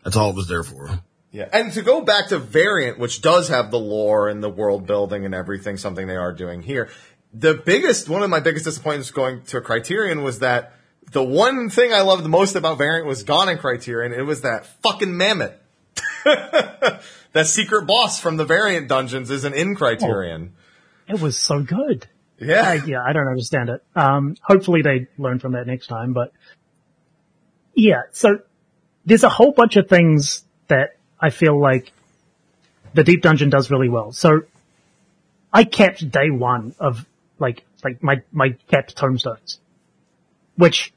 That's 0.04 0.18
all 0.18 0.32
it 0.32 0.36
was 0.36 0.48
there 0.48 0.64
for. 0.64 0.90
Yeah, 1.32 1.48
and 1.54 1.72
to 1.74 1.82
go 1.84 2.02
back 2.02 2.30
to 2.30 2.40
Variant, 2.40 2.98
which 2.98 3.22
does 3.22 3.50
have 3.50 3.70
the 3.70 3.78
lore 3.80 4.30
and 4.30 4.42
the 4.42 4.50
world 4.50 4.88
building 4.88 5.26
and 5.26 5.36
everything, 5.36 5.78
something 5.78 6.08
they 6.08 6.16
are 6.16 6.32
doing 6.34 6.64
here. 6.64 6.90
The 7.34 7.54
biggest, 7.54 8.08
one 8.10 8.24
of 8.24 8.30
my 8.30 8.40
biggest 8.40 8.66
disappointments 8.66 9.12
going 9.12 9.44
to 9.44 9.62
Criterion 9.62 10.24
was 10.24 10.40
that 10.40 10.74
the 11.12 11.24
one 11.24 11.70
thing 11.70 11.94
I 11.94 12.02
loved 12.02 12.24
the 12.24 12.30
most 12.30 12.56
about 12.56 12.78
Variant 12.80 13.06
was 13.06 13.24
gone 13.24 13.50
in 13.50 13.58
Criterion. 13.58 14.14
It 14.14 14.22
was 14.26 14.42
that 14.42 14.66
fucking 14.82 15.16
mammoth. 15.16 15.54
that 17.36 17.48
secret 17.48 17.86
boss 17.86 18.18
from 18.18 18.38
the 18.38 18.46
Variant 18.46 18.88
dungeons 18.88 19.30
is 19.30 19.44
an 19.44 19.54
in 19.54 19.76
Criterion. 19.76 20.54
it 21.06 21.20
was 21.20 21.38
so 21.38 21.62
good. 21.62 22.08
Yeah. 22.40 22.62
I, 22.62 22.74
yeah, 22.86 23.04
I 23.06 23.12
don't 23.12 23.28
understand 23.28 23.68
it. 23.68 23.84
Um, 23.94 24.38
hopefully 24.42 24.82
they 24.82 25.08
learn 25.18 25.40
from 25.40 25.52
that 25.52 25.68
next 25.68 25.88
time, 25.88 26.14
but 26.14 26.32
yeah, 27.74 28.04
so 28.14 28.40
there's 29.06 29.26
a 29.26 29.30
whole 29.30 29.52
bunch 29.52 29.76
of 29.76 29.90
things 29.90 30.46
that 30.70 30.96
I 31.20 31.30
feel 31.30 31.60
like 31.60 31.92
the 32.94 33.04
deep 33.04 33.22
dungeon 33.22 33.50
does 33.50 33.70
really 33.70 33.90
well. 33.90 34.14
So 34.14 34.44
I 35.52 35.66
kept 35.66 36.10
day 36.10 36.30
one 36.30 36.74
of 36.80 37.06
like, 37.38 37.66
like 37.84 38.02
my, 38.02 38.22
my 38.32 38.56
kept 38.70 38.96
tomestones, 38.96 39.60
which 40.56 40.94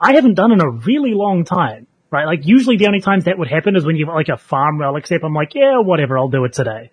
I 0.00 0.14
haven't 0.14 0.34
done 0.34 0.50
in 0.50 0.60
a 0.60 0.68
really 0.68 1.14
long 1.14 1.44
time, 1.44 1.86
right? 2.10 2.26
Like 2.26 2.46
usually 2.46 2.76
the 2.76 2.86
only 2.86 3.00
times 3.00 3.24
that 3.24 3.38
would 3.38 3.48
happen 3.48 3.76
is 3.76 3.84
when 3.84 3.96
you've 3.96 4.08
like 4.08 4.28
a 4.28 4.36
farm 4.36 4.78
relic 4.78 5.06
step. 5.06 5.22
I'm 5.24 5.34
like, 5.34 5.54
yeah, 5.54 5.78
whatever, 5.78 6.18
I'll 6.18 6.28
do 6.28 6.44
it 6.44 6.52
today. 6.52 6.90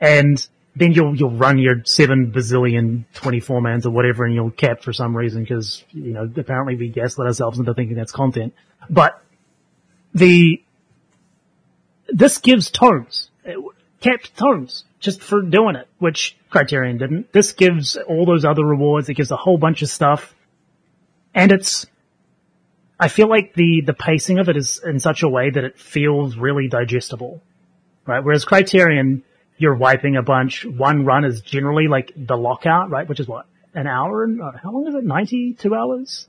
And 0.00 0.46
then 0.76 0.92
you'll, 0.92 1.16
you'll 1.16 1.36
run 1.36 1.58
your 1.58 1.84
seven 1.84 2.32
bazillion 2.32 3.04
24 3.14 3.60
mans 3.60 3.86
or 3.86 3.90
whatever 3.90 4.24
and 4.24 4.34
you'll 4.34 4.50
cap 4.50 4.82
for 4.82 4.92
some 4.92 5.16
reason 5.16 5.42
because, 5.42 5.84
you 5.90 6.12
know, 6.12 6.30
apparently 6.36 6.76
we 6.76 6.88
gaslit 6.88 7.26
ourselves 7.26 7.58
into 7.58 7.74
thinking 7.74 7.96
that's 7.96 8.12
content. 8.12 8.54
But 8.88 9.22
the, 10.14 10.62
this 12.08 12.38
gives 12.38 12.70
tones, 12.70 13.30
capped 14.00 14.36
tones 14.36 14.84
just 15.00 15.22
for 15.22 15.42
doing 15.42 15.76
it, 15.76 15.88
which 15.98 16.36
Criterion 16.50 16.98
didn't. 16.98 17.32
This 17.32 17.52
gives 17.52 17.96
all 17.96 18.26
those 18.26 18.44
other 18.44 18.64
rewards. 18.64 19.08
It 19.08 19.14
gives 19.14 19.30
a 19.30 19.36
whole 19.36 19.58
bunch 19.58 19.82
of 19.82 19.88
stuff. 19.88 20.34
And 21.34 21.52
it's, 21.52 21.86
I 23.00 23.08
feel 23.08 23.28
like 23.28 23.54
the, 23.54 23.80
the 23.84 23.94
pacing 23.94 24.38
of 24.38 24.48
it 24.50 24.56
is 24.56 24.80
in 24.84 25.00
such 25.00 25.22
a 25.22 25.28
way 25.28 25.48
that 25.50 25.64
it 25.64 25.78
feels 25.78 26.36
really 26.36 26.68
digestible, 26.68 27.42
right? 28.06 28.22
Whereas 28.22 28.44
Criterion, 28.44 29.22
you're 29.56 29.74
wiping 29.74 30.16
a 30.16 30.22
bunch. 30.22 30.64
One 30.66 31.04
run 31.06 31.24
is 31.24 31.40
generally 31.40 31.88
like 31.88 32.12
the 32.14 32.36
lockout, 32.36 32.90
right? 32.90 33.08
Which 33.08 33.18
is 33.18 33.26
what? 33.26 33.46
An 33.74 33.86
hour 33.86 34.24
and, 34.24 34.42
uh, 34.42 34.52
how 34.62 34.70
long 34.72 34.86
is 34.86 34.94
it? 34.94 35.04
92 35.04 35.74
hours? 35.74 36.28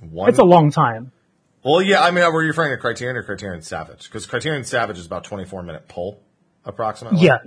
One, 0.00 0.28
It's 0.28 0.38
a 0.38 0.44
long 0.44 0.70
time. 0.70 1.12
well, 1.62 1.80
yeah, 1.80 2.02
I 2.02 2.10
mean, 2.10 2.22
were 2.32 2.42
you 2.42 2.48
referring 2.48 2.72
to 2.72 2.80
Criterion 2.80 3.16
or 3.16 3.22
Criterion 3.22 3.62
Savage? 3.62 4.04
Because 4.04 4.26
Criterion 4.26 4.64
Savage 4.64 4.98
is 4.98 5.06
about 5.06 5.24
24 5.24 5.62
minute 5.62 5.88
pull, 5.88 6.20
approximately. 6.64 7.20
Yeah. 7.20 7.38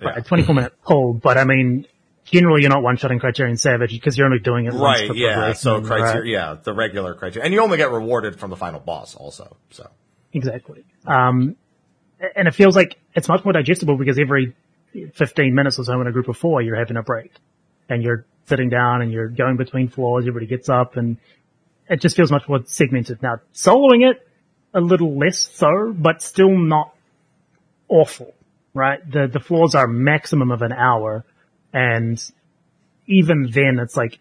Yeah. 0.00 0.08
Right, 0.08 0.18
a 0.18 0.22
24 0.22 0.54
minute 0.54 0.72
pull, 0.84 1.14
but 1.14 1.38
I 1.38 1.44
mean, 1.44 1.86
generally 2.24 2.62
you're 2.62 2.70
not 2.70 2.82
one-shotting 2.82 3.18
Criterion 3.18 3.56
Savage 3.56 3.90
because 3.90 4.16
you're 4.16 4.26
only 4.26 4.38
doing 4.38 4.66
it 4.66 4.74
once 4.74 5.08
Right, 5.08 5.14
yeah. 5.14 5.52
So 5.52 5.80
criteria, 5.80 6.14
right? 6.14 6.54
yeah, 6.54 6.56
the 6.62 6.72
regular 6.72 7.14
criteria, 7.14 7.44
and 7.44 7.54
you 7.54 7.60
only 7.60 7.76
get 7.76 7.90
rewarded 7.90 8.38
from 8.38 8.50
the 8.50 8.56
final 8.56 8.80
boss, 8.80 9.14
also. 9.14 9.56
So 9.70 9.88
Exactly. 10.34 10.84
Um, 11.06 11.56
and 12.34 12.48
it 12.48 12.54
feels 12.54 12.76
like 12.76 12.98
it's 13.14 13.28
much 13.28 13.44
more 13.44 13.52
digestible 13.52 13.96
because 13.96 14.18
every 14.18 14.54
15 15.14 15.54
minutes 15.54 15.78
or 15.78 15.84
so 15.84 16.00
in 16.00 16.06
a 16.06 16.12
group 16.12 16.28
of 16.28 16.36
four, 16.36 16.60
you're 16.60 16.76
having 16.76 16.96
a 16.96 17.02
break 17.02 17.32
and 17.88 18.02
you're 18.02 18.26
sitting 18.46 18.68
down 18.68 19.02
and 19.02 19.12
you're 19.12 19.28
going 19.28 19.56
between 19.56 19.88
floors. 19.88 20.24
Everybody 20.24 20.46
gets 20.46 20.68
up 20.68 20.96
and 20.96 21.18
it 21.88 22.00
just 22.00 22.16
feels 22.16 22.30
much 22.30 22.48
more 22.48 22.60
segmented. 22.66 23.22
Now, 23.22 23.40
soloing 23.54 24.10
it 24.10 24.26
a 24.72 24.80
little 24.80 25.16
less 25.16 25.38
so, 25.38 25.94
but 25.96 26.20
still 26.20 26.56
not 26.56 26.94
awful, 27.88 28.34
right? 28.72 28.98
The, 29.08 29.28
the 29.28 29.40
floors 29.40 29.74
are 29.74 29.86
maximum 29.86 30.50
of 30.50 30.62
an 30.62 30.72
hour 30.72 31.24
and 31.74 32.22
even 33.06 33.50
then 33.50 33.78
it's 33.78 33.96
like, 33.96 34.18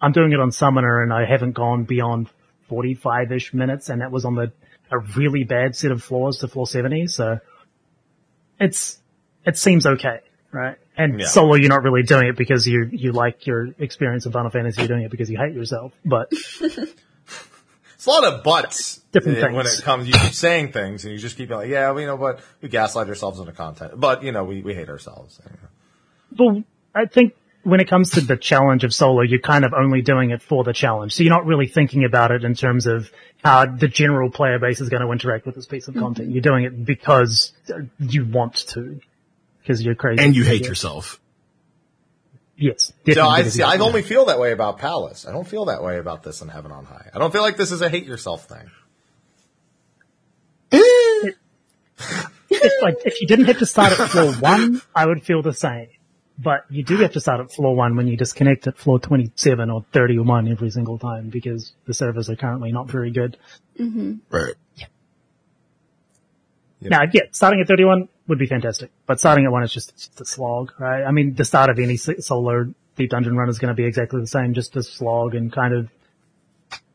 I'm 0.00 0.12
doing 0.12 0.32
it 0.32 0.40
on 0.40 0.50
Summoner 0.50 1.02
and 1.02 1.12
I 1.12 1.24
haven't 1.26 1.52
gone 1.52 1.84
beyond 1.84 2.28
45-ish 2.70 3.54
minutes 3.54 3.90
and 3.90 4.00
that 4.00 4.10
was 4.10 4.24
on 4.24 4.34
the, 4.34 4.52
a 4.90 4.98
really 4.98 5.44
bad 5.44 5.76
set 5.76 5.92
of 5.92 6.02
floors 6.02 6.38
to 6.38 6.48
floor 6.48 6.66
70. 6.66 7.06
So 7.08 7.38
it's, 8.58 8.98
it 9.46 9.56
seems 9.58 9.86
okay, 9.86 10.20
right? 10.50 10.76
And 10.96 11.20
Yeah. 11.20 11.26
solo, 11.26 11.54
you're 11.54 11.68
not 11.68 11.82
really 11.82 12.02
doing 12.02 12.28
it 12.28 12.36
because 12.36 12.66
you, 12.66 12.88
you 12.90 13.12
like 13.12 13.46
your 13.46 13.68
experience 13.78 14.26
of 14.26 14.32
Final 14.32 14.50
Fantasy. 14.50 14.80
You're 14.80 14.88
doing 14.88 15.02
it 15.02 15.10
because 15.10 15.30
you 15.30 15.36
hate 15.36 15.54
yourself, 15.54 15.92
but 16.04 16.28
it's 16.60 18.06
a 18.06 18.10
lot 18.10 18.24
of 18.24 18.42
buts 18.42 19.00
Different 19.12 19.44
uh, 19.44 19.48
when 19.52 19.66
it 19.66 19.82
comes. 19.82 20.08
You 20.08 20.14
keep 20.14 20.32
saying 20.32 20.72
things, 20.72 21.04
and 21.04 21.12
you 21.12 21.18
just 21.18 21.36
keep 21.36 21.50
like, 21.50 21.68
"Yeah, 21.68 21.90
well, 21.90 22.00
you 22.00 22.06
know 22.06 22.16
what? 22.16 22.40
We 22.60 22.68
gaslight 22.68 23.08
ourselves 23.08 23.38
into 23.38 23.52
content, 23.52 23.92
but 23.96 24.24
you 24.24 24.32
know, 24.32 24.42
we, 24.42 24.60
we 24.60 24.74
hate 24.74 24.88
ourselves." 24.88 25.40
Well, 26.36 26.64
I 26.94 27.06
think 27.06 27.34
when 27.64 27.80
it 27.80 27.88
comes 27.88 28.10
to 28.10 28.20
the 28.20 28.36
challenge 28.36 28.84
of 28.84 28.94
solo, 28.94 29.22
you're 29.22 29.40
kind 29.40 29.64
of 29.64 29.72
only 29.72 30.02
doing 30.02 30.30
it 30.30 30.42
for 30.42 30.64
the 30.64 30.72
challenge. 30.72 31.14
So 31.14 31.22
you're 31.22 31.32
not 31.32 31.46
really 31.46 31.66
thinking 31.66 32.04
about 32.04 32.30
it 32.30 32.44
in 32.44 32.54
terms 32.54 32.86
of 32.86 33.10
how 33.42 33.66
the 33.66 33.88
general 33.88 34.30
player 34.30 34.58
base 34.58 34.80
is 34.80 34.90
going 34.90 35.02
to 35.02 35.10
interact 35.10 35.46
with 35.46 35.54
this 35.54 35.66
piece 35.66 35.88
of 35.88 35.94
mm-hmm. 35.94 36.04
content. 36.04 36.30
You're 36.30 36.42
doing 36.42 36.64
it 36.64 36.84
because 36.84 37.52
you 37.98 38.26
want 38.26 38.54
to, 38.68 39.00
because 39.62 39.82
you're 39.82 39.94
crazy. 39.94 40.22
And 40.22 40.36
you 40.36 40.44
hate 40.44 40.62
Yeah. 40.62 40.68
yourself. 40.68 41.20
Yes. 42.56 42.92
So 43.12 43.26
I 43.26 43.42
see. 43.42 43.62
I 43.62 43.78
only 43.78 44.02
feel 44.02 44.26
that 44.26 44.38
way 44.38 44.52
about 44.52 44.78
Palace. 44.78 45.26
I 45.26 45.32
don't 45.32 45.46
feel 45.46 45.64
that 45.64 45.82
way 45.82 45.98
about 45.98 46.22
this 46.22 46.40
in 46.40 46.48
Heaven 46.48 46.70
on 46.70 46.84
High. 46.84 47.10
I 47.12 47.18
don't 47.18 47.32
feel 47.32 47.42
like 47.42 47.56
this 47.56 47.72
is 47.72 47.80
a 47.80 47.88
hate 47.88 48.04
yourself 48.04 48.46
thing. 48.48 48.70
if 52.50 52.82
like 52.82 52.98
if 53.04 53.20
you 53.20 53.26
didn't 53.26 53.46
have 53.46 53.58
to 53.58 53.66
start 53.66 53.98
at 53.98 54.08
floor 54.08 54.32
one, 54.34 54.80
I 54.94 55.06
would 55.06 55.24
feel 55.24 55.42
the 55.42 55.52
same. 55.52 55.88
But 56.36 56.64
you 56.68 56.82
do 56.82 56.96
have 56.96 57.12
to 57.12 57.20
start 57.20 57.40
at 57.40 57.52
floor 57.52 57.76
one 57.76 57.94
when 57.94 58.08
you 58.08 58.16
disconnect 58.16 58.66
at 58.66 58.76
floor 58.76 58.98
27 58.98 59.70
or 59.70 59.84
31 59.92 60.48
every 60.48 60.70
single 60.70 60.98
time 60.98 61.28
because 61.28 61.72
the 61.86 61.94
servers 61.94 62.28
are 62.28 62.34
currently 62.34 62.72
not 62.72 62.90
very 62.90 63.12
good. 63.12 63.36
Mm-hmm. 63.78 64.14
Right. 64.30 64.54
Now, 66.80 67.00
yeah, 67.10 67.22
starting 67.30 67.60
at 67.60 67.68
31 67.68 68.08
would 68.26 68.38
be 68.38 68.46
fantastic, 68.46 68.90
but 69.06 69.18
starting 69.18 69.46
at 69.46 69.52
one 69.52 69.62
is 69.62 69.72
just, 69.72 69.90
it's 69.90 70.06
just 70.08 70.20
a 70.20 70.24
slog, 70.26 70.72
right? 70.78 71.02
I 71.02 71.12
mean, 71.12 71.34
the 71.34 71.44
start 71.44 71.70
of 71.70 71.78
any 71.78 71.96
solo 71.96 72.74
deep 72.96 73.10
dungeon 73.10 73.36
run 73.36 73.48
is 73.48 73.58
going 73.58 73.70
to 73.70 73.74
be 73.74 73.84
exactly 73.86 74.20
the 74.20 74.26
same, 74.26 74.52
just 74.52 74.76
a 74.76 74.82
slog 74.82 75.34
and 75.34 75.50
kind 75.50 75.72
of 75.72 75.88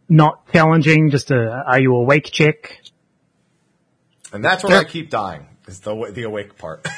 not 0.08 0.52
challenging, 0.52 1.10
just 1.10 1.32
a 1.32 1.64
are 1.66 1.80
you 1.80 1.96
awake 1.96 2.26
check. 2.26 2.82
And 4.32 4.46
that's 4.46 4.64
where 4.64 4.74
Yeah. 4.74 4.80
I 4.82 4.84
keep 4.84 5.10
dying, 5.10 5.48
is 5.68 5.80
the, 5.80 6.12
the 6.14 6.24
awake 6.24 6.58
part. 6.58 6.88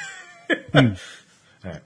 Hmm. 0.73 0.95
Alright. 1.63 1.81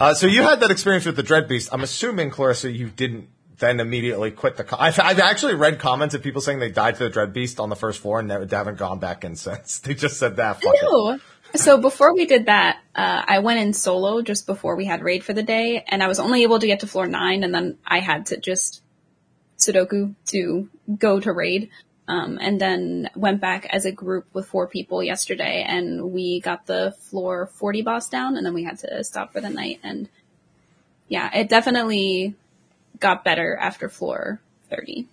Uh, 0.00 0.14
so 0.14 0.26
you 0.26 0.42
had 0.42 0.60
that 0.60 0.70
experience 0.70 1.06
with 1.06 1.16
the 1.16 1.22
Dread 1.22 1.48
Beast. 1.48 1.68
I'm 1.72 1.82
assuming, 1.82 2.30
Clarissa, 2.30 2.70
you 2.70 2.88
didn't 2.88 3.28
then 3.58 3.80
immediately 3.80 4.30
quit 4.30 4.56
the. 4.56 4.64
Co- 4.64 4.76
I've, 4.78 4.98
I've 4.98 5.20
actually 5.20 5.54
read 5.54 5.78
comments 5.78 6.14
of 6.14 6.22
people 6.22 6.40
saying 6.40 6.58
they 6.58 6.70
died 6.70 6.96
to 6.96 7.04
the 7.04 7.10
Dread 7.10 7.32
Beast 7.32 7.60
on 7.60 7.68
the 7.68 7.76
first 7.76 8.00
floor 8.00 8.18
and 8.18 8.28
never, 8.28 8.46
haven't 8.46 8.78
gone 8.78 8.98
back 8.98 9.24
in 9.24 9.36
since. 9.36 9.78
They 9.80 9.94
just 9.94 10.18
said 10.18 10.36
that. 10.36 10.60
Fuck. 10.62 11.20
So 11.54 11.78
before 11.78 12.14
we 12.14 12.24
did 12.24 12.46
that, 12.46 12.78
uh, 12.94 13.22
I 13.26 13.40
went 13.40 13.60
in 13.60 13.74
solo 13.74 14.22
just 14.22 14.46
before 14.46 14.74
we 14.74 14.86
had 14.86 15.02
raid 15.02 15.22
for 15.22 15.34
the 15.34 15.42
day, 15.42 15.84
and 15.86 16.02
I 16.02 16.08
was 16.08 16.18
only 16.18 16.44
able 16.44 16.58
to 16.58 16.66
get 16.66 16.80
to 16.80 16.86
floor 16.86 17.06
nine, 17.06 17.44
and 17.44 17.54
then 17.54 17.78
I 17.86 18.00
had 18.00 18.26
to 18.26 18.38
just 18.38 18.82
Sudoku 19.58 20.14
to 20.28 20.68
go 20.98 21.20
to 21.20 21.32
raid. 21.32 21.70
Um, 22.12 22.38
and 22.42 22.60
then 22.60 23.08
went 23.16 23.40
back 23.40 23.64
as 23.72 23.86
a 23.86 23.90
group 23.90 24.26
with 24.34 24.46
four 24.46 24.66
people 24.66 25.02
yesterday, 25.02 25.64
and 25.66 26.12
we 26.12 26.40
got 26.40 26.66
the 26.66 26.94
floor 26.98 27.46
40 27.46 27.80
boss 27.80 28.10
down, 28.10 28.36
and 28.36 28.44
then 28.44 28.52
we 28.52 28.64
had 28.64 28.78
to 28.80 29.02
stop 29.02 29.32
for 29.32 29.40
the 29.40 29.48
night. 29.48 29.80
And 29.82 30.10
yeah, 31.08 31.30
it 31.34 31.48
definitely 31.48 32.34
got 33.00 33.24
better 33.24 33.56
after 33.58 33.88
floor 33.88 34.42
30. 34.68 35.06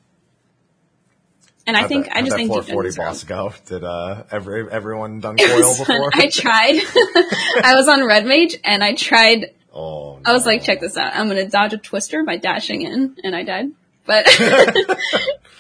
And 1.66 1.78
I 1.78 1.82
How'd 1.82 1.90
think 1.90 2.06
that- 2.08 2.18
I 2.18 2.22
just 2.22 2.36
think 2.36 2.50
floor 2.50 2.64
40 2.64 2.98
boss 2.98 3.24
go? 3.24 3.54
Did 3.68 3.86
uh, 3.86 4.24
every 4.30 4.70
everyone 4.70 5.22
done 5.22 5.36
It 5.40 5.48
coil 5.50 5.78
before? 5.78 6.10
I 6.14 6.28
tried. 6.28 6.82
I 7.64 7.76
was 7.76 7.88
on 7.88 8.06
Red 8.06 8.26
Mage 8.26 8.58
and 8.66 8.84
I 8.84 8.94
tried. 8.96 9.54
oh, 9.74 10.20
I 10.26 10.34
was 10.34 10.46
like, 10.46 10.64
check 10.64 10.82
this 10.82 10.98
out. 10.98 11.16
I'm 11.16 11.30
gonna 11.30 11.48
dodge 11.48 11.72
a 11.72 11.78
twister 11.78 12.26
by 12.26 12.36
dashing 12.36 12.82
in, 12.82 13.16
and 13.24 13.34
I 13.34 13.44
died. 13.44 13.68
But 14.06 14.26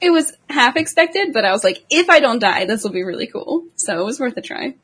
it 0.00 0.10
was 0.10 0.32
half 0.48 0.76
expected. 0.76 1.32
But 1.32 1.44
I 1.44 1.52
was 1.52 1.64
like, 1.64 1.84
if 1.90 2.08
I 2.10 2.20
don't 2.20 2.38
die, 2.38 2.64
this 2.64 2.84
will 2.84 2.90
be 2.90 3.02
really 3.02 3.26
cool. 3.26 3.64
So 3.76 4.00
it 4.00 4.04
was 4.04 4.20
worth 4.20 4.36
a 4.36 4.42
try. 4.42 4.74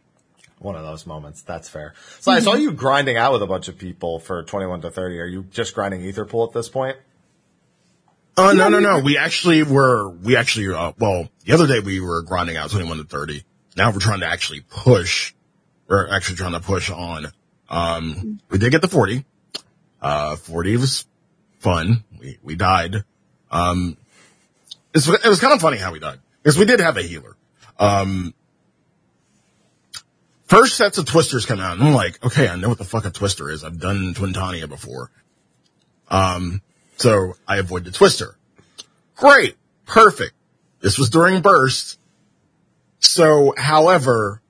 One 0.58 0.76
of 0.76 0.82
those 0.82 1.06
moments. 1.06 1.42
That's 1.42 1.68
fair. 1.68 1.94
So 2.20 2.32
I 2.32 2.40
saw 2.40 2.54
you 2.54 2.72
grinding 2.72 3.16
out 3.16 3.32
with 3.32 3.42
a 3.42 3.46
bunch 3.46 3.68
of 3.68 3.76
people 3.76 4.18
for 4.18 4.42
21 4.42 4.80
to 4.82 4.90
30. 4.90 5.20
Are 5.20 5.26
you 5.26 5.42
just 5.50 5.74
grinding 5.74 6.00
Aetherpool 6.00 6.48
at 6.48 6.54
this 6.54 6.68
point? 6.68 6.96
Oh, 8.36 8.52
no, 8.52 8.68
no, 8.68 8.80
no. 8.80 8.98
We 8.98 9.16
actually 9.18 9.62
were, 9.62 10.10
we 10.10 10.36
actually, 10.36 10.74
uh, 10.74 10.92
well, 10.98 11.28
the 11.44 11.52
other 11.52 11.66
day 11.66 11.80
we 11.80 12.00
were 12.00 12.22
grinding 12.22 12.56
out 12.56 12.70
21 12.70 12.98
to 12.98 13.04
30. 13.04 13.44
Now 13.76 13.92
we're 13.92 13.98
trying 13.98 14.20
to 14.20 14.26
actually 14.26 14.60
push, 14.60 15.34
we're 15.86 16.08
actually 16.08 16.36
trying 16.36 16.52
to 16.52 16.60
push 16.60 16.90
on. 16.90 17.26
Um, 17.68 18.40
we 18.48 18.58
did 18.58 18.72
get 18.72 18.82
the 18.82 18.88
40. 18.88 19.24
Uh, 20.00 20.36
40 20.36 20.76
was 20.78 21.06
fun. 21.60 22.04
We, 22.18 22.38
we 22.42 22.54
died. 22.56 23.04
Um, 23.50 23.96
it's, 24.94 25.08
it 25.08 25.26
was 25.26 25.40
kind 25.40 25.52
of 25.52 25.60
funny 25.60 25.78
how 25.78 25.92
we 25.92 25.98
died 25.98 26.20
because 26.42 26.58
we 26.58 26.64
did 26.64 26.80
have 26.80 26.96
a 26.96 27.02
healer. 27.02 27.36
Um, 27.78 28.34
first 30.44 30.76
sets 30.76 30.98
of 30.98 31.06
twisters 31.06 31.46
come 31.46 31.60
out 31.60 31.78
and 31.78 31.88
I'm 31.88 31.94
like, 31.94 32.24
okay, 32.24 32.48
I 32.48 32.56
know 32.56 32.68
what 32.68 32.78
the 32.78 32.84
fuck 32.84 33.04
a 33.04 33.10
twister 33.10 33.50
is. 33.50 33.64
I've 33.64 33.80
done 33.80 34.14
Twintania 34.14 34.68
before. 34.68 35.10
Um, 36.08 36.62
so 36.96 37.34
I 37.46 37.58
avoid 37.58 37.84
the 37.84 37.90
twister. 37.90 38.36
Great. 39.16 39.56
Perfect. 39.86 40.34
This 40.80 40.98
was 40.98 41.10
during 41.10 41.40
burst. 41.40 41.98
So, 43.00 43.54
however, 43.56 44.40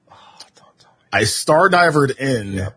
I 1.12 1.24
star 1.24 1.68
divered 1.68 2.10
in 2.12 2.68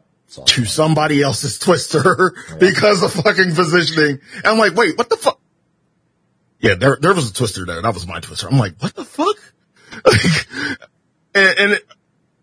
to 0.45 0.65
somebody 0.65 1.21
else's 1.21 1.59
twister 1.59 2.33
because 2.59 3.03
of 3.03 3.13
fucking 3.13 3.55
positioning. 3.55 4.19
And 4.35 4.45
I'm 4.45 4.57
like, 4.57 4.75
wait, 4.75 4.97
what 4.97 5.09
the 5.09 5.17
fuck? 5.17 5.39
Yeah, 6.59 6.75
there, 6.75 6.97
there 6.99 7.13
was 7.13 7.29
a 7.29 7.33
twister 7.33 7.65
there. 7.65 7.81
That 7.81 7.93
was 7.93 8.07
my 8.07 8.19
twister. 8.19 8.47
I'm 8.47 8.57
like, 8.57 8.75
what 8.79 8.95
the 8.95 9.05
fuck? 9.05 9.37
And, 11.37 11.59
and 11.59 11.81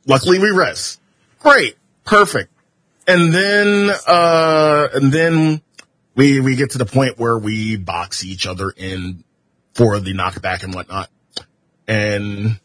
luckily 0.06 0.38
we 0.38 0.50
rest. 0.50 1.00
Great. 1.40 1.76
Perfect. 2.04 2.52
And 3.08 3.34
then, 3.34 3.90
uh, 4.06 4.88
and 4.94 5.12
then 5.12 5.62
we, 6.14 6.40
we 6.40 6.54
get 6.54 6.70
to 6.70 6.78
the 6.78 6.86
point 6.86 7.18
where 7.18 7.36
we 7.36 7.76
box 7.76 8.24
each 8.24 8.46
other 8.46 8.70
in 8.70 9.24
for 9.72 9.98
the 9.98 10.14
knockback 10.14 10.62
and 10.62 10.74
whatnot. 10.74 11.10
And 11.88 12.60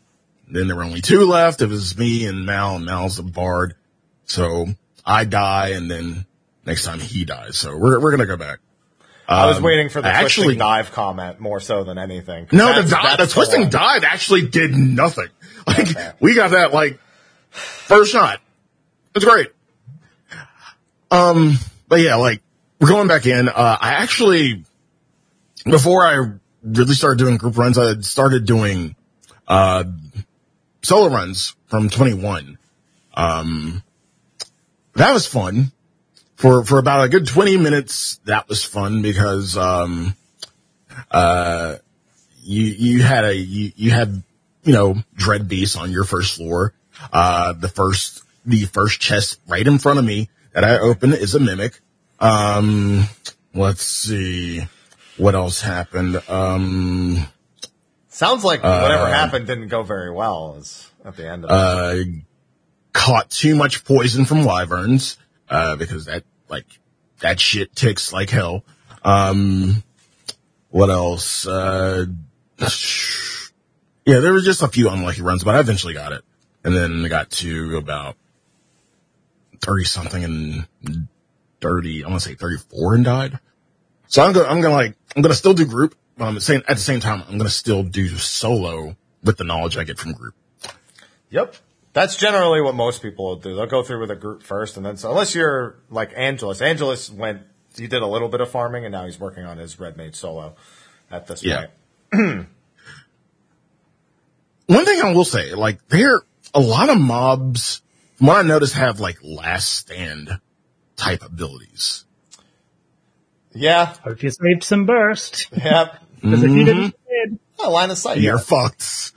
then 0.47 0.68
there 0.68 0.76
were 0.76 0.84
only 0.84 1.02
two 1.02 1.26
left. 1.26 1.64
It 1.64 1.68
was 1.68 1.97
me 1.97 2.28
and 2.28 2.45
Mal 2.45 2.76
and 2.76 2.86
Mal's 2.86 3.18
the 3.18 3.24
bard. 3.24 3.76
So 4.26 4.68
I 5.04 5.26
die 5.26 5.70
and 5.70 5.89
then 5.89 6.28
next 6.64 6.86
time 6.86 7.00
he 7.00 7.26
dies. 7.26 7.58
So 7.58 7.76
we're, 7.76 8.00
we're 8.00 8.16
going 8.16 8.20
to 8.20 8.28
go 8.28 8.38
back. 8.38 8.60
I 9.32 9.45
was 9.45 9.57
Um, 9.57 9.63
waiting 9.63 9.89
for 9.89 10.01
the 10.01 10.07
I 10.09 10.21
twisting 10.21 10.43
actually- 10.43 10.55
dive 10.55 10.91
comment 10.91 11.39
more 11.39 11.59
so 11.59 11.84
than 11.84 11.97
anything. 11.99 12.47
No, 12.51 12.73
the, 12.82 12.88
That's- 12.89 13.17
the 13.17 13.27
twisting 13.27 13.61
one. 13.61 13.69
dive 13.69 14.03
actually 14.03 14.47
did 14.47 14.71
nothing. 14.75 15.27
Like 15.67 15.80
Okay. 15.91 16.11
we 16.19 16.34
got 16.34 16.51
that 16.51 16.73
like 16.73 16.99
first 17.51 18.11
shot. 18.11 18.41
It's 19.13 19.23
great. 19.25 19.49
Um, 21.11 21.57
but 21.88 21.99
yeah, 21.99 22.15
like 22.15 22.41
we're 22.80 22.88
going 22.88 23.07
back 23.07 23.27
in. 23.27 23.47
Uh, 23.49 23.77
I 23.80 23.93
actually 23.93 24.63
before 25.65 26.07
I 26.07 26.32
really 26.63 26.93
started 26.95 27.19
doing 27.19 27.38
group 27.38 27.55
runs, 27.57 27.77
I 27.77 27.89
had 27.89 28.05
started 28.05 28.45
doing 28.45 28.95
uh 29.47 29.83
solo 30.82 31.13
runs 31.13 31.55
from 31.67 31.89
21. 31.89 32.58
Um, 33.13 33.83
that 34.95 35.12
was 35.13 35.28
fun 35.28 35.71
for 36.39 36.63
for 36.63 36.79
about 36.79 37.03
a 37.03 37.09
good 37.09 37.28
20 37.28 37.57
minutes. 37.57 38.20
That 38.25 38.47
was 38.47 38.63
fun 38.63 39.01
because 39.01 39.57
um 39.57 40.16
uh, 41.11 41.75
you 42.41 42.63
you 42.63 43.03
had 43.03 43.25
a 43.25 43.36
you, 43.36 43.71
you 43.75 43.91
had 43.91 44.24
you 44.63 44.74
know 44.74 44.95
dread 45.16 45.47
beasts 45.47 45.75
on 45.75 45.91
your 45.91 46.05
first 46.05 46.37
floor. 46.37 46.74
Uh, 47.11 47.53
the 47.53 47.67
first 47.67 48.24
the 48.45 48.66
first 48.66 48.99
chest 48.99 49.39
right 49.47 49.67
in 49.67 49.78
front 49.78 49.99
of 49.99 50.05
me 50.05 50.29
that 50.53 50.63
I 50.63 50.79
open 50.79 51.13
is 51.13 51.36
a 51.36 51.39
mimic. 51.39 51.79
Um, 52.20 53.03
let's 53.53 53.83
see 53.83 54.61
what 55.17 55.36
else 55.36 55.61
happened. 55.61 56.21
Um, 56.29 57.28
Sounds 58.07 58.43
like 58.43 58.63
whatever 58.63 59.07
happened 59.07 59.47
didn't 59.47 59.67
go 59.67 59.83
very 59.83 60.11
well 60.11 60.61
at 61.05 61.16
the 61.16 61.29
end 61.29 61.45
of 61.45 61.51
it. 61.51 61.53
uh, 61.53 62.11
caught 62.91 63.29
too 63.29 63.55
much 63.55 63.86
poison 63.86 64.25
from 64.25 64.43
wyverns 64.43 65.17
uh, 65.50 65.76
because 65.76 66.05
that 66.05 66.24
like 66.50 66.66
that 67.20 67.39
shit 67.39 67.76
ticks 67.76 68.13
like 68.13 68.30
hell. 68.30 68.63
Um, 69.04 69.84
what 70.70 70.89
else? 70.89 71.47
Uh, 71.47 72.05
yeah, 74.05 74.20
there 74.20 74.34
was 74.34 74.46
just 74.46 74.62
a 74.62 74.67
few 74.67 74.89
unlucky 74.89 75.21
runs, 75.21 75.43
but 75.43 75.55
I 75.55 75.59
eventually 75.59 75.93
got 75.93 76.12
it, 76.12 76.24
and 76.63 76.76
then 76.76 77.04
I 77.05 77.08
got 77.08 77.30
to 77.32 77.78
about 77.78 78.16
thirty 79.62 79.86
something 79.86 80.24
and 80.24 80.67
thirty. 81.62 82.04
I 82.04 82.09
want 82.09 82.21
to 82.21 82.30
say 82.30 82.36
thirty 82.36 82.58
four 82.58 82.96
and 82.96 83.04
died. 83.04 83.39
So 84.08 84.24
I'm 84.24 84.34
gonna 84.34 84.47
I'm 84.47 84.62
gonna 84.62 84.74
like 84.74 84.96
I'm 85.16 85.21
gonna 85.21 85.36
still 85.36 85.54
do 85.54 85.66
group. 85.66 85.96
But 86.17 86.26
I'm 86.26 86.39
saying 86.42 86.63
at 86.67 86.76
the 86.76 86.84
same 86.84 87.00
time 87.00 87.24
I'm 87.30 87.38
gonna 87.38 87.50
still 87.50 87.84
do 87.84 88.08
solo 88.17 88.96
with 89.24 89.38
the 89.38 89.43
knowledge 89.43 89.78
I 89.78 89.84
get 89.84 89.97
from 89.97 90.13
group. 90.13 90.36
Yep. 91.30 91.55
That's 91.93 92.16
generally 92.16 92.61
what 92.61 92.75
most 92.75 93.01
people 93.01 93.25
will 93.25 93.36
do. 93.37 93.55
They'll 93.55 93.66
go 93.66 93.82
through 93.83 94.01
with 94.01 94.11
a 94.11 94.16
group 94.16 94.43
first, 94.43 94.78
and 94.78 94.86
then 94.86 94.95
so 94.97 95.09
unless 95.09 95.33
you're 95.36 95.75
like 95.89 96.11
Angelus, 96.16 96.61
Angelus 96.61 97.09
went. 97.09 97.41
He 97.78 97.87
did 97.87 98.01
a 98.01 98.07
little 98.07 98.29
bit 98.29 98.41
of 98.41 98.49
farming, 98.49 98.86
and 98.86 98.91
now 98.91 99.05
he's 99.05 99.20
working 99.20 99.45
on 99.45 99.57
his 99.57 99.79
red 99.79 99.95
mage 99.97 100.16
solo. 100.16 100.55
At 101.11 101.28
this 101.28 101.43
Yeah. 101.43 101.67
point, 102.11 102.47
One 104.67 104.86
thing 104.86 105.01
I 105.01 105.13
will 105.13 105.25
say, 105.25 105.53
like 105.55 105.87
there, 105.87 106.21
a 106.53 106.59
lot 106.59 106.89
of 106.89 106.99
mobs, 106.99 107.82
from 108.16 108.28
what 108.28 108.37
I 108.37 108.41
noticed, 108.43 108.75
have 108.75 108.99
like 108.99 109.17
last 109.24 109.74
stand 109.74 110.39
type 110.95 111.24
abilities. 111.24 112.05
yeah, 113.53 113.95
Hope 114.03 114.21
you 114.21 114.29
saved 114.29 114.63
some 114.63 114.86
burst. 114.86 115.47
yeah. 115.55 115.97
Because 116.21 116.43
if 116.43 116.51
you 116.51 116.66
didn't, 116.66 116.83
mm-hmm. 116.83 117.09
you 117.09 117.25
did. 117.29 117.39
Oh, 117.59 117.71
line 117.71 117.89
of 117.91 117.97
sight. 117.97 118.17
You're 118.17 118.36
Yeah, 118.36 118.41
fucked. 118.43 119.13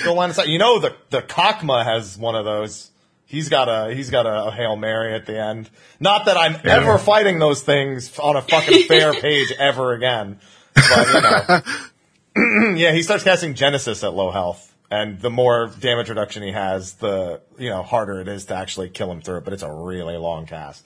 Still 0.00 0.14
line 0.14 0.30
of 0.30 0.36
sight. 0.36 0.48
You 0.48 0.58
know 0.58 0.78
the 0.80 0.94
the 1.10 1.22
Kakma 1.22 1.84
has 1.84 2.16
one 2.16 2.34
of 2.34 2.44
those. 2.44 2.90
He's 3.26 3.48
got 3.48 3.68
a 3.68 3.94
he's 3.94 4.10
got 4.10 4.26
a, 4.26 4.50
hail 4.50 4.76
mary 4.76 5.14
at 5.14 5.26
the 5.26 5.38
end. 5.38 5.70
Not 5.98 6.26
that 6.26 6.36
I'm 6.36 6.56
ever 6.64 6.98
fighting 6.98 7.38
those 7.38 7.62
things 7.62 8.18
on 8.18 8.36
a 8.36 8.42
fucking 8.42 8.84
fair 8.84 9.12
page 9.20 9.52
ever 9.58 9.92
again. 9.92 10.38
But 10.74 11.08
you 11.08 11.20
know, 11.20 12.74
yeah, 12.76 12.92
he 12.92 13.02
starts 13.02 13.24
casting 13.24 13.54
Genesis 13.54 14.04
at 14.04 14.14
low 14.14 14.30
health, 14.30 14.74
And 14.90 15.20
the 15.20 15.30
more 15.30 15.70
damage 15.80 16.08
reduction 16.08 16.42
he 16.42 16.52
has, 16.52 16.94
the 16.94 17.40
you 17.58 17.70
know 17.70 17.82
harder 17.82 18.20
it 18.20 18.28
is 18.28 18.46
to 18.46 18.54
actually 18.54 18.90
kill 18.90 19.10
him 19.10 19.20
through 19.20 19.38
it. 19.38 19.44
But 19.44 19.52
it's 19.52 19.62
a 19.62 19.72
really 19.72 20.16
long 20.16 20.46
cast. 20.46 20.84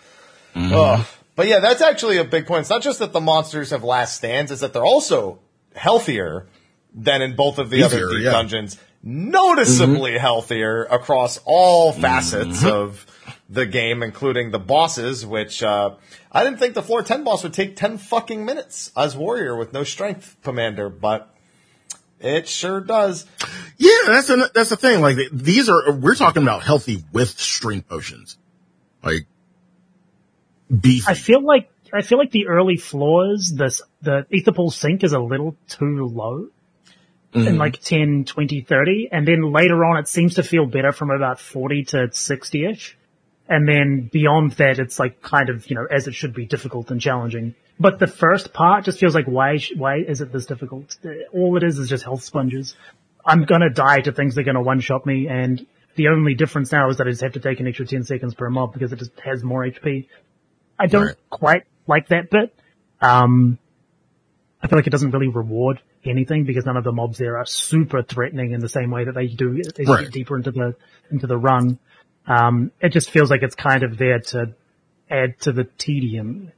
Mm-hmm. 0.54 0.74
Ugh. 0.74 1.06
But 1.36 1.46
yeah, 1.46 1.60
that's 1.60 1.82
actually 1.82 2.18
a 2.18 2.24
big 2.24 2.46
point. 2.46 2.62
It's 2.62 2.70
not 2.70 2.82
just 2.82 2.98
that 2.98 3.12
the 3.12 3.20
monsters 3.20 3.70
have 3.70 3.84
last 3.84 4.16
stands; 4.16 4.50
it's 4.50 4.60
that 4.60 4.72
they're 4.72 4.84
also 4.84 5.38
healthier 5.74 6.46
than 6.98 7.22
in 7.22 7.36
both 7.36 7.58
of 7.58 7.70
the 7.70 7.84
other 7.84 8.08
deep 8.10 8.22
yeah. 8.22 8.32
dungeons. 8.32 8.78
Noticeably 9.02 10.18
healthier 10.18 10.84
across 10.84 11.38
all 11.44 11.92
facets 11.92 12.64
of 12.64 13.06
the 13.48 13.64
game, 13.64 14.02
including 14.02 14.50
the 14.50 14.58
bosses. 14.58 15.24
Which 15.24 15.62
uh, 15.62 15.94
I 16.32 16.44
didn't 16.44 16.58
think 16.58 16.74
the 16.74 16.82
floor 16.82 17.02
ten 17.02 17.22
boss 17.22 17.44
would 17.44 17.54
take 17.54 17.76
ten 17.76 17.98
fucking 17.98 18.44
minutes 18.44 18.90
as 18.96 19.16
warrior 19.16 19.56
with 19.56 19.72
no 19.72 19.84
strength 19.84 20.36
commander, 20.42 20.88
but 20.88 21.32
it 22.18 22.48
sure 22.48 22.80
does. 22.80 23.24
Yeah, 23.76 23.96
that's 24.06 24.30
an, 24.30 24.44
that's 24.52 24.70
the 24.70 24.76
thing. 24.76 25.00
Like 25.00 25.16
these 25.32 25.68
are 25.68 25.92
we're 25.92 26.16
talking 26.16 26.42
about 26.42 26.64
healthy 26.64 27.04
with 27.12 27.38
strength 27.38 27.88
potions, 27.88 28.36
like 29.04 29.26
beefy. 30.68 31.04
I 31.06 31.14
feel 31.14 31.40
like 31.40 31.70
I 31.92 32.02
feel 32.02 32.18
like 32.18 32.32
the 32.32 32.48
early 32.48 32.76
floors, 32.76 33.52
this 33.54 33.80
the 34.02 34.26
aether 34.32 34.52
pool 34.52 34.72
sink 34.72 35.04
is 35.04 35.12
a 35.12 35.20
little 35.20 35.56
too 35.68 36.04
low. 36.06 36.48
In 37.34 37.58
like 37.58 37.80
10, 37.80 38.24
20, 38.24 38.62
30. 38.62 39.08
And 39.12 39.28
then 39.28 39.52
later 39.52 39.84
on 39.84 39.98
it 39.98 40.08
seems 40.08 40.36
to 40.36 40.42
feel 40.42 40.64
better 40.66 40.92
from 40.92 41.10
about 41.10 41.38
40 41.38 41.84
to 41.84 41.96
60ish. 42.08 42.94
And 43.48 43.68
then 43.68 44.08
beyond 44.10 44.52
that 44.52 44.78
it's 44.78 44.98
like 44.98 45.20
kind 45.20 45.50
of, 45.50 45.68
you 45.68 45.76
know, 45.76 45.86
as 45.90 46.08
it 46.08 46.14
should 46.14 46.32
be 46.34 46.46
difficult 46.46 46.90
and 46.90 47.00
challenging. 47.00 47.54
But 47.78 47.98
the 47.98 48.06
first 48.06 48.52
part 48.52 48.84
just 48.84 48.98
feels 48.98 49.14
like 49.14 49.26
why, 49.26 49.58
why 49.76 49.98
is 49.98 50.20
it 50.20 50.32
this 50.32 50.46
difficult? 50.46 50.96
All 51.32 51.56
it 51.56 51.62
is 51.62 51.78
is 51.78 51.88
just 51.88 52.02
health 52.02 52.22
sponges. 52.22 52.74
I'm 53.24 53.44
gonna 53.44 53.70
die 53.70 54.00
to 54.00 54.12
things 54.12 54.34
that 54.34 54.40
are 54.42 54.44
gonna 54.44 54.62
one 54.62 54.80
shot 54.80 55.04
me 55.04 55.28
and 55.28 55.66
the 55.96 56.08
only 56.08 56.34
difference 56.34 56.72
now 56.72 56.88
is 56.88 56.96
that 56.96 57.06
I 57.06 57.10
just 57.10 57.22
have 57.22 57.32
to 57.32 57.40
take 57.40 57.60
an 57.60 57.66
extra 57.66 57.84
10 57.86 58.04
seconds 58.04 58.34
per 58.34 58.48
mob 58.48 58.72
because 58.72 58.92
it 58.92 59.00
just 59.00 59.18
has 59.20 59.42
more 59.44 59.64
HP. 59.64 60.06
I 60.78 60.86
don't 60.86 61.06
Right. 61.06 61.16
quite 61.28 61.62
like 61.86 62.08
that 62.08 62.30
bit. 62.30 62.54
Um, 63.00 63.58
I 64.62 64.68
feel 64.68 64.78
like 64.78 64.86
it 64.86 64.90
doesn't 64.90 65.10
really 65.10 65.28
reward 65.28 65.80
anything 66.10 66.44
because 66.44 66.64
none 66.66 66.76
of 66.76 66.84
the 66.84 66.92
mobs 66.92 67.18
there 67.18 67.38
are 67.38 67.46
super 67.46 68.02
threatening 68.02 68.52
in 68.52 68.60
the 68.60 68.68
same 68.68 68.90
way 68.90 69.04
that 69.04 69.14
they 69.14 69.26
do 69.26 69.58
as 69.58 69.72
you 69.78 69.84
Right. 69.86 70.04
get 70.04 70.12
deeper 70.12 70.36
into 70.36 70.50
the 70.50 70.74
into 71.10 71.26
the 71.26 71.36
run. 71.36 71.78
Um, 72.26 72.72
it 72.80 72.90
just 72.90 73.10
feels 73.10 73.30
like 73.30 73.42
it's 73.42 73.54
kind 73.54 73.82
of 73.82 73.96
there 73.98 74.20
to 74.20 74.54
add 75.10 75.40
to 75.40 75.52
the 75.52 75.64
tedium. 75.64 76.52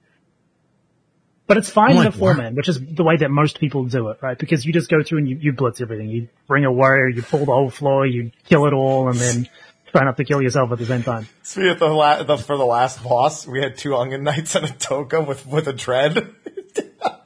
But 1.46 1.56
it's 1.56 1.70
fine 1.70 1.90
I'm 1.90 1.96
in 1.96 2.04
like, 2.04 2.14
a 2.14 2.18
four 2.18 2.30
wow. 2.32 2.36
man, 2.36 2.54
which 2.54 2.68
is 2.68 2.78
the 2.80 3.02
way 3.02 3.16
that 3.16 3.28
most 3.30 3.58
people 3.58 3.84
do 3.84 4.08
it, 4.10 4.18
right? 4.22 4.38
Because 4.38 4.64
you 4.64 4.72
just 4.72 4.88
go 4.88 5.02
through 5.02 5.18
and 5.18 5.28
you, 5.28 5.36
you 5.36 5.52
blitz 5.52 5.80
everything. 5.80 6.08
You 6.08 6.28
bring 6.46 6.64
a 6.64 6.70
warrior, 6.72 7.08
you 7.08 7.22
pull 7.22 7.40
the 7.40 7.46
whole 7.46 7.70
floor, 7.70 8.06
you 8.06 8.30
kill 8.44 8.66
it 8.66 8.72
all, 8.72 9.08
and 9.08 9.18
then 9.18 9.48
try 9.90 10.04
not 10.04 10.16
to 10.18 10.24
kill 10.24 10.40
yourself 10.40 10.70
at 10.70 10.78
the 10.78 10.86
same 10.86 11.02
time. 11.02 11.28
See, 11.42 11.68
at 11.68 11.80
the, 11.80 11.88
la- 11.88 12.22
the 12.22 12.36
for 12.36 12.56
the 12.56 12.64
last 12.64 13.02
boss, 13.02 13.48
we 13.48 13.60
had 13.60 13.76
two 13.76 13.96
Onion 13.96 14.22
Knights 14.22 14.54
and 14.54 14.64
a 14.66 14.68
Doga 14.68 15.26
with 15.26 15.44
with 15.46 15.66
a 15.66 15.72
dread. 15.72 16.34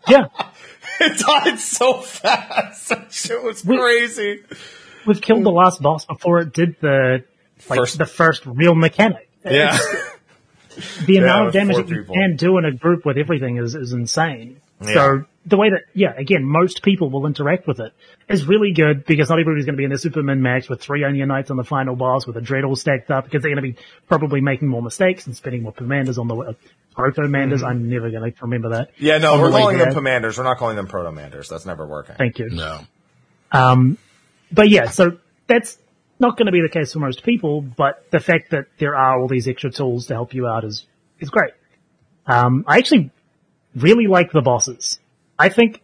Yeah. 0.08 0.26
it 1.00 1.18
died 1.18 1.58
so 1.58 2.00
fast. 2.00 2.88
That 2.88 3.12
shit 3.12 3.42
was 3.42 3.64
We- 3.64 3.76
crazy. 3.78 4.42
We've 5.06 5.20
killed 5.20 5.44
the 5.44 5.50
last 5.50 5.82
boss 5.82 6.04
before 6.06 6.40
it 6.40 6.52
did 6.52 6.76
the 6.80 7.24
like 7.68 7.78
First- 7.78 7.98
the 7.98 8.06
first 8.06 8.46
real 8.46 8.74
mechanic. 8.74 9.28
Yeah. 9.44 9.78
The 11.06 11.16
amount 11.18 11.46
with 11.46 11.54
of 11.56 11.68
damage 11.68 11.90
you 11.90 12.04
can 12.04 12.36
do 12.36 12.58
in 12.58 12.64
a 12.64 12.72
group 12.72 13.04
with 13.04 13.16
everything 13.18 13.58
is, 13.58 13.74
is 13.74 13.92
insane. 13.92 14.60
Yeah. 14.80 14.94
So 14.94 15.24
the 15.46 15.56
way 15.56 15.70
that, 15.70 15.82
yeah, 15.92 16.14
again, 16.16 16.44
most 16.44 16.82
people 16.82 17.10
will 17.10 17.26
interact 17.26 17.66
with 17.66 17.78
it 17.78 17.92
is 18.28 18.46
really 18.46 18.72
good 18.72 19.04
because 19.04 19.28
not 19.28 19.38
everybody's 19.38 19.66
going 19.66 19.74
to 19.74 19.78
be 19.78 19.84
in 19.84 19.90
their 19.90 19.98
super 19.98 20.22
min 20.22 20.40
max 20.40 20.68
with 20.68 20.80
three 20.80 21.04
onion 21.04 21.28
knights 21.28 21.50
on 21.50 21.56
the 21.56 21.64
final 21.64 21.96
boss 21.96 22.26
with 22.26 22.36
a 22.36 22.40
dread 22.40 22.64
all 22.64 22.76
stacked 22.76 23.10
up 23.10 23.24
because 23.24 23.42
they're 23.42 23.54
going 23.54 23.62
to 23.62 23.72
be 23.74 23.86
probably 24.08 24.40
making 24.40 24.68
more 24.68 24.82
mistakes 24.82 25.26
and 25.26 25.36
spending 25.36 25.62
more 25.62 25.72
commanders 25.72 26.16
on 26.16 26.28
the 26.28 26.36
uh, 26.36 26.52
protomanders. 26.96 27.62
I'm 27.62 27.90
never 27.90 28.10
going 28.10 28.32
to 28.32 28.38
remember 28.42 28.70
that. 28.70 28.92
Mm-hmm. 28.94 29.04
Yeah, 29.04 29.18
no, 29.18 29.38
we're 29.38 29.50
the 29.50 29.56
way 29.56 29.60
calling 29.62 29.78
them 29.78 29.92
commanders. 29.92 30.38
We're 30.38 30.44
not 30.44 30.56
calling 30.56 30.76
them 30.76 30.86
proto-manders. 30.86 31.48
That's 31.48 31.66
never 31.66 31.86
working. 31.86 32.16
Thank 32.16 32.38
you. 32.38 32.48
no. 32.50 32.80
Um, 33.52 33.98
but 34.50 34.68
yeah, 34.68 34.88
so 34.88 35.18
that's 35.46 35.78
not 36.18 36.36
going 36.36 36.46
to 36.46 36.52
be 36.52 36.60
the 36.62 36.68
case 36.68 36.92
for 36.92 37.00
most 37.00 37.22
people, 37.22 37.60
but 37.60 38.10
the 38.10 38.20
fact 38.20 38.50
that 38.50 38.66
there 38.78 38.96
are 38.96 39.20
all 39.20 39.28
these 39.28 39.46
extra 39.46 39.70
tools 39.70 40.06
to 40.06 40.14
help 40.14 40.32
you 40.32 40.46
out 40.46 40.64
is, 40.64 40.86
is 41.20 41.28
great. 41.28 41.52
Um, 42.26 42.64
I 42.66 42.78
actually 42.78 43.10
really 43.76 44.06
like 44.06 44.32
the 44.32 44.40
bosses. 44.40 44.98
I 45.38 45.48
think 45.48 45.82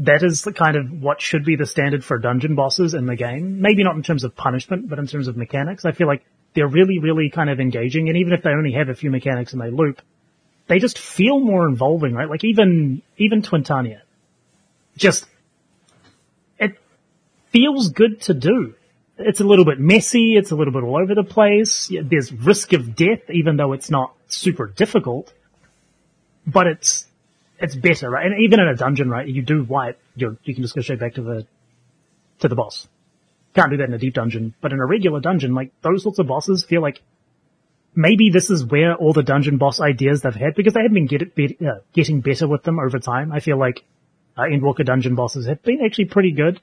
that 0.00 0.22
is 0.22 0.42
the 0.42 0.52
kind 0.52 0.76
of 0.76 0.90
what 1.02 1.20
should 1.20 1.44
be 1.44 1.56
the 1.56 1.66
standard 1.66 2.04
for 2.04 2.18
dungeon 2.18 2.54
bosses 2.54 2.94
in 2.94 3.06
the 3.06 3.16
game. 3.16 3.60
Maybe 3.60 3.84
not 3.84 3.96
in 3.96 4.02
terms 4.02 4.24
of 4.24 4.34
punishment, 4.34 4.88
but 4.88 4.98
in 4.98 5.06
terms 5.06 5.28
of 5.28 5.36
mechanics. 5.36 5.84
I 5.84 5.92
feel 5.92 6.06
like 6.06 6.24
they're 6.54 6.68
really, 6.68 6.98
really 6.98 7.30
kind 7.30 7.50
of 7.50 7.60
engaging, 7.60 8.08
and 8.08 8.16
even 8.16 8.32
if 8.32 8.42
they 8.42 8.50
only 8.50 8.72
have 8.72 8.88
a 8.88 8.94
few 8.94 9.10
mechanics 9.10 9.52
and 9.52 9.60
they 9.60 9.70
loop, 9.70 10.00
they 10.66 10.78
just 10.78 10.98
feel 10.98 11.38
more 11.38 11.68
involving, 11.68 12.14
right? 12.14 12.28
Like 12.28 12.44
even, 12.44 13.02
even 13.18 13.42
Twintania. 13.42 14.00
Just, 14.96 15.26
it 16.58 16.78
feels 17.50 17.90
good 17.90 18.22
to 18.22 18.34
do. 18.34 18.74
It's 19.18 19.40
a 19.40 19.44
little 19.44 19.64
bit 19.64 19.78
messy, 19.78 20.36
it's 20.36 20.50
a 20.50 20.56
little 20.56 20.72
bit 20.72 20.82
all 20.82 20.96
over 20.96 21.14
the 21.14 21.24
place, 21.24 21.92
there's 22.02 22.32
risk 22.32 22.72
of 22.72 22.96
death 22.96 23.28
even 23.28 23.56
though 23.56 23.72
it's 23.74 23.90
not 23.90 24.14
super 24.28 24.66
difficult, 24.66 25.32
but 26.46 26.66
it's, 26.66 27.06
it's 27.60 27.76
better, 27.76 28.10
right? 28.10 28.26
And 28.26 28.42
even 28.42 28.60
in 28.60 28.68
a 28.68 28.76
dungeon, 28.76 29.10
right, 29.10 29.26
you 29.26 29.42
do 29.42 29.62
wipe, 29.62 30.00
you 30.16 30.38
you 30.44 30.54
can 30.54 30.62
just 30.62 30.74
go 30.74 30.80
straight 30.80 31.00
back 31.00 31.14
to 31.14 31.22
the, 31.22 31.46
to 32.40 32.48
the 32.48 32.54
boss. 32.54 32.88
Can't 33.54 33.70
do 33.70 33.76
that 33.78 33.88
in 33.88 33.94
a 33.94 33.98
deep 33.98 34.14
dungeon, 34.14 34.54
but 34.60 34.72
in 34.72 34.80
a 34.80 34.86
regular 34.86 35.20
dungeon, 35.20 35.54
like 35.54 35.72
those 35.82 36.02
sorts 36.02 36.18
of 36.18 36.26
bosses 36.26 36.64
feel 36.64 36.80
like 36.80 37.02
maybe 37.94 38.30
this 38.30 38.50
is 38.50 38.64
where 38.64 38.94
all 38.94 39.12
the 39.12 39.22
dungeon 39.22 39.58
boss 39.58 39.80
ideas 39.80 40.22
they've 40.22 40.34
had, 40.34 40.54
because 40.54 40.74
they 40.74 40.82
have 40.82 40.92
been 40.92 41.06
get, 41.06 41.22
uh, 41.32 41.80
getting 41.92 42.20
better 42.20 42.46
with 42.48 42.62
them 42.62 42.78
over 42.78 42.98
time. 42.98 43.32
I 43.32 43.40
feel 43.40 43.58
like 43.58 43.84
uh, 44.36 44.42
Endwalker 44.42 44.84
dungeon 44.84 45.14
bosses 45.14 45.46
have 45.46 45.62
been 45.62 45.84
actually 45.84 46.06
pretty 46.06 46.32
good. 46.32 46.60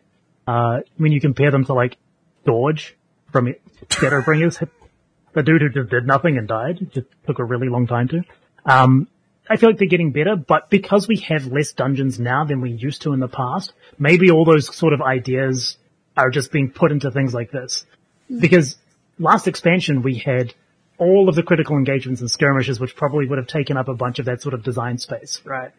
Uh, 0.47 0.79
when 0.95 1.11
you 1.11 1.19
compare 1.19 1.51
them 1.51 1.65
to 1.65 1.73
like 1.73 1.97
Gorge 2.45 2.95
from 3.31 3.53
Shadowbringers, 3.89 4.67
the 5.33 5.43
dude 5.43 5.61
who 5.61 5.69
just 5.69 5.89
did 5.89 6.07
nothing 6.07 6.37
and 6.37 6.47
died, 6.47 6.79
just 6.91 7.07
took 7.25 7.39
a 7.39 7.43
really 7.43 7.67
long 7.67 7.85
time 7.85 8.07
to. 8.07 8.23
Um, 8.65 9.09
I 9.49 9.55
feel 9.57 9.69
like 9.69 9.79
they're 9.79 9.87
getting 9.87 10.11
better, 10.11 10.35
but 10.35 10.69
because 10.69 11.07
we 11.07 11.17
have 11.27 11.47
less 11.47 11.71
dungeons 11.71 12.19
now 12.19 12.43
than 12.43 12.61
we 12.61 12.71
used 12.71 13.03
to 13.03 13.13
in 13.13 13.19
the 13.19 13.27
past, 13.27 13.73
maybe 13.97 14.29
all 14.31 14.45
those 14.45 14.73
sort 14.75 14.93
of 14.93 15.01
ideas 15.01 15.77
are 16.15 16.29
just 16.29 16.51
being 16.51 16.71
put 16.71 16.91
into 16.91 17.11
things 17.11 17.33
like 17.33 17.51
this. 17.51 17.85
Hmm. 18.27 18.39
Because 18.39 18.75
last 19.19 19.47
expansion 19.47 20.01
we 20.01 20.15
had 20.15 20.53
all 20.97 21.29
of 21.29 21.35
the 21.35 21.43
critical 21.43 21.77
engagements 21.77 22.21
and 22.21 22.29
skirmishes, 22.29 22.79
which 22.79 22.95
probably 22.95 23.27
would 23.27 23.37
have 23.37 23.47
taken 23.47 23.77
up 23.77 23.87
a 23.87 23.93
bunch 23.93 24.19
of 24.19 24.25
that 24.25 24.41
sort 24.41 24.53
of 24.53 24.63
design 24.63 24.97
space, 24.97 25.41
right? 25.45 25.71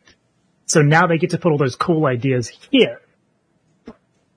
So 0.66 0.82
now 0.82 1.06
they 1.06 1.18
get 1.18 1.30
to 1.30 1.38
put 1.38 1.50
all 1.50 1.58
those 1.58 1.76
cool 1.76 2.06
ideas 2.06 2.48
here. 2.70 3.00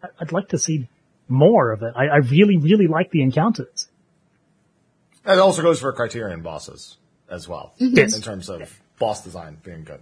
I- 0.04 0.08
I'd 0.20 0.32
like 0.32 0.50
to 0.50 0.58
see 0.58 0.88
more 1.28 1.72
of 1.72 1.84
it. 1.84 1.94
I, 1.96 2.08
I 2.08 2.18
really, 2.18 2.58
really 2.58 2.88
like 2.88 3.12
the 3.12 3.22
encounters. 3.22 3.88
That 5.24 5.38
also 5.38 5.62
goes 5.62 5.80
for 5.80 5.94
Criterion 5.94 6.42
bosses 6.42 6.98
as 7.30 7.48
well. 7.48 7.74
Yes. 7.78 8.16
In 8.16 8.22
terms 8.22 8.50
of 8.50 8.82
boss 9.02 9.24
design 9.24 9.58
being 9.64 9.84
good. 9.84 10.00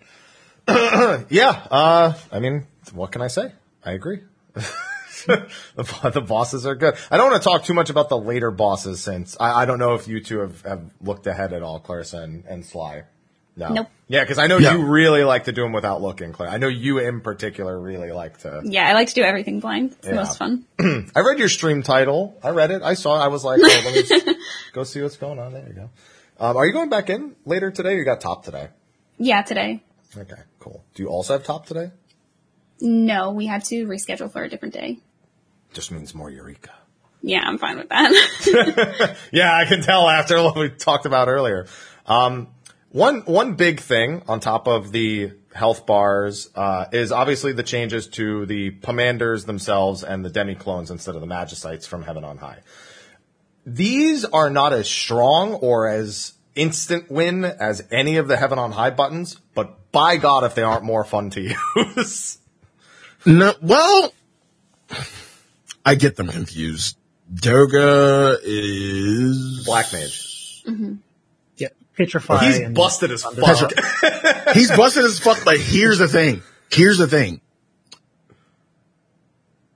yeah, 1.30 1.66
uh, 1.72 2.14
I 2.32 2.40
mean, 2.40 2.68
what 2.94 3.12
can 3.12 3.22
I 3.24 3.28
say? 3.28 3.54
I 3.84 3.94
agree. 3.94 4.20
the, 4.54 6.12
the 6.14 6.22
bosses 6.22 6.66
are 6.66 6.76
good. 6.76 6.96
I 7.10 7.18
don't 7.18 7.32
want 7.32 7.42
to 7.42 7.50
talk 7.50 7.64
too 7.64 7.74
much 7.74 7.90
about 7.90 8.10
the 8.10 8.18
later 8.18 8.52
bosses 8.52 9.02
since 9.02 9.38
I, 9.40 9.62
I 9.62 9.66
don't 9.66 9.80
know 9.80 9.96
if 9.96 10.08
you 10.08 10.22
two 10.22 10.40
have, 10.40 10.62
have 10.64 10.92
looked 11.02 11.28
ahead 11.28 11.54
at 11.54 11.64
all, 11.64 11.80
Clarissa 11.80 12.18
and, 12.18 12.44
and 12.46 12.66
Sly. 12.66 13.04
No. 13.56 13.70
Nope. 13.70 13.88
Yeah, 14.08 14.24
because 14.24 14.38
I 14.38 14.48
know 14.48 14.58
No. 14.58 14.72
you 14.72 14.86
really 14.86 15.24
like 15.24 15.46
to 15.46 15.52
do 15.52 15.64
them 15.64 15.72
without 15.74 16.02
looking, 16.02 16.34
Claire. 16.34 16.50
I 16.50 16.58
know 16.58 16.68
you 16.68 17.00
in 17.00 17.22
particular 17.22 17.80
really 17.80 18.12
like 18.12 18.40
to. 18.40 18.62
Yeah, 18.64 18.88
I 18.88 18.94
like 18.94 19.08
to 19.10 19.16
do 19.16 19.24
everything 19.24 19.60
blind. 19.60 19.92
It's 19.94 20.08
the 20.08 20.16
most 20.16 20.38
fun. 20.38 20.66
I 21.16 21.22
read 21.22 21.40
your 21.40 21.50
stream 21.50 21.84
title. 21.84 22.38
I 22.44 22.50
read 22.50 22.72
it. 22.72 22.82
I 22.82 22.94
saw 22.94 23.20
it. 23.20 23.24
I 23.24 23.28
was 23.28 23.44
like, 23.44 23.60
oh, 23.64 23.82
let 23.86 23.94
me 23.94 24.04
just 24.08 24.26
go 24.74 24.84
see 24.84 25.02
what's 25.02 25.18
going 25.18 25.40
on. 25.40 25.54
There 25.54 25.68
you 25.68 25.74
go. 25.74 25.90
Um, 26.40 26.56
are 26.56 26.66
you 26.66 26.72
going 26.72 26.90
back 26.90 27.10
in 27.10 27.36
later 27.46 27.70
today 27.70 27.96
or 27.96 27.98
you 27.98 28.06
got 28.06 28.22
top 28.22 28.46
today? 28.46 28.70
Yeah, 29.20 29.44
today. 29.44 29.84
Okay, 30.18 30.42
cool. 30.60 30.84
Do 30.96 31.04
you 31.04 31.10
also 31.10 31.34
have 31.34 31.44
top 31.44 31.68
today? 31.68 31.92
No, 32.82 33.32
we 33.32 33.46
had 33.46 33.66
to 33.66 33.86
reschedule 33.86 34.32
for 34.32 34.44
a 34.44 34.50
different 34.50 34.74
day. 34.74 35.00
Just 35.74 35.92
means 35.92 36.16
more 36.16 36.32
Eureka. 36.32 36.72
Yeah, 37.22 37.42
I'm 37.44 37.58
fine 37.58 37.78
with 37.78 37.90
that. 37.90 39.18
Yeah, 39.32 39.54
I 39.54 39.66
can 39.66 39.82
tell 39.82 40.10
after 40.10 40.42
what 40.42 40.56
we 40.56 40.70
talked 40.70 41.06
about 41.06 41.28
earlier. 41.28 41.68
Um, 42.06 42.48
one 42.92 43.22
one 43.22 43.56
big 43.56 43.82
thing 43.82 44.24
on 44.28 44.40
top 44.40 44.68
of 44.68 44.92
the 44.92 45.34
health 45.54 45.86
bars 45.86 46.50
uh, 46.56 46.86
is 46.92 47.12
obviously 47.12 47.52
the 47.52 47.64
changes 47.64 48.08
to 48.08 48.46
the 48.46 48.72
commanders 48.72 49.46
themselves 49.46 50.04
and 50.04 50.24
the 50.24 50.30
demi 50.30 50.56
clones 50.56 50.90
instead 50.90 51.16
of 51.16 51.22
the 51.22 51.28
magicites 51.28 51.86
from 51.86 52.04
Heaven 52.04 52.24
on 52.24 52.38
High. 52.38 52.60
These 53.66 54.26
are 54.26 54.50
not 54.50 54.74
as 54.74 54.90
strong 54.90 55.54
or 55.54 55.88
as 55.88 56.34
instant 56.60 57.10
win 57.10 57.46
as 57.46 57.86
any 57.92 58.18
of 58.18 58.28
the 58.28 58.36
Heaven 58.38 58.60
on 58.60 58.72
High 58.72 58.90
buttons, 58.92 59.40
but 59.56 59.92
by 59.92 60.18
God, 60.18 60.44
if 60.44 60.56
they 60.56 60.62
aren't 60.64 60.84
more 60.84 61.04
fun 61.04 61.30
to 61.32 61.42
use. 61.88 62.38
No, 63.26 63.54
well, 63.62 64.14
I 65.86 65.96
get 65.96 66.16
them 66.16 66.28
confused. 66.28 66.98
Doga 67.34 68.38
is 68.44 69.64
Black 69.66 69.92
Mage. 69.94 70.64
Mm-hmm. 70.68 70.96
Yeah, 71.58 71.68
petrify. 71.96 72.46
He's 72.46 72.60
and 72.60 72.76
busted 72.76 73.12
as 73.12 73.24
Thunder- 73.24 73.42
fuck. 73.42 74.54
He's 74.56 74.72
busted 74.72 75.06
as 75.06 75.20
fuck. 75.20 75.44
But 75.46 75.60
here's 75.60 76.00
the 76.00 76.08
thing. 76.08 76.42
Here's 76.72 76.98
the 76.98 77.08
thing. 77.08 77.42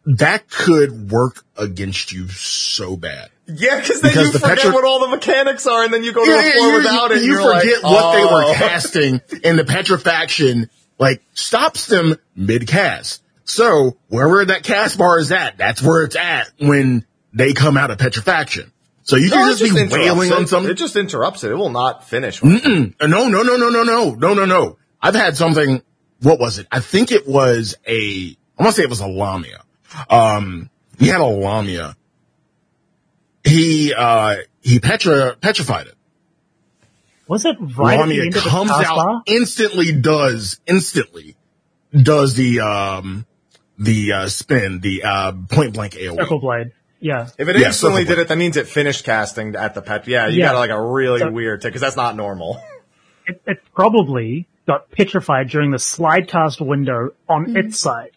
That 0.05 0.49
could 0.49 1.11
work 1.11 1.43
against 1.57 2.11
you 2.11 2.27
so 2.27 2.97
bad. 2.97 3.29
Yeah, 3.45 3.79
because 3.81 3.99
then 4.01 4.11
Because 4.11 4.27
you 4.27 4.33
the 4.33 4.39
forget 4.39 4.57
Petri- 4.59 4.71
what 4.71 4.85
all 4.85 4.99
the 5.01 5.07
mechanics 5.07 5.67
are, 5.67 5.83
and 5.83 5.93
then 5.93 6.03
you 6.03 6.13
go 6.13 6.23
to 6.23 6.29
Yeah, 6.31 6.37
the 6.41 6.47
yeah, 6.47 6.53
floor 6.55 6.67
you, 6.69 6.77
without 6.77 7.09
you- 7.09 7.15
it. 7.15 7.17
and 7.17 7.25
you 7.25 7.35
forget 7.37 7.83
like, 7.83 7.91
what 7.93 8.13
they 8.13 8.23
oh. 8.23 8.33
were 8.33 8.53
casting, 8.55 9.21
and 9.43 9.59
the 9.59 9.65
petrifaction 9.65 10.69
like 10.99 11.21
stops 11.33 11.87
them 11.87 12.15
mid 12.35 12.67
cast. 12.67 13.21
So 13.45 13.97
wherever 14.07 14.45
that 14.45 14.63
cast 14.63 14.97
bar 14.97 15.19
is 15.19 15.31
at, 15.31 15.57
that's 15.57 15.81
where 15.81 16.03
it's 16.05 16.15
at 16.15 16.49
when 16.59 17.05
they 17.33 17.51
come 17.53 17.75
out 17.77 17.91
of 17.91 17.97
petrifaction. 17.97 18.71
So 19.03 19.17
you 19.17 19.29
No, 19.29 19.35
can 19.35 19.49
it 19.49 19.57
just, 19.57 19.75
be 19.75 19.87
wailing 19.97 20.29
it. 20.29 20.33
on 20.33 20.47
something. 20.47 20.71
It 20.71 20.75
just 20.75 20.95
interrupts 20.95 21.43
it. 21.43 21.51
It 21.51 21.55
will 21.55 21.69
not 21.71 22.07
finish. 22.07 22.41
No, 22.41 22.57
no, 22.57 22.87
no, 23.01 23.27
no, 23.27 23.57
no, 23.57 23.83
no, 23.83 23.83
no, 24.15 24.33
no, 24.33 24.45
no. 24.45 24.77
I've 25.01 25.15
had 25.15 25.35
something. 25.35 25.81
What 26.21 26.39
was 26.39 26.57
it? 26.59 26.67
I 26.71 26.79
think 26.79 27.11
it 27.11 27.27
was 27.27 27.75
a. 27.85 28.37
I 28.57 28.63
want 28.63 28.73
to 28.75 28.81
say 28.81 28.83
it 28.83 28.89
was 28.89 29.01
a 29.01 29.07
Lamia. 29.07 29.61
Um, 30.09 30.69
he 30.97 31.07
had 31.07 31.19
a 31.19 31.25
Lamia. 31.25 31.97
He 33.43 33.93
uh 33.93 34.35
he 34.61 34.79
petra 34.79 35.35
petrified 35.39 35.87
it. 35.87 35.95
Was 37.27 37.45
it 37.45 37.57
right 37.59 37.99
at 37.99 38.05
the 38.07 38.13
Lamia 38.13 38.21
end 38.23 38.35
of 38.37 38.43
the 38.43 38.49
comes 38.49 38.71
out 38.71 38.83
taskbar? 38.85 39.21
instantly. 39.27 39.91
Does 39.93 40.59
instantly 40.67 41.35
does 41.91 42.35
the 42.35 42.59
um 42.61 43.25
the 43.77 44.11
uh 44.13 44.27
spin 44.29 44.79
the 44.79 45.03
uh 45.03 45.31
point 45.49 45.73
blank 45.73 45.93
AOE. 45.93 46.15
Circle 46.17 46.39
blade. 46.39 46.71
Yeah. 46.99 47.27
If 47.37 47.47
it 47.49 47.57
Yeah, 47.57 47.67
instantly 47.67 48.05
did 48.05 48.17
it, 48.19 48.29
that 48.29 48.37
means 48.37 48.55
it 48.55 48.67
finished 48.67 49.03
casting 49.03 49.55
at 49.55 49.73
the 49.73 49.81
pet. 49.81 50.07
Yeah, 50.07 50.27
you 50.27 50.39
Yeah. 50.39 50.51
got 50.53 50.59
like 50.59 50.69
a 50.69 50.81
really 50.81 51.19
So- 51.19 51.31
weird 51.31 51.61
because 51.61 51.81
that's 51.81 51.97
not 51.97 52.15
normal. 52.15 52.61
It, 53.25 53.41
it 53.47 53.59
probably 53.73 54.47
got 54.67 54.89
petrified 54.91 55.49
during 55.49 55.71
the 55.71 55.79
slide 55.79 56.27
cast 56.27 56.59
window 56.61 57.11
on 57.27 57.55
its 57.57 57.79
side. 57.79 58.11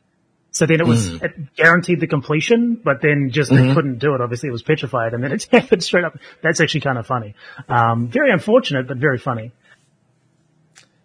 So 0.56 0.64
then 0.64 0.80
it 0.80 0.86
was, 0.86 1.12
it 1.12 1.54
guaranteed 1.54 2.00
the 2.00 2.06
completion, 2.06 2.80
but 2.82 3.02
then 3.02 3.28
just 3.30 3.52
it 3.52 3.74
couldn't 3.74 3.98
do 3.98 4.14
it. 4.14 4.22
Obviously 4.22 4.48
it 4.48 4.52
was 4.52 4.62
petrified 4.62 5.12
and 5.12 5.22
then 5.22 5.30
it 5.30 5.42
happened 5.52 5.84
straight 5.84 6.04
up. 6.04 6.16
That's 6.40 6.62
actually 6.62 6.80
kind 6.80 6.96
of 6.96 7.06
funny. 7.06 7.34
Um, 7.68 8.08
very 8.08 8.32
unfortunate, 8.32 8.88
but 8.88 8.96
very 8.96 9.18
funny. 9.18 9.52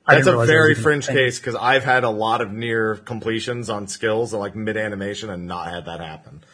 I 0.07 0.15
That's 0.15 0.27
a 0.27 0.45
very 0.45 0.73
fringe 0.73 1.05
thing. 1.05 1.17
case 1.17 1.37
because 1.37 1.55
I've 1.55 1.83
had 1.83 2.05
a 2.05 2.09
lot 2.09 2.39
of 2.39 2.53
near 2.53 2.95
completions 2.95 3.69
on 3.69 3.89
skills 3.89 4.33
like 4.33 4.55
mid 4.55 4.77
animation 4.77 5.29
and 5.29 5.47
not 5.47 5.69
had 5.69 5.83
that 5.87 5.99
happen. 5.99 6.45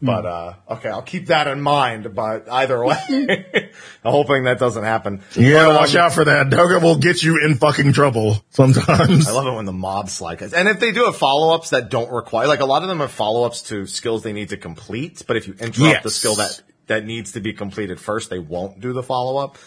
But 0.00 0.26
uh 0.26 0.54
okay, 0.70 0.88
I'll 0.90 1.02
keep 1.02 1.26
that 1.26 1.48
in 1.48 1.60
mind. 1.60 2.14
But 2.14 2.48
either 2.50 2.84
way, 2.84 2.98
I'm 4.04 4.12
hoping 4.12 4.44
that 4.44 4.58
doesn't 4.60 4.84
happen. 4.84 5.22
Yeah, 5.34 5.64
But, 5.64 5.70
um, 5.70 5.74
watch 5.76 5.94
out 5.96 6.12
for 6.12 6.24
that. 6.24 6.46
Doga 6.50 6.80
will 6.80 6.98
get 6.98 7.22
you 7.22 7.44
in 7.44 7.56
fucking 7.56 7.92
trouble 7.94 8.36
sometimes. 8.50 9.26
I 9.28 9.32
love 9.32 9.46
it 9.48 9.56
when 9.56 9.64
the 9.64 9.72
mob 9.72 10.08
slide 10.08 10.38
guys. 10.38 10.52
And 10.52 10.68
if 10.68 10.78
they 10.78 10.92
do 10.92 11.04
have 11.06 11.16
follow 11.16 11.52
ups 11.54 11.70
that 11.70 11.90
don't 11.90 12.12
require, 12.12 12.46
like 12.46 12.60
a 12.60 12.66
lot 12.66 12.82
of 12.82 12.88
them 12.88 13.00
have 13.00 13.10
follow 13.10 13.42
ups 13.44 13.62
to 13.62 13.86
skills 13.86 14.22
they 14.22 14.32
need 14.32 14.50
to 14.50 14.56
complete. 14.56 15.24
But 15.26 15.36
if 15.36 15.48
you 15.48 15.54
interrupt 15.54 15.78
Yes. 15.78 16.02
the 16.04 16.10
skill 16.10 16.36
that 16.36 16.62
that 16.86 17.04
needs 17.04 17.32
to 17.32 17.40
be 17.40 17.52
completed 17.52 17.98
first, 18.00 18.30
they 18.30 18.38
won't 18.38 18.80
do 18.80 18.92
the 18.92 19.02
follow 19.02 19.36
up. 19.38 19.58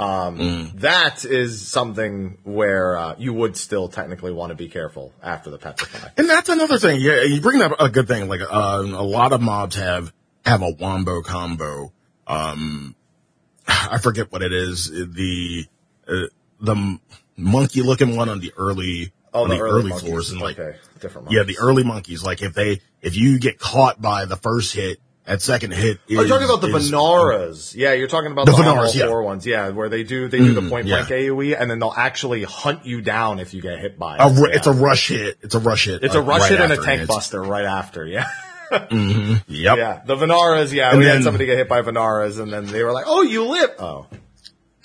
Um, 0.00 0.38
Mm. 0.38 0.80
That 0.80 1.24
is 1.26 1.66
something 1.68 2.38
where 2.44 2.96
uh, 2.96 3.14
you 3.18 3.34
would 3.34 3.56
still 3.56 3.88
technically 3.88 4.32
want 4.32 4.50
to 4.50 4.56
be 4.56 4.68
careful 4.68 5.12
after 5.22 5.50
the 5.50 5.58
petrify. 5.58 6.08
And 6.16 6.28
that's 6.28 6.48
another 6.48 6.78
thing. 6.78 7.00
Yeah, 7.00 7.22
you 7.22 7.40
bring 7.40 7.60
up 7.60 7.72
a 7.78 7.88
good 7.90 8.08
thing. 8.08 8.28
Like, 8.28 8.40
uh, 8.40 8.82
a 8.82 9.04
lot 9.04 9.32
of 9.32 9.42
mobs 9.42 9.76
have, 9.76 10.12
have 10.46 10.62
a 10.62 10.70
wombo 10.70 11.20
combo. 11.22 11.92
Um, 12.26 12.94
I 13.68 13.98
forget 13.98 14.32
what 14.32 14.42
it 14.42 14.52
is. 14.54 14.90
The, 14.90 15.66
uh, 16.08 16.26
the 16.60 16.98
monkey 17.36 17.82
looking 17.82 18.16
one 18.16 18.28
on 18.30 18.40
the 18.40 18.52
early, 18.56 19.12
Oh, 19.32 19.44
on 19.44 19.50
the, 19.50 19.56
the, 19.56 19.60
early, 19.62 19.90
early, 19.92 20.00
floors 20.00 20.30
and 20.30 20.40
like, 20.40 20.58
okay, 20.58 20.76
different. 20.98 21.30
yeah, 21.30 21.44
the 21.44 21.58
early 21.60 21.84
monkeys. 21.84 22.24
Like 22.24 22.42
if 22.42 22.52
they, 22.54 22.80
if 23.00 23.16
you 23.16 23.38
get 23.38 23.58
caught 23.60 24.00
by 24.00 24.24
the 24.24 24.36
first 24.36 24.74
hit, 24.74 24.98
that 25.26 25.42
second 25.42 25.72
hit 25.72 25.98
is, 26.08 26.18
Oh, 26.18 26.22
you're 26.22 26.28
talking 26.28 26.44
about 26.48 26.60
the 26.60 26.74
is- 26.76 26.90
Vanaras. 26.90 27.74
Yeah, 27.76 27.92
you're 27.92 28.08
talking 28.08 28.32
about 28.32 28.46
The 28.46 28.52
the, 28.52 28.62
the 28.62 28.92
yeah. 28.98 29.06
four 29.06 29.22
ones. 29.22 29.46
Yeah, 29.46 29.68
where 29.68 29.88
they 29.88 30.02
do 30.02 30.28
they 30.28 30.38
do 30.38 30.54
the 30.54 30.60
Mm, 30.62 30.70
point 30.70 30.86
yeah. 30.86 30.96
blank 31.06 31.08
AOE, 31.10 31.60
and 31.60 31.70
then 31.70 31.78
they'll 31.78 31.94
actually 31.96 32.42
hunt 32.42 32.84
you 32.86 33.00
down 33.00 33.38
if 33.38 33.54
you 33.54 33.62
get 33.62 33.78
hit 33.78 33.98
by 33.98 34.16
it. 34.16 34.20
A, 34.20 34.30
Yeah. 34.32 34.56
It's 34.56 34.66
a 34.66 34.72
rush 34.72 35.08
hit. 35.08 35.38
It's 35.42 35.54
a 35.54 35.58
rush 35.60 35.84
hit. 35.86 36.02
it's 36.02 36.14
uh, 36.14 36.20
a 36.20 36.22
rush 36.22 36.40
right 36.42 36.50
hit 36.52 36.60
and 36.60 36.72
a 36.72 36.76
tank 36.82 37.06
buster 37.08 37.40
right 37.42 37.64
after. 37.64 38.06
Yeah. 38.06 38.28
Yep. 38.70 39.38
Yeah, 39.48 40.00
the 40.06 40.14
Vanaras. 40.14 40.72
Yeah, 40.72 40.90
And 40.90 41.00
we 41.00 41.04
had 41.04 41.24
somebody 41.24 41.44
get 41.46 41.58
hit 41.58 41.68
by 41.68 41.82
Vanaras, 41.82 42.38
and 42.40 42.52
then 42.52 42.66
they 42.66 42.84
were 42.84 42.92
like, 42.92 43.04
"Oh, 43.08 43.22
you 43.22 43.44
live." 43.46 43.70
Oh, 43.80 44.06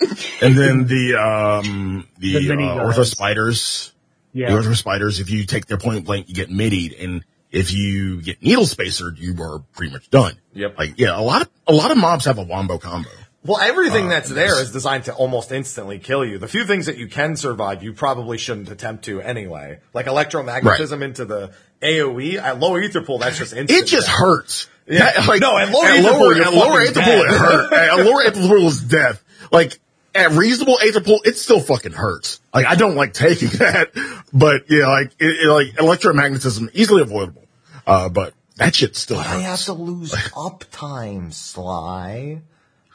And 0.42 0.56
then 0.58 0.86
the, 0.88 1.14
um, 1.14 2.06
the, 2.18 2.46
The 2.46 2.52
uh, 2.52 2.84
ortho 2.84 3.04
spiders. 3.04 3.92
Yeah. 4.32 4.50
The 4.50 4.56
ortho 4.60 4.76
spiders, 4.76 5.20
if 5.20 5.30
you 5.30 5.46
take 5.46 5.66
their 5.66 5.78
point 5.78 6.04
blank, 6.04 6.28
you 6.28 6.34
get 6.34 6.50
midied. 6.50 6.96
And 7.02 7.24
if 7.50 7.72
you 7.72 8.20
get 8.22 8.42
needle 8.42 8.66
spacered, 8.66 9.18
you 9.18 9.34
are 9.42 9.60
pretty 9.74 9.92
much 9.92 10.10
done. 10.10 10.34
Yep. 10.54 10.78
Like, 10.78 10.94
yeah, 10.98 11.18
a 11.18 11.22
lot 11.22 11.42
of, 11.42 11.48
a 11.66 11.72
lot 11.72 11.90
of 11.90 11.96
mobs 11.98 12.24
have 12.26 12.38
a 12.38 12.42
wombo 12.44 12.78
combo. 12.78 13.08
well, 13.44 13.60
everything 13.60 14.06
Uh, 14.06 14.10
that's 14.10 14.28
there 14.28 14.60
is 14.60 14.72
designed 14.72 15.04
to 15.04 15.14
almost 15.14 15.52
instantly 15.52 15.98
kill 15.98 16.24
you. 16.24 16.38
The 16.38 16.48
few 16.48 16.64
things 16.66 16.86
that 16.86 16.96
you 16.98 17.06
can 17.08 17.36
survive, 17.36 17.82
you 17.82 17.92
probably 17.92 18.38
shouldn't 18.38 18.70
attempt 18.70 19.04
to 19.06 19.20
anyway. 19.20 19.78
Like 19.94 20.06
electromagnetism 20.06 21.02
into 21.02 21.24
the 21.24 21.52
AOE 21.82 22.36
at 22.42 22.58
low 22.58 22.76
aether 22.76 23.02
pool. 23.02 23.18
That's 23.18 23.38
just 23.38 23.52
instant. 23.52 23.70
It 23.82 23.86
just 23.86 24.06
death. 24.08 24.16
hurts. 24.16 24.68
Yeah. 24.88 25.10
That, 25.16 25.26
like, 25.28 25.40
No, 25.40 25.56
at 25.58 25.70
lower 25.70 25.86
at 25.86 26.02
lower, 26.02 26.34
Pool, 26.34 26.42
at 26.44 26.52
lower 26.54 26.80
Aether 26.80 27.00
Pool, 27.02 27.12
it 27.22 27.28
dead. 27.28 27.38
hurt. 27.40 27.72
at 27.72 28.04
lower 28.06 28.22
Aether 28.22 28.46
Pool 28.48 28.66
is 28.68 28.80
death. 28.80 29.22
Like, 29.50 29.78
at 30.16 30.32
reasonable 30.32 30.78
Aether 30.82 31.00
Pool, 31.00 31.20
it 31.24 31.36
still 31.36 31.60
fucking 31.60 31.92
hurts. 31.92 32.40
Like, 32.54 32.66
I 32.66 32.74
don't 32.74 32.96
like 32.96 33.12
taking 33.12 33.48
that, 33.58 33.90
but 34.32 34.62
yeah, 34.70 34.86
like, 34.86 35.12
it, 35.18 35.44
it, 35.44 35.48
like, 35.50 35.74
electromagnetism, 35.74 36.70
easily 36.74 37.02
avoidable. 37.02 37.44
Uh, 37.86 38.08
but 38.08 38.34
that 38.56 38.74
shit 38.74 38.96
still 38.96 39.18
I 39.18 39.22
hurts. 39.24 39.44
have 39.44 39.60
to 39.64 39.72
lose 39.74 40.12
uptime, 40.32 41.32
Sly, 41.32 42.40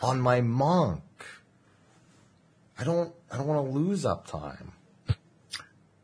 on 0.01 0.19
my 0.21 0.41
monk. 0.41 1.01
I 2.77 2.83
don't. 2.83 3.13
I 3.31 3.37
don't 3.37 3.47
want 3.47 3.65
to 3.67 3.71
lose 3.71 4.03
uptime. 4.03 4.71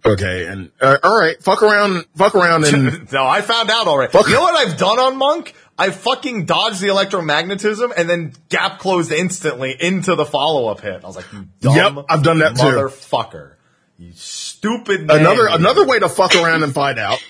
Okay, 0.05 0.45
and 0.45 0.71
uh, 0.79 0.97
all 1.03 1.19
right, 1.19 1.41
fuck 1.43 1.61
around, 1.63 2.05
fuck 2.15 2.35
around, 2.35 2.63
and 2.65 3.11
no, 3.11 3.25
I 3.25 3.41
found 3.41 3.69
out 3.69 3.87
already. 3.87 4.11
Fuck. 4.11 4.27
You 4.27 4.35
know 4.35 4.41
what 4.41 4.55
I've 4.55 4.77
done 4.77 4.99
on 4.99 5.17
monk? 5.17 5.53
I 5.77 5.91
fucking 5.91 6.45
dodged 6.45 6.81
the 6.81 6.87
electromagnetism 6.87 7.91
and 7.95 8.09
then 8.09 8.33
gap 8.49 8.79
closed 8.79 9.11
instantly 9.11 9.75
into 9.79 10.15
the 10.15 10.25
follow 10.25 10.67
up 10.69 10.81
hit. 10.81 11.03
I 11.03 11.07
was 11.07 11.15
like, 11.15 11.31
you 11.31 11.47
dumb 11.61 11.97
Yep, 11.97 12.05
I've 12.09 12.23
done 12.23 12.39
that 12.39 12.55
too. 12.55 12.63
motherfucker. 12.63 13.53
You 13.99 14.11
stupid 14.13 15.05
man. 15.07 15.19
another 15.19 15.47
another 15.49 15.85
way 15.85 15.99
to 15.99 16.09
fuck 16.09 16.35
around 16.35 16.63
and 16.63 16.73
find 16.73 16.97
out 16.99 17.23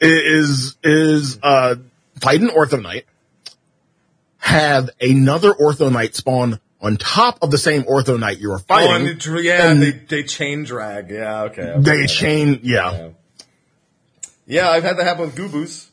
is 0.00 0.76
is 0.82 1.38
uh 1.42 1.76
fight 2.20 2.40
an 2.40 2.48
ortho 2.48 2.80
knight, 2.82 3.04
have 4.38 4.90
another 5.00 5.52
ortho 5.52 5.90
knight 5.92 6.14
spawn 6.16 6.60
on 6.80 6.96
top 6.96 7.38
of 7.42 7.50
the 7.52 7.58
same 7.58 7.84
ortho 7.84 8.18
knight 8.18 8.38
you 8.40 8.52
Oh, 8.52 8.58
fighting. 8.58 9.06
and 9.06 9.06
it- 9.08 9.44
yeah, 9.44 9.70
and 9.70 9.80
they, 9.82 9.90
they 9.92 10.22
chain 10.24 10.64
drag. 10.64 11.10
Yeah, 11.10 11.42
okay. 11.44 11.62
okay. 11.62 11.80
they 11.80 12.06
chain, 12.06 12.60
yeah. 12.64 12.92
Yeah. 12.92 13.08
Yeah, 14.44 14.68
I've 14.70 14.82
had 14.82 14.96
that 14.98 15.04
happen 15.04 15.26
with 15.26 15.36
Gooboo's. 15.36 15.88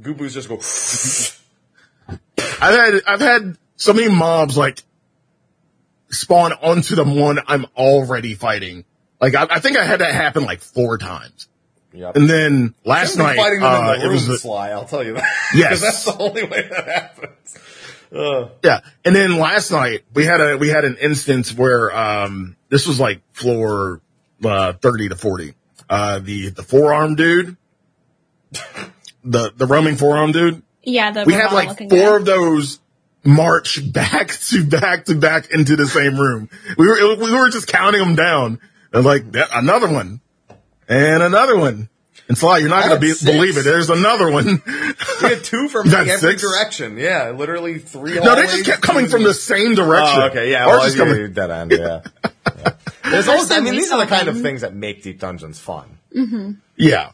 Gooboo's 0.00 0.34
just 0.34 0.48
go. 0.48 0.56
I've 2.60 2.74
had 2.74 3.00
I've 3.06 3.20
had 3.20 3.56
so 3.76 3.92
many 3.92 4.08
mobs 4.14 4.56
like 4.56 4.82
spawn 6.10 6.52
onto 6.52 6.94
the 6.94 7.04
one 7.04 7.38
I'm 7.46 7.66
already 7.76 8.34
fighting. 8.34 8.84
Like 9.20 9.34
I, 9.34 9.46
I 9.50 9.60
think 9.60 9.76
I 9.76 9.84
had 9.84 10.00
that 10.00 10.14
happen 10.14 10.44
like 10.44 10.60
four 10.60 10.98
times. 10.98 11.48
Yep. 11.94 12.16
And 12.16 12.28
then 12.30 12.74
last 12.84 13.16
night, 13.18 13.36
fighting 13.36 13.60
them 13.60 13.68
uh, 13.74 13.92
in 13.94 13.98
the 13.98 14.04
it 14.04 14.08
room, 14.08 14.12
was 14.14 14.28
a- 14.28 14.38
Sly. 14.38 14.70
I'll 14.70 14.86
tell 14.86 15.04
you 15.04 15.14
that. 15.14 15.24
Yes. 15.54 15.70
'Cause 15.70 15.80
that's 15.82 16.04
the 16.04 16.16
only 16.22 16.44
way 16.44 16.66
that 16.68 16.88
happens. 16.88 17.58
Uh, 18.10 18.48
Yeah. 18.64 18.80
And 19.04 19.14
then 19.14 19.36
last 19.38 19.70
night 19.70 20.04
we 20.14 20.24
had 20.24 20.40
a, 20.40 20.56
we 20.56 20.68
had 20.68 20.84
an 20.86 20.96
instance 20.96 21.52
where, 21.54 21.94
um, 21.96 22.56
this 22.70 22.86
was 22.86 22.98
like 22.98 23.20
floor, 23.34 24.00
uh, 24.44 24.72
30 24.74 25.10
to 25.10 25.16
40. 25.16 25.54
Uh, 25.90 26.18
the, 26.20 26.48
the 26.50 26.62
forearm 26.62 27.14
dude, 27.14 27.56
the, 29.24 29.52
the 29.56 29.66
roaming 29.66 29.96
forearm 29.96 30.32
dude, 30.32 30.62
Yeah, 30.82 31.10
the 31.12 31.24
we 31.24 31.32
had 31.34 31.52
like 31.52 31.78
four 31.78 31.88
guy. 31.88 32.16
of 32.16 32.24
those 32.24 32.80
march 33.24 33.78
back 33.92 34.28
to 34.48 34.64
back 34.64 35.04
to 35.06 35.14
back 35.14 35.50
into 35.50 35.76
the 35.76 35.86
same 35.86 36.16
room. 36.18 36.48
We 36.76 36.86
were, 36.86 37.16
we 37.16 37.32
were 37.32 37.50
just 37.50 37.68
counting 37.68 38.00
them 38.00 38.14
down 38.14 38.60
and 38.92 39.04
like 39.04 39.24
"Yeah, 39.34 39.46
another 39.54 39.88
one 39.92 40.20
and 40.88 41.22
another 41.22 41.56
one. 41.56 41.88
And 42.28 42.38
Sly, 42.38 42.58
you're 42.58 42.68
not 42.68 42.84
going 42.88 43.00
to 43.00 43.00
be, 43.00 43.12
believe 43.32 43.58
it. 43.58 43.64
There's 43.64 43.90
another 43.90 44.30
one. 44.30 44.62
we 44.64 45.28
had 45.28 45.42
two 45.44 45.68
from 45.68 45.86
like 45.90 46.06
every 46.06 46.38
six? 46.38 46.42
direction. 46.42 46.96
Yeah, 46.96 47.30
literally 47.30 47.78
three. 47.78 48.14
no, 48.14 48.36
they 48.36 48.42
just 48.42 48.64
kept 48.64 48.80
coming 48.80 49.08
from 49.08 49.22
the 49.24 49.34
same 49.34 49.72
oh, 49.72 49.74
direction. 49.74 50.20
Oh, 50.20 50.26
okay, 50.28 50.50
yeah. 50.50 50.64
Ours 50.66 50.78
Well, 50.78 50.86
is 50.86 50.96
yeah, 50.96 51.04
coming- 51.04 51.32
dead 51.32 51.50
end. 51.50 51.72
Yeah. 51.72 52.02
yeah. 52.56 52.72
There's 53.10 53.28
always, 53.28 53.50
I 53.50 53.60
mean, 53.60 53.72
we 53.72 53.78
these 53.80 53.90
are 53.90 53.98
the 54.00 54.06
kind 54.06 54.28
of 54.28 54.40
things 54.40 54.60
that 54.60 54.72
make 54.72 55.02
deep 55.02 55.18
dungeons 55.20 55.58
fun. 55.58 55.98
yeah. 56.76 57.10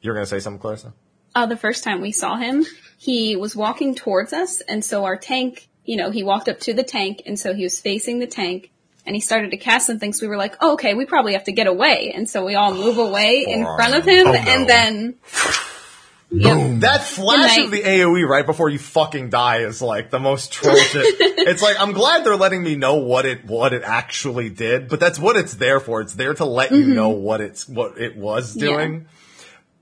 You're 0.00 0.14
gonna 0.14 0.26
say 0.26 0.40
something, 0.40 0.60
Clarissa? 0.60 0.92
Uh, 1.34 1.46
the 1.46 1.56
first 1.56 1.84
time 1.84 2.00
we 2.00 2.12
saw 2.12 2.36
him, 2.36 2.64
he 2.98 3.36
was 3.36 3.54
walking 3.54 3.94
towards 3.94 4.32
us, 4.32 4.60
and 4.62 4.84
so 4.84 5.04
our 5.04 5.16
tank, 5.16 5.68
you 5.84 5.96
know, 5.96 6.10
he 6.10 6.22
walked 6.22 6.48
up 6.48 6.60
to 6.60 6.74
the 6.74 6.82
tank, 6.82 7.22
and 7.26 7.38
so 7.38 7.54
he 7.54 7.62
was 7.64 7.78
facing 7.80 8.18
the 8.18 8.26
tank, 8.26 8.70
and 9.06 9.14
he 9.14 9.20
started 9.20 9.50
to 9.52 9.56
cast 9.56 9.86
some 9.86 9.98
things. 9.98 10.20
We 10.20 10.28
were 10.28 10.36
like, 10.36 10.56
oh, 10.60 10.72
okay, 10.74 10.94
we 10.94 11.06
probably 11.06 11.34
have 11.34 11.44
to 11.44 11.52
get 11.52 11.66
away, 11.66 12.12
and 12.14 12.28
so 12.28 12.44
we 12.44 12.54
all 12.54 12.74
move 12.74 12.98
away 12.98 13.44
in 13.48 13.64
front 13.64 13.94
of 13.94 14.04
him, 14.04 14.26
Oh, 14.26 14.32
no. 14.32 14.38
and 14.38 14.68
then. 14.68 15.14
Boom. 16.30 16.80
That 16.80 17.04
flash 17.04 17.56
of 17.56 17.70
the 17.70 17.80
AoE 17.80 18.28
right 18.28 18.44
before 18.44 18.68
you 18.68 18.78
fucking 18.78 19.30
die 19.30 19.60
is 19.60 19.80
like 19.80 20.10
the 20.10 20.18
most 20.18 20.52
troll 20.52 20.76
shit. 20.76 21.16
It's 21.48 21.62
like 21.62 21.80
I'm 21.80 21.92
glad 21.92 22.24
they're 22.24 22.36
letting 22.36 22.62
me 22.62 22.76
know 22.76 22.96
what 22.96 23.24
it 23.24 23.46
what 23.46 23.72
it 23.72 23.82
actually 23.82 24.50
did, 24.50 24.90
but 24.90 25.00
that's 25.00 25.18
what 25.18 25.36
it's 25.36 25.54
there 25.54 25.80
for. 25.80 26.02
It's 26.02 26.12
there 26.12 26.34
to 26.34 26.44
let 26.44 26.70
you 26.70 26.88
know 26.88 27.08
what 27.08 27.40
it's 27.40 27.66
what 27.66 27.96
it 27.98 28.18
was 28.18 28.54
Yeah. 28.54 28.66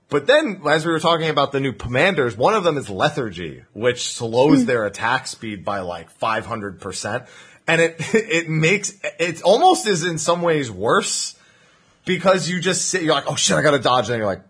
But 0.09 0.25
then, 0.25 0.61
as 0.67 0.85
we 0.85 0.91
were 0.91 0.99
talking 0.99 1.29
about 1.29 1.51
the 1.51 1.59
new 1.59 1.73
commanders, 1.73 2.37
one 2.37 2.53
of 2.53 2.63
them 2.63 2.77
is 2.77 2.89
lethargy, 2.89 3.63
which 3.73 4.07
slows 4.07 4.61
hmm. 4.61 4.65
their 4.65 4.85
attack 4.85 5.27
speed 5.27 5.65
by 5.65 5.81
like 5.81 6.09
500 6.11 6.79
percent, 6.79 7.25
and 7.67 7.81
it 7.81 7.95
it 8.13 8.49
makes 8.49 8.93
it 9.19 9.41
almost 9.41 9.85
is 9.85 10.05
in 10.05 10.17
some 10.17 10.41
ways 10.41 10.71
worse 10.71 11.37
because 12.05 12.49
you 12.49 12.61
just 12.61 12.85
sit, 12.85 13.03
you're 13.03 13.13
like, 13.13 13.29
oh 13.29 13.35
shit, 13.35 13.57
I 13.57 13.61
gotta 13.61 13.79
dodge, 13.79 14.09
and 14.09 14.17
you're 14.17 14.27
like. 14.27 14.41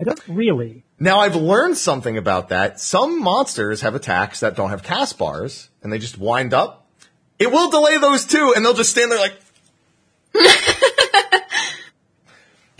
I 0.00 0.04
don't 0.04 0.28
really. 0.28 0.82
Now 0.98 1.20
I've 1.20 1.36
learned 1.36 1.76
something 1.76 2.16
about 2.16 2.48
that. 2.48 2.80
Some 2.80 3.22
monsters 3.22 3.82
have 3.82 3.94
attacks 3.94 4.40
that 4.40 4.56
don't 4.56 4.70
have 4.70 4.82
cast 4.82 5.16
bars, 5.16 5.68
and 5.82 5.92
they 5.92 5.98
just 5.98 6.18
wind 6.18 6.54
up. 6.54 6.86
It 7.38 7.50
will 7.50 7.70
delay 7.70 7.98
those 7.98 8.24
too, 8.24 8.52
and 8.54 8.64
they'll 8.64 8.74
just 8.74 8.90
stand 8.90 9.10
there 9.10 9.18
like. 9.18 9.34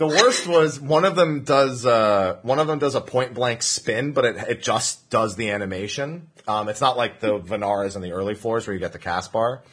the 0.07 0.15
worst 0.15 0.47
was 0.47 0.79
one 0.79 1.05
of 1.05 1.15
them 1.15 1.43
does 1.43 1.85
uh, 1.85 2.37
one 2.43 2.59
of 2.59 2.67
them 2.67 2.79
does 2.79 2.95
a 2.95 3.01
point 3.01 3.33
blank 3.33 3.61
spin, 3.63 4.13
but 4.13 4.25
it 4.25 4.35
it 4.49 4.61
just 4.63 5.09
does 5.09 5.35
the 5.35 5.51
animation. 5.51 6.27
Um, 6.47 6.69
it's 6.69 6.81
not 6.81 6.97
like 6.97 7.19
the 7.19 7.39
Vanaras 7.39 7.95
in 7.95 8.01
the 8.01 8.11
early 8.11 8.35
floors 8.35 8.67
where 8.67 8.73
you 8.73 8.79
get 8.79 8.91
the 8.93 8.99
cast 8.99 9.31
bar, 9.31 9.63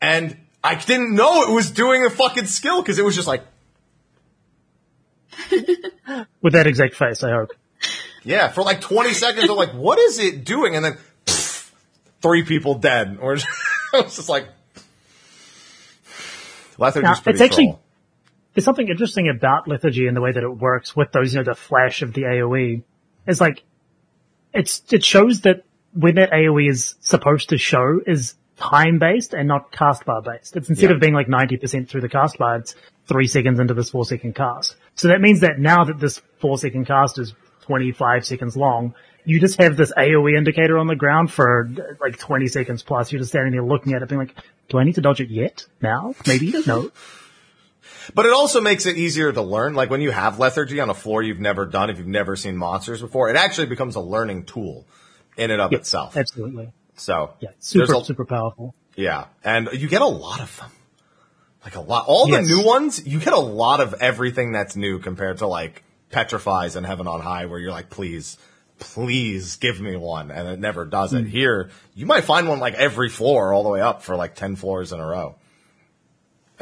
and 0.00 0.36
I 0.62 0.74
didn't 0.74 1.14
know 1.14 1.42
it 1.42 1.50
was 1.50 1.70
doing 1.70 2.04
a 2.04 2.10
fucking 2.10 2.46
skill 2.46 2.82
because 2.82 2.98
it 2.98 3.04
was 3.04 3.14
just 3.14 3.28
like 3.28 3.42
With 6.42 6.52
that 6.54 6.66
exact 6.66 6.94
face, 6.94 7.22
I 7.22 7.30
hope. 7.30 7.50
Yeah, 8.24 8.48
for 8.48 8.62
like 8.62 8.80
20 8.80 9.14
seconds, 9.14 9.50
I'm 9.50 9.56
like, 9.56 9.72
what 9.72 9.98
is 9.98 10.18
it 10.18 10.44
doing? 10.44 10.76
And 10.76 10.84
then 10.84 10.98
pff, 11.26 11.70
three 12.20 12.44
people 12.44 12.74
dead. 12.76 13.18
Or 13.20 13.34
it 13.34 13.44
was 13.92 14.16
just 14.16 14.28
like, 14.28 14.46
Lethargy's 16.78 17.02
Now, 17.02 17.14
pretty 17.20 17.36
it's 17.36 17.40
actually- 17.42 17.66
troll. 17.66 17.80
There's 18.54 18.64
something 18.64 18.88
interesting 18.88 19.28
about 19.28 19.66
lethargy 19.68 20.06
and 20.06 20.16
the 20.16 20.20
way 20.20 20.32
that 20.32 20.42
it 20.42 20.48
works 20.48 20.94
with 20.94 21.10
those, 21.12 21.32
you 21.32 21.40
know, 21.40 21.44
the 21.44 21.54
flash 21.54 22.02
of 22.02 22.12
the 22.12 22.22
AoE. 22.22 22.82
It's 23.26 23.40
like, 23.40 23.62
it's, 24.52 24.82
it 24.92 25.04
shows 25.04 25.42
that 25.42 25.64
when 25.94 26.16
that 26.16 26.30
AoE 26.32 26.68
is 26.70 26.94
supposed 27.00 27.48
to 27.50 27.58
show 27.58 28.00
is 28.06 28.34
time 28.56 28.98
based 28.98 29.32
and 29.32 29.48
not 29.48 29.72
cast 29.72 30.04
bar 30.04 30.20
based. 30.22 30.56
It's 30.56 30.68
instead 30.68 30.90
Yeah. 30.90 30.94
of 30.96 31.00
being 31.00 31.14
like 31.14 31.28
90% 31.28 31.88
through 31.88 32.02
the 32.02 32.08
cast 32.08 32.38
bar, 32.38 32.56
it's 32.56 32.74
three 33.06 33.26
seconds 33.26 33.58
into 33.58 33.74
this 33.74 33.90
four 33.90 34.04
second 34.04 34.34
cast. 34.34 34.76
So 34.94 35.08
that 35.08 35.20
means 35.20 35.40
that 35.40 35.58
now 35.58 35.84
that 35.84 35.98
this 35.98 36.20
four 36.38 36.58
second 36.58 36.86
cast 36.86 37.18
is 37.18 37.34
25 37.62 38.26
seconds 38.26 38.56
long, 38.56 38.94
you 39.24 39.40
just 39.40 39.60
have 39.60 39.76
this 39.76 39.92
AoE 39.96 40.36
indicator 40.36 40.76
on 40.78 40.86
the 40.88 40.96
ground 40.96 41.30
for 41.32 41.70
like 42.00 42.18
20 42.18 42.48
seconds 42.48 42.82
plus. 42.82 43.10
You're 43.12 43.20
just 43.20 43.30
standing 43.30 43.52
there 43.52 43.64
looking 43.64 43.94
at 43.94 44.02
it 44.02 44.08
being 44.08 44.18
like, 44.20 44.34
do 44.68 44.78
I 44.78 44.84
need 44.84 44.96
to 44.96 45.00
dodge 45.00 45.20
it 45.20 45.30
yet? 45.30 45.64
Now? 45.80 46.14
Maybe? 46.26 46.52
No. 46.66 46.90
But 48.14 48.26
it 48.26 48.32
also 48.32 48.60
makes 48.60 48.86
it 48.86 48.96
easier 48.96 49.32
to 49.32 49.42
learn. 49.42 49.74
Like 49.74 49.90
when 49.90 50.00
you 50.00 50.10
have 50.10 50.38
lethargy 50.38 50.80
on 50.80 50.90
a 50.90 50.94
floor 50.94 51.22
you've 51.22 51.40
never 51.40 51.66
done, 51.66 51.90
if 51.90 51.98
you've 51.98 52.06
never 52.06 52.36
seen 52.36 52.56
monsters 52.56 53.00
before, 53.00 53.28
it 53.30 53.36
actually 53.36 53.66
becomes 53.66 53.96
a 53.96 54.00
learning 54.00 54.44
tool 54.44 54.86
in 55.36 55.50
and 55.50 55.60
of 55.60 55.72
itself. 55.72 56.16
Absolutely. 56.16 56.72
So, 56.96 57.34
Yeah, 57.40 57.50
super, 57.58 57.94
a- 57.94 58.04
super 58.04 58.24
powerful. 58.24 58.74
Yeah, 58.96 59.26
and 59.42 59.68
you 59.72 59.88
get 59.88 60.02
a 60.02 60.06
lot 60.06 60.40
of 60.40 60.54
them. 60.58 60.70
Like 61.64 61.76
a 61.76 61.80
lot. 61.80 62.04
All 62.08 62.28
Yes. 62.28 62.46
the 62.48 62.54
new 62.54 62.64
ones, 62.66 63.06
you 63.06 63.18
get 63.20 63.32
a 63.32 63.38
lot 63.38 63.80
of 63.80 63.94
everything 64.00 64.52
that's 64.52 64.74
new 64.76 64.98
compared 64.98 65.38
to 65.38 65.46
like 65.46 65.84
Petrifies 66.10 66.76
and 66.76 66.84
Heaven 66.84 67.06
on 67.06 67.20
High, 67.20 67.46
where 67.46 67.58
you're 67.58 67.70
like, 67.70 67.88
please, 67.88 68.36
please 68.78 69.56
give 69.56 69.80
me 69.80 69.96
one, 69.96 70.30
and 70.30 70.48
it 70.48 70.58
never 70.58 70.84
does 70.84 71.12
Hmm. 71.12 71.18
it. 71.18 71.26
Here, 71.28 71.70
you 71.94 72.04
might 72.04 72.24
find 72.24 72.48
one 72.48 72.58
like 72.60 72.74
every 72.74 73.08
floor, 73.08 73.52
all 73.52 73.62
the 73.62 73.68
way 73.68 73.80
up 73.80 74.02
for 74.02 74.16
like 74.16 74.34
ten 74.34 74.56
floors 74.56 74.92
in 74.92 75.00
a 75.00 75.06
row, 75.06 75.36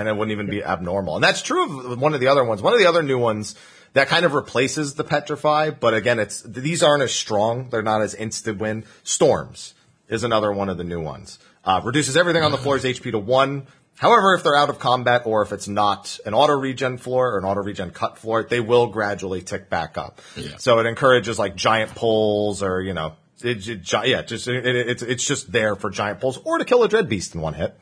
and 0.01 0.09
it 0.09 0.17
wouldn't 0.17 0.33
even 0.33 0.47
be 0.47 0.65
abnormal. 0.65 1.17
And 1.17 1.23
that's 1.23 1.43
true 1.43 1.93
of 1.93 2.01
one 2.01 2.15
of 2.15 2.21
the 2.21 2.29
other 2.29 2.43
ones. 2.43 2.63
One 2.63 2.73
of 2.73 2.81
the 2.81 2.87
other 2.87 3.03
new 3.03 3.19
ones 3.19 3.55
that 3.93 4.09
kind 4.09 4.25
of 4.25 4.33
replaces 4.33 4.95
the 4.95 5.05
Petrify, 5.05 5.71
but 5.71 5.93
again, 5.93 6.19
it's 6.19 6.41
these 6.41 6.83
aren't 6.83 7.03
as 7.03 7.13
strong. 7.13 7.69
They're 7.69 7.83
not 7.83 8.01
as 8.01 8.15
instant 8.15 8.59
win. 8.59 8.87
Storms 9.03 9.75
is 10.09 10.25
another 10.25 10.51
one 10.53 10.71
of 10.71 10.79
the 10.79 10.85
new 10.85 11.03
ones. 11.03 11.39
Uh, 11.67 11.83
reduces 11.85 12.17
everything 12.17 12.43
on 12.43 12.51
the 12.51 12.57
floor's 12.57 12.85
HP 12.85 13.11
to 13.11 13.19
one. 13.19 13.67
However, 13.99 14.35
if 14.35 14.43
they're 14.43 14.57
out 14.57 14.71
of 14.71 14.79
combat 14.79 15.27
or 15.27 15.43
if 15.43 15.53
it's 15.53 15.69
not 15.69 16.19
an 16.25 16.33
auto 16.33 16.55
regen 16.55 16.97
floor 16.97 17.35
or 17.35 17.39
an 17.39 17.45
auto 17.45 17.61
regen 17.61 17.91
cut 17.91 18.17
floor, 18.17 18.43
they 18.43 18.61
will 18.61 18.87
gradually 18.87 19.43
tick 19.43 19.69
back 19.69 19.99
up. 19.99 20.23
So 20.57 20.79
it 20.79 20.87
encourages 20.87 21.39
like 21.39 21.57
giant 21.57 21.95
pulls 21.95 22.63
or, 22.63 22.81
you 22.81 22.95
know, 22.95 23.17
it, 23.43 23.69
it, 23.69 23.93
yeah, 24.07 24.23
just, 24.23 24.49
it, 24.49 24.65
it, 24.65 24.89
it's, 24.89 25.03
it's 25.03 25.27
just 25.27 25.53
there 25.53 25.77
for 25.77 25.91
giant 25.91 26.21
pulls 26.21 26.39
or 26.39 26.57
to 26.57 26.65
kill 26.65 26.83
a 26.85 26.89
dread 26.89 27.11
beast 27.11 27.35
in 27.35 27.43
one 27.43 27.53
hit. 27.53 27.79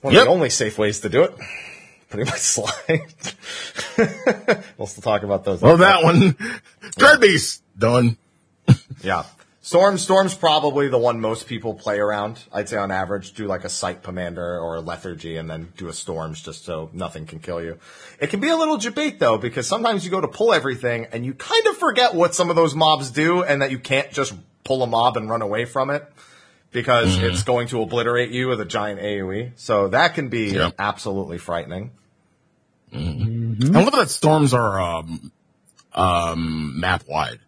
One 0.00 0.12
of 0.12 0.18
Yep. 0.18 0.24
the 0.26 0.30
only 0.30 0.50
safe 0.50 0.78
ways 0.78 1.00
to 1.00 1.08
do 1.08 1.22
it. 1.22 1.34
Pretty 2.10 2.30
much 2.30 2.40
slide. 2.40 3.00
we'll 4.78 4.86
still 4.86 5.02
talk 5.02 5.22
about 5.24 5.44
those. 5.44 5.60
Well, 5.60 5.78
that 5.78 6.02
one. 6.04 6.36
Dread 6.96 7.20
Beast. 7.20 7.62
Done. 7.78 8.16
Yeah. 9.02 9.24
Storm, 9.60 9.98
Storm's 9.98 10.34
probably 10.34 10.88
the 10.88 10.98
one 10.98 11.20
most 11.20 11.48
people 11.48 11.74
play 11.74 11.98
around. 11.98 12.40
I'd 12.52 12.68
say 12.68 12.76
on 12.76 12.92
average, 12.92 13.32
do 13.32 13.46
like 13.46 13.64
a 13.64 13.68
Sight 13.68 14.02
Commander 14.04 14.60
or 14.60 14.76
a 14.76 14.80
Lethargy 14.80 15.36
and 15.36 15.50
then 15.50 15.72
do 15.76 15.88
a 15.88 15.92
Storms 15.92 16.40
just 16.40 16.64
so 16.64 16.88
nothing 16.92 17.26
can 17.26 17.40
kill 17.40 17.60
you. 17.60 17.78
It 18.20 18.30
can 18.30 18.38
be 18.38 18.48
a 18.48 18.56
little 18.56 18.76
debate 18.76 19.18
though, 19.18 19.38
because 19.38 19.66
sometimes 19.66 20.04
you 20.04 20.10
go 20.12 20.20
to 20.20 20.28
pull 20.28 20.52
everything 20.52 21.06
and 21.12 21.26
you 21.26 21.34
kind 21.34 21.66
of 21.66 21.76
forget 21.78 22.14
what 22.14 22.34
some 22.34 22.48
of 22.48 22.54
those 22.54 22.76
mobs 22.76 23.10
do 23.10 23.42
and 23.42 23.60
that 23.60 23.72
you 23.72 23.78
can't 23.80 24.10
just 24.12 24.34
pull 24.64 24.84
a 24.84 24.86
mob 24.86 25.16
and 25.16 25.28
run 25.28 25.42
away 25.42 25.64
from 25.64 25.90
it 25.90 26.04
because 26.76 27.16
it's 27.16 27.42
going 27.42 27.68
to 27.68 27.80
obliterate 27.80 28.30
you 28.30 28.48
with 28.48 28.60
a 28.60 28.66
giant 28.66 29.00
AoE. 29.00 29.52
So 29.56 29.88
that 29.88 30.14
can 30.14 30.28
be 30.28 30.50
Yep. 30.50 30.74
absolutely 30.78 31.38
frightening. 31.38 31.90
And 32.92 33.74
what 33.74 33.94
that 33.94 34.10
storms 34.10 34.52
are 34.52 34.78
um, 34.78 35.32
um, 35.94 36.78
map 36.78 37.04
wide 37.08 37.40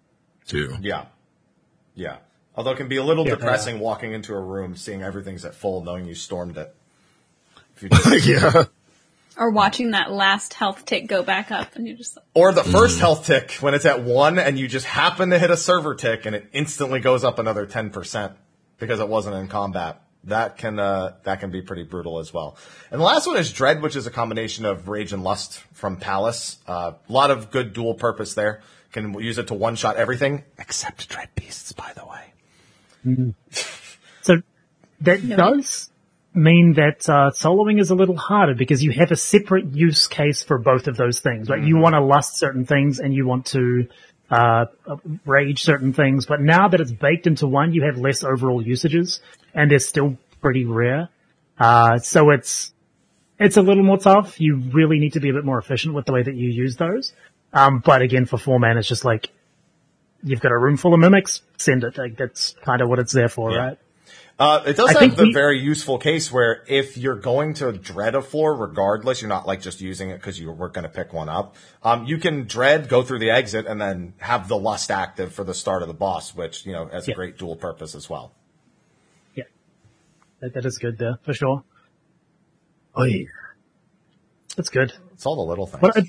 too. 0.47 0.75
Yeah. 0.81 1.05
Yeah. 1.95 2.17
Although 2.57 2.71
it 2.71 2.77
can 2.79 2.89
be 2.89 2.97
a 2.97 3.05
little 3.05 3.27
Yeah. 3.27 3.35
depressing 3.35 3.81
walking 3.81 4.15
into 4.15 4.33
a 4.35 4.41
room, 4.41 4.77
seeing 4.77 5.03
everything's 5.03 5.45
at 5.45 5.55
full, 5.55 5.85
knowing 5.85 6.07
you 6.07 6.15
stormed 6.15 6.57
it. 6.57 6.75
If 7.77 7.83
you 7.83 7.89
just 7.91 8.27
yeah. 8.27 8.65
Or 9.37 9.51
watching 9.51 9.91
that 9.91 10.11
last 10.11 10.55
health 10.55 10.87
tick 10.87 11.07
go 11.07 11.23
back 11.23 11.53
up, 11.53 11.77
and 11.77 11.87
you're 11.87 11.99
just 11.99 12.17
Or 12.33 12.51
the 12.53 12.65
first 12.65 12.99
health 12.99 13.27
tick 13.27 13.53
when 13.61 13.75
it's 13.75 13.85
at 13.85 14.03
one 14.03 14.39
and 14.39 14.59
you 14.59 14.67
just 14.69 14.87
happen 14.87 15.29
to 15.31 15.39
hit 15.39 15.51
a 15.51 15.57
server 15.57 15.95
tick 15.95 16.25
and 16.25 16.35
it 16.35 16.49
instantly 16.55 17.01
goes 17.01 17.25
up 17.25 17.39
another 17.39 17.67
10% 17.67 18.33
because 18.79 19.01
it 19.01 19.09
wasn't 19.09 19.37
in 19.37 19.49
combat. 19.49 20.03
That 20.25 20.59
can, 20.59 20.79
uh, 20.79 21.15
that 21.25 21.41
can 21.41 21.51
be 21.51 21.63
pretty 21.63 21.85
brutal 21.85 22.19
as 22.19 22.35
well. 22.35 22.57
And 22.91 23.01
the 23.01 23.05
last 23.05 23.27
one 23.27 23.37
is 23.37 23.53
Dread, 23.53 23.83
which 23.83 23.97
is 23.97 24.07
a 24.07 24.11
combination 24.11 24.65
of 24.65 24.89
Rage 24.89 25.13
and 25.13 25.23
Lust 25.23 25.61
from 25.73 25.97
Palace. 25.97 26.59
Uh, 26.67 26.93
a 27.09 27.13
lot 27.13 27.31
of 27.31 27.51
good 27.51 27.73
dual 27.73 27.95
purpose 27.95 28.35
there. 28.35 28.61
Can 28.93 29.15
use 29.21 29.39
it 29.39 29.49
to 29.49 29.55
one 29.55 29.77
shot 29.77 29.97
everything 29.97 30.45
except 30.59 31.09
Dread 31.09 31.29
Beasts, 31.35 31.73
by 31.73 31.93
the 31.95 32.07
way. 32.07 33.35
So 34.23 34.43
that 35.01 35.27
does 35.27 35.89
mean 36.35 36.75
that 36.75 37.09
uh, 37.09 37.31
soloing 37.31 37.81
is 37.81 37.91
a 37.91 37.95
little 37.95 38.17
harder 38.17 38.55
because 38.55 38.83
you 38.83 38.93
have 38.93 39.11
a 39.11 39.17
separate 39.17 39.73
use 39.73 40.07
case 40.07 40.43
for 40.43 40.59
both 40.59 40.87
of 40.87 40.97
those 40.97 41.21
things. 41.21 41.49
Like 41.49 41.63
you 41.63 41.79
want 41.79 41.95
to 41.95 42.01
lust 42.01 42.37
certain 42.37 42.65
things 42.67 42.99
and 42.99 43.15
you 43.15 43.27
want 43.27 43.47
to 43.47 43.89
uh, 44.31 44.67
rage 45.25 45.63
certain 45.63 45.93
things, 45.93 46.27
but 46.27 46.41
now 46.41 46.69
that 46.69 46.81
it's 46.81 46.93
baked 46.93 47.27
into 47.27 47.47
one, 47.47 47.73
you 47.73 47.85
have 47.85 47.97
less 47.99 48.23
overall 48.25 48.61
usages, 48.63 49.21
and 49.55 49.71
they're 49.71 49.79
still 49.79 50.19
pretty 50.41 50.65
rare. 50.65 51.09
Uh, 51.59 51.99
so 51.99 52.31
it's 52.31 52.73
it's 53.39 53.57
a 53.57 53.63
little 53.63 53.85
more 53.85 53.99
tough. 53.99 54.41
You 54.41 54.57
really 54.57 54.99
need 54.99 55.15
to 55.15 55.21
be 55.21 55.31
a 55.31 55.33
bit 55.33 55.45
more 55.45 55.59
efficient 55.59 55.95
with 55.95 56.07
the 56.07 56.13
way 56.13 56.23
that 56.23 56.35
you 56.35 56.49
use 56.51 56.77
those. 56.77 57.13
Um, 57.53 57.79
but 57.85 58.03
again, 58.03 58.27
for 58.27 58.37
four 58.39 58.59
man, 58.61 58.77
it's 58.77 58.89
just 58.89 59.05
like 59.05 59.31
you've 60.23 60.41
got 60.41 60.53
a 60.53 60.59
room 60.59 60.77
full 60.77 60.93
of 60.95 61.01
mimics, 61.01 61.43
send 61.57 61.85
it. 61.85 61.97
Like 61.97 62.17
that's 62.17 62.55
kind 62.65 62.81
of 62.83 62.89
what 62.89 62.99
it's 62.99 63.13
there 63.13 63.29
for, 63.29 63.53
Yeah. 63.53 63.59
right? 63.59 63.79
Uh, 64.39 64.63
it 64.67 64.77
does 64.77 64.95
I 64.95 65.07
have 65.07 65.17
the 65.17 65.25
we- 65.25 65.33
very 65.33 65.59
useful 65.59 65.99
case 65.99 66.31
where 66.31 66.63
if 66.69 66.97
you're 66.97 67.17
going 67.17 67.55
to 67.55 67.73
dread 67.73 68.15
a 68.15 68.23
floor, 68.23 68.55
regardless, 68.55 69.21
you're 69.21 69.29
not 69.29 69.49
like 69.49 69.61
just 69.61 69.81
using 69.81 70.11
it 70.11 70.19
because 70.19 70.39
you 70.39 70.53
were 70.53 70.69
going 70.69 70.85
to 70.85 70.89
pick 70.89 71.13
one 71.13 71.29
up. 71.29 71.57
Um, 71.83 72.05
you 72.05 72.19
can 72.19 72.47
dread, 72.47 72.89
go 72.89 73.03
through 73.03 73.19
the 73.19 73.31
exit, 73.31 73.67
and 73.67 73.81
then 73.81 74.15
have 74.19 74.47
the 74.47 74.57
lust 74.57 74.93
active 74.93 75.33
for 75.33 75.43
the 75.43 75.55
start 75.55 75.83
of 75.83 75.89
the 75.89 75.95
boss, 75.95 76.37
which 76.37 76.65
you 76.65 76.73
know 76.73 76.87
has 76.87 77.09
a 77.09 77.15
great 77.15 77.37
dual 77.37 77.57
purpose 77.57 77.97
as 77.97 78.09
well. 78.09 78.33
Yeah. 79.35 79.45
That, 80.41 80.55
that 80.55 80.65
is 80.65 80.79
good 80.79 80.99
there, 80.99 81.19
for 81.25 81.35
sure. 81.35 81.65
Oh 82.95 83.05
yeah. 83.05 83.25
That's 84.57 84.71
good. 84.71 84.93
It's 85.15 85.27
all 85.27 85.37
the 85.37 85.43
little 85.43 85.67
things. 85.67 85.83
What 85.83 85.97
I, 85.97 86.03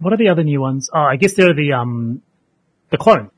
what 0.00 0.12
are 0.12 0.18
the 0.18 0.28
other 0.28 0.44
new 0.44 0.60
ones? 0.60 0.90
Oh, 0.92 1.00
I 1.00 1.16
guess 1.16 1.32
they're 1.32 1.54
the 1.54 1.72
um, 1.72 2.20
the 2.90 2.98
clone. 2.98 3.30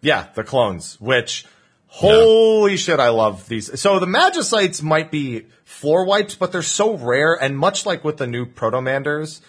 Yeah, 0.00 0.26
the 0.34 0.42
clones, 0.42 1.00
which 1.00 1.46
holy 1.92 2.76
shit, 2.78 2.98
I 2.98 3.10
love 3.10 3.48
these. 3.48 3.78
So 3.80 3.98
the 3.98 4.06
Magicites 4.06 4.82
might 4.82 5.10
be 5.10 5.46
floor 5.64 6.04
wipes, 6.04 6.34
but 6.34 6.50
they're 6.50 6.62
so 6.62 6.96
rare, 6.96 7.34
and 7.34 7.56
much 7.56 7.84
like 7.84 8.02
with 8.02 8.16
the 8.16 8.26
new 8.26 8.46
Protomanders, 8.46 9.40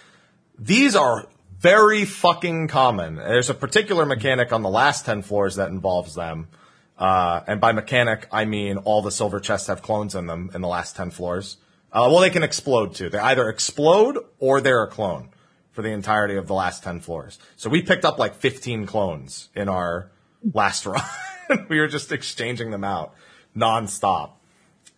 these 0.60 0.96
are 0.96 1.28
very 1.58 2.04
fucking 2.04 2.68
common. 2.68 3.16
There's 3.16 3.50
a 3.50 3.54
particular 3.54 4.06
mechanic 4.06 4.52
on 4.52 4.62
the 4.62 4.70
last 4.70 5.06
10 5.06 5.22
floors 5.22 5.56
that 5.56 5.70
involves 5.70 6.16
them. 6.16 6.50
Uh, 6.98 7.42
and 7.48 7.62
by 7.62 7.72
mechanic, 7.72 8.28
I 8.32 8.44
mean 8.44 8.78
all 8.78 9.02
the 9.02 9.12
silver 9.12 9.40
chests 9.40 9.68
have 9.68 9.82
clones 9.82 10.14
in 10.14 10.28
them 10.28 10.52
in 10.54 10.62
the 10.62 10.68
last 10.68 10.98
10 10.98 11.12
floors. 11.12 11.58
Uh, 11.94 12.10
well, 12.12 12.20
they 12.20 12.30
can 12.30 12.44
explode 12.44 12.96
too. 12.96 13.10
They 13.10 13.20
either 13.20 13.48
explode 13.48 14.18
or 14.40 14.60
they're 14.60 14.84
a 14.84 14.90
clone 14.90 15.30
for 15.72 15.82
the 15.82 15.90
entirety 15.90 16.36
of 16.36 16.48
the 16.48 16.54
last 16.54 16.84
10 16.84 17.00
floors. 17.00 17.40
So 17.56 17.70
we 17.70 17.82
picked 17.82 18.04
up 18.04 18.20
like 18.20 18.36
15 18.36 18.86
clones 18.86 19.50
in 19.56 19.70
our 19.70 20.12
last 20.54 20.86
run. 20.88 21.02
we 21.70 21.80
were 21.80 21.88
just 21.88 22.12
exchanging 22.12 22.72
them 22.72 22.84
out 22.84 23.14
nonstop. 23.56 24.32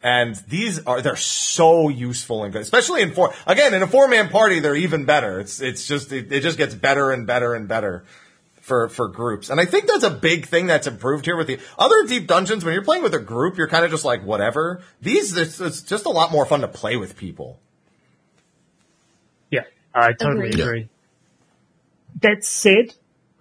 And 0.02 0.36
these 0.48 0.86
are, 0.86 1.02
they're 1.02 1.16
so 1.16 1.90
useful 1.90 2.44
and 2.44 2.54
good, 2.54 2.62
especially 2.62 3.02
in 3.02 3.14
four, 3.14 3.34
again, 3.48 3.74
in 3.74 3.82
a 3.82 3.88
four 3.88 4.08
man 4.08 4.30
party, 4.30 4.60
they're 4.60 4.76
even 4.76 5.06
better. 5.06 5.40
It's, 5.40 5.62
it's 5.62 5.88
just, 5.88 6.12
it, 6.12 6.32
it 6.32 6.42
just 6.42 6.58
gets 6.58 6.76
better 6.76 7.12
and 7.12 7.26
better 7.26 7.56
and 7.56 7.68
better 7.68 8.06
for, 8.62 8.90
for 8.90 9.08
groups. 9.08 9.50
And 9.50 9.60
I 9.60 9.66
think 9.66 9.88
that's 9.88 10.04
a 10.04 10.12
big 10.12 10.46
thing 10.46 10.68
that's 10.68 10.86
improved 10.86 11.26
here 11.26 11.36
with 11.36 11.48
the 11.48 11.60
other 11.80 12.06
deep 12.08 12.28
dungeons. 12.28 12.64
When 12.64 12.76
you're 12.76 12.84
playing 12.84 13.04
with 13.04 13.16
a 13.16 13.20
group, 13.20 13.58
you're 13.58 13.68
kind 13.68 13.84
of 13.84 13.90
just 13.90 14.06
like, 14.06 14.24
whatever. 14.24 14.82
These, 15.02 15.36
it's, 15.38 15.60
it's 15.60 15.82
just 15.82 16.06
a 16.06 16.12
lot 16.12 16.32
more 16.32 16.46
fun 16.46 16.62
to 16.62 16.68
play 16.68 16.98
with 16.98 17.18
people. 17.18 17.60
Yeah, 19.50 19.64
I 19.94 20.14
totally 20.14 20.50
Agreed. 20.50 20.60
agree. 20.60 20.90
That 22.22 22.44
said, 22.44 22.94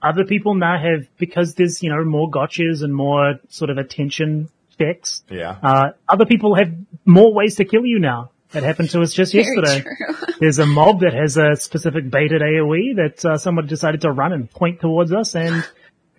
other 0.05 0.25
people 0.25 0.55
now 0.55 0.79
have, 0.79 1.09
because 1.19 1.55
there's, 1.55 1.83
you 1.83 1.91
know, 1.91 2.05
more 2.05 2.31
gotchas 2.31 2.83
and 2.83 2.95
more 2.95 3.35
sort 3.49 3.71
of 3.71 3.79
attention 3.79 4.49
checks, 4.79 5.23
Yeah. 5.31 5.57
uh, 5.63 5.91
other 6.09 6.27
people 6.27 6.55
have 6.57 6.73
more 7.05 7.33
ways 7.33 7.57
to 7.57 7.65
kill 7.65 7.85
you 7.87 7.99
now. 7.99 8.31
That 8.51 8.63
happened 8.63 8.91
to 8.91 9.01
us 9.03 9.13
just 9.13 9.33
Very 9.33 9.45
yesterday. 9.47 9.83
true. 9.83 10.17
There's 10.41 10.59
a 10.61 10.67
mob 10.67 11.01
that 11.01 11.13
has 11.15 11.37
a 11.37 11.57
specific 11.57 12.09
baited 12.11 12.41
AoE 12.43 12.97
that 12.97 13.25
uh, 13.25 13.37
someone 13.39 13.67
decided 13.67 14.03
to 14.03 14.11
run 14.13 14.33
and 14.33 14.49
point 14.51 14.81
towards 14.81 15.13
us 15.13 15.35
and 15.35 15.65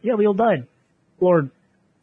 yeah, 0.01 0.15
we 0.15 0.25
all 0.27 0.33
died. 0.33 0.67
Or, 1.19 1.49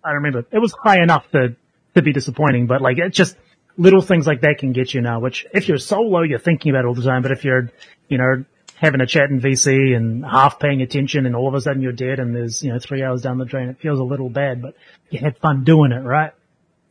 I 0.02 0.08
don't 0.08 0.22
remember. 0.22 0.46
It 0.50 0.58
was 0.58 0.72
high 0.72 1.02
enough 1.02 1.30
to, 1.32 1.54
to 1.94 2.02
be 2.02 2.12
disappointing, 2.12 2.66
but 2.66 2.80
like, 2.80 2.98
it's 2.98 3.16
just 3.16 3.36
little 3.76 4.00
things 4.02 4.26
like 4.26 4.40
that 4.42 4.56
can 4.58 4.72
get 4.72 4.94
you 4.94 5.00
now, 5.02 5.20
which 5.20 5.46
if 5.52 5.68
you're 5.68 5.78
solo, 5.78 6.22
you're 6.22 6.38
thinking 6.38 6.70
about 6.70 6.84
all 6.86 6.94
the 6.94 7.02
time, 7.02 7.22
but 7.22 7.32
if 7.32 7.44
you're, 7.44 7.70
you 8.08 8.18
know, 8.18 8.44
having 8.82 9.00
a 9.00 9.06
chat 9.06 9.30
in 9.30 9.40
VC 9.40 9.96
and 9.96 10.24
half 10.26 10.58
paying 10.58 10.82
attention 10.82 11.24
and 11.24 11.36
all 11.36 11.46
of 11.46 11.54
a 11.54 11.60
sudden 11.60 11.80
you're 11.80 11.92
dead 11.92 12.18
and 12.18 12.34
there's, 12.34 12.64
you 12.64 12.72
know, 12.72 12.80
three 12.80 13.02
hours 13.02 13.22
down 13.22 13.38
the 13.38 13.44
drain, 13.44 13.68
it 13.68 13.78
feels 13.78 14.00
a 14.00 14.04
little 14.04 14.28
bad, 14.28 14.60
but 14.60 14.74
you 15.08 15.20
had 15.20 15.38
fun 15.38 15.62
doing 15.62 15.92
it, 15.92 16.00
right? 16.00 16.32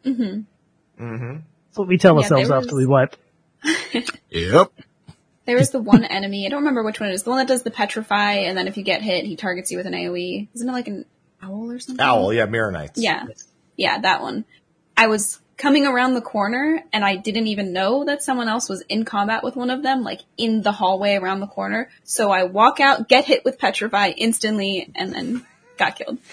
Mm-hmm. 0.05 1.03
Mm-hmm. 1.03 1.33
That's 1.33 1.77
what 1.77 1.89
we 1.89 1.97
tell 1.97 2.15
Yeah, 2.15 2.21
ourselves 2.21 2.47
there 2.47 2.57
after 2.57 2.75
we 2.75 2.85
wipe. 2.85 3.15
Yep. 4.29 4.71
There 5.45 5.57
was 5.57 5.71
the 5.71 5.81
one 5.81 6.05
enemy, 6.05 6.45
I 6.45 6.49
don't 6.49 6.59
remember 6.59 6.83
which 6.83 7.01
one 7.01 7.09
it 7.09 7.13
is, 7.13 7.23
the 7.23 7.31
one 7.31 7.39
that 7.39 7.47
does 7.47 7.63
the 7.63 7.71
petrify, 7.71 8.33
and 8.35 8.57
then 8.57 8.69
if 8.69 8.77
you 8.77 8.83
get 8.83 9.01
hit, 9.01 9.25
he 9.25 9.35
targets 9.35 9.69
you 9.69 9.77
with 9.77 9.85
an 9.85 9.93
AoE. 9.93 10.47
Isn't 10.53 10.69
it 10.69 10.71
like 10.71 10.87
an 10.87 11.03
owl 11.41 11.69
or 11.69 11.79
something? 11.79 12.01
Owl, 12.01 12.31
yeah, 12.31 12.45
Mirror 12.45 12.71
Knights. 12.71 13.01
Yeah. 13.01 13.25
Yeah, 13.75 13.99
that 13.99 14.21
one. 14.21 14.45
I 14.95 15.07
was 15.07 15.40
coming 15.61 15.85
around 15.85 16.15
the 16.15 16.21
corner 16.21 16.83
and 16.91 17.05
I 17.05 17.17
didn't 17.17 17.45
even 17.45 17.71
know 17.71 18.05
that 18.05 18.23
someone 18.23 18.49
else 18.49 18.67
was 18.67 18.81
in 18.89 19.05
combat 19.05 19.43
with 19.43 19.55
one 19.55 19.69
of 19.69 19.83
them, 19.83 20.03
like 20.03 20.21
in 20.35 20.63
the 20.63 20.71
hallway 20.71 21.13
around 21.13 21.39
the 21.39 21.47
corner. 21.47 21.87
So 22.03 22.31
I 22.31 22.45
walk 22.45 22.79
out, 22.79 23.07
get 23.07 23.25
hit 23.25 23.45
with 23.45 23.59
petrify 23.59 24.09
instantly, 24.09 24.91
and 24.95 25.13
then 25.13 25.45
got 25.77 25.95
killed. 25.95 26.17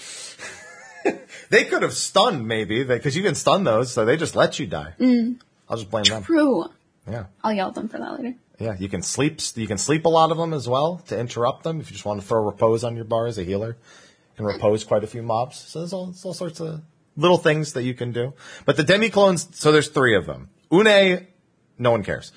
They 1.50 1.64
could 1.64 1.80
have 1.80 1.94
stunned 1.94 2.46
maybe, 2.46 2.84
because 2.84 3.16
you 3.16 3.22
can 3.22 3.34
stun 3.34 3.64
those, 3.64 3.90
so 3.90 4.05
they 4.05 4.18
just 4.18 4.36
let 4.36 4.59
you 4.59 4.66
die. 4.66 4.92
Mm. 5.00 5.40
I'll 5.66 5.78
just 5.78 5.90
blame 5.90 6.05
them. 6.05 6.22
True. 6.22 6.66
Yeah. 7.10 7.24
I'll 7.42 7.55
yell 7.55 7.68
at 7.68 7.74
them 7.74 7.88
for 7.88 7.96
that 7.96 8.18
later. 8.18 8.34
Yeah, 8.59 8.76
you 8.78 8.90
can 8.90 9.00
sleep. 9.00 9.40
You 9.55 9.66
can 9.66 9.78
sleep 9.78 10.05
a 10.05 10.10
lot 10.10 10.30
of 10.30 10.36
them 10.36 10.52
as 10.52 10.68
well 10.68 10.98
to 11.09 11.18
interrupt 11.18 11.62
them. 11.62 11.80
If 11.80 11.90
you 11.90 11.94
just 11.94 12.05
want 12.05 12.20
to 12.20 12.26
throw 12.26 12.44
repose 12.44 12.84
on 12.84 12.96
your 12.96 13.06
bar 13.06 13.26
as 13.26 13.38
a 13.38 13.44
healer, 13.44 13.78
and 14.36 14.46
repose 14.46 14.84
quite 14.84 15.05
a 15.05 15.06
few 15.06 15.22
mobs. 15.22 15.56
So 15.56 15.78
there's 15.78 15.94
all, 15.94 16.06
there's 16.06 16.24
all 16.26 16.34
sorts 16.34 16.60
of 16.60 16.82
little 17.18 17.36
things 17.36 17.74
that 17.74 17.82
you 17.82 17.92
can 17.92 18.12
do. 18.12 18.32
But 18.64 18.76
the 18.76 18.84
demi 18.84 19.10
clones. 19.10 19.48
So 19.52 19.72
there's 19.72 19.88
three 19.88 20.14
of 20.14 20.24
them. 20.24 20.48
Unei, 20.70 21.26
no 21.78 21.90
one 21.90 22.02
cares. 22.02 22.32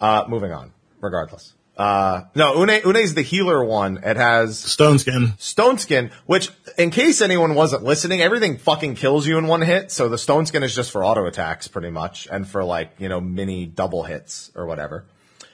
Uh, 0.00 0.24
moving 0.28 0.52
on, 0.52 0.72
regardless. 1.00 1.54
Uh, 1.76 2.24
no, 2.34 2.56
Unei, 2.56 2.82
Unei's 2.82 3.14
the 3.14 3.22
healer 3.22 3.64
one. 3.64 3.98
It 3.98 4.16
has 4.16 4.58
Stone 4.58 4.98
skin. 4.98 5.34
Stone 5.38 5.78
Skin, 5.78 6.10
which, 6.26 6.50
in 6.76 6.90
case 6.90 7.20
anyone 7.20 7.54
wasn't 7.54 7.84
listening, 7.84 8.20
everything 8.20 8.58
fucking 8.58 8.96
kills 8.96 9.26
you 9.26 9.38
in 9.38 9.46
one 9.46 9.62
hit. 9.62 9.92
So 9.92 10.08
the 10.08 10.18
Stone 10.18 10.46
Skin 10.46 10.64
is 10.64 10.74
just 10.74 10.90
for 10.90 11.04
auto 11.04 11.26
attacks, 11.26 11.68
pretty 11.68 11.90
much, 11.90 12.26
and 12.30 12.46
for 12.46 12.64
like 12.64 12.92
you 12.98 13.08
know 13.08 13.20
mini 13.20 13.64
double 13.66 14.02
hits 14.02 14.50
or 14.56 14.66
whatever. 14.66 15.04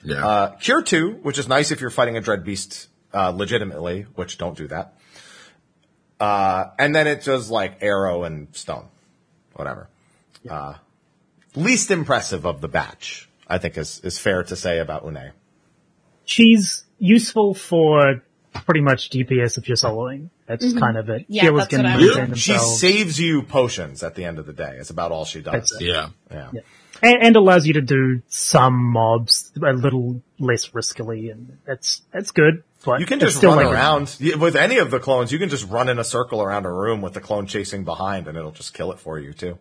Yeah. 0.02 0.26
Uh, 0.26 0.56
Cure 0.56 0.82
2, 0.82 1.20
which 1.22 1.38
is 1.38 1.48
nice 1.48 1.70
if 1.70 1.80
you're 1.80 1.90
fighting 1.90 2.16
a 2.16 2.20
Dread 2.20 2.44
Beast 2.44 2.88
uh, 3.12 3.30
legitimately, 3.30 4.02
which 4.14 4.36
don't 4.36 4.56
do 4.56 4.68
that. 4.68 4.94
Uh, 6.20 6.66
and 6.78 6.94
then 6.94 7.06
it 7.06 7.24
does 7.24 7.50
like 7.50 7.78
arrow 7.82 8.24
and 8.24 8.48
stone, 8.52 8.86
whatever. 9.54 9.88
Uh, 10.48 10.74
least 11.56 11.90
impressive 11.90 12.44
of 12.46 12.60
the 12.60 12.68
batch, 12.68 13.28
I 13.48 13.58
think 13.58 13.76
is, 13.78 14.00
is 14.04 14.18
fair 14.18 14.42
to 14.44 14.56
say 14.56 14.78
about 14.78 15.04
Unei. 15.04 15.32
She's 16.24 16.84
useful 16.98 17.54
for 17.54 18.22
pretty 18.66 18.80
much 18.80 19.10
DPS 19.10 19.58
if 19.58 19.68
you're 19.68 19.76
soloing. 19.76 20.30
That's 20.46 20.72
kind 20.74 20.96
of 20.96 21.08
it. 21.08 21.24
Yeah, 21.28 21.44
Healers 21.44 21.58
that's 21.62 21.68
can 21.70 21.82
what 21.82 21.86
I 21.92 21.96
maintain 21.96 22.30
was- 22.30 22.38
She 22.38 22.58
saves 22.58 23.18
you 23.20 23.42
potions 23.42 24.02
at 24.02 24.14
the 24.14 24.24
end 24.24 24.38
of 24.38 24.46
the 24.46 24.52
day. 24.52 24.76
It's 24.78 24.90
about 24.90 25.10
all 25.12 25.24
she 25.24 25.40
does. 25.40 25.52
That's 25.52 25.72
it. 25.72 25.82
yeah. 25.82 26.10
Yeah. 26.30 26.50
And, 27.02 27.22
and 27.22 27.36
allows 27.36 27.66
you 27.66 27.74
to 27.74 27.80
do 27.80 28.22
some 28.28 28.74
mobs 28.74 29.52
a 29.56 29.72
little 29.72 30.22
less 30.38 30.68
riskily, 30.68 31.30
and 31.32 31.58
that's 31.66 32.02
that's 32.12 32.30
good. 32.30 32.62
But 32.84 33.00
You 33.00 33.06
can 33.06 33.18
just 33.20 33.36
still 33.38 33.54
run 33.56 33.64
like- 33.66 33.74
around 33.74 34.14
you- 34.18 34.36
with 34.38 34.56
any 34.56 34.76
of 34.78 34.90
the 34.90 34.98
clones. 35.00 35.32
You 35.32 35.38
can 35.38 35.48
just 35.48 35.68
run 35.70 35.88
in 35.88 35.98
a 35.98 36.04
circle 36.04 36.42
around 36.42 36.66
a 36.66 36.72
room 36.72 37.00
with 37.00 37.14
the 37.14 37.20
clone 37.20 37.46
chasing 37.46 37.84
behind, 37.84 38.28
and 38.28 38.36
it'll 38.36 38.50
just 38.52 38.74
kill 38.74 38.92
it 38.92 38.98
for 38.98 39.18
you 39.18 39.32
too. 39.32 39.58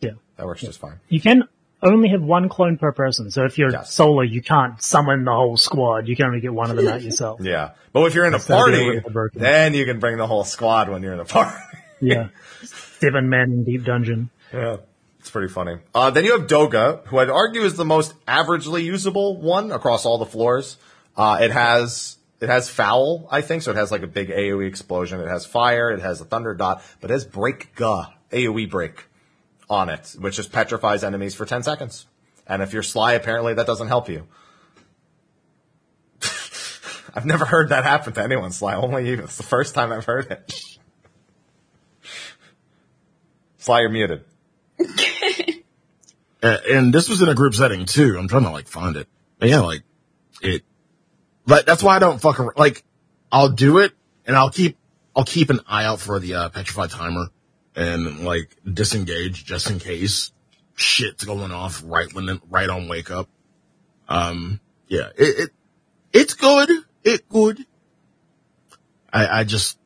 Yeah, 0.00 0.10
That 0.36 0.46
works 0.46 0.60
just 0.62 0.80
fine. 0.80 0.98
you 1.08 1.20
can 1.20 1.44
only 1.82 2.08
have 2.08 2.20
one 2.22 2.48
clone 2.48 2.76
per 2.76 2.90
person. 2.90 3.30
So 3.30 3.44
if 3.44 3.56
you're 3.58 3.70
Yes. 3.70 3.92
solo, 3.92 4.22
you 4.22 4.42
can't 4.42 4.82
summon 4.82 5.24
the 5.24 5.32
whole 5.32 5.56
squad. 5.56 6.08
You 6.08 6.16
can 6.16 6.26
only 6.26 6.40
get 6.40 6.52
one 6.52 6.70
of 6.70 6.76
them 6.76 6.88
out 6.88 7.02
yourself. 7.08 7.40
Yeah, 7.40 7.70
but 7.92 8.02
if 8.06 8.14
you're 8.16 8.24
in 8.26 8.34
a 8.34 8.38
be 8.38 8.44
a 8.44 8.46
party, 8.46 9.00
then 9.34 9.74
you 9.74 9.84
can 9.84 10.00
bring 10.00 10.16
the 10.16 10.26
whole 10.26 10.42
squad 10.44 10.88
when 10.88 11.02
you're 11.04 11.12
in 11.14 11.20
a 11.20 11.24
party. 11.36 11.56
Yeah, 12.00 12.28
seven 12.64 13.28
men 13.28 13.52
in 13.52 13.64
deep 13.64 13.84
dungeon. 13.84 14.30
yeah, 14.52 14.78
it's 15.18 15.30
pretty 15.30 15.52
funny. 15.52 15.78
Uh, 15.94 16.10
then 16.10 16.24
you 16.24 16.38
have 16.38 16.48
Doga, 16.48 17.04
who 17.06 17.18
I'd 17.18 17.30
argue 17.30 17.62
is 17.62 17.74
the 17.74 17.84
most 17.84 18.14
averagely 18.26 18.84
usable 18.84 19.40
one 19.40 19.72
across 19.72 20.04
all 20.04 20.18
the 20.18 20.26
floors. 20.26 20.76
Uh, 21.16 21.38
it 21.40 21.50
has 21.50 22.16
it 22.40 22.48
has 22.48 22.68
foul, 22.68 23.26
I 23.30 23.40
think, 23.40 23.62
so 23.62 23.72
it 23.72 23.76
has 23.76 23.90
like 23.90 24.02
a 24.02 24.06
big 24.06 24.28
AOE 24.28 24.66
explosion. 24.66 25.20
It 25.20 25.28
has 25.28 25.44
fire. 25.44 25.90
It 25.90 26.00
has 26.00 26.20
a 26.20 26.24
thunder 26.24 26.54
dot, 26.54 26.82
but 27.00 27.10
it 27.10 27.14
has 27.14 27.24
break 27.24 27.74
ga 27.74 28.14
AOE 28.30 28.70
break 28.70 29.06
on 29.68 29.88
it, 29.88 30.14
which 30.18 30.36
just 30.36 30.52
petrifies 30.52 31.02
enemies 31.02 31.34
for 31.34 31.44
ten 31.44 31.62
seconds. 31.62 32.06
And 32.46 32.62
if 32.62 32.72
you're 32.72 32.82
sly, 32.82 33.12
apparently 33.12 33.54
that 33.54 33.66
doesn't 33.66 33.88
help 33.88 34.08
you. 34.08 34.26
I've 37.14 37.26
never 37.26 37.44
heard 37.44 37.70
that 37.70 37.84
happen 37.84 38.12
to 38.14 38.22
anyone, 38.22 38.52
Sly. 38.52 38.74
Only 38.74 39.08
you. 39.08 39.22
It's 39.22 39.36
the 39.36 39.42
first 39.42 39.74
time 39.74 39.92
I've 39.92 40.04
heard 40.06 40.30
it. 40.30 40.54
Sly, 43.58 43.80
you're 43.80 43.90
muted. 43.90 44.24
Uh, 46.40 46.56
and 46.70 46.94
this 46.94 47.08
was 47.08 47.20
in 47.20 47.28
a 47.28 47.34
group 47.34 47.52
setting 47.52 47.84
too. 47.84 48.16
I'm 48.16 48.28
trying 48.28 48.44
to 48.44 48.50
like 48.50 48.68
find 48.68 48.96
it. 48.96 49.08
But 49.40 49.48
yeah, 49.48 49.58
like 49.58 49.82
it, 50.40 50.62
but 51.44 51.66
that's 51.66 51.82
why 51.82 51.96
I 51.96 51.98
don't 51.98 52.20
fuck 52.20 52.38
around. 52.38 52.56
Like 52.56 52.84
I'll 53.32 53.48
do 53.48 53.78
it 53.78 53.92
and 54.24 54.36
I'll 54.36 54.50
keep, 54.50 54.76
I'll 55.16 55.24
keep 55.24 55.50
an 55.50 55.60
eye 55.66 55.84
out 55.84 55.98
for 55.98 56.20
the, 56.20 56.34
uh, 56.34 56.48
petrified 56.50 56.90
timer 56.90 57.26
and 57.74 58.20
like 58.20 58.56
disengage 58.64 59.44
just 59.44 59.68
in 59.68 59.80
case 59.80 60.30
shit's 60.76 61.24
going 61.24 61.50
off 61.50 61.82
right 61.84 62.12
when, 62.14 62.40
right 62.48 62.68
on 62.68 62.86
wake 62.86 63.10
up. 63.10 63.28
Um, 64.08 64.60
yeah, 64.86 65.08
it, 65.16 65.40
it 65.40 65.50
it's 66.12 66.34
good. 66.34 66.70
It 67.04 67.28
good. 67.28 67.64
I, 69.12 69.40
I 69.40 69.44
just, 69.44 69.78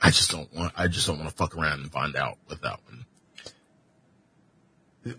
I 0.00 0.10
just 0.10 0.30
don't 0.30 0.52
want, 0.54 0.72
I 0.76 0.86
just 0.88 1.06
don't 1.06 1.18
want 1.18 1.30
to 1.30 1.36
fuck 1.36 1.56
around 1.56 1.80
and 1.80 1.92
find 1.92 2.16
out 2.16 2.38
with 2.48 2.62
that 2.62 2.78
one. 2.84 2.89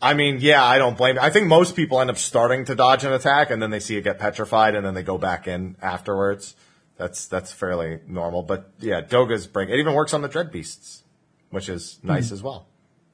I 0.01 0.13
mean, 0.13 0.37
yeah, 0.39 0.63
I 0.63 0.77
don't 0.77 0.97
blame. 0.97 1.17
I 1.19 1.31
think 1.31 1.47
most 1.47 1.75
people 1.75 1.99
end 2.01 2.09
up 2.09 2.17
starting 2.17 2.65
to 2.65 2.75
dodge 2.75 3.03
an 3.03 3.13
attack, 3.13 3.49
and 3.49 3.61
then 3.61 3.71
they 3.71 3.79
see 3.79 3.97
it 3.97 4.03
get 4.03 4.19
petrified, 4.19 4.75
and 4.75 4.85
then 4.85 4.93
they 4.93 5.03
go 5.03 5.17
back 5.17 5.47
in 5.47 5.75
afterwards. 5.81 6.55
That's 6.97 7.27
that's 7.27 7.51
fairly 7.51 7.99
normal. 8.07 8.43
But 8.43 8.69
yeah, 8.79 9.01
Doga's 9.01 9.47
break. 9.47 9.69
It 9.69 9.79
even 9.79 9.93
works 9.93 10.13
on 10.13 10.21
the 10.21 10.27
Dread 10.27 10.51
Beasts, 10.51 11.03
which 11.49 11.67
is 11.67 11.99
nice 12.03 12.29
hmm. 12.29 12.35
as 12.35 12.43
well. 12.43 12.67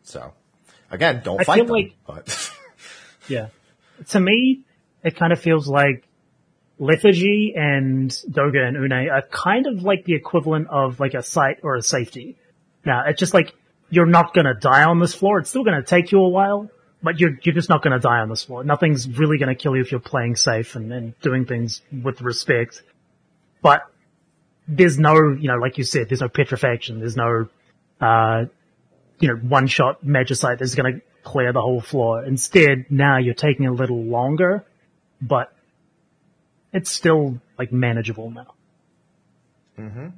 So 0.03 0.34
again, 0.91 1.22
don't 1.23 1.39
I 1.39 1.44
fight 1.45 1.56
feel 1.56 1.65
them. 1.65 1.73
like- 1.73 1.95
but 2.06 2.52
Yeah. 3.27 3.48
To 4.10 4.19
me, 4.19 4.61
it 5.03 5.15
kind 5.15 5.34
of 5.34 5.39
feels 5.39 5.68
like 5.68 6.07
Lethargy 6.80 7.53
and 7.56 8.10
Doga 8.10 8.68
and 8.68 8.77
Unei 8.77 9.11
are 9.11 9.23
kind 9.23 9.68
of 9.68 9.84
like 9.84 10.06
the 10.06 10.14
equivalent 10.14 10.68
of 10.69 10.99
like 10.99 11.14
a 11.14 11.23
sight 11.23 11.60
or 11.64 11.76
a 11.76 11.81
safety. 11.81 12.38
Now, 12.85 13.03
it's 13.07 13.19
just 13.19 13.34
like, 13.34 13.53
you're 13.89 14.05
not 14.05 14.34
gonna 14.34 14.53
die 14.53 14.84
on 14.84 14.99
this 14.99 15.14
floor. 15.14 15.39
It's 15.39 15.49
still 15.49 15.64
gonna 15.64 15.84
take 15.84 16.11
you 16.11 16.19
a 16.19 16.30
while, 16.30 16.69
but 17.01 17.19
you're, 17.19 17.38
you're 17.43 17.55
just 17.55 17.69
not 17.69 17.84
gonna 17.84 17.99
die 17.99 18.19
on 18.19 18.30
this 18.30 18.43
floor. 18.43 18.64
Nothing's 18.64 19.07
really 19.07 19.38
gonna 19.38 19.55
kill 19.55 19.76
you 19.76 19.81
if 19.81 19.91
you're 19.91 19.99
playing 19.99 20.35
safe 20.35 20.76
and, 20.76 20.91
and 20.91 21.19
doing 21.22 21.45
things 21.45 21.81
with 22.03 22.22
respect. 22.22 22.84
But 23.61 23.84
there's 24.68 24.99
no, 24.99 25.15
you 25.31 25.47
know, 25.47 25.57
like 25.57 25.77
you 25.77 25.84
said, 25.84 26.09
there's 26.09 26.22
no 26.22 26.30
petrifaction. 26.30 26.99
There's 26.99 27.15
no, 27.15 27.47
uh, 28.01 28.45
you 29.19 29.30
know, 29.30 29.35
one 29.35 29.68
shot 29.68 30.05
magicite 30.05 30.59
that's 30.59 30.76
going 30.76 30.95
to 30.95 31.01
clear 31.23 31.53
the 31.53 31.61
whole 31.61 31.81
floor. 31.81 32.23
Instead, 32.23 32.85
now 32.89 33.18
you're 33.18 33.34
taking 33.34 33.65
a 33.65 33.72
little 33.72 34.03
longer, 34.03 34.65
but 35.22 35.53
it's 36.73 36.91
still 36.91 37.39
like 37.57 37.72
manageable 37.72 38.30
now. 38.30 38.53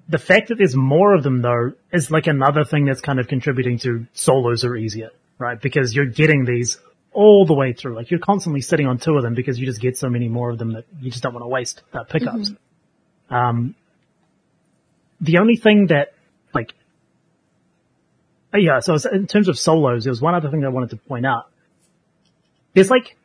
The 0.08 0.18
fact 0.18 0.48
that 0.48 0.58
there's 0.58 0.76
more 0.76 1.14
of 1.14 1.24
them 1.24 1.42
though 1.42 1.74
is 1.92 2.10
like 2.10 2.28
another 2.28 2.64
thing 2.64 2.86
that's 2.86 3.02
kind 3.02 3.20
of 3.20 3.28
contributing 3.28 3.78
to 3.80 4.08
solos 4.14 4.64
are 4.64 4.76
easier, 4.76 5.10
right? 5.38 5.60
Because 5.60 5.94
you're 5.94 6.06
getting 6.06 6.46
these 6.46 6.78
all 7.12 7.46
the 7.46 7.54
way 7.54 7.74
through. 7.74 7.96
Like 7.96 8.10
you're 8.10 8.22
constantly 8.22 8.62
sitting 8.62 8.88
on 8.88 9.00
two 9.00 9.18
of 9.18 9.24
them 9.24 9.34
because 9.34 9.60
you 9.60 9.66
just 9.66 9.82
get 9.82 9.98
so 9.98 10.10
many 10.10 10.30
more 10.30 10.50
of 10.50 10.58
them 10.58 10.74
that 10.74 10.86
you 11.02 11.12
just 11.12 11.22
don't 11.24 11.34
want 11.34 11.44
to 11.44 11.50
waste 11.50 11.82
uh, 11.94 12.06
pickups. 12.06 12.52
Um, 13.30 13.76
the 15.20 15.40
only 15.40 15.58
thing 15.58 15.88
that 15.88 16.14
like 16.54 16.74
uh, 18.54 18.60
yeah, 18.60 18.80
so 18.80 18.96
in 19.12 19.28
terms 19.28 19.50
of 19.50 19.60
solos, 19.60 20.06
there 20.06 20.12
was 20.12 20.22
one 20.22 20.36
other 20.36 20.50
thing 20.50 20.64
I 20.64 20.70
wanted 20.70 20.92
to 20.92 20.98
point 20.98 21.26
out. 21.26 21.52
There's 22.74 22.90
like, 22.90 23.18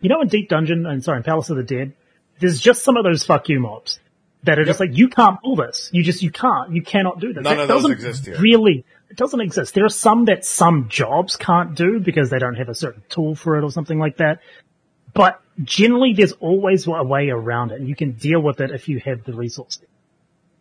you 0.00 0.08
know, 0.08 0.20
in 0.20 0.28
Deep 0.28 0.48
Dungeon 0.48 0.84
and 0.84 1.04
sorry, 1.04 1.18
in 1.18 1.22
Palace 1.22 1.48
of 1.48 1.56
the 1.56 1.62
Dead, 1.62 1.92
there's 2.40 2.60
just 2.60 2.82
some 2.82 2.96
of 2.96 3.04
those 3.04 3.24
fuck 3.24 3.48
you 3.48 3.60
mobs 3.60 4.00
that 4.46 4.58
are 4.58 4.64
just 4.64 4.80
like, 4.80 4.96
you 4.96 5.08
can't 5.08 5.40
pull 5.42 5.56
this. 5.56 5.90
You 5.92 6.02
just, 6.02 6.22
you 6.22 6.30
can't, 6.30 6.72
you 6.72 6.82
cannot 6.82 7.20
do 7.20 7.32
this. 7.32 7.42
None 7.44 7.56
That 7.56 7.62
of 7.62 7.68
those 7.68 7.82
doesn't 7.82 7.92
exist 7.92 8.26
here. 8.26 8.38
Really, 8.38 8.84
it 9.10 9.16
doesn't 9.16 9.40
exist. 9.40 9.74
There 9.74 9.84
are 9.84 9.90
some 9.90 10.24
that 10.26 10.44
some 10.44 10.88
jobs 10.88 11.36
can't 11.36 11.74
do 11.74 12.00
because 12.00 12.30
they 12.30 12.38
don't 12.38 12.54
have 12.54 12.68
a 12.68 12.74
certain 12.74 13.02
tool 13.08 13.34
for 13.34 13.58
it 13.58 13.64
or 13.64 13.70
something 13.70 13.98
like 13.98 14.16
that. 14.16 14.40
But 15.12 15.40
generally 15.62 16.12
there's 16.12 16.32
always 16.32 16.86
a 16.86 17.02
way 17.02 17.30
around 17.30 17.72
it 17.72 17.80
and 17.80 17.88
you 17.88 17.96
can 17.96 18.12
deal 18.12 18.40
with 18.40 18.60
it 18.60 18.70
if 18.70 18.88
you 18.88 19.00
have 19.00 19.24
the 19.24 19.32
resources. 19.32 19.84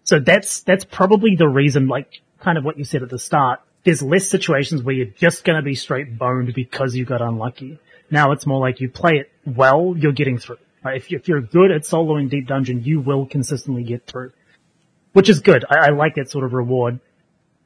So 0.03 0.20
that's, 0.20 0.62
that's 0.62 0.86
probably 0.86 1.36
the 1.36 1.48
reason, 1.48 1.88
like, 1.88 2.22
kind 2.40 2.57
of 2.57 2.64
what 2.64 2.78
you 2.78 2.84
said 2.84 3.02
at 3.02 3.10
the 3.10 3.20
start. 3.20 3.62
There's 3.84 4.02
less 4.02 4.28
situations 4.28 4.84
where 4.84 4.95
you're 4.95 5.06
just 5.06 5.44
gonna 5.44 5.62
be 5.62 5.76
straight 5.76 6.18
boned 6.18 6.53
because 6.53 6.95
you 6.95 7.06
got 7.06 7.22
unlucky. 7.22 7.80
Now 8.10 8.32
it's 8.32 8.45
more 8.45 8.60
like 8.60 8.82
you 8.82 8.90
play 8.90 9.18
it 9.18 9.32
well, 9.45 9.95
you're 9.98 10.12
getting 10.12 10.38
through. 10.38 10.57
Right? 10.86 10.98
If, 10.98 11.10
you, 11.10 11.18
if 11.18 11.28
you're 11.28 11.41
good 11.41 11.72
at 11.72 11.82
soloing 11.82 12.30
Deep 12.30 12.45
Dungeon, 12.45 12.84
you 12.84 12.99
will 12.99 13.26
consistently 13.26 13.84
get 13.84 14.06
through. 14.06 14.32
Which 15.14 15.30
is 15.30 15.40
good. 15.40 15.66
I, 15.68 15.88
I 15.88 15.90
like 15.90 16.16
that 16.16 16.30
sort 16.30 16.45
of 16.45 16.53
reward. 16.53 16.99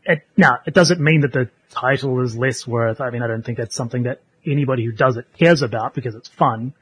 It, 0.05 0.25
now, 0.37 0.59
it 0.65 0.73
doesn't 0.73 1.01
mean 1.01 1.21
that 1.21 1.33
the 1.33 1.49
title 1.69 2.21
is 2.21 2.37
less 2.37 2.65
worth. 2.65 3.01
I 3.01 3.09
mean, 3.09 3.21
I 3.21 3.27
don't 3.27 3.43
think 3.43 3.57
that's 3.57 3.75
something 3.75 4.03
that 4.03 4.21
anybody 4.45 4.85
who 4.85 4.93
does 4.93 5.17
it 5.17 5.25
cares 5.37 5.61
about 5.61 5.93
because 5.93 6.15
it's 6.15 6.29
fun. 6.29 6.73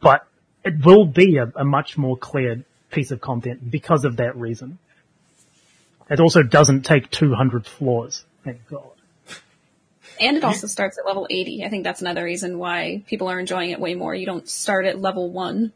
But 0.00 0.26
it 0.64 0.82
will 0.82 1.04
be 1.04 1.36
a, 1.36 1.52
a 1.54 1.64
much 1.64 1.98
more 1.98 2.16
clear 2.16 2.64
piece 2.90 3.10
of 3.10 3.20
content 3.20 3.70
because 3.70 4.06
of 4.06 4.16
that 4.16 4.36
reason. 4.36 4.78
It 6.08 6.20
also 6.20 6.42
doesn't 6.42 6.86
take 6.86 7.10
200 7.10 7.66
floors. 7.66 8.24
Thank 8.44 8.66
God. 8.68 8.92
And 10.20 10.36
it 10.36 10.44
also 10.44 10.66
starts 10.66 10.98
at 10.98 11.06
level 11.06 11.26
80. 11.30 11.64
I 11.64 11.70
think 11.70 11.82
that's 11.82 12.02
another 12.02 12.22
reason 12.22 12.58
why 12.58 13.02
people 13.06 13.28
are 13.28 13.40
enjoying 13.40 13.70
it 13.70 13.80
way 13.80 13.94
more. 13.94 14.14
You 14.14 14.26
don't 14.26 14.46
start 14.48 14.84
at 14.84 15.00
level 15.00 15.30
1. 15.30 15.72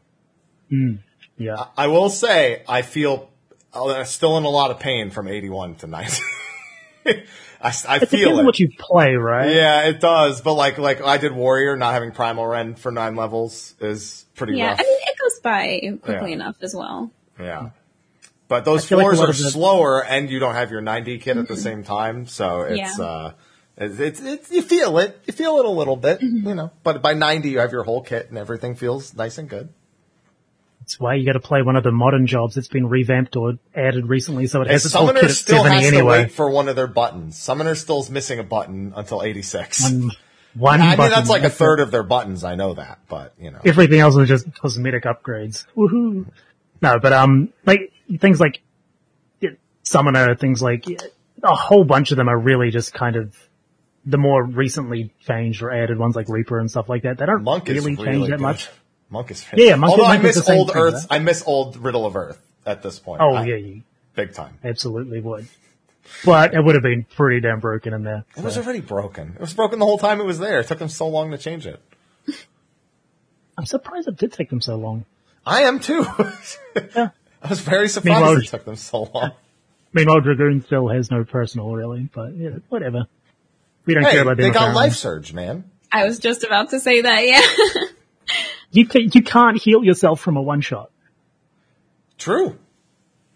Yeah. 1.37 1.65
I 1.77 1.87
will 1.87 2.09
say 2.09 2.63
I 2.67 2.81
feel 2.83 3.29
uh, 3.73 4.03
still 4.03 4.37
in 4.37 4.43
a 4.45 4.49
lot 4.49 4.71
of 4.71 4.79
pain 4.79 5.09
from 5.09 5.27
81 5.27 5.75
to 5.77 5.87
90. 5.87 6.17
I, 7.07 7.73
I 7.87 7.95
It 7.97 8.09
feel 8.09 8.19
depends 8.19 8.39
it. 8.39 8.45
what 8.45 8.59
you 8.59 8.69
play, 8.77 9.13
right? 9.15 9.49
Yeah, 9.51 9.87
it 9.87 9.99
does. 9.99 10.41
But 10.41 10.53
like, 10.53 10.77
like 10.77 11.01
I 11.01 11.17
did 11.17 11.31
Warrior, 11.33 11.75
not 11.77 11.93
having 11.93 12.11
Primal 12.11 12.45
Rend 12.45 12.77
for 12.79 12.91
nine 12.91 13.15
levels 13.15 13.73
is 13.79 14.25
pretty 14.35 14.57
Yeah, 14.57 14.69
rough. 14.71 14.79
I 14.79 14.83
mean, 14.83 14.99
it 15.07 15.17
goes 15.19 15.39
by 15.39 15.97
quickly 16.03 16.29
Yeah. 16.29 16.35
enough 16.35 16.57
as 16.61 16.75
well. 16.75 17.11
yeah. 17.39 17.69
But 18.47 18.63
those 18.63 18.85
I 18.85 18.89
feel 18.89 18.97
like 18.99 19.05
floors 19.05 19.21
are 19.21 19.29
of 19.31 19.37
the- 19.39 19.49
slower 19.51 20.05
and 20.05 20.29
you 20.29 20.37
don't 20.37 20.53
have 20.53 20.69
your 20.69 20.81
90 20.81 21.17
kit 21.17 21.37
at 21.37 21.47
the 21.47 21.57
same 21.57 21.83
time. 21.83 22.27
So 22.27 22.61
it's, 22.61 22.99
Yeah. 22.99 23.03
uh, 23.03 23.31
it's, 23.77 23.99
it's, 23.99 24.21
it's, 24.21 24.51
you 24.51 24.61
feel 24.61 24.97
it. 24.99 25.19
You 25.25 25.33
feel 25.33 25.57
it 25.59 25.65
a 25.65 25.69
little 25.69 25.95
bit, 25.95 26.21
you 26.21 26.55
know, 26.55 26.71
but 26.83 27.01
by 27.01 27.13
90 27.13 27.49
you 27.49 27.59
have 27.59 27.71
your 27.71 27.83
whole 27.83 28.01
kit 28.01 28.29
and 28.29 28.37
everything 28.37 28.75
feels 28.75 29.13
nice 29.13 29.37
and 29.37 29.49
good. 29.49 29.69
That's 30.79 30.99
why 30.99 31.15
you 31.15 31.25
gotta 31.25 31.39
play 31.39 31.61
one 31.61 31.75
of 31.75 31.83
the 31.83 31.91
modern 31.91 32.27
jobs 32.27 32.55
that's 32.55 32.67
been 32.67 32.87
revamped 32.87 33.35
or 33.35 33.53
added 33.73 34.07
recently 34.07 34.45
so 34.47 34.61
it 34.61 34.69
has 34.69 34.85
its 34.85 34.93
whole 34.93 35.11
kit 35.11 35.23
at 35.23 35.31
still 35.31 35.63
70 35.63 35.81
has 35.81 35.91
to 35.93 36.05
wait 36.05 36.31
for 36.31 36.49
one 36.49 36.69
of 36.69 36.75
their 36.75 36.87
buttons. 36.87 37.37
Summoner 37.37 37.75
still's 37.75 38.09
missing 38.09 38.39
a 38.39 38.43
button 38.43 38.93
until 38.95 39.23
86. 39.23 39.81
One, 39.83 40.11
one 40.53 40.81
I 40.81 40.89
mean, 40.89 40.97
button, 40.97 41.11
that's 41.11 41.29
like 41.29 41.43
a 41.43 41.49
third 41.49 41.79
of 41.79 41.91
their 41.91 42.03
buttons. 42.03 42.43
I 42.43 42.55
know 42.55 42.75
that, 42.75 42.99
but 43.09 43.33
you 43.39 43.51
know. 43.51 43.59
Everything 43.65 43.99
else 43.99 44.15
is 44.15 44.29
just 44.29 44.53
cosmetic 44.59 45.03
upgrades. 45.03 45.65
Woohoo. 45.75 46.27
No, 46.81 46.99
but 46.99 47.11
um, 47.13 47.51
like, 47.65 47.91
things 48.19 48.39
like 48.39 48.61
Summoner, 49.83 50.35
things 50.35 50.61
like, 50.61 50.85
a 51.43 51.55
whole 51.55 51.83
bunch 51.83 52.11
of 52.11 52.17
them 52.17 52.27
are 52.29 52.37
really 52.37 52.71
just 52.71 52.93
kind 52.93 53.15
of 53.15 53.35
the 54.05 54.17
more 54.17 54.43
recently 54.43 55.11
changed 55.21 55.61
or 55.63 55.71
added 55.71 55.97
ones 55.97 56.15
like 56.15 56.29
Reaper 56.29 56.59
and 56.59 56.69
stuff 56.69 56.89
like 56.89 57.03
that. 57.03 57.17
They 57.17 57.25
don't 57.25 57.43
Monk 57.43 57.67
really 57.67 57.77
is 57.79 57.85
change 57.85 57.99
really 57.99 58.29
that 58.29 58.37
good. 58.37 58.41
much. 58.41 58.69
Monk 59.09 59.31
is 59.31 59.45
Yeah, 59.55 59.75
Monk- 59.75 59.91
Although 59.91 60.05
I 60.05 60.13
Monk 60.17 60.25
is 60.25 60.35
miss 60.37 60.49
old 60.49 60.71
thing, 60.73 60.81
Earth. 60.81 61.07
I 61.09 61.19
miss 61.19 61.43
old 61.45 61.77
Riddle 61.77 62.05
of 62.05 62.15
Earth 62.15 62.39
at 62.65 62.81
this 62.83 62.99
point. 62.99 63.21
Oh 63.21 63.33
I- 63.33 63.45
yeah, 63.45 63.55
you 63.55 63.81
big 64.15 64.33
time. 64.33 64.57
absolutely 64.63 65.19
would. 65.21 65.47
But 66.23 66.53
it 66.53 66.63
would 66.63 66.75
have 66.75 66.83
been 66.83 67.03
pretty 67.15 67.41
damn 67.41 67.59
broken 67.59 67.93
in 67.93 68.03
there. 68.03 68.25
It 68.37 68.43
was 68.43 68.57
already 68.57 68.81
broken. 68.81 69.33
It 69.35 69.41
was 69.41 69.53
broken 69.55 69.79
the 69.79 69.85
whole 69.85 69.97
time 69.97 70.19
it 70.21 70.25
was 70.25 70.37
there. 70.37 70.59
It 70.59 70.67
took 70.67 70.77
them 70.77 70.89
so 70.89 71.07
long 71.07 71.31
to 71.31 71.37
change 71.37 71.65
it. 71.65 71.81
I'm 73.57 73.65
surprised 73.65 74.07
it 74.07 74.17
did 74.17 74.33
take 74.33 74.49
them 74.49 74.61
so 74.61 74.75
long. 74.75 75.05
I 75.45 75.63
am 75.63 75.79
too. 75.79 76.05
Yeah. 76.95 77.09
I 77.41 77.49
was 77.49 77.59
very 77.59 77.87
surprised 77.89 78.21
Meanwhile- 78.21 78.37
it 78.41 78.47
took 78.47 78.65
them 78.65 78.75
so 78.75 79.03
long. 79.13 79.31
Meanwhile, 79.93 80.21
Dragoon 80.21 80.61
still 80.65 80.89
has 80.89 81.09
no 81.09 81.23
personal 81.23 81.71
really, 81.73 82.09
but 82.13 82.35
yeah, 82.35 82.49
whatever. 82.69 83.07
We 83.85 83.93
don't 83.93 84.03
Hey, 84.03 84.11
care 84.11 84.21
about 84.21 84.37
they 84.37 84.49
got 84.49 84.55
apparently. 84.55 84.83
Life 84.83 84.95
Surge, 84.95 85.33
man. 85.33 85.69
I 85.91 86.05
was 86.05 86.19
just 86.19 86.43
about 86.43 86.71
to 86.71 86.79
say 86.79 87.01
that, 87.01 87.25
yeah. 87.25 87.41
You 88.71 88.85
can, 88.85 89.09
you 89.13 89.23
can't 89.23 89.57
heal 89.61 89.85
yourself 89.85 90.19
from 90.19 90.35
a 90.35 90.41
one 90.41 90.59
shot. 90.59 90.91
True. 92.17 92.57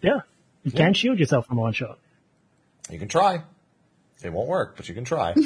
Yeah. 0.02 0.20
You 0.64 0.70
can 0.70 0.92
shield 0.92 1.18
yourself 1.18 1.46
from 1.46 1.56
a 1.56 1.62
one 1.62 1.72
shot. 1.72 1.98
You 2.90 2.98
can 2.98 3.08
try. 3.08 3.42
It 4.22 4.30
won't 4.30 4.48
work, 4.48 4.76
but 4.76 4.88
you 4.88 4.94
can 4.94 5.04
try. 5.04 5.34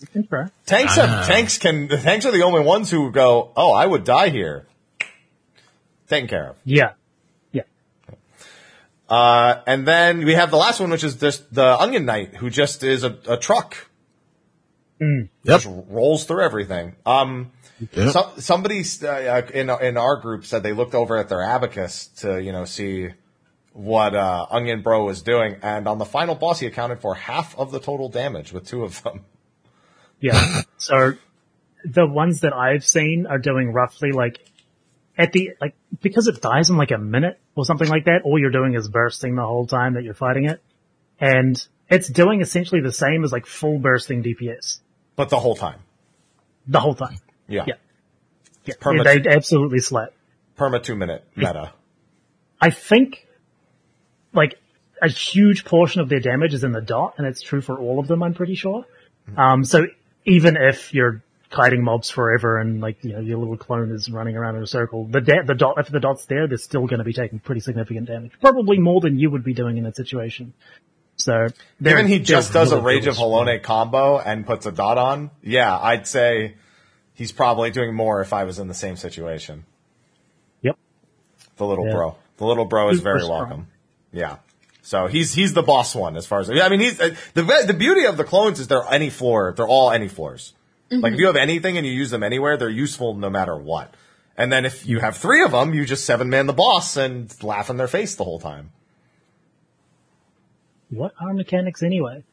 You 0.00 0.08
can 0.08 0.26
try. 0.26 0.48
tanks 0.66 0.96
have, 0.96 1.26
tanks 1.26 1.56
can, 1.56 1.86
the 1.88 1.96
tanks 1.96 2.26
are 2.26 2.32
the 2.32 2.42
only 2.42 2.60
ones 2.60 2.90
who 2.90 3.10
go, 3.10 3.52
oh, 3.56 3.72
I 3.72 3.86
would 3.86 4.04
die 4.04 4.28
here. 4.28 4.66
Taken 6.08 6.28
care 6.28 6.50
of. 6.50 6.56
Yeah. 6.64 6.92
Yeah. 7.52 7.62
Uh, 9.08 9.62
and 9.66 9.86
then 9.86 10.24
we 10.24 10.34
have 10.34 10.50
the 10.50 10.56
last 10.56 10.80
one, 10.80 10.90
which 10.90 11.04
is 11.04 11.14
just 11.14 11.54
the 11.54 11.80
Onion 11.80 12.04
Knight, 12.04 12.34
who 12.34 12.50
just 12.50 12.82
is 12.82 13.04
a, 13.04 13.16
a 13.28 13.36
truck. 13.38 13.88
Yep. 15.00 15.28
Just 15.44 15.66
rolls 15.88 16.24
through 16.24 16.42
everything. 16.42 16.96
Um, 17.04 17.52
Yep. 17.92 18.12
some, 18.12 18.30
somebody 18.38 18.84
uh, 19.02 19.42
in 19.52 19.68
in 19.68 19.96
our 19.96 20.16
group 20.20 20.46
said 20.46 20.62
they 20.62 20.72
looked 20.72 20.94
over 20.94 21.16
at 21.16 21.28
their 21.28 21.42
abacus 21.42 22.06
to 22.18 22.40
you 22.40 22.52
know 22.52 22.64
see 22.64 23.10
what 23.72 24.14
uh, 24.14 24.46
Onion 24.50 24.82
Bro 24.82 25.04
was 25.04 25.22
doing, 25.22 25.56
and 25.60 25.88
on 25.88 25.98
the 25.98 26.04
final 26.04 26.36
boss, 26.36 26.60
he 26.60 26.66
accounted 26.66 27.00
for 27.00 27.16
half 27.16 27.58
of 27.58 27.72
the 27.72 27.80
total 27.80 28.08
damage 28.08 28.52
with 28.52 28.66
two 28.66 28.84
of 28.84 29.02
them. 29.02 29.24
Yeah. 30.20 30.62
so 30.76 31.14
the 31.84 32.06
ones 32.06 32.40
that 32.40 32.52
I've 32.52 32.84
seen 32.84 33.26
are 33.28 33.38
doing 33.38 33.72
roughly 33.72 34.12
like 34.12 34.38
at 35.18 35.32
the, 35.32 35.50
like, 35.60 35.74
because 36.00 36.28
it 36.28 36.40
dies 36.40 36.70
in 36.70 36.76
like 36.76 36.92
a 36.92 36.98
minute 36.98 37.40
or 37.56 37.64
something 37.64 37.88
like 37.88 38.04
that, 38.04 38.22
all 38.24 38.38
you're 38.38 38.50
doing 38.50 38.74
is 38.74 38.88
bursting 38.88 39.34
the 39.34 39.44
whole 39.44 39.66
time 39.66 39.94
that 39.94 40.04
you're 40.04 40.14
fighting 40.14 40.44
it. 40.48 40.62
And 41.20 41.62
it's 41.90 42.08
doing 42.08 42.40
essentially 42.40 42.80
the 42.80 42.92
same 42.92 43.24
as 43.24 43.32
like 43.32 43.46
full 43.46 43.78
bursting 43.78 44.22
DPS 44.22 44.80
But 45.16 45.30
the 45.30 45.38
whole 45.38 45.54
time, 45.54 45.80
the 46.66 46.80
whole 46.80 46.94
time. 46.94 47.18
yeah, 47.48 47.64
Yeah. 47.66 47.74
Yeah. 48.64 48.74
Perma- 48.80 49.04
they 49.04 49.30
absolutely 49.30 49.78
slap. 49.80 50.12
perma 50.58 50.82
two 50.82 50.96
minute 50.96 51.24
meta. 51.36 51.72
I 52.60 52.70
think 52.70 53.26
like 54.32 54.58
a 55.02 55.08
huge 55.08 55.64
portion 55.64 56.00
of 56.00 56.08
their 56.08 56.20
damage 56.20 56.54
is 56.54 56.64
in 56.64 56.72
the 56.72 56.80
dot, 56.80 57.14
and 57.18 57.26
it's 57.26 57.42
true 57.42 57.60
for 57.60 57.78
all 57.78 57.98
of 57.98 58.08
them. 58.08 58.22
I'm 58.22 58.34
pretty 58.34 58.54
sure. 58.54 58.84
Um, 59.36 59.64
so 59.64 59.86
even 60.24 60.56
if 60.56 60.92
you're 60.94 61.22
kiting 61.50 61.84
mobs 61.84 62.10
forever 62.10 62.58
and 62.58 62.80
like 62.80 63.04
you 63.04 63.12
know 63.12 63.20
your 63.20 63.38
little 63.38 63.56
clone 63.56 63.92
is 63.92 64.10
running 64.10 64.36
around 64.36 64.56
in 64.56 64.62
a 64.62 64.66
circle, 64.66 65.06
the 65.06 65.20
da- 65.20 65.42
the 65.44 65.54
dot 65.54 65.74
if 65.78 65.88
the 65.88 66.00
dot's 66.00 66.24
there, 66.26 66.48
they're 66.48 66.58
still 66.58 66.86
going 66.86 66.98
to 66.98 67.04
be 67.04 67.12
taking 67.12 67.38
pretty 67.38 67.60
significant 67.60 68.06
damage, 68.08 68.32
probably 68.40 68.78
more 68.78 69.00
than 69.00 69.18
you 69.18 69.30
would 69.30 69.44
be 69.44 69.54
doing 69.54 69.76
in 69.76 69.84
that 69.84 69.96
situation. 69.96 70.52
So 71.24 71.48
they're- 71.80 71.92
Given 71.96 72.06
he 72.06 72.18
just 72.18 72.52
does 72.52 72.70
a 72.70 72.76
really, 72.76 72.96
Rage 72.98 73.06
of 73.06 73.16
really 73.16 73.30
Halone 73.58 73.62
combo 73.62 74.18
and 74.18 74.46
puts 74.46 74.66
a 74.66 74.72
dot 74.72 74.98
on, 74.98 75.30
yeah, 75.42 75.74
I'd 75.80 76.06
say 76.06 76.54
he's 77.14 77.32
probably 77.32 77.70
doing 77.70 77.94
more 77.94 78.20
if 78.20 78.34
I 78.34 78.44
was 78.44 78.58
in 78.58 78.68
the 78.68 78.74
same 78.74 78.96
situation. 78.96 79.64
Yep. 80.60 80.76
The 81.56 81.64
little 81.64 81.86
Yeah. 81.86 81.92
bro. 81.94 82.16
The 82.36 82.44
little 82.44 82.66
bro 82.66 82.90
is 82.90 82.98
Super 82.98 83.10
very 83.10 83.20
strong. 83.22 83.38
welcome. 83.38 83.66
Yeah. 84.12 84.36
So 84.82 85.06
he's 85.06 85.32
he's 85.32 85.54
the 85.54 85.62
boss 85.62 85.94
one 85.94 86.14
as 86.18 86.26
far 86.26 86.40
as 86.40 86.50
I 86.50 86.68
mean 86.68 86.80
he's 86.80 87.00
uh, 87.00 87.14
the 87.32 87.42
the 87.66 87.72
beauty 87.72 88.04
of 88.04 88.18
the 88.18 88.24
clones 88.24 88.60
is 88.60 88.68
they're 88.68 88.84
any 88.90 89.08
floor 89.08 89.54
they're 89.56 89.66
all 89.66 89.90
any 89.90 90.08
floors. 90.08 90.52
Like 90.90 91.14
if 91.14 91.18
you 91.18 91.26
have 91.26 91.36
anything 91.36 91.78
and 91.78 91.86
you 91.86 91.92
use 91.92 92.10
them 92.10 92.22
anywhere, 92.22 92.58
they're 92.58 92.68
useful 92.68 93.14
no 93.14 93.30
matter 93.30 93.56
what. 93.56 93.94
And 94.36 94.52
then 94.52 94.66
if 94.66 94.86
you 94.86 95.00
have 95.00 95.16
three 95.16 95.42
of 95.42 95.52
them, 95.52 95.72
you 95.72 95.86
just 95.86 96.04
seven 96.04 96.28
man 96.28 96.46
the 96.46 96.52
boss 96.52 96.98
and 96.98 97.34
laugh 97.42 97.70
in 97.70 97.78
their 97.78 97.88
face 97.88 98.14
the 98.14 98.24
whole 98.24 98.38
time. 98.38 98.70
What 100.94 101.12
are 101.20 101.32
mechanics 101.32 101.82
anyway? 101.82 102.24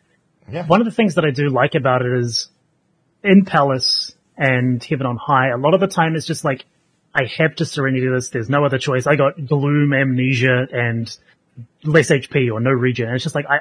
Yeah. 0.51 0.65
One 0.65 0.81
of 0.81 0.85
the 0.85 0.91
things 0.91 1.15
that 1.15 1.25
I 1.25 1.31
do 1.31 1.49
like 1.49 1.75
about 1.75 2.01
it 2.01 2.13
is 2.19 2.49
in 3.23 3.45
Palace 3.45 4.13
and 4.37 4.83
Heaven 4.83 5.05
on 5.05 5.17
High, 5.17 5.49
a 5.49 5.57
lot 5.57 5.73
of 5.73 5.79
the 5.79 5.87
time 5.87 6.15
it's 6.15 6.25
just 6.25 6.43
like, 6.43 6.65
I 7.13 7.23
have 7.37 7.55
to 7.57 7.65
Serenity 7.65 8.07
this, 8.07 8.29
there's 8.29 8.49
no 8.49 8.63
other 8.63 8.77
choice. 8.77 9.05
I 9.05 9.15
got 9.15 9.45
Gloom, 9.45 9.93
Amnesia, 9.93 10.67
and 10.71 11.15
less 11.83 12.09
HP 12.09 12.51
or 12.51 12.59
no 12.59 12.71
regen. 12.71 13.07
And 13.07 13.15
it's 13.15 13.23
just 13.23 13.35
like, 13.35 13.45
I, 13.49 13.59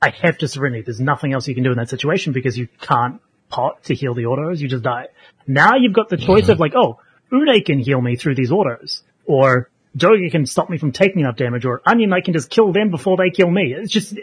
I 0.00 0.10
have 0.22 0.38
to 0.38 0.48
Serenity. 0.48 0.82
There's 0.82 1.00
nothing 1.00 1.32
else 1.32 1.48
you 1.48 1.54
can 1.54 1.64
do 1.64 1.72
in 1.72 1.78
that 1.78 1.88
situation 1.88 2.32
because 2.32 2.56
you 2.56 2.68
can't 2.80 3.20
pot 3.48 3.84
to 3.84 3.94
heal 3.94 4.14
the 4.14 4.26
autos, 4.26 4.60
you 4.60 4.68
just 4.68 4.82
die. 4.82 5.08
Now 5.46 5.76
you've 5.76 5.92
got 5.92 6.08
the 6.08 6.16
choice 6.16 6.48
of 6.48 6.58
like, 6.58 6.72
oh, 6.74 6.98
Unei 7.30 7.64
can 7.64 7.78
heal 7.78 8.00
me 8.00 8.16
through 8.16 8.34
these 8.34 8.50
autos, 8.50 9.02
or 9.26 9.70
Doga 9.96 10.30
can 10.30 10.46
stop 10.46 10.70
me 10.70 10.78
from 10.78 10.92
taking 10.92 11.20
enough 11.20 11.36
damage, 11.36 11.64
or 11.64 11.82
Onion 11.86 12.10
Knight 12.10 12.24
can 12.24 12.34
just 12.34 12.50
kill 12.50 12.72
them 12.72 12.90
before 12.90 13.16
they 13.16 13.30
kill 13.30 13.50
me. 13.50 13.74
It's 13.74 13.92
just, 13.92 14.18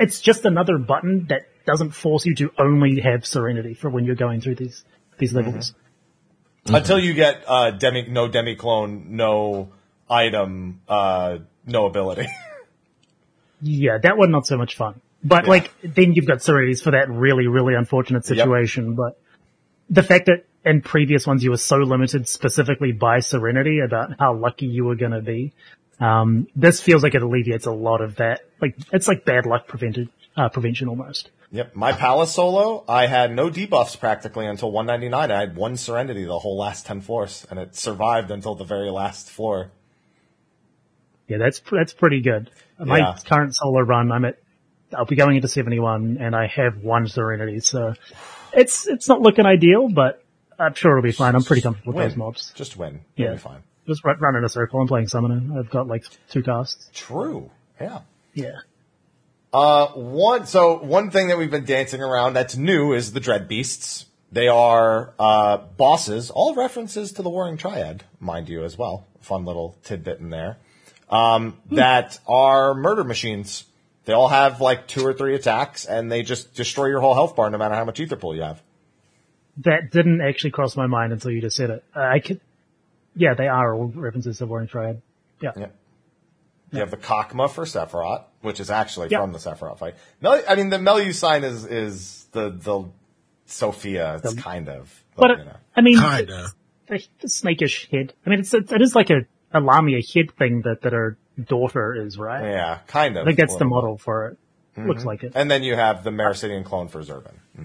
it's 0.00 0.20
just 0.20 0.44
another 0.44 0.78
button 0.78 1.26
that 1.28 1.42
doesn't 1.66 1.90
force 1.90 2.26
you 2.26 2.34
to 2.36 2.52
only 2.58 3.00
have 3.00 3.26
Serenity 3.26 3.74
for 3.74 3.90
when 3.90 4.04
you're 4.04 4.16
going 4.16 4.40
through 4.40 4.56
these, 4.56 4.84
these 5.18 5.32
levels. 5.32 5.74
Until 6.66 6.98
you 6.98 7.14
get 7.14 7.44
uh 7.46 7.70
demi 7.70 8.06
no 8.08 8.28
demi 8.28 8.54
clone, 8.54 9.16
no 9.16 9.70
item, 10.08 10.82
uh 10.88 11.38
no 11.66 11.86
ability. 11.86 12.26
Yeah, 13.62 13.98
that 13.98 14.16
one 14.16 14.30
not 14.30 14.46
so 14.46 14.56
much 14.56 14.76
fun. 14.76 15.00
But 15.22 15.46
like, 15.46 15.70
then 15.82 16.14
you've 16.14 16.26
got 16.26 16.40
Serenities 16.42 16.80
for 16.80 16.92
that 16.92 17.10
really, 17.10 17.46
really 17.46 17.74
unfortunate 17.74 18.24
situation. 18.24 18.94
But 18.94 19.20
the 19.90 20.02
fact 20.02 20.26
that 20.26 20.46
in 20.64 20.82
previous 20.82 21.26
ones 21.26 21.42
you 21.42 21.50
were 21.50 21.56
so 21.56 21.76
limited 21.76 22.28
specifically 22.28 22.92
by 22.92 23.20
Serenity 23.20 23.80
about 23.80 24.18
how 24.18 24.34
lucky 24.34 24.66
you 24.66 24.84
were 24.84 24.96
going 24.96 25.12
to 25.12 25.22
be, 25.22 25.52
um, 26.00 26.48
this 26.56 26.80
feels 26.80 27.02
like 27.02 27.14
it 27.14 27.22
alleviates 27.22 27.66
a 27.66 27.72
lot 27.72 28.00
of 28.00 28.16
that. 28.16 28.40
Like, 28.60 28.76
it's 28.92 29.08
like 29.08 29.24
bad 29.24 29.46
luck 29.46 29.66
prevented, 29.68 30.08
uh, 30.36 30.48
prevention 30.48 30.88
almost. 30.88 31.30
Yep. 31.52 31.74
My 31.74 31.92
Palace 31.92 32.32
solo, 32.32 32.84
I 32.88 33.06
had 33.06 33.34
no 33.34 33.50
debuffs 33.50 33.98
practically 33.98 34.46
until 34.46 34.70
199. 34.70 35.30
I 35.30 35.40
had 35.40 35.56
one 35.56 35.76
Serenity 35.76 36.24
the 36.24 36.38
whole 36.38 36.56
last 36.56 36.86
10 36.86 37.00
floors, 37.00 37.46
and 37.50 37.58
it 37.58 37.74
survived 37.74 38.30
until 38.30 38.54
the 38.54 38.64
very 38.64 38.90
last 38.90 39.28
floor. 39.30 39.72
Yeah, 41.26 41.38
that's, 41.38 41.60
that's 41.70 41.92
pretty 41.92 42.20
good. 42.20 42.50
My 42.78 42.98
Yeah. 42.98 43.16
current 43.24 43.54
solo 43.54 43.80
run, 43.80 44.12
I'm 44.12 44.24
at, 44.24 44.38
I'll 44.96 45.04
be 45.04 45.16
going 45.16 45.36
into 45.36 45.48
71 45.48 46.18
and 46.20 46.34
I 46.34 46.46
have 46.48 46.78
one 46.78 47.06
Serenity. 47.06 47.60
So 47.60 47.94
it's, 48.52 48.86
it's 48.88 49.08
not 49.08 49.20
looking 49.20 49.46
ideal, 49.46 49.88
but 49.88 50.19
I'm 50.60 50.74
sure 50.74 50.92
it'll 50.92 51.02
be 51.02 51.12
fine. 51.12 51.34
I'm 51.34 51.42
pretty 51.42 51.62
comfortable 51.62 51.92
with 51.92 51.96
Win. 51.96 52.08
those 52.08 52.16
mobs. 52.16 52.52
Just 52.54 52.76
win. 52.76 53.00
You'll 53.16 53.28
Yeah. 53.28 53.34
be 53.34 53.40
fine. 53.40 53.62
Just 53.86 54.04
run, 54.04 54.18
run 54.20 54.36
in 54.36 54.44
a 54.44 54.48
circle. 54.48 54.80
I'm 54.80 54.86
playing 54.86 55.08
Summoner. 55.08 55.58
I've 55.58 55.70
got 55.70 55.88
like 55.88 56.04
two 56.28 56.42
casts. 56.42 56.90
True. 56.94 57.50
Yeah. 57.80 58.00
Yeah. 58.34 58.58
Uh, 59.52 59.88
one, 59.88 60.46
so 60.46 60.78
one 60.78 61.10
thing 61.10 61.28
that 61.28 61.38
we've 61.38 61.50
been 61.50 61.64
dancing 61.64 62.02
around 62.02 62.34
that's 62.34 62.56
new 62.56 62.92
is 62.92 63.12
the 63.12 63.20
Dread 63.20 63.48
Beasts. 63.48 64.06
They 64.30 64.46
are, 64.46 65.12
uh, 65.18 65.56
bosses, 65.56 66.30
all 66.30 66.54
references 66.54 67.10
to 67.12 67.22
the 67.22 67.30
Warring 67.30 67.56
Triad, 67.56 68.04
mind 68.20 68.48
you, 68.48 68.62
as 68.62 68.78
well. 68.78 69.06
Fun 69.22 69.44
little 69.44 69.76
tidbit 69.82 70.20
in 70.20 70.30
there. 70.30 70.58
Um, 71.08 71.58
that 71.72 72.20
are 72.28 72.74
murder 72.74 73.02
machines. 73.02 73.64
They 74.04 74.12
all 74.12 74.28
have 74.28 74.60
like 74.60 74.86
two 74.86 75.04
or 75.04 75.12
three 75.12 75.34
attacks 75.34 75.84
and 75.84 76.12
they 76.12 76.22
just 76.22 76.54
destroy 76.54 76.86
your 76.86 77.00
whole 77.00 77.14
health 77.14 77.34
bar 77.34 77.50
no 77.50 77.58
matter 77.58 77.74
how 77.74 77.84
much 77.84 77.98
aether 77.98 78.14
pool 78.16 78.36
you 78.36 78.42
have. 78.42 78.62
That 79.60 79.90
didn't 79.90 80.20
actually 80.20 80.50
cross 80.52 80.76
my 80.76 80.86
mind 80.86 81.12
until 81.12 81.30
you 81.30 81.40
just 81.40 81.56
said 81.56 81.70
it. 81.70 81.84
Uh, 81.94 82.00
I 82.00 82.20
could, 82.20 82.40
yeah, 83.14 83.34
they 83.34 83.48
are 83.48 83.74
all 83.74 83.86
references 83.88 84.38
to 84.38 84.46
Warring 84.46 84.68
Triad. 84.68 85.02
Yeah. 85.40 85.52
Yeah. 85.56 85.66
You 86.72 86.78
have 86.80 86.90
the 86.90 86.96
Cochma 86.96 87.50
for 87.50 87.64
Sephiroth, 87.64 88.24
which 88.42 88.60
is 88.60 88.70
actually 88.70 89.08
Yeah. 89.10 89.20
from 89.20 89.32
the 89.32 89.38
Sephiroth 89.38 89.78
fight. 89.78 89.94
Mel, 90.20 90.40
I 90.48 90.54
mean, 90.54 90.70
the 90.70 90.76
Melu 90.78 91.12
sign 91.12 91.42
is, 91.44 91.64
is 91.66 92.26
the, 92.32 92.50
the 92.50 92.84
Sophia. 93.46 94.20
It's 94.22 94.34
kind 94.34 94.68
of, 94.68 95.02
But, 95.16 95.28
but, 95.28 95.38
you 95.38 95.44
know. 95.46 95.56
I 95.76 95.80
mean, 95.80 95.98
Kinda. 95.98 96.46
the, 96.86 97.04
the 97.20 97.28
snakish 97.28 97.90
head. 97.90 98.12
I 98.24 98.30
mean, 98.30 98.38
it's, 98.40 98.54
it 98.54 98.70
is 98.80 98.94
like 98.94 99.10
a, 99.10 99.26
a 99.52 99.60
Lamia 99.60 100.00
head 100.14 100.30
thing 100.38 100.62
that, 100.62 100.82
that 100.82 100.92
her 100.92 101.16
daughter 101.42 101.94
is, 102.06 102.16
right? 102.18 102.42
Yeah, 102.44 102.78
kind 102.86 103.16
of. 103.16 103.22
I 103.22 103.26
think 103.26 103.38
that's 103.38 103.54
the 103.56 103.64
Little 103.64 103.68
bit. 103.80 103.82
model 103.82 103.98
for 103.98 104.26
it. 104.28 104.38
Mm-hmm. 104.76 104.88
Looks 104.88 105.04
like 105.04 105.24
it. 105.24 105.32
And 105.34 105.50
then 105.50 105.64
you 105.64 105.74
have 105.74 106.04
the 106.04 106.10
Meracydian 106.10 106.64
clone 106.64 106.86
for 106.88 107.02
Zurvan. 107.02 107.34
Yeah. 107.58 107.64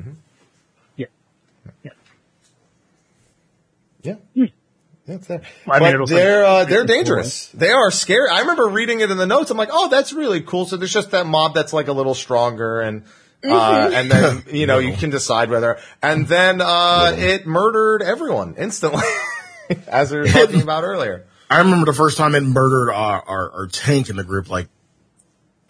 Yeah. 4.05 4.15
Yeah, 4.33 5.15
it's 5.15 5.27
there. 5.27 5.41
Well, 5.67 5.75
I 5.75 5.79
mean, 5.79 5.87
but 5.87 5.93
it'll 5.93 6.07
they're 6.07 6.45
uh, 6.45 6.65
they're 6.65 6.85
dangerous. 6.85 7.47
They 7.49 7.69
are 7.69 7.91
scary. 7.91 8.29
I 8.29 8.39
remember 8.41 8.67
reading 8.67 9.01
it 9.01 9.11
in 9.11 9.17
the 9.17 9.27
notes. 9.27 9.51
I'm 9.51 9.57
like, 9.57 9.69
oh, 9.71 9.89
that's 9.89 10.13
really 10.13 10.41
cool. 10.41 10.65
So 10.65 10.77
there's 10.77 10.93
just 10.93 11.11
that 11.11 11.25
mob 11.25 11.53
that's 11.53 11.73
like 11.73 11.87
a 11.87 11.93
little 11.93 12.15
stronger, 12.15 12.81
and 12.81 13.03
uh, 13.43 13.91
and 13.93 14.09
then 14.09 14.43
you 14.51 14.65
know 14.65 14.79
you 14.79 14.93
can 14.93 15.11
decide 15.11 15.49
whether. 15.49 15.77
And 16.01 16.27
then 16.27 16.59
uh, 16.61 17.13
it 17.15 17.45
murdered 17.45 18.01
everyone 18.01 18.55
instantly, 18.57 19.03
as 19.87 20.11
we 20.11 20.19
were 20.19 20.27
talking 20.27 20.61
about 20.61 20.83
earlier. 20.83 21.27
I 21.49 21.59
remember 21.59 21.85
the 21.85 21.93
first 21.93 22.17
time 22.17 22.33
it 22.35 22.41
murdered 22.41 22.91
our, 22.91 23.21
our, 23.21 23.51
our 23.51 23.67
tank 23.67 24.09
in 24.09 24.15
the 24.15 24.23
group. 24.23 24.49
Like, 24.49 24.67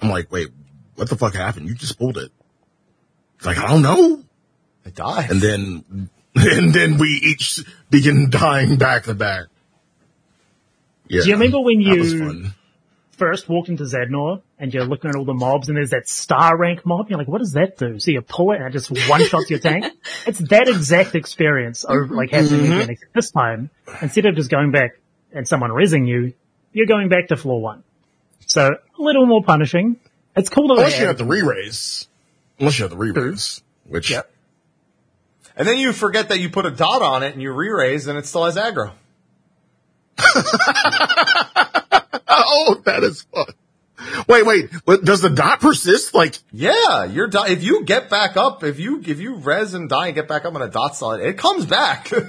I'm 0.02 0.10
like, 0.10 0.32
wait, 0.32 0.48
what 0.96 1.10
the 1.10 1.18
fuck 1.18 1.36
happened? 1.36 1.68
You 1.68 1.76
just 1.76 2.00
pulled 2.00 2.18
it. 2.18 2.32
It's 3.38 3.46
like, 3.46 3.58
I 3.58 3.68
don't 3.68 3.82
know. 3.82 4.24
It 4.86 4.96
died. 4.96 5.32
And 5.32 5.42
then, 5.42 6.10
and 6.52 6.74
then 6.74 6.98
we 6.98 7.20
each 7.24 7.62
begin 7.90 8.30
dying 8.30 8.78
back 8.78 9.04
to 9.04 9.14
back. 9.14 9.46
Yeah. 11.08 11.22
Do 11.22 11.30
you 11.30 11.36
remember 11.36 11.62
when 11.62 11.82
you- 11.82 12.52
First 13.12 13.48
walked 13.48 13.70
into 13.70 13.86
Zadnor 13.86 14.42
and 14.60 14.74
you're 14.74 14.84
looking 14.84 15.10
at 15.10 15.16
all 15.16 15.24
the 15.24 15.34
mobs 15.34 15.70
and 15.70 15.78
there's 15.78 15.92
that 15.92 16.06
star 16.06 16.58
rank 16.58 16.86
mob. 16.86 17.10
You're 17.10 17.18
like, 17.18 17.30
what 17.30 17.38
does 17.38 17.54
that 17.54 17.78
do? 17.78 17.98
So 17.98 18.12
you 18.12 18.20
pull 18.20 18.52
it 18.52 18.58
and 18.58 18.66
it 18.66 18.72
just 18.72 18.92
one 19.10 19.24
shots 19.26 19.50
your 19.50 19.60
tank. 19.60 19.86
It's 20.28 20.40
that 20.50 20.68
exact 20.68 21.16
experience 21.16 21.86
over 21.88 22.14
like 22.14 22.32
happening 22.32 22.72
mm-hmm. 22.72 22.80
again. 22.82 22.98
This 23.14 23.32
time, 23.32 23.70
instead 24.02 24.26
of 24.26 24.36
just 24.36 24.50
going 24.50 24.72
back 24.72 25.00
and 25.32 25.48
someone 25.48 25.72
rizzing 25.72 26.08
you, 26.08 26.34
you're 26.74 26.88
going 26.88 27.08
back 27.08 27.28
to 27.30 27.38
floor 27.38 27.62
one. 27.62 27.84
So 28.48 28.68
a 28.68 29.02
little 29.02 29.26
more 29.26 29.44
punishing. 29.44 29.96
It's 30.36 30.50
cool 30.50 30.68
to 30.68 30.74
Unless 30.74 30.94
you 30.94 31.06
have. 31.06 31.08
have 31.08 31.18
the 31.20 31.26
re-raise. 31.26 32.10
Unless 32.60 32.80
you 32.80 32.84
have 32.84 32.92
the 32.92 32.98
re-raise. 32.98 33.62
Which, 33.88 34.12
Yep. 34.12 34.30
And 35.58 35.68
then 35.68 35.78
you 35.78 35.94
forget 35.94 36.30
that 36.30 36.40
you 36.40 36.50
put 36.50 36.66
a 36.66 36.72
dot 36.72 37.02
on 37.02 37.24
it 37.24 37.34
and 37.34 37.42
you 37.42 37.52
re-raise 37.54 38.08
and 38.08 38.18
it 38.18 38.26
still 38.26 38.46
has 38.46 38.58
aggro. 38.58 38.92
oh, 42.28 42.82
that 42.86 43.04
is 43.04 43.24
fun. 43.24 43.46
Wait, 44.28 44.46
wait, 44.46 44.70
does 45.04 45.22
the 45.22 45.30
dot 45.30 45.62
persist? 45.62 46.14
Like, 46.14 46.38
Yeah, 46.52 47.06
you're 47.06 47.28
di- 47.28 47.50
if 47.50 47.64
you 47.64 47.86
get 47.86 48.10
back 48.10 48.36
up, 48.38 48.64
if 48.64 48.80
you 48.80 49.02
if 49.06 49.20
you 49.20 49.36
res 49.36 49.74
and 49.74 49.90
die 49.90 50.08
and 50.08 50.16
get 50.16 50.28
back 50.28 50.46
up 50.46 50.54
on 50.56 50.62
a 50.62 50.68
dot 50.68 50.96
solid, 50.96 51.22
it 51.22 51.38
comes 51.38 51.66
back. 51.66 52.12
and 52.12 52.26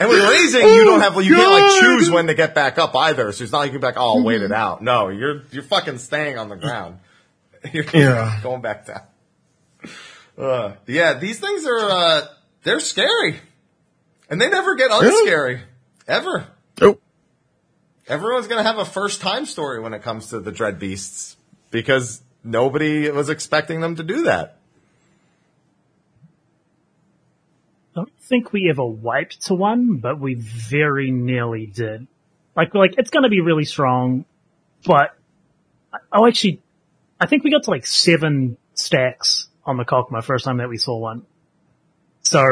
with 0.00 0.28
raising, 0.28 0.66
you 0.66 0.84
don't 0.84 1.00
have 1.00 1.16
well, 1.16 1.24
you 1.24 1.34
can't 1.34 1.50
like 1.50 1.62
oh, 1.64 1.80
choose 1.80 2.10
when 2.10 2.26
to 2.26 2.34
get 2.34 2.54
back 2.54 2.78
up 2.78 2.94
either. 2.94 3.32
So 3.32 3.44
it's 3.44 3.52
not 3.52 3.60
like 3.60 3.68
you 3.68 3.72
can 3.72 3.80
be 3.80 3.86
like, 3.86 3.98
oh, 3.98 4.18
I'll 4.18 4.24
wait 4.24 4.42
it 4.42 4.48
hmm. 4.48 4.52
out. 4.52 4.82
No, 4.82 5.08
you're 5.08 5.42
you're 5.50 5.62
fucking 5.62 5.98
staying 5.98 6.38
on 6.38 6.48
the 6.48 6.56
ground. 6.56 6.98
You're 7.72 7.84
Yeah. 7.92 8.38
going 8.42 8.62
back 8.62 8.86
down. 8.86 9.00
Uh, 10.38 10.74
yeah, 10.86 11.14
these 11.14 11.40
things 11.40 11.66
are 11.66 11.90
uh, 11.90 12.20
they're 12.62 12.80
scary, 12.80 13.40
and 14.30 14.40
they 14.40 14.48
never 14.48 14.76
get 14.76 14.90
unscary 14.90 15.60
ever. 16.06 16.46
nope. 16.80 17.02
Everyone's 18.06 18.46
gonna 18.46 18.62
have 18.62 18.78
a 18.78 18.84
first 18.84 19.20
time 19.20 19.46
story 19.46 19.80
when 19.80 19.94
it 19.94 20.02
comes 20.02 20.28
to 20.28 20.38
the 20.38 20.52
Dread 20.52 20.78
Beasts 20.78 21.36
because 21.72 22.22
nobody 22.44 23.10
was 23.10 23.30
expecting 23.30 23.80
them 23.80 23.96
to 23.96 24.04
do 24.04 24.24
that. 24.24 24.58
I 27.96 28.02
don't 28.02 28.20
think 28.20 28.52
we 28.52 28.70
ever 28.70 28.84
wiped 28.84 29.46
to 29.46 29.54
one, 29.54 29.96
but 29.96 30.20
we 30.20 30.34
very 30.34 31.10
nearly 31.10 31.66
did. 31.66 32.06
Like, 32.54 32.74
like 32.74 32.94
it's 32.96 33.10
going 33.10 33.24
to 33.24 33.28
be 33.28 33.40
really 33.40 33.64
strong, 33.64 34.24
but 34.84 35.16
oh, 36.12 36.26
actually, 36.26 36.62
I 37.20 37.26
think 37.26 37.42
we 37.42 37.50
got 37.50 37.64
to 37.64 37.70
like 37.70 37.86
seven 37.86 38.56
stacks 38.74 39.48
on 39.68 39.76
the 39.76 39.84
Cochma 39.84 40.24
first 40.24 40.44
time 40.44 40.56
that 40.58 40.68
we 40.68 40.78
saw 40.78 40.96
one. 40.98 41.24
So 42.22 42.42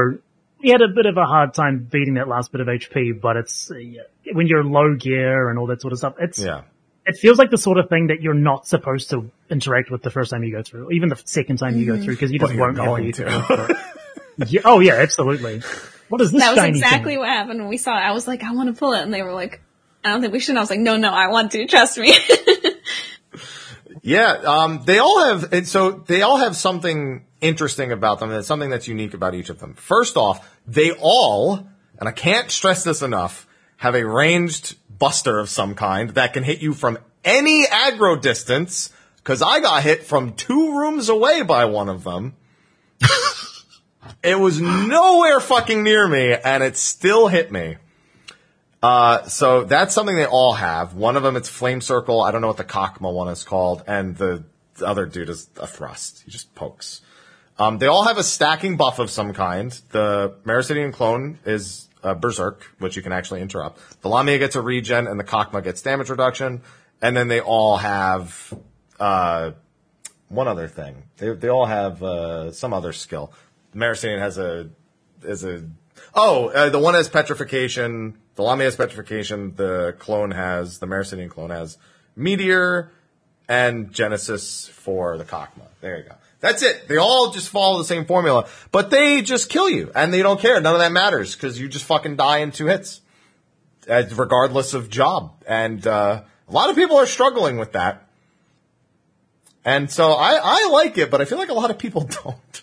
we 0.63 0.71
had 0.71 0.83
a 0.83 0.89
bit 0.89 1.07
of 1.07 1.17
a 1.17 1.25
hard 1.25 1.55
time 1.55 1.89
beating 1.91 2.15
that 2.15 2.29
last 2.29 2.53
bit 2.53 2.61
of 2.61 2.67
HP, 2.69 3.21
but 3.21 3.37
it's 3.37 3.71
uh, 3.71 3.75
when 4.33 4.47
you're 4.47 4.63
low 4.65 4.95
gear 4.95 5.49
and 5.51 5.59
all 5.59 5.67
that 5.67 5.81
sort 5.81 5.93
of 5.93 5.99
stuff. 5.99 6.15
It's 6.21 6.39
Yeah. 6.39 6.63
it 7.07 7.17
feels 7.17 7.39
like 7.39 7.51
the 7.51 7.59
sort 7.59 7.79
of 7.79 7.89
thing 7.89 8.09
that 8.09 8.21
you're 8.23 8.35
not 8.35 8.67
supposed 8.67 9.11
to 9.11 9.31
interact 9.51 9.91
with 9.91 10.03
the 10.03 10.11
first 10.11 10.31
time 10.31 10.45
you 10.45 10.53
go 10.53 10.63
through, 10.63 10.87
or 10.87 10.93
even 10.93 11.09
the 11.09 11.21
second 11.25 11.57
time 11.59 11.77
you 11.77 11.87
go 11.87 11.97
through, 12.03 12.15
because 12.15 12.31
you 12.33 12.39
just 12.39 12.55
won't 12.57 12.77
have 12.77 12.87
going 12.87 13.07
the 13.07 13.13
to. 13.13 13.27
aether 13.27 13.43
for 13.43 13.71
it. 13.73 13.77
Yeah, 14.49 14.61
oh 14.67 14.81
yeah, 14.81 14.97
absolutely. 14.97 15.63
What 16.11 16.21
is 16.21 16.31
this 16.31 16.43
That 16.43 16.51
was 16.51 16.59
shiny 16.59 16.79
exactly 16.79 17.13
thing? 17.13 17.21
what 17.21 17.29
happened 17.29 17.59
when 17.61 17.69
we 17.71 17.79
saw 17.79 17.93
it. 17.97 18.03
I 18.03 18.13
was 18.13 18.29
like, 18.29 18.43
I 18.45 18.53
want 18.53 18.69
to 18.69 18.79
pull 18.79 18.93
it, 18.93 19.01
and 19.01 19.13
they 19.15 19.23
were 19.23 19.33
like, 19.33 19.63
I 20.05 20.11
don't 20.11 20.21
think 20.21 20.35
we 20.35 20.41
should. 20.41 20.51
And 20.51 20.59
I 20.59 20.61
was 20.61 20.69
like, 20.69 20.79
no, 20.79 20.99
no, 20.99 21.09
I 21.11 21.29
want 21.29 21.53
to. 21.53 21.67
Trust 21.67 21.97
me. 21.97 22.13
Yeah, 24.07 24.35
um, 24.47 24.83
they 24.85 25.01
all 25.01 25.25
have, 25.25 25.53
and 25.53 25.67
so 25.67 25.91
they 25.91 26.23
all 26.23 26.37
have 26.37 26.55
something 26.55 27.25
interesting 27.41 27.91
about 27.91 28.21
them, 28.21 28.31
and 28.31 28.39
it's 28.39 28.47
something 28.47 28.71
that's 28.71 28.87
unique 28.87 29.15
about 29.15 29.35
each 29.35 29.51
of 29.51 29.59
them. 29.59 29.75
First 29.75 30.17
off, 30.17 30.49
they 30.65 30.93
all, 30.93 31.67
and 31.99 32.09
I 32.09 32.13
can't 32.13 32.49
stress 32.49 32.85
this 32.85 33.03
enough, 33.03 33.49
have 33.79 33.97
a 33.97 34.07
ranged 34.07 34.77
buster 34.97 35.41
of 35.41 35.49
some 35.49 35.75
kind 35.75 36.11
that 36.11 36.35
can 36.35 36.45
hit 36.45 36.63
you 36.63 36.73
from 36.73 36.99
any 37.25 37.67
aggro 37.67 38.23
distance, 38.23 38.91
cause 39.25 39.43
I 39.43 39.59
got 39.59 39.83
hit 39.83 40.05
from 40.05 40.35
two 40.35 40.79
rooms 40.79 41.09
away 41.09 41.43
by 41.43 41.65
one 41.65 41.89
of 41.89 42.05
them. 42.05 42.37
it 44.23 44.39
was 44.39 44.61
nowhere 44.61 45.41
fucking 45.41 45.83
near 45.83 46.07
me, 46.07 46.33
and 46.33 46.63
it 46.63 46.77
still 46.77 47.27
hit 47.27 47.51
me. 47.51 47.79
Uh, 48.83 49.25
so 49.25 49.65
that's 49.65 49.95
something 49.95 50.17
they 50.17 50.27
all 50.27 50.53
have. 50.53 50.95
One 50.95 51.17
of 51.17 51.23
them, 51.23 51.35
it's 51.37 51.49
Flame 51.49 51.81
Circle. 51.81 52.21
I 52.21 52.31
don't 52.31 52.41
know 52.41 52.47
what 52.47 52.59
the 52.59 52.65
Cochma 52.65 53.13
one 53.13 53.29
is 53.29 53.43
called. 53.43 53.83
And 53.87 54.17
the, 54.17 54.45
the 54.77 54.87
other 54.87 55.07
dude 55.07 55.29
is 55.29 55.49
a 55.59 55.67
Thrust. 55.67 56.23
He 56.25 56.31
just 56.31 56.55
pokes. 56.55 57.01
Um, 57.59 57.79
they 57.79 57.87
all 57.87 58.05
have 58.05 58.19
a 58.19 58.23
stacking 58.23 58.77
buff 58.77 58.99
of 58.99 59.11
some 59.11 59.33
kind. 59.33 59.73
The 59.91 60.35
Meracydian 60.45 60.93
clone 60.93 61.39
is 61.47 61.89
Berserk, 62.03 62.71
which 62.79 62.97
you 62.97 63.03
can 63.03 63.13
actually 63.13 63.41
interrupt. 63.41 63.81
The 64.03 64.09
Lamia 64.09 64.39
gets 64.39 64.57
a 64.57 64.61
regen 64.61 65.07
and 65.07 65.19
the 65.19 65.25
Cochma 65.25 65.65
gets 65.65 65.81
damage 65.83 66.11
reduction. 66.11 66.61
And 67.01 67.17
then 67.17 67.29
they 67.29 67.41
all 67.41 67.79
have, 67.79 68.55
uh, 69.01 69.53
one 70.29 70.49
other 70.49 70.69
thing. 70.69 71.05
They, 71.17 71.31
they 71.31 71.49
all 71.49 71.67
have, 71.67 72.03
uh, 72.03 72.53
some 72.53 72.73
other 72.73 72.93
skill. 72.93 73.33
The 73.73 73.79
Meracydian 73.79 74.19
has 74.19 74.39
a, 74.39 74.69
is 75.23 75.45
a, 75.45 75.65
oh, 76.17 76.49
uh, 76.49 76.71
the 76.71 76.79
one 76.79 76.95
has 76.95 77.09
petrification. 77.09 78.19
The 78.35 78.43
Lamia 78.43 78.65
has 78.65 78.77
petrification. 78.77 79.55
The 79.55 79.95
clone 79.99 80.33
has, 80.33 80.79
the 80.79 80.87
Meracydian 80.87 81.31
clone 81.31 81.51
has 81.51 81.79
meteor 82.17 82.91
and 83.49 83.93
Genesis 83.93 84.67
for 84.69 85.17
the 85.19 85.25
Cochma. 85.25 85.69
There 85.81 85.99
you 85.99 86.05
go. 86.05 86.15
That's 86.41 86.63
it. 86.63 86.89
They 86.89 86.97
all 86.97 87.31
just 87.31 87.49
follow 87.49 87.79
the 87.79 87.85
same 87.85 88.05
formula, 88.05 88.49
but 88.73 88.91
they 88.91 89.23
just 89.23 89.49
kill 89.49 89.71
you 89.71 89.91
and 89.95 90.13
they 90.13 90.23
don't 90.23 90.41
care. 90.41 90.61
None 90.61 90.75
of 90.75 90.81
that 90.81 90.93
matters 90.93 91.35
because 91.35 91.61
you 91.61 91.69
just 91.69 91.85
fucking 91.85 92.17
die 92.17 92.39
in 92.39 92.51
two 92.51 92.67
hits, 92.67 93.01
uh, 93.89 94.03
regardless 94.15 94.75
of 94.75 94.91
job. 94.91 95.33
And, 95.47 95.87
uh, 95.87 96.23
a 96.49 96.53
lot 96.53 96.71
of 96.71 96.77
people 96.77 96.97
are 96.99 97.07
struggling 97.07 97.59
with 97.59 97.73
that. 97.73 98.07
And 99.65 99.91
so 99.91 100.13
I, 100.13 100.39
I 100.41 100.69
like 100.71 100.97
it, 100.97 101.11
but 101.11 101.21
I 101.21 101.25
feel 101.25 101.39
like 101.39 101.49
a 101.49 101.55
lot 101.55 101.71
of 101.71 101.79
people 101.79 102.03
don't. 102.25 102.63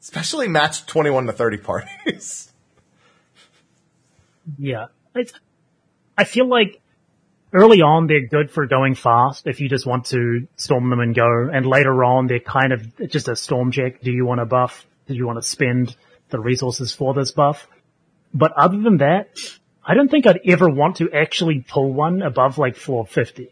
Especially 0.00 0.48
match 0.48 0.84
21 0.86 1.26
to 1.26 1.32
30 1.32 1.56
parties. 1.58 2.51
Yeah. 4.58 4.86
It's, 5.14 5.32
I 6.16 6.24
feel 6.24 6.48
like 6.48 6.80
early 7.52 7.82
on 7.82 8.06
they're 8.06 8.26
good 8.26 8.50
for 8.50 8.66
going 8.66 8.94
fast 8.94 9.46
if 9.46 9.60
you 9.60 9.68
just 9.68 9.86
want 9.86 10.06
to 10.06 10.46
storm 10.56 10.90
them 10.90 11.00
and 11.00 11.14
go, 11.14 11.48
and 11.52 11.66
later 11.66 12.04
on 12.04 12.26
they're 12.26 12.40
kind 12.40 12.72
of 12.72 13.10
just 13.10 13.28
a 13.28 13.36
storm 13.36 13.70
check. 13.72 14.00
Do 14.00 14.10
you 14.10 14.24
want 14.24 14.40
to 14.40 14.46
buff? 14.46 14.86
Do 15.06 15.14
you 15.14 15.26
want 15.26 15.42
to 15.42 15.46
spend 15.46 15.96
the 16.30 16.40
resources 16.40 16.92
for 16.92 17.14
this 17.14 17.30
buff? 17.32 17.68
But 18.34 18.52
other 18.52 18.80
than 18.80 18.98
that, 18.98 19.38
I 19.84 19.94
don't 19.94 20.10
think 20.10 20.26
I'd 20.26 20.40
ever 20.46 20.68
want 20.68 20.96
to 20.96 21.10
actually 21.12 21.64
pull 21.66 21.92
one 21.92 22.22
above 22.22 22.58
like 22.58 22.76
floor 22.76 23.06
50. 23.06 23.50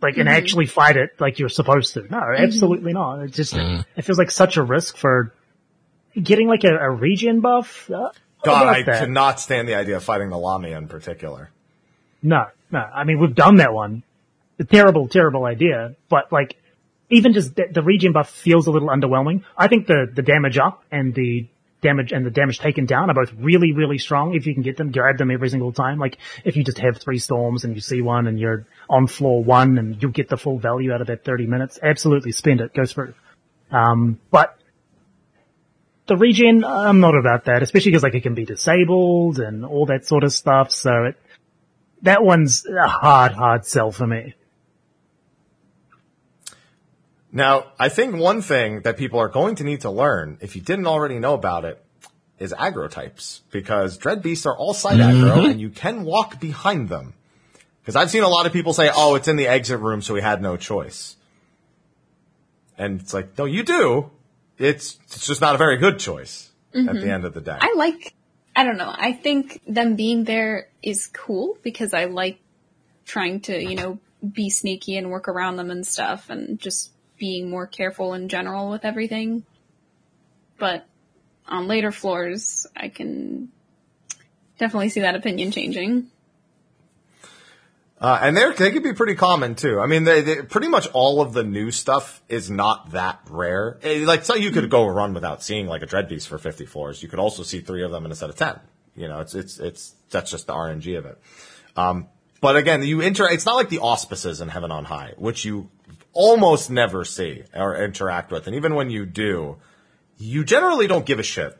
Like, 0.00 0.16
and 0.16 0.28
mm-hmm. 0.28 0.36
actually 0.36 0.66
fight 0.66 0.96
it 0.96 1.20
like 1.20 1.38
you're 1.38 1.48
supposed 1.48 1.94
to. 1.94 2.02
No, 2.02 2.18
mm-hmm. 2.18 2.44
absolutely 2.44 2.92
not. 2.92 3.20
It 3.20 3.32
just, 3.32 3.54
mm. 3.54 3.84
it 3.96 4.02
feels 4.02 4.18
like 4.18 4.30
such 4.30 4.56
a 4.56 4.62
risk 4.62 4.96
for 4.96 5.34
getting 6.20 6.48
like 6.48 6.64
a, 6.64 6.76
a 6.76 6.90
regen 6.90 7.40
buff. 7.40 7.90
Uh, 7.90 8.10
God, 8.42 8.66
I 8.66 8.82
that. 8.82 9.00
could 9.00 9.10
not 9.10 9.40
stand 9.40 9.68
the 9.68 9.74
idea 9.74 9.96
of 9.96 10.04
fighting 10.04 10.30
the 10.30 10.38
Lamia 10.38 10.78
in 10.78 10.88
particular. 10.88 11.50
No, 12.22 12.46
no. 12.70 12.78
I 12.78 13.04
mean, 13.04 13.20
we've 13.20 13.34
done 13.34 13.56
that 13.56 13.72
one. 13.72 14.02
A 14.58 14.64
terrible, 14.64 15.08
terrible 15.08 15.44
idea. 15.44 15.94
But 16.08 16.32
like, 16.32 16.56
even 17.10 17.32
just 17.32 17.54
the, 17.54 17.66
the 17.70 17.82
regen 17.82 18.12
buff 18.12 18.30
feels 18.30 18.66
a 18.66 18.70
little 18.70 18.88
underwhelming. 18.88 19.44
I 19.56 19.68
think 19.68 19.86
the, 19.86 20.06
the 20.12 20.22
damage 20.22 20.58
up 20.58 20.82
and 20.90 21.14
the 21.14 21.48
damage 21.80 22.12
and 22.12 22.26
the 22.26 22.30
damage 22.30 22.58
taken 22.58 22.86
down 22.86 23.10
are 23.10 23.14
both 23.14 23.32
really, 23.38 23.72
really 23.72 23.98
strong. 23.98 24.34
If 24.34 24.46
you 24.46 24.54
can 24.54 24.62
get 24.62 24.76
them, 24.76 24.90
grab 24.90 25.18
them 25.18 25.30
every 25.30 25.48
single 25.48 25.72
time. 25.72 25.98
Like, 25.98 26.18
if 26.44 26.56
you 26.56 26.64
just 26.64 26.78
have 26.78 26.98
three 26.98 27.18
storms 27.18 27.64
and 27.64 27.74
you 27.74 27.80
see 27.80 28.02
one 28.02 28.26
and 28.26 28.38
you're 28.38 28.66
on 28.88 29.06
floor 29.06 29.42
one 29.42 29.78
and 29.78 30.00
you'll 30.02 30.12
get 30.12 30.28
the 30.28 30.36
full 30.36 30.58
value 30.58 30.92
out 30.92 31.00
of 31.00 31.06
that 31.06 31.24
30 31.24 31.46
minutes, 31.46 31.78
absolutely 31.82 32.32
spend 32.32 32.60
it. 32.60 32.74
Go 32.74 32.84
through. 32.84 33.14
Um, 33.70 34.18
but 34.30 34.57
the 36.08 36.16
regen, 36.16 36.64
I'm 36.64 37.00
not 37.00 37.14
about 37.16 37.44
that, 37.44 37.62
especially 37.62 37.92
because 37.92 38.02
like 38.02 38.14
it 38.14 38.22
can 38.22 38.34
be 38.34 38.44
disabled 38.44 39.38
and 39.38 39.64
all 39.64 39.86
that 39.86 40.06
sort 40.06 40.24
of 40.24 40.32
stuff. 40.32 40.72
So 40.72 41.04
it, 41.04 41.16
that 42.02 42.22
one's 42.22 42.66
a 42.66 42.88
hard, 42.88 43.32
hard 43.32 43.66
sell 43.66 43.92
for 43.92 44.06
me. 44.06 44.34
Now, 47.30 47.66
I 47.78 47.90
think 47.90 48.16
one 48.16 48.40
thing 48.40 48.82
that 48.82 48.96
people 48.96 49.20
are 49.20 49.28
going 49.28 49.56
to 49.56 49.64
need 49.64 49.82
to 49.82 49.90
learn, 49.90 50.38
if 50.40 50.56
you 50.56 50.62
didn't 50.62 50.86
already 50.86 51.18
know 51.18 51.34
about 51.34 51.64
it, 51.64 51.84
is 52.38 52.52
aggro 52.52 52.90
types. 52.90 53.42
Because 53.50 53.98
dread 53.98 54.22
beasts 54.22 54.46
are 54.46 54.56
all 54.56 54.72
side 54.74 54.98
aggro 54.98 55.36
mm-hmm. 55.36 55.50
and 55.50 55.60
you 55.60 55.68
can 55.70 56.04
walk 56.04 56.40
behind 56.40 56.88
them. 56.88 57.14
Because 57.82 57.96
I've 57.96 58.10
seen 58.10 58.22
a 58.22 58.28
lot 58.28 58.46
of 58.46 58.52
people 58.52 58.72
say, 58.72 58.90
oh, 58.94 59.14
it's 59.14 59.28
in 59.28 59.36
the 59.36 59.46
exit 59.46 59.80
room, 59.80 60.02
so 60.02 60.14
we 60.14 60.20
had 60.20 60.40
no 60.40 60.56
choice. 60.56 61.16
And 62.76 63.00
it's 63.00 63.12
like, 63.12 63.36
no, 63.36 63.44
you 63.44 63.62
do. 63.62 64.10
It's, 64.58 64.98
it's 65.04 65.26
just 65.26 65.40
not 65.40 65.54
a 65.54 65.58
very 65.58 65.76
good 65.76 65.98
choice 65.98 66.50
at 66.74 66.84
the 66.84 66.92
mm-hmm. 66.92 67.10
end 67.10 67.24
of 67.24 67.34
the 67.34 67.40
day. 67.40 67.56
I 67.60 67.74
like, 67.76 68.14
I 68.54 68.64
don't 68.64 68.76
know. 68.76 68.92
I 68.92 69.12
think 69.12 69.60
them 69.66 69.96
being 69.96 70.24
there 70.24 70.68
is 70.82 71.06
cool 71.06 71.56
because 71.62 71.94
I 71.94 72.06
like 72.06 72.40
trying 73.04 73.40
to, 73.42 73.60
you 73.60 73.76
know, 73.76 73.98
be 74.32 74.50
sneaky 74.50 74.96
and 74.96 75.10
work 75.10 75.28
around 75.28 75.56
them 75.56 75.70
and 75.70 75.86
stuff 75.86 76.28
and 76.30 76.58
just 76.58 76.90
being 77.18 77.50
more 77.50 77.66
careful 77.66 78.14
in 78.14 78.28
general 78.28 78.70
with 78.70 78.84
everything. 78.84 79.44
But 80.58 80.86
on 81.46 81.68
later 81.68 81.92
floors, 81.92 82.66
I 82.76 82.88
can 82.88 83.50
definitely 84.58 84.88
see 84.88 85.00
that 85.00 85.14
opinion 85.14 85.50
changing. 85.50 86.10
Uh, 88.00 88.18
and 88.22 88.36
they're, 88.36 88.52
they 88.52 88.70
could 88.70 88.84
be 88.84 88.92
pretty 88.92 89.16
common 89.16 89.56
too. 89.56 89.80
I 89.80 89.86
mean, 89.86 90.04
they, 90.04 90.20
they, 90.20 90.42
pretty 90.42 90.68
much 90.68 90.86
all 90.92 91.20
of 91.20 91.32
the 91.32 91.42
new 91.42 91.72
stuff 91.72 92.22
is 92.28 92.48
not 92.48 92.92
that 92.92 93.20
rare. 93.28 93.78
Eh, 93.82 94.04
Like, 94.06 94.24
so 94.24 94.34
you 94.34 94.52
could 94.52 94.70
go 94.70 94.84
a 94.84 94.92
run 94.92 95.14
without 95.14 95.42
seeing 95.42 95.66
like 95.66 95.82
a 95.82 95.86
dread 95.86 96.08
beast 96.08 96.28
for 96.28 96.38
50 96.38 96.64
floors. 96.66 97.02
You 97.02 97.08
could 97.08 97.18
also 97.18 97.42
see 97.42 97.60
three 97.60 97.82
of 97.82 97.90
them 97.90 98.04
in 98.04 98.12
a 98.12 98.14
set 98.14 98.30
of 98.30 98.36
10. 98.36 98.60
You 98.94 99.08
know, 99.08 99.20
it's, 99.20 99.34
it's, 99.34 99.58
it's, 99.58 99.94
that's 100.10 100.30
just 100.30 100.46
the 100.46 100.52
RNG 100.52 100.96
of 100.96 101.06
it. 101.06 101.18
Um, 101.76 102.06
but 102.40 102.56
again, 102.56 102.84
you 102.84 103.00
inter, 103.00 103.28
it's 103.28 103.46
not 103.46 103.56
like 103.56 103.68
the 103.68 103.80
auspices 103.80 104.40
in 104.40 104.48
Heaven 104.48 104.70
on 104.70 104.84
High, 104.84 105.14
which 105.16 105.44
you 105.44 105.68
almost 106.12 106.70
never 106.70 107.04
see 107.04 107.42
or 107.52 107.76
interact 107.82 108.30
with. 108.30 108.46
And 108.46 108.54
even 108.54 108.76
when 108.76 108.90
you 108.90 109.06
do, 109.06 109.56
you 110.18 110.44
generally 110.44 110.86
don't 110.86 111.04
give 111.04 111.18
a 111.18 111.24
shit 111.24 111.58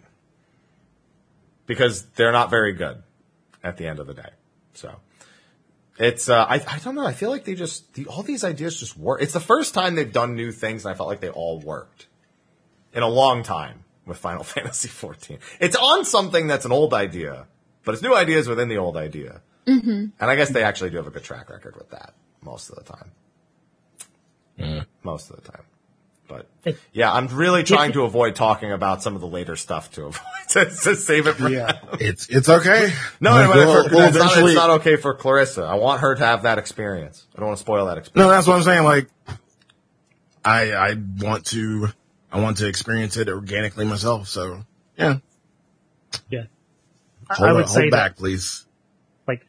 because 1.67 2.05
they're 2.11 2.33
not 2.33 2.49
very 2.49 2.75
good 2.75 3.03
at 3.65 3.77
the 3.77 3.89
end 3.89 3.99
of 3.99 4.07
the 4.07 4.15
day. 4.15 4.31
So. 4.75 4.95
It's 5.99 6.29
uh, 6.29 6.45
I 6.45 6.55
I 6.67 6.79
don't 6.79 6.95
know. 6.95 7.07
I 7.07 7.13
feel 7.13 7.31
like 7.31 7.45
they 7.45 7.55
just 7.55 7.95
the, 7.95 8.07
all 8.07 8.23
these 8.23 8.45
ideas 8.45 8.79
just 8.79 8.97
work. 8.97 9.21
It's 9.21 9.33
the 9.33 9.41
first 9.41 9.75
time 9.75 9.97
they've 9.97 10.13
done 10.13 10.35
new 10.35 10.53
things, 10.53 10.85
and 10.85 10.93
I 10.93 10.97
felt 10.97 11.09
like 11.09 11.21
they 11.21 11.31
all 11.31 11.59
worked 11.59 12.07
in 12.93 13.03
a 13.03 13.09
long 13.09 13.43
time 13.43 13.85
with 14.07 14.19
Final 14.19 14.45
Fantasy 14.55 14.89
14. 14.89 15.39
It's 15.61 15.77
on 15.77 16.05
something 16.05 16.47
that's 16.47 16.65
an 16.65 16.73
old 16.73 16.95
idea, 16.95 17.47
but 17.85 17.95
it's 17.95 18.03
new 18.03 18.15
ideas 18.15 18.49
within 18.49 18.69
the 18.69 18.79
old 18.79 18.97
idea. 18.97 19.43
Mm-hmm. 19.67 20.07
And 20.19 20.31
I 20.31 20.35
guess 20.37 20.51
they 20.51 20.63
actually 20.65 20.91
do 20.91 20.97
have 20.97 21.07
a 21.07 21.11
good 21.11 21.25
track 21.25 21.51
record 21.51 21.77
with 21.77 21.91
that 21.91 22.15
most 22.43 22.71
of 22.71 22.77
the 22.77 22.85
time. 22.85 23.11
Most 25.03 25.31
of 25.31 25.43
the 25.43 25.51
time. 25.51 25.63
But 26.29 26.47
yeah, 26.93 27.11
I'm 27.13 27.27
really 27.29 27.63
trying 27.65 27.93
to 27.93 28.03
avoid 28.03 28.35
talking 28.37 28.71
about 28.71 29.03
some 29.03 29.15
of 29.15 29.21
the 29.23 29.27
later 29.27 29.57
stuff 29.57 29.91
to 29.93 30.05
avoid 30.07 30.21
to, 30.51 30.65
to 30.67 30.97
save 30.97 31.27
it 31.27 31.35
for 31.37 31.49
Yeah, 31.49 31.79
it's 31.95 32.29
it's 32.29 32.49
okay. 32.49 32.93
no, 33.21 33.31
no, 33.35 33.43
no, 33.47 33.57
we'll- 33.57 33.85
for, 33.89 33.91
we'll 33.95 34.05
it's, 34.09 34.17
not, 34.19 34.37
it's 34.39 34.55
not 34.55 34.71
okay 34.81 34.97
for 34.97 35.15
Clarissa. 35.15 35.63
I 35.63 35.77
want 35.77 36.03
her 36.03 36.15
to 36.15 36.25
have 36.25 36.43
that 36.43 36.59
experience. 36.59 37.27
I 37.35 37.39
don't 37.41 37.47
want 37.49 37.59
to 37.59 37.63
spoil 37.63 37.87
that 37.87 37.97
experience. 37.99 38.27
No, 38.27 38.31
that's 38.31 38.47
what 38.47 38.57
I'm 38.57 38.63
saying. 38.63 38.85
Like, 38.85 39.09
I 40.45 40.73
I 40.73 40.97
want 41.21 41.47
to 41.47 41.89
I 42.31 42.41
want 42.41 42.59
to 42.59 42.69
experience 42.69 43.17
it 43.17 43.29
organically 43.31 43.87
myself. 43.87 44.29
So 44.29 44.65
yeah, 44.99 45.17
Yeah. 46.29 46.45
I- 47.31 47.35
hold, 47.35 47.49
I 47.49 47.53
would 47.55 47.65
hold 47.65 47.75
say 47.75 47.89
back, 47.91 48.17
that 48.17 48.21
please. 48.21 48.67
like 49.27 49.47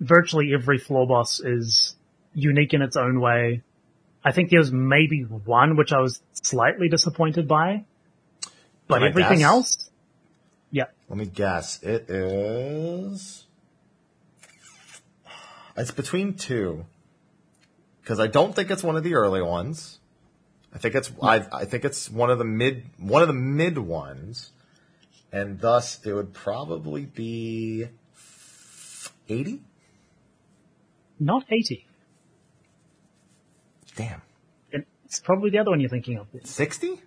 virtually 0.00 0.52
every 0.52 0.78
floor 0.78 1.06
boss 1.06 1.40
is 1.40 1.96
unique 2.34 2.74
in 2.74 2.82
its 2.82 2.96
own 2.96 3.20
way. 3.20 3.62
I 4.24 4.32
think 4.32 4.50
there's 4.50 4.72
maybe 4.72 5.22
one 5.22 5.76
which 5.76 5.92
I 5.92 6.00
was 6.00 6.22
slightly 6.32 6.88
disappointed 6.88 7.48
by, 7.48 7.84
but 8.86 9.00
Can 9.00 9.08
everything 9.08 9.38
guess? 9.38 9.48
else, 9.48 9.90
yeah, 10.70 10.84
Let 11.08 11.18
me 11.18 11.26
guess. 11.26 11.82
It 11.82 12.08
is. 12.08 13.46
It's 15.76 15.90
between 15.90 16.34
two. 16.34 16.86
Because 18.00 18.20
I 18.20 18.26
don't 18.26 18.54
think 18.54 18.70
it's 18.70 18.82
one 18.82 18.96
of 18.96 19.04
the 19.04 19.14
early 19.14 19.42
ones. 19.42 19.98
I 20.74 20.78
think 20.78 20.94
it's 20.94 21.12
I, 21.22 21.44
I 21.52 21.64
think 21.66 21.84
it's 21.84 22.10
one 22.10 22.30
of 22.30 22.38
the 22.38 22.44
mid 22.44 22.84
one 22.98 23.22
of 23.22 23.28
the 23.28 23.34
mid 23.34 23.78
ones, 23.78 24.50
and 25.30 25.60
thus 25.60 26.00
it 26.04 26.12
would 26.12 26.32
probably 26.32 27.04
be 27.04 27.86
eighty. 29.28 29.60
Not 31.20 31.44
80. 31.48 31.86
Damn, 33.96 34.22
It's 35.04 35.20
probably 35.20 35.50
the 35.50 35.58
other 35.58 35.70
one 35.70 35.80
you're 35.80 35.90
thinking 35.90 36.18
of. 36.18 36.26
sixty. 36.44 37.00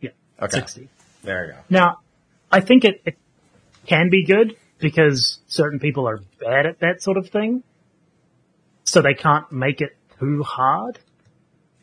Yeah. 0.00 0.10
Okay. 0.40 0.58
60. 0.58 0.88
There 1.22 1.46
you 1.46 1.52
go. 1.52 1.58
Now, 1.68 1.98
I 2.50 2.60
think 2.60 2.84
it, 2.84 3.02
it 3.04 3.18
can 3.86 4.08
be 4.10 4.24
good 4.24 4.56
because 4.78 5.40
certain 5.48 5.78
people 5.80 6.08
are 6.08 6.20
bad 6.40 6.64
at 6.66 6.78
that 6.80 7.02
sort 7.02 7.16
of 7.18 7.28
thing. 7.28 7.62
So 8.84 9.02
they 9.02 9.14
can't 9.14 9.50
make 9.52 9.80
it 9.82 9.96
too 10.18 10.42
hard. 10.42 10.98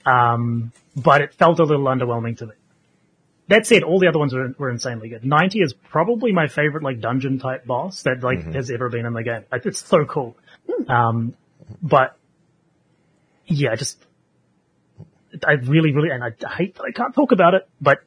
Um, 0.06 0.72
but 0.96 1.22
it 1.22 1.34
felt 1.36 1.60
a 1.60 1.64
little 1.64 1.86
underwhelming 1.86 2.38
to 2.40 2.48
me. 2.48 2.54
That 3.48 3.68
said, 3.68 3.84
all 3.84 4.00
the 4.00 4.08
other 4.08 4.18
ones 4.18 4.34
were, 4.34 4.56
were 4.58 4.72
insanely 4.72 5.10
good. 5.10 5.24
90 5.24 5.60
is 5.60 5.74
probably 5.74 6.32
my 6.32 6.48
favorite, 6.48 6.82
like, 6.84 7.00
dungeon 7.00 7.38
type 7.38 7.66
boss 7.66 8.02
that, 8.04 8.24
like, 8.24 8.44
has 8.56 8.72
ever 8.72 8.90
been 8.90 9.06
in 9.06 9.14
the 9.14 9.22
game. 9.24 9.44
Like, 9.52 9.66
It's 9.68 9.86
so 9.88 10.04
cool. 10.06 10.36
Um, 10.88 11.36
but, 11.82 12.18
yeah, 13.46 13.76
just, 13.76 14.04
I 15.48 15.54
really, 15.54 15.94
really, 15.94 16.10
and 16.10 16.24
I 16.24 16.32
hate 16.56 16.76
that 16.76 16.84
I 16.84 16.92
can't 16.92 17.14
talk 17.14 17.32
about 17.32 17.54
it, 17.54 17.68
but 17.82 18.00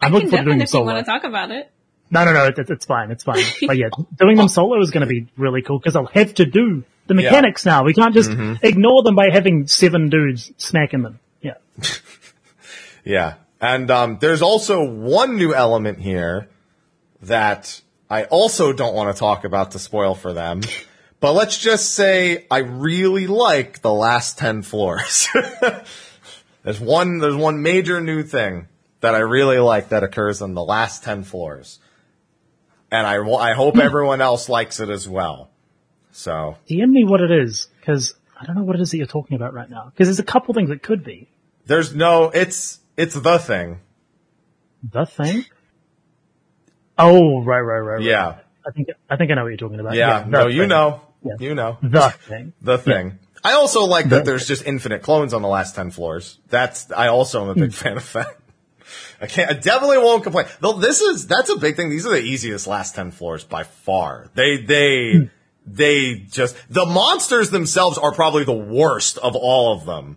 I 0.00 0.06
I'm 0.06 0.12
can 0.12 0.14
looking 0.14 0.30
forward 0.30 0.44
to 0.44 0.50
doing 0.50 0.58
definitely 0.58 0.58
the 0.58 0.62
if 0.64 0.68
you 0.68 0.72
solo. 0.72 0.92
want 0.94 1.06
to 1.06 1.10
talk 1.10 1.24
about 1.24 1.50
it. 1.50 1.70
No, 2.10 2.24
no, 2.24 2.32
no, 2.32 2.44
it, 2.46 2.58
it's 2.58 2.84
fine, 2.84 3.10
it's 3.10 3.24
fine. 3.24 3.42
But 3.66 3.76
yeah, 3.76 3.88
doing 4.18 4.36
them 4.36 4.48
solo 4.48 4.80
is 4.80 4.90
going 4.90 5.00
to 5.00 5.06
be 5.06 5.26
really 5.36 5.62
cool 5.62 5.78
because 5.78 5.96
I'll 5.96 6.06
have 6.06 6.34
to 6.34 6.46
do 6.46 6.84
the 7.06 7.14
mechanics 7.14 7.64
now. 7.64 7.84
We 7.84 7.94
can't 7.94 8.14
just 8.14 8.30
ignore 8.62 9.02
them 9.02 9.14
by 9.14 9.30
having 9.32 9.66
seven 9.66 10.10
dudes 10.10 10.52
smacking 10.58 11.02
them. 11.02 11.18
Yeah. 11.40 11.54
Yeah. 13.04 13.34
And 13.60 13.90
um, 13.90 14.18
there's 14.20 14.42
also 14.42 14.84
one 14.84 15.36
new 15.36 15.54
element 15.54 16.00
here 16.00 16.48
that 17.22 17.80
I 18.10 18.24
also 18.24 18.72
don't 18.72 18.94
want 18.94 19.14
to 19.14 19.18
talk 19.18 19.44
about 19.44 19.72
to 19.72 19.78
spoil 19.78 20.14
for 20.14 20.32
them. 20.32 20.62
But 21.20 21.32
let's 21.32 21.58
just 21.58 21.92
say 21.92 22.46
I 22.50 22.58
really 22.58 23.26
like 23.26 23.80
the 23.80 23.92
last 23.92 24.38
10 24.38 24.62
floors. 24.62 25.28
there's 26.64 26.80
one, 26.80 27.18
there's 27.18 27.36
one 27.36 27.62
major 27.62 28.00
new 28.00 28.22
thing 28.22 28.68
that 29.00 29.14
I 29.14 29.18
really 29.18 29.58
like 29.58 29.90
that 29.90 30.02
occurs 30.02 30.42
in 30.42 30.54
the 30.54 30.64
last 30.64 31.04
10 31.04 31.24
floors. 31.24 31.78
And 32.90 33.06
I, 33.06 33.16
I 33.16 33.52
hope 33.52 33.74
hmm. 33.74 33.80
everyone 33.80 34.20
else 34.20 34.48
likes 34.48 34.80
it 34.80 34.88
as 34.88 35.08
well. 35.08 35.50
So, 36.10 36.56
DM 36.68 36.90
me 36.90 37.04
what 37.04 37.20
it 37.20 37.30
is 37.30 37.68
because 37.78 38.14
I 38.40 38.46
don't 38.46 38.56
know 38.56 38.62
what 38.62 38.76
it 38.76 38.82
is 38.82 38.90
that 38.92 38.98
you're 38.98 39.06
talking 39.06 39.36
about 39.36 39.52
right 39.52 39.68
now. 39.68 39.86
Because 39.86 40.08
there's 40.08 40.20
a 40.20 40.24
couple 40.24 40.54
things 40.54 40.70
it 40.70 40.82
could 40.82 41.04
be. 41.04 41.28
there's 41.66 41.94
no, 41.94 42.30
it's, 42.30 42.80
it's 42.96 43.14
the 43.14 43.38
thing. 43.38 43.80
The 44.90 45.06
thing. 45.06 45.44
Oh, 46.96 47.42
right, 47.42 47.60
right, 47.60 47.78
right, 47.78 47.94
right. 47.96 48.02
Yeah. 48.02 48.38
I 48.66 48.70
think 48.70 48.88
I 49.10 49.16
think 49.16 49.30
I 49.30 49.34
know 49.34 49.42
what 49.42 49.48
you're 49.48 49.56
talking 49.58 49.80
about. 49.80 49.94
Yeah. 49.94 50.22
the 50.22 50.30
no, 50.30 50.46
you 50.46 50.60
thing. 50.60 50.68
know. 50.68 51.00
Yeah. 51.22 51.34
You 51.38 51.54
know. 51.54 51.78
the 51.82 52.10
thing. 52.10 52.52
the 52.62 52.78
thing. 52.78 53.18
I 53.44 53.52
also 53.52 53.84
like 53.84 54.08
that 54.08 54.24
there's 54.24 54.48
just 54.48 54.64
infinite 54.64 55.02
clones 55.02 55.34
on 55.34 55.42
the 55.42 55.48
last 55.48 55.74
10 55.74 55.90
floors. 55.90 56.38
That's, 56.48 56.90
I 56.90 57.08
also 57.08 57.42
am 57.42 57.50
a 57.50 57.54
big 57.54 57.74
fan 57.74 57.98
of 57.98 58.12
that. 58.14 58.38
I 59.20 59.26
can't, 59.26 59.50
I 59.50 59.54
definitely 59.54 59.98
won't 59.98 60.22
complain. 60.22 60.46
Though 60.60 60.72
this 60.72 61.02
is, 61.02 61.26
that's 61.26 61.50
a 61.50 61.58
big 61.58 61.76
thing. 61.76 61.90
These 61.90 62.06
are 62.06 62.12
the 62.12 62.22
easiest 62.22 62.66
last 62.66 62.94
10 62.94 63.10
floors 63.10 63.44
by 63.44 63.64
far. 63.64 64.30
They, 64.34 64.56
they, 64.56 65.30
they 65.66 66.14
just, 66.30 66.56
the 66.70 66.86
monsters 66.86 67.50
themselves 67.50 67.98
are 67.98 68.12
probably 68.12 68.44
the 68.44 68.52
worst 68.52 69.18
of 69.18 69.36
all 69.36 69.74
of 69.74 69.84
them. 69.84 70.16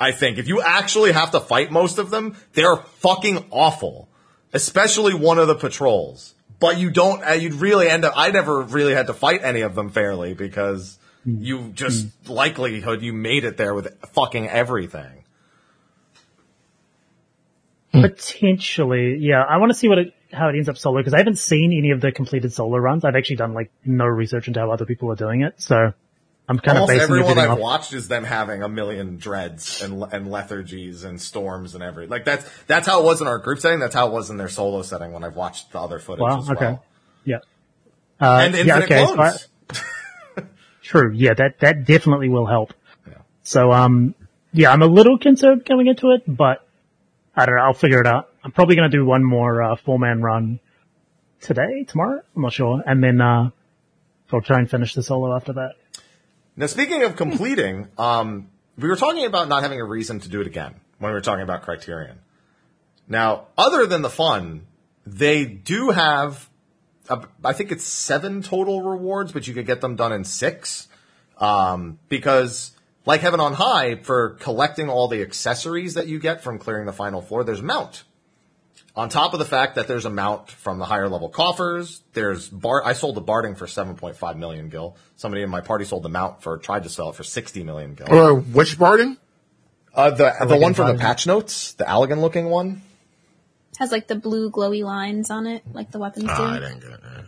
I 0.00 0.10
think 0.10 0.38
if 0.38 0.48
you 0.48 0.60
actually 0.60 1.12
have 1.12 1.30
to 1.30 1.40
fight 1.40 1.70
most 1.70 1.98
of 1.98 2.10
them, 2.10 2.36
they're 2.54 2.76
fucking 2.76 3.46
awful. 3.50 4.08
Especially 4.52 5.14
one 5.14 5.38
of 5.38 5.46
the 5.46 5.54
patrols. 5.54 6.34
But 6.60 6.78
you 6.78 6.90
don't, 6.90 7.24
uh, 7.24 7.32
you'd 7.32 7.54
really 7.54 7.88
end 7.88 8.04
up, 8.04 8.14
I 8.16 8.30
never 8.30 8.62
really 8.62 8.94
had 8.94 9.06
to 9.08 9.14
fight 9.14 9.42
any 9.44 9.60
of 9.60 9.74
them 9.74 9.90
fairly 9.90 10.34
because 10.34 10.98
Mm-hmm. 11.26 11.42
you 11.42 11.68
just 11.72 12.06
mm-hmm. 12.06 12.32
likelihood 12.32 13.00
you 13.02 13.12
made 13.14 13.44
it 13.44 13.56
there 13.56 13.72
with 13.74 13.88
fucking 14.12 14.48
everything. 14.48 15.24
Hmm. 17.92 18.02
Potentially, 18.02 19.18
yeah. 19.20 19.42
I 19.42 19.58
want 19.58 19.70
to 19.72 19.78
see 19.78 19.88
what 19.88 19.98
it, 19.98 20.14
how 20.32 20.48
it 20.48 20.54
ends 20.56 20.68
up 20.68 20.76
solo 20.76 20.98
because 20.98 21.14
I 21.14 21.18
haven't 21.18 21.38
seen 21.38 21.72
any 21.72 21.90
of 21.92 22.00
the 22.00 22.10
completed 22.12 22.52
solo 22.52 22.76
runs. 22.78 23.04
I've 23.04 23.14
actually 23.14 23.36
done 23.36 23.54
like 23.54 23.70
no 23.84 24.04
research 24.04 24.48
into 24.48 24.60
how 24.60 24.70
other 24.72 24.84
people 24.84 25.10
are 25.12 25.16
doing 25.16 25.42
it, 25.42 25.60
so 25.62 25.92
I'm 26.48 26.58
kind 26.58 26.76
Almost 26.78 26.92
of 26.92 26.98
basing 26.98 27.16
everyone 27.16 27.38
I've 27.38 27.50
off. 27.52 27.58
watched 27.58 27.92
is 27.92 28.08
them 28.08 28.24
having 28.24 28.62
a 28.62 28.68
million 28.68 29.16
dreads 29.16 29.80
and 29.82 30.02
and 30.12 30.26
lethargies 30.26 31.04
and 31.04 31.20
storms 31.22 31.74
and 31.74 31.82
every 31.84 32.06
like 32.08 32.24
that's 32.24 32.46
that's 32.66 32.86
how 32.86 33.00
it 33.00 33.04
was 33.04 33.20
in 33.20 33.28
our 33.28 33.38
group 33.38 33.60
setting. 33.60 33.78
That's 33.78 33.94
how 33.94 34.08
it 34.08 34.12
was 34.12 34.28
in 34.28 34.36
their 34.38 34.48
solo 34.48 34.82
setting 34.82 35.12
when 35.12 35.22
I've 35.24 35.36
watched 35.36 35.70
the 35.72 35.78
other 35.80 35.98
footage 36.00 36.20
Wow. 36.22 36.40
as 36.40 36.50
Okay. 36.50 36.64
well. 36.66 36.84
Yeah. 37.24 37.36
Uh, 38.20 38.40
And 38.44 38.54
yeah. 38.54 38.60
infinite 38.78 38.84
Okay. 38.84 39.06
so 39.06 39.12
I- 39.12 39.14
clones. 39.16 39.48
True. 40.84 41.10
Yeah. 41.12 41.34
That 41.34 41.58
that 41.60 41.84
definitely 41.84 42.28
will 42.28 42.46
help. 42.46 42.72
Yeah. 43.08 43.14
So 43.42 43.72
um, 43.72 44.14
yeah, 44.52 44.70
I'm 44.70 44.82
a 44.82 44.86
little 44.86 45.18
concerned 45.18 45.64
going 45.64 45.88
into 45.88 46.12
it, 46.12 46.22
but 46.28 46.64
I 47.34 47.46
don't 47.46 47.56
know. 47.56 47.62
I'll 47.62 47.74
figure 47.74 48.00
it 48.00 48.06
out. 48.06 48.30
I'm 48.44 48.52
probably 48.52 48.76
going 48.76 48.88
to 48.88 48.96
do 48.96 49.04
one 49.04 49.24
more 49.24 49.62
uh, 49.62 49.76
four 49.76 49.98
man 49.98 50.22
run 50.22 50.60
today, 51.40 51.84
tomorrow. 51.84 52.22
I'm 52.36 52.42
not 52.42 52.52
sure, 52.52 52.82
and 52.86 53.02
then 53.02 53.20
uh, 53.20 53.50
I'll 54.32 54.40
try 54.42 54.58
and 54.58 54.70
finish 54.70 54.94
the 54.94 55.02
solo 55.02 55.34
after 55.34 55.54
that. 55.54 55.72
Now, 56.56 56.66
speaking 56.66 57.02
of 57.02 57.16
completing, 57.16 57.88
um, 57.98 58.48
we 58.78 58.88
were 58.88 58.96
talking 58.96 59.24
about 59.24 59.48
not 59.48 59.62
having 59.62 59.80
a 59.80 59.84
reason 59.84 60.20
to 60.20 60.28
do 60.28 60.40
it 60.40 60.46
again 60.46 60.74
when 60.98 61.10
we 61.10 61.14
were 61.14 61.20
talking 61.20 61.42
about 61.42 61.62
Criterion. 61.62 62.18
Now, 63.08 63.48
other 63.58 63.86
than 63.86 64.02
the 64.02 64.10
fun, 64.10 64.66
they 65.04 65.44
do 65.44 65.90
have, 65.90 66.48
I 67.44 67.52
think 67.52 67.72
it's 67.72 67.84
seven 67.84 68.42
total 68.42 68.82
rewards, 68.82 69.32
but 69.32 69.46
you 69.46 69.54
could 69.54 69.66
get 69.66 69.80
them 69.80 69.96
done 69.96 70.12
in 70.12 70.24
six. 70.24 70.88
Um, 71.38 71.98
because 72.08 72.72
like 73.06 73.20
Heaven 73.20 73.40
on 73.40 73.54
High, 73.54 73.96
for 73.96 74.30
collecting 74.40 74.88
all 74.88 75.08
the 75.08 75.22
accessories 75.22 75.94
that 75.94 76.06
you 76.06 76.18
get 76.18 76.42
from 76.42 76.58
clearing 76.58 76.86
the 76.86 76.92
final 76.92 77.20
floor, 77.20 77.44
there's 77.44 77.62
mount. 77.62 78.04
On 78.96 79.08
top 79.08 79.32
of 79.32 79.40
the 79.40 79.44
fact 79.44 79.74
that 79.74 79.88
there's 79.88 80.04
a 80.04 80.10
mount 80.10 80.50
from 80.50 80.78
the 80.78 80.84
higher 80.84 81.08
level 81.08 81.28
coffers, 81.28 82.02
there's 82.12 82.48
bar. 82.48 82.84
I 82.84 82.92
sold 82.92 83.16
the 83.16 83.20
barding 83.20 83.56
for 83.56 83.66
7.5 83.66 84.36
million 84.36 84.68
gil. 84.68 84.96
Somebody 85.16 85.42
in 85.42 85.50
my 85.50 85.60
party 85.60 85.84
sold 85.84 86.04
the 86.04 86.08
mount 86.08 86.42
for 86.42 86.58
tried 86.58 86.84
to 86.84 86.88
sell 86.88 87.10
it 87.10 87.16
for 87.16 87.24
60 87.24 87.64
million 87.64 87.94
gil. 87.94 88.06
Uh, 88.08 88.34
which 88.34 88.78
Barding? 88.78 89.16
Uh, 89.92 90.10
the 90.10 90.32
the 90.46 90.56
one 90.56 90.74
from 90.74 90.88
the 90.88 91.00
patch 91.00 91.26
notes, 91.26 91.72
the 91.74 91.84
Allagan 91.84 92.20
looking 92.20 92.46
one. 92.46 92.82
Has 93.78 93.90
like 93.90 94.06
the 94.06 94.14
blue 94.14 94.50
glowy 94.50 94.84
lines 94.84 95.30
on 95.30 95.46
it, 95.46 95.62
like 95.72 95.90
the 95.90 95.98
weapons 95.98 96.26
do. 96.26 96.30
Oh, 96.32 96.44
I 96.44 96.58
didn't 96.60 96.80
get 96.80 97.02
that. 97.02 97.24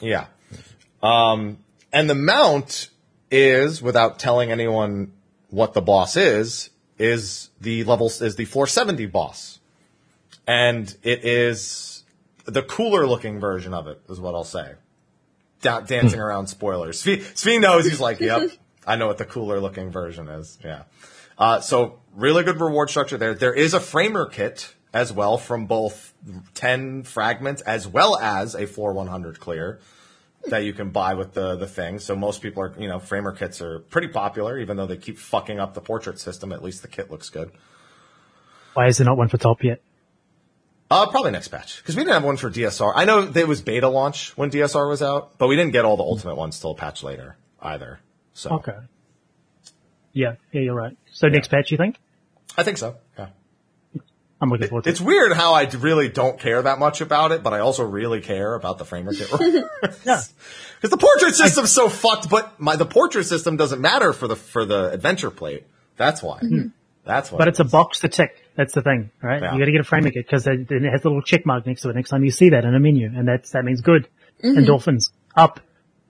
Yeah. 0.00 0.26
Um, 1.02 1.58
and 1.92 2.10
the 2.10 2.14
mount 2.14 2.90
is, 3.30 3.80
without 3.80 4.18
telling 4.18 4.50
anyone 4.50 5.12
what 5.50 5.74
the 5.74 5.80
boss 5.80 6.16
is, 6.16 6.70
is 6.98 7.50
the 7.60 7.84
level, 7.84 8.08
is 8.08 8.36
the 8.36 8.44
470 8.44 9.06
boss. 9.06 9.60
And 10.46 10.94
it 11.02 11.24
is 11.24 12.04
the 12.44 12.62
cooler 12.62 13.06
looking 13.06 13.38
version 13.38 13.74
of 13.74 13.86
it, 13.86 14.00
is 14.08 14.18
what 14.18 14.34
I'll 14.34 14.44
say. 14.44 14.72
Da- 15.60 15.80
dancing 15.80 16.20
around 16.20 16.46
spoilers. 16.46 17.02
Svi, 17.02 17.18
Svi 17.18 17.60
knows, 17.60 17.84
he's 17.84 18.00
like, 18.00 18.20
yep, 18.20 18.50
I 18.86 18.96
know 18.96 19.06
what 19.06 19.18
the 19.18 19.24
cooler 19.24 19.60
looking 19.60 19.90
version 19.90 20.28
is. 20.28 20.58
Yeah. 20.64 20.84
Uh, 21.36 21.60
so 21.60 22.00
really 22.14 22.42
good 22.42 22.60
reward 22.60 22.90
structure 22.90 23.16
there. 23.16 23.34
There 23.34 23.52
is 23.52 23.74
a 23.74 23.80
framer 23.80 24.26
kit 24.26 24.74
as 24.98 25.12
well 25.12 25.38
from 25.38 25.66
both 25.66 26.12
10 26.54 27.04
fragments 27.04 27.62
as 27.62 27.86
well 27.86 28.18
as 28.18 28.54
a 28.54 28.66
floor 28.66 28.92
100 28.92 29.40
clear 29.40 29.78
that 30.46 30.64
you 30.64 30.72
can 30.72 30.90
buy 30.90 31.14
with 31.14 31.34
the, 31.34 31.56
the 31.56 31.66
thing. 31.66 31.98
So 31.98 32.14
most 32.16 32.42
people 32.42 32.62
are, 32.62 32.74
you 32.78 32.88
know, 32.88 32.98
framer 32.98 33.32
kits 33.32 33.60
are 33.60 33.80
pretty 33.80 34.08
popular, 34.08 34.58
even 34.58 34.76
though 34.76 34.86
they 34.86 34.96
keep 34.96 35.18
fucking 35.18 35.58
up 35.58 35.74
the 35.74 35.80
portrait 35.80 36.18
system. 36.18 36.52
At 36.52 36.62
least 36.62 36.82
the 36.82 36.88
kit 36.88 37.10
looks 37.10 37.28
good. 37.30 37.50
Why 38.74 38.86
is 38.86 38.98
there 38.98 39.06
not 39.06 39.16
one 39.16 39.28
for 39.28 39.38
top 39.38 39.62
yet? 39.64 39.80
Uh, 40.90 41.06
probably 41.06 41.32
next 41.32 41.48
patch. 41.48 41.84
Cause 41.84 41.96
we 41.96 42.02
didn't 42.02 42.14
have 42.14 42.24
one 42.24 42.36
for 42.36 42.50
DSR. 42.50 42.92
I 42.94 43.04
know 43.04 43.26
there 43.26 43.46
was 43.46 43.60
beta 43.60 43.88
launch 43.88 44.36
when 44.36 44.50
DSR 44.50 44.88
was 44.88 45.02
out, 45.02 45.38
but 45.38 45.48
we 45.48 45.56
didn't 45.56 45.72
get 45.72 45.84
all 45.84 45.96
the 45.96 46.02
ultimate 46.02 46.36
ones 46.36 46.58
till 46.60 46.70
a 46.70 46.74
patch 46.74 47.02
later 47.02 47.36
either. 47.60 48.00
So 48.32 48.50
Okay. 48.54 48.76
Yeah, 50.12 50.36
yeah, 50.52 50.62
you're 50.62 50.74
right. 50.74 50.96
So 51.12 51.28
next 51.28 51.48
patch, 51.48 51.70
you 51.70 51.76
think? 51.76 51.96
I 52.56 52.62
think 52.62 52.78
so. 52.78 52.96
Yeah. 53.18 53.28
I'm 54.40 54.50
looking 54.50 54.68
forward 54.68 54.84
to 54.84 54.90
It's 54.90 55.00
weird 55.00 55.32
how 55.32 55.54
I 55.54 55.64
really 55.64 56.08
don't 56.08 56.38
care 56.38 56.62
that 56.62 56.78
much 56.78 57.00
about 57.00 57.32
it, 57.32 57.42
but 57.42 57.52
I 57.52 57.58
also 57.58 57.84
really 57.84 58.20
care 58.20 58.54
about 58.54 58.78
the 58.78 58.84
framer 58.84 59.12
kit. 59.12 59.30
Yeah. 60.04 60.22
Because 60.80 60.90
the 60.90 60.96
portrait 60.96 61.34
system's 61.34 61.72
so 61.72 61.88
fucked, 61.88 62.30
but 62.30 62.60
my 62.60 62.76
the 62.76 62.86
portrait 62.86 63.24
system 63.24 63.56
doesn't 63.56 63.80
matter 63.80 64.12
for 64.12 64.28
the 64.28 64.36
for 64.36 64.64
the 64.64 64.92
adventure 64.92 65.32
plate. 65.32 65.64
That's 65.96 66.22
why. 66.22 66.38
Mm-hmm. 66.38 66.68
That's 67.04 67.32
why. 67.32 67.38
But 67.38 67.48
it's 67.48 67.58
a 67.58 67.64
box 67.64 67.98
to 68.00 68.08
tick. 68.08 68.44
That's 68.54 68.74
the 68.74 68.82
thing, 68.82 69.10
right? 69.20 69.42
Yeah. 69.42 69.54
You 69.54 69.58
got 69.58 69.64
to 69.64 69.72
get 69.72 69.80
a 69.80 69.84
framing 69.84 70.12
kit 70.12 70.24
because 70.24 70.46
it, 70.46 70.70
it 70.70 70.82
has 70.84 71.04
a 71.04 71.08
little 71.08 71.22
check 71.22 71.44
mark 71.44 71.66
next 71.66 71.82
to 71.82 71.90
it. 71.90 71.96
Next 71.96 72.10
time 72.10 72.22
you 72.22 72.30
see 72.30 72.50
that 72.50 72.64
in 72.64 72.76
a 72.76 72.78
menu, 72.78 73.10
and 73.12 73.26
that's 73.26 73.50
that 73.50 73.64
means 73.64 73.80
good. 73.80 74.06
Mm-hmm. 74.44 74.60
Endorphins 74.60 75.10
up. 75.34 75.58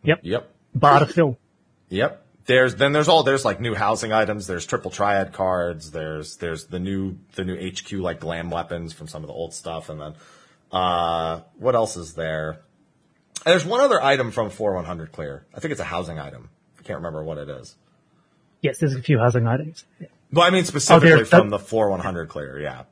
Yep. 0.02 0.20
Yep. 0.22 0.50
Bar 0.74 1.00
to 1.00 1.06
fill. 1.06 1.38
Yep. 1.90 2.22
There's 2.48 2.74
then 2.76 2.92
there's 2.92 3.08
all 3.08 3.22
there's 3.22 3.44
like 3.44 3.60
new 3.60 3.74
housing 3.74 4.12
items. 4.12 4.46
There's 4.46 4.66
triple 4.66 4.90
triad 4.90 5.32
cards. 5.32 5.90
There's 5.92 6.36
there's 6.38 6.64
the 6.66 6.80
new 6.80 7.18
the 7.36 7.44
new 7.44 7.56
HQ 7.70 7.92
like 7.92 8.18
glam 8.20 8.50
weapons 8.50 8.92
from 8.92 9.06
some 9.06 9.22
of 9.22 9.28
the 9.28 9.34
old 9.34 9.54
stuff, 9.54 9.88
and 9.90 10.00
then 10.00 10.14
uh 10.72 11.40
what 11.58 11.74
else 11.74 11.96
is 11.96 12.14
there? 12.14 12.60
And 13.44 13.52
there's 13.52 13.64
one 13.64 13.80
other 13.80 14.02
item 14.02 14.30
from 14.32 14.50
4100 14.50 15.12
clear. 15.12 15.46
I 15.54 15.60
think 15.60 15.72
it's 15.72 15.80
a 15.80 15.84
housing 15.84 16.18
item. 16.18 16.48
I 16.78 16.82
can't 16.82 16.96
remember 16.98 17.22
what 17.22 17.38
it 17.38 17.48
is. 17.48 17.76
Yes, 18.62 18.78
there's 18.78 18.94
a 18.94 19.02
few 19.02 19.18
housing 19.18 19.46
items. 19.46 19.84
Well, 20.32 20.44
I 20.46 20.50
mean 20.50 20.64
specifically 20.64 21.10
there- 21.10 21.24
from 21.26 21.50
the 21.50 21.58
4100 21.58 22.28
clear, 22.28 22.58
yeah. 22.58 22.84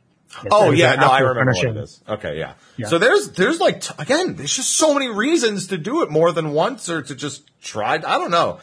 Yes, 0.43 0.47
Oh 0.51 0.71
yeah, 0.73 0.97
no, 0.97 1.07
I 1.09 1.21
remember 1.21 1.53
what 1.53 1.65
it 1.65 1.77
is. 1.79 2.03
Okay, 2.07 2.39
yeah. 2.39 2.55
Yeah. 2.77 2.89
So 2.89 2.99
there's 2.99 3.31
there's 3.31 3.59
like 3.61 3.81
t- 3.81 3.95
again, 3.99 4.35
there's 4.37 4.55
just 4.55 4.77
so 4.77 4.93
many 4.93 5.09
reasons 5.09 5.69
to 5.69 5.79
do 5.79 6.03
it 6.03 6.11
more 6.11 6.31
than 6.33 6.51
once 6.53 6.91
or 6.91 7.01
to 7.01 7.15
just 7.15 7.49
try. 7.63 7.95
I 7.95 8.19
don't 8.19 8.31
know. 8.33 8.59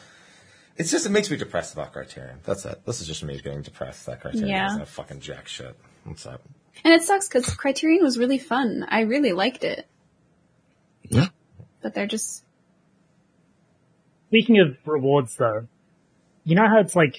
It's 0.77 0.89
just 0.89 1.05
it 1.05 1.09
makes 1.09 1.29
me 1.29 1.37
depressed 1.37 1.73
about 1.73 1.93
Criterion. 1.93 2.39
That's 2.43 2.65
it. 2.65 2.83
This 2.85 3.01
is 3.01 3.07
just 3.07 3.23
me 3.23 3.39
getting 3.39 3.61
depressed 3.61 4.05
that 4.07 4.21
Criterion 4.21 4.47
Yeah. 4.47 4.63
doesn't 4.65 4.79
have 4.79 4.89
fucking 4.89 5.19
jack 5.19 5.47
shit. 5.47 5.77
What's 6.03 6.25
up? 6.25 6.41
And 6.83 6.93
it 6.93 7.03
sucks 7.03 7.27
because 7.27 7.47
Criterion 7.53 8.03
was 8.03 8.17
really 8.17 8.39
fun. 8.39 8.85
I 8.89 9.01
really 9.01 9.33
liked 9.33 9.63
it. 9.63 9.87
Yeah. 11.09 11.27
But 11.81 11.93
they're 11.93 12.07
just 12.07 12.43
Speaking 14.33 14.61
of 14.61 14.75
rewards 14.87 15.35
though, 15.35 15.67
you 16.43 16.55
know 16.55 16.67
how 16.67 16.79
it's 16.79 16.95
like 16.95 17.17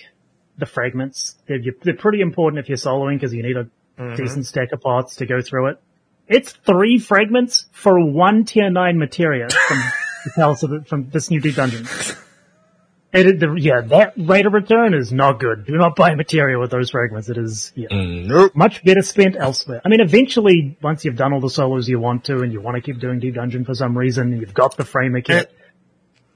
the 0.59 0.67
fragments? 0.67 1.37
They're, 1.47 1.61
they're 1.85 1.95
pretty 1.95 2.21
important 2.21 2.59
if 2.59 2.69
you're 2.69 2.77
soloing 2.77 3.15
because 3.15 3.33
you 3.33 3.45
need 3.45 3.57
a 3.57 3.71
mm-hmm. 4.03 4.17
decent 4.17 4.47
stack 4.47 4.73
of 4.73 4.81
pots 4.81 5.15
to 5.17 5.27
go 5.27 5.41
through 5.41 5.69
it. 5.69 5.81
It's 6.27 6.51
three 6.51 6.99
fragments 6.99 7.67
for 7.71 8.05
one 8.05 8.45
tier 8.45 8.69
nine 8.69 8.99
materia 8.99 9.49
from 9.49 9.79
the 10.25 10.33
Palace 10.35 10.65
of 10.65 10.89
from 10.89 11.09
this 11.11 11.31
new 11.31 11.41
deep 11.41 11.55
dungeon. 11.55 11.87
It, 13.15 13.39
the, 13.39 13.55
yeah, 13.55 13.81
that 13.83 14.15
rate 14.17 14.45
of 14.45 14.53
return 14.55 14.93
is 14.93 15.13
not 15.13 15.39
good. 15.39 15.67
Do 15.67 15.77
not 15.77 15.95
buy 15.95 16.17
material 16.17 16.61
with 16.61 16.73
those 16.73 16.91
fragments. 16.91 17.29
It 17.29 17.39
is, 17.39 17.71
yeah, 17.77 17.87
mm, 17.89 18.27
Nope. 18.27 18.57
much 18.57 18.83
better 18.83 19.03
spent 19.03 19.37
elsewhere. 19.37 19.81
I 19.85 19.89
mean, 19.89 20.01
eventually, 20.01 20.77
once 20.83 21.05
you've 21.05 21.15
done 21.15 21.33
all 21.33 21.41
the 21.41 21.49
solos 21.49 21.89
you 21.89 22.01
want 22.01 22.25
to 22.25 22.41
and 22.41 22.53
you 22.53 22.61
want 22.61 22.75
to 22.75 22.81
keep 22.81 22.99
doing 22.99 23.21
deep 23.21 23.35
dungeon 23.35 23.65
for 23.65 23.75
some 23.75 23.97
reason, 23.97 24.33
you've 24.41 24.53
got 24.53 24.77
the 24.77 24.85
framer 24.85 25.21
kit, 25.21 25.53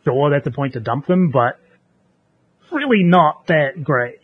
sure, 0.04 0.30
that's 0.30 0.44
the 0.44 0.52
point 0.52 0.74
to 0.74 0.80
dump 0.80 1.06
them, 1.08 1.30
but 1.30 1.58
really 2.70 3.02
not 3.02 3.48
that 3.48 3.82
great. 3.82 4.20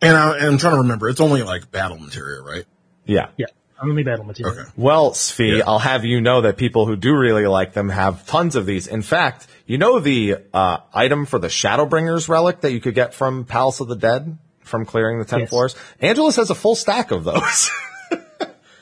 And 0.00 0.16
I, 0.16 0.38
and 0.38 0.46
I'm 0.46 0.58
trying 0.58 0.76
to 0.76 0.80
remember. 0.80 1.10
It's 1.10 1.20
only 1.20 1.42
like 1.42 1.70
battle 1.70 1.98
material, 1.98 2.42
right? 2.42 2.64
Yeah. 3.04 3.28
Yeah, 3.36 3.46
only 3.82 4.02
battle 4.02 4.24
material. 4.24 4.58
Okay. 4.60 4.70
Well, 4.76 5.12
Svi, 5.12 5.58
Yeah. 5.58 5.64
I'll 5.66 5.78
have 5.78 6.04
you 6.04 6.20
know 6.20 6.42
that 6.42 6.56
people 6.56 6.86
who 6.86 6.96
do 6.96 7.16
really 7.16 7.46
like 7.46 7.72
them 7.72 7.88
have 7.88 8.26
tons 8.26 8.56
of 8.56 8.66
these. 8.66 8.86
In 8.86 9.02
fact, 9.02 9.46
you 9.66 9.78
know 9.78 9.98
the 10.00 10.36
uh, 10.52 10.78
item 10.92 11.26
for 11.26 11.38
the 11.38 11.48
Shadowbringers 11.48 12.28
relic 12.28 12.60
that 12.62 12.72
you 12.72 12.80
could 12.80 12.94
get 12.94 13.14
from 13.14 13.44
Palace 13.44 13.80
of 13.80 13.88
the 13.88 13.96
Dead 13.96 14.38
from 14.60 14.84
clearing 14.86 15.18
the 15.18 15.24
ten 15.24 15.40
Yes. 15.40 15.48
floors? 15.50 15.74
Angelus 16.00 16.36
has 16.36 16.50
a 16.50 16.54
full 16.54 16.74
stack 16.76 17.10
of 17.10 17.24
those. 17.24 17.70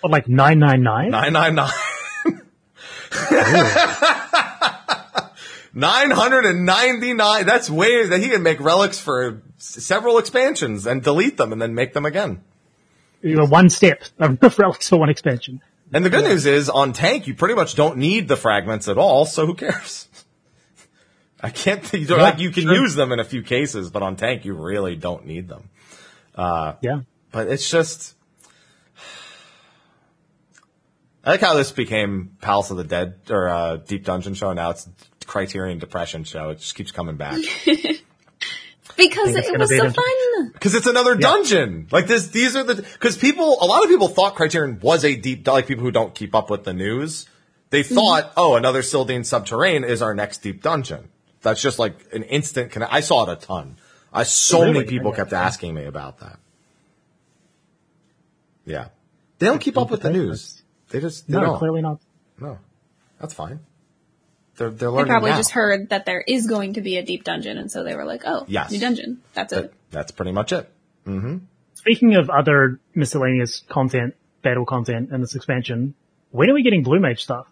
But 0.00 0.12
like 0.12 0.28
999? 0.28 1.10
Nine 1.10 1.32
nine 1.32 1.54
nine. 1.56 1.72
Nine 5.74 6.10
hundred 6.12 6.44
and 6.46 6.64
ninety 6.64 7.12
nine. 7.14 7.46
That's 7.46 7.68
way 7.68 8.06
that 8.06 8.20
he 8.20 8.28
can 8.28 8.44
make 8.44 8.60
relics 8.60 9.00
for 9.00 9.42
several 9.58 10.18
expansions 10.18 10.86
and 10.86 11.02
delete 11.02 11.36
them 11.36 11.52
and 11.52 11.60
then 11.60 11.74
make 11.74 11.94
them 11.94 12.06
again. 12.06 12.42
You 13.22 13.36
know, 13.36 13.46
one 13.46 13.70
step 13.70 14.02
of 14.18 14.42
relics 14.58 14.88
for 14.88 14.98
one 14.98 15.08
expansion. 15.08 15.60
And 15.92 16.04
the 16.04 16.10
good 16.10 16.24
news 16.24 16.46
is 16.46 16.68
on 16.68 16.92
tank, 16.92 17.26
you 17.26 17.34
pretty 17.34 17.54
much 17.54 17.74
don't 17.74 17.96
need 17.96 18.28
the 18.28 18.36
fragments 18.36 18.88
at 18.88 18.98
all. 18.98 19.24
So 19.26 19.46
who 19.46 19.54
cares? 19.54 20.08
I 21.40 21.50
can't. 21.50 21.90
You, 21.92 22.06
don't, 22.06 22.18
Yeah, 22.18 22.24
like, 22.24 22.38
you 22.40 22.50
can 22.50 22.64
sure. 22.64 22.74
use 22.74 22.94
them 22.94 23.12
in 23.12 23.20
a 23.20 23.24
few 23.24 23.42
cases, 23.42 23.90
but 23.90 24.02
on 24.02 24.16
tank, 24.16 24.44
you 24.44 24.54
really 24.54 24.96
don't 24.96 25.24
need 25.24 25.48
them. 25.48 25.70
Yeah. 26.36 27.00
But 27.32 27.48
it's 27.48 27.70
just. 27.70 28.14
I 31.24 31.30
like 31.30 31.40
how 31.40 31.54
this 31.54 31.72
became 31.72 32.36
Palace 32.40 32.70
of 32.70 32.76
the 32.76 32.84
Dead 32.84 33.14
or 33.30 33.48
uh, 33.48 33.76
Deep 33.76 34.04
Dungeon 34.04 34.34
show. 34.34 34.52
Now 34.52 34.70
it's 34.70 34.88
Criterion 35.26 35.78
Depression 35.78 36.24
show. 36.24 36.50
It 36.50 36.58
just 36.58 36.74
keeps 36.74 36.90
coming 36.90 37.16
back 37.16 37.38
because 38.98 39.34
it 39.34 39.58
was 39.58 39.70
so 39.70 39.86
an- 39.86 39.92
fun. 39.92 40.50
because 40.52 40.74
it's 40.74 40.86
another 40.86 41.14
dungeon. 41.14 41.86
Like 41.90 42.06
this, 42.06 42.28
these 42.28 42.54
are 42.56 42.64
the 42.64 42.74
because 42.74 43.16
people. 43.16 43.56
A 43.62 43.64
lot 43.66 43.82
of 43.82 43.88
people 43.88 44.08
thought 44.08 44.34
Criterion 44.34 44.80
was 44.80 45.04
a 45.04 45.16
deep. 45.16 45.46
Like 45.46 45.66
people 45.66 45.84
who 45.84 45.90
don't 45.90 46.14
keep 46.14 46.34
up 46.34 46.50
with 46.50 46.64
the 46.64 46.74
news, 46.74 47.26
they 47.70 47.82
mm-hmm. 47.82 47.94
thought, 47.94 48.32
oh, 48.36 48.56
another 48.56 48.82
Sil'dihn 48.82 49.20
Subterrane 49.20 49.88
is 49.88 50.02
our 50.02 50.14
next 50.14 50.38
deep 50.42 50.62
dungeon. 50.62 51.08
That's 51.40 51.62
just 51.62 51.78
like 51.78 51.94
an 52.12 52.24
instant. 52.24 52.72
Conne- 52.72 52.88
I 52.90 53.00
saw 53.00 53.22
it 53.24 53.32
a 53.32 53.36
ton. 53.36 53.76
I 54.12 54.24
so 54.24 54.60
Really? 54.60 54.72
many 54.72 54.86
people 54.86 55.12
kept 55.12 55.32
asking 55.32 55.74
me 55.74 55.84
about 55.84 56.18
that. 56.18 56.38
Yeah, 58.64 58.88
they 59.38 59.46
don't 59.46 59.60
keep 59.60 59.78
up 59.78 59.90
with 59.90 60.02
the 60.02 60.10
news. 60.10 60.62
They 60.90 61.00
just 61.00 61.26
they 61.26 61.34
No, 61.38 61.40
don't. 61.40 61.58
clearly 61.58 61.80
not. 61.80 62.00
No, 62.40 62.58
that's 63.20 63.34
fine. 63.34 63.60
They're 64.58 64.70
they're 64.70 64.90
They 64.90 65.04
probably 65.04 65.30
now. 65.30 65.36
just 65.38 65.52
heard 65.52 65.88
that 65.90 66.04
there 66.04 66.20
is 66.20 66.46
going 66.46 66.74
to 66.74 66.80
be 66.82 66.98
a 66.98 67.02
deep 67.04 67.24
dungeon, 67.24 67.56
and 67.58 67.70
so 67.70 67.84
they 67.84 67.94
were 67.94 68.04
like, 68.04 68.22
"Oh, 68.26 68.44
Yes. 68.48 68.70
new 68.70 68.78
dungeon. 68.80 69.22
That's 69.34 69.52
That- 69.54 69.64
it." 69.66 69.74
that's 69.90 70.10
pretty 70.12 70.32
much 70.32 70.52
it. 70.52 70.68
Speaking 71.74 72.16
of 72.16 72.28
other 72.28 72.80
miscellaneous 72.94 73.62
content, 73.68 74.14
battle 74.42 74.66
content 74.66 75.10
in 75.12 75.20
this 75.22 75.34
expansion, 75.34 75.94
when 76.32 76.50
are 76.50 76.54
we 76.54 76.62
getting 76.62 76.82
Blue 76.82 77.00
Mage 77.00 77.22
stuff? 77.22 77.46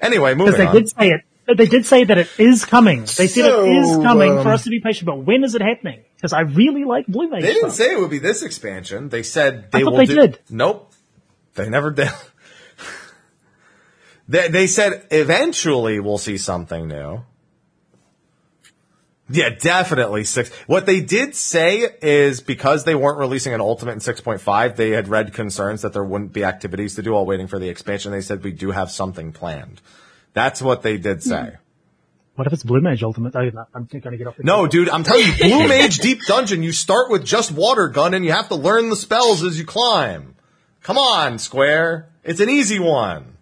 Anyway, 0.00 0.34
Because 0.34 0.52
moving 0.52 0.60
they 0.60 0.66
on. 0.66 0.74
did 0.74 0.88
say 0.90 1.08
it. 1.10 1.56
They 1.56 1.66
did 1.66 1.86
say 1.86 2.04
that 2.04 2.18
it 2.18 2.28
is 2.38 2.64
coming. 2.64 3.00
They 3.00 3.26
said 3.26 3.44
So, 3.46 3.64
it 3.64 3.70
is 3.70 3.96
coming 3.96 4.32
for 4.34 4.40
um, 4.40 4.46
us 4.48 4.64
to 4.64 4.70
be 4.70 4.78
patient, 4.80 5.06
but 5.06 5.18
when 5.24 5.42
is 5.42 5.54
it 5.56 5.62
happening? 5.62 6.00
Because 6.16 6.32
I 6.32 6.42
really 6.42 6.84
like 6.84 7.06
Blue 7.08 7.28
Mage 7.28 7.42
They 7.42 7.54
didn't 7.54 7.70
stuff. 7.72 7.86
say 7.88 7.92
it 7.94 8.00
would 8.00 8.10
be 8.10 8.20
this 8.20 8.42
expansion. 8.44 9.08
They 9.08 9.22
said 9.24 9.70
they 9.72 9.80
I 9.80 9.82
thought 9.82 9.90
will 9.92 9.98
they 9.98 10.06
do- 10.06 10.14
did. 10.14 10.38
Nope. 10.50 10.92
They 11.54 11.68
never 11.68 11.90
did. 11.90 12.08
They, 14.28 14.48
they 14.48 14.66
said 14.66 15.06
eventually 15.10 16.00
we'll 16.00 16.18
see 16.18 16.38
something 16.38 16.88
new. 16.88 17.24
Yeah, 19.30 19.50
definitely 19.50 20.24
six. 20.24 20.50
What 20.66 20.84
they 20.84 21.00
did 21.00 21.34
say 21.34 21.88
is 22.02 22.40
because 22.40 22.84
they 22.84 22.94
weren't 22.94 23.18
releasing 23.18 23.54
an 23.54 23.60
ultimate 23.60 23.92
in 23.92 23.98
6.5, 24.00 24.76
they 24.76 24.90
had 24.90 25.08
read 25.08 25.32
concerns 25.32 25.82
that 25.82 25.94
there 25.94 26.04
wouldn't 26.04 26.32
be 26.32 26.44
activities 26.44 26.96
to 26.96 27.02
do 27.02 27.12
while 27.12 27.24
waiting 27.24 27.46
for 27.46 27.58
the 27.58 27.68
expansion. 27.68 28.12
They 28.12 28.20
said 28.20 28.44
we 28.44 28.52
do 28.52 28.72
have 28.72 28.90
something 28.90 29.32
planned. 29.32 29.80
That's 30.34 30.60
what 30.60 30.82
they 30.82 30.98
did 30.98 31.18
hmm. 31.18 31.28
say. 31.28 31.56
What 32.34 32.46
if 32.46 32.52
it's 32.52 32.62
Blue 32.62 32.80
Mage 32.80 33.02
Ultimate? 33.02 33.36
Oh, 33.36 33.66
I'm 33.74 33.84
going 33.84 34.00
to 34.02 34.16
get 34.16 34.26
off 34.26 34.36
the 34.36 34.42
No, 34.42 34.66
dude, 34.66 34.88
I'm 34.88 35.02
telling 35.02 35.26
you, 35.26 35.34
Blue 35.38 35.68
Mage 35.68 35.98
Deep 35.98 36.20
Dungeon, 36.26 36.62
you 36.62 36.72
start 36.72 37.10
with 37.10 37.24
just 37.24 37.52
Water 37.52 37.88
Gun 37.88 38.14
and 38.14 38.24
you 38.24 38.32
have 38.32 38.48
to 38.48 38.54
learn 38.54 38.88
the 38.88 38.96
spells 38.96 39.42
as 39.42 39.58
you 39.58 39.66
climb. 39.66 40.34
Come 40.82 40.98
on, 40.98 41.38
Square. 41.38 42.08
It's 42.24 42.40
an 42.40 42.48
easy 42.48 42.78
one. 42.78 43.36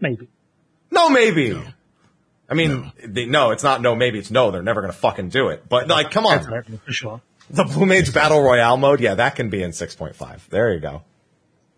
Maybe. 0.00 0.28
No, 0.90 1.08
maybe. 1.08 1.60
I 2.48 2.54
mean, 2.54 2.90
they, 3.06 3.26
no, 3.26 3.50
it's 3.52 3.62
not 3.62 3.80
no, 3.80 3.94
maybe. 3.94 4.18
It's 4.18 4.30
no, 4.30 4.50
they're 4.50 4.62
never 4.62 4.80
going 4.80 4.92
to 4.92 4.98
fucking 4.98 5.28
do 5.28 5.48
it. 5.48 5.68
But, 5.68 5.86
like, 5.86 6.10
come 6.10 6.26
on. 6.26 6.42
happening 6.44 6.80
for 6.84 6.92
sure. 6.92 7.20
The 7.48 7.64
Blue 7.64 7.86
Mage 7.86 8.12
Battle 8.12 8.42
Royale 8.42 8.76
mode, 8.76 9.00
yeah, 9.00 9.14
that 9.14 9.36
can 9.36 9.50
be 9.50 9.62
in 9.62 9.70
6.5. 9.70 10.48
There 10.48 10.72
you 10.72 10.80
go. 10.80 11.02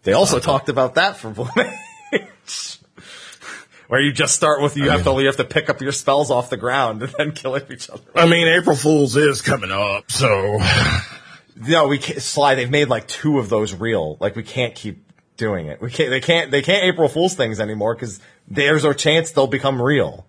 They 0.03 0.13
also 0.13 0.39
talked 0.39 0.69
about 0.69 0.95
that 0.95 1.17
for 1.17 1.31
Blue 1.31 1.49
Mage. 1.57 2.79
Where 3.89 4.01
you 4.01 4.13
just 4.13 4.35
start 4.35 4.63
with, 4.63 4.77
you 4.79 4.89
have 4.89 5.05
to, 5.05 5.11
you 5.21 5.27
have 5.27 5.37
to 5.37 5.45
pick 5.45 5.69
up 5.69 5.83
your 5.83 5.93
spells 5.93 6.31
off 6.31 6.49
the 6.49 6.57
ground 6.57 7.03
and 7.03 7.13
then 7.19 7.33
kill 7.35 7.59
each 7.71 7.91
other. 7.91 8.03
I 8.15 8.27
mean, 8.27 8.49
April 8.49 8.77
Fool's 8.77 9.17
is 9.17 9.43
coming 9.43 9.71
up, 9.71 10.11
so 10.11 10.59
No, 11.57 11.89
we 11.89 11.99
can't, 11.99 12.23
Sly, 12.23 12.55
they've 12.55 12.71
made 12.71 12.89
like 12.89 13.07
two 13.07 13.39
of 13.39 13.49
those 13.49 13.75
real. 13.75 14.17
Like 14.21 14.35
we 14.37 14.43
can't 14.43 14.75
keep 14.75 15.02
doing 15.43 15.67
it. 15.67 15.83
We 15.83 15.91
can't, 15.91 16.11
they 16.11 16.21
can't, 16.21 16.51
they 16.53 16.63
can't 16.63 16.85
April 16.85 17.09
Fool's 17.09 17.35
things 17.35 17.59
anymore 17.59 17.95
because 17.97 18.21
there's 18.47 18.85
a 18.85 18.95
chance 18.95 19.33
they'll 19.33 19.49
become 19.49 19.83
real. 19.83 20.25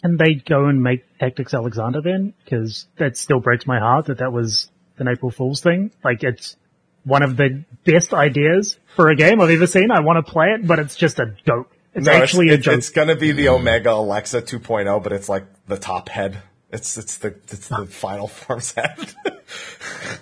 Can 0.00 0.16
they 0.16 0.34
go 0.34 0.64
and 0.66 0.82
make 0.82 1.04
Tactics 1.18 1.52
Alexander 1.52 2.00
then? 2.00 2.32
Because 2.42 2.86
that 2.96 3.18
still 3.18 3.40
breaks 3.40 3.66
my 3.66 3.78
heart 3.78 4.06
that 4.06 4.18
that 4.18 4.32
was 4.32 4.70
an 4.96 5.08
April 5.08 5.30
Fool's 5.30 5.60
thing. 5.60 5.90
Like 6.02 6.22
it's 6.24 6.56
one 7.04 7.22
of 7.22 7.36
the 7.36 7.64
best 7.84 8.14
ideas 8.14 8.78
for 8.96 9.08
a 9.08 9.16
game 9.16 9.42
I've 9.42 9.50
ever 9.50 9.66
seen. 9.66 9.90
I 9.90 10.00
want 10.00 10.24
to 10.24 10.32
play 10.32 10.46
it, 10.54 10.66
but 10.66 10.78
it's 10.78 10.96
just 10.96 11.18
a 11.18 11.34
joke. 11.46 11.70
It's 11.94 12.06
No, 12.06 12.12
actually 12.12 12.48
it's, 12.48 12.60
a 12.60 12.70
joke. 12.70 12.78
It's 12.78 12.90
gonna 12.90 13.16
be 13.16 13.32
the 13.32 13.48
Omega 13.50 13.92
Alexa 13.92 14.42
2.0, 14.42 15.02
but 15.02 15.12
it's 15.12 15.28
like 15.28 15.44
the 15.66 15.76
top 15.76 16.08
head. 16.08 16.42
It's, 16.70 16.96
it's 16.96 17.18
the, 17.18 17.28
it's 17.48 17.68
the 17.68 17.86
final 17.86 18.28
form's 18.40 18.72
head. 18.72 19.14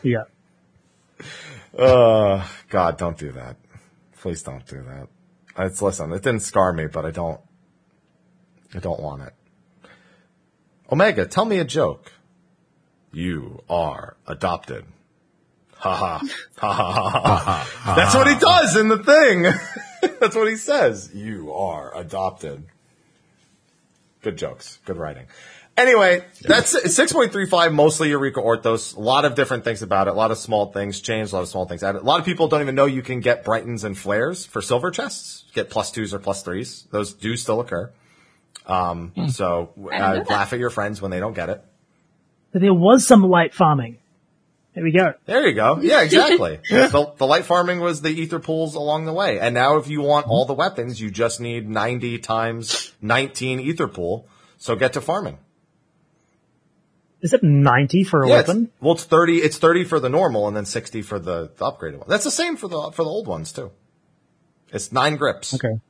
yeah. 0.02 0.24
Uh, 1.78 2.46
God, 2.68 2.98
don't 2.98 3.18
do 3.18 3.32
that. 3.32 3.56
Please 4.20 4.42
don't 4.42 4.66
do 4.66 4.82
that. 4.82 5.08
It's, 5.58 5.80
listen, 5.80 6.12
it 6.12 6.22
didn't 6.22 6.40
scar 6.40 6.72
me, 6.72 6.86
but 6.86 7.04
I 7.04 7.10
don't, 7.10 7.40
I 8.74 8.78
don't 8.78 9.00
want 9.00 9.22
it. 9.22 9.32
Omega, 10.90 11.26
tell 11.26 11.44
me 11.44 11.58
a 11.58 11.64
joke. 11.64 12.12
You 13.12 13.62
are 13.68 14.16
adopted. 14.26 14.84
Ha 15.78 15.94
ha. 15.94 16.22
Ha 16.58 16.72
ha 16.72 16.92
ha 16.92 17.20
ha. 17.20 17.38
ha. 17.38 17.94
That's 17.94 18.14
what 18.14 18.26
he 18.26 18.38
does 18.38 18.76
in 18.76 18.88
the 18.88 19.02
thing. 19.02 19.42
That's 20.20 20.36
what 20.36 20.48
he 20.48 20.56
says. 20.56 21.10
You 21.14 21.52
are 21.52 21.96
adopted. 21.96 22.64
good 24.22 24.36
jokes, 24.36 24.78
good 24.84 24.96
writing. 24.96 25.26
Anyway, 25.76 26.24
that's 26.40 26.74
6.35, 26.74 27.74
mostly 27.74 28.08
Eureka 28.08 28.40
Orthos. 28.40 28.96
A 28.96 29.00
lot 29.00 29.26
of 29.26 29.34
different 29.34 29.62
things 29.62 29.82
about 29.82 30.08
it. 30.08 30.14
A 30.14 30.16
lot 30.16 30.30
of 30.30 30.38
small 30.38 30.72
things 30.72 31.00
changed, 31.00 31.32
a 31.32 31.36
lot 31.36 31.42
of 31.42 31.48
small 31.48 31.66
things 31.66 31.82
added. 31.82 32.00
A 32.00 32.04
lot 32.04 32.18
of 32.18 32.24
people 32.24 32.48
don't 32.48 32.62
even 32.62 32.74
know 32.74 32.86
you 32.86 33.02
can 33.02 33.20
get 33.20 33.44
Brightons 33.44 33.84
and 33.84 33.96
Flares 33.96 34.46
for 34.46 34.62
silver 34.62 34.90
chests. 34.90 35.44
Get 35.52 35.68
plus 35.68 35.90
twos 35.90 36.14
or 36.14 36.18
plus 36.18 36.42
threes. 36.42 36.86
Those 36.90 37.12
do 37.12 37.36
still 37.36 37.60
occur. 37.60 37.92
Um, 38.66 39.12
so 39.28 39.72
I 39.92 40.12
didn't 40.14 40.28
know 40.28 40.34
uh, 40.34 40.34
laugh 40.34 40.52
at 40.54 40.58
your 40.58 40.70
friends 40.70 41.02
when 41.02 41.10
they 41.10 41.20
don't 41.20 41.34
get 41.34 41.50
it. 41.50 41.62
But 42.52 42.62
there 42.62 42.74
was 42.74 43.06
some 43.06 43.22
light 43.22 43.52
farming. 43.52 43.98
There 44.74 44.84
we 44.84 44.92
go. 44.92 45.12
There 45.26 45.46
you 45.46 45.54
go. 45.54 45.78
Yeah, 45.80 46.02
exactly. 46.02 46.58
the, 46.70 47.12
the 47.16 47.26
light 47.26 47.44
farming 47.44 47.80
was 47.80 48.00
the 48.00 48.22
aether 48.22 48.38
pools 48.38 48.74
along 48.74 49.04
the 49.04 49.12
way. 49.12 49.38
And 49.38 49.54
now 49.54 49.76
if 49.76 49.88
you 49.88 50.00
want 50.02 50.26
all 50.26 50.46
the 50.46 50.54
weapons, 50.54 51.00
you 51.00 51.10
just 51.10 51.40
need 51.40 51.68
90 51.68 52.18
times 52.18 52.92
19 53.02 53.60
aether 53.60 53.88
pool. 53.88 54.26
So 54.58 54.74
get 54.74 54.94
to 54.94 55.00
farming. 55.00 55.38
Is 57.26 57.32
it 57.32 57.42
90 57.42 58.04
for 58.04 58.22
a 58.22 58.28
Yeah, 58.28 58.38
it's- 58.40 58.56
well, 58.80 58.94
it's 58.94 59.02
30, 59.04 59.38
it's 59.38 59.58
30 59.58 59.82
for 59.84 59.98
the 59.98 60.08
normal 60.08 60.46
and 60.46 60.56
then 60.56 60.64
60 60.64 61.02
for 61.02 61.18
the, 61.18 61.50
the 61.56 61.64
upgraded 61.64 61.98
one. 61.98 62.08
That's 62.08 62.22
the 62.24 62.30
same 62.30 62.56
for 62.56 62.68
the, 62.68 62.92
for 62.92 63.02
the 63.02 63.10
old 63.10 63.26
ones 63.26 63.50
too. 63.52 63.72
It's 64.72 64.92
nine 64.92 65.16
grips. 65.16 65.52
Okay. 65.54 65.80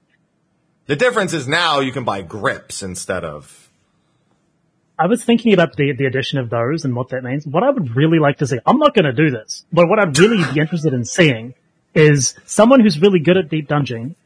The 0.87 0.97
difference 0.97 1.33
is 1.35 1.47
now 1.47 1.81
you 1.81 1.93
can 1.93 2.05
buy 2.05 2.23
grips 2.23 2.83
instead 2.83 3.23
of, 3.25 3.69
I 4.99 5.07
was 5.09 5.23
thinking 5.23 5.53
about 5.53 5.77
the, 5.77 5.93
the 5.93 6.07
addition 6.07 6.39
of 6.39 6.49
those 6.49 6.87
and 6.87 6.97
what 6.97 7.11
that 7.11 7.23
means. 7.23 7.47
What 7.47 7.63
I 7.63 7.69
would 7.71 7.95
really 7.95 8.19
like 8.19 8.39
to 8.39 8.47
see, 8.47 8.59
I'm 8.65 8.79
not 8.79 8.95
going 8.95 9.05
to 9.05 9.13
do 9.13 9.31
this, 9.31 9.67
but 9.71 9.89
what 9.89 9.99
I'd 9.99 10.19
really 10.19 10.43
be 10.55 10.59
interested 10.61 10.95
in 10.95 11.05
seeing 11.05 11.53
is 11.95 12.35
someone 12.47 12.81
who's 12.81 12.99
really 12.99 13.21
good 13.21 13.37
at 13.37 13.51
deep 13.51 13.69
dungeon 13.69 14.17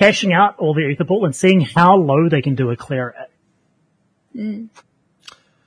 cashing 0.00 0.32
out 0.32 0.58
all 0.58 0.74
the 0.74 0.90
aether 0.90 1.04
pool 1.04 1.24
and 1.24 1.36
seeing 1.36 1.60
how 1.60 1.94
low 1.96 2.28
they 2.28 2.42
can 2.42 2.56
do 2.56 2.70
a 2.70 2.76
clear 2.76 3.14
at. 3.16 3.30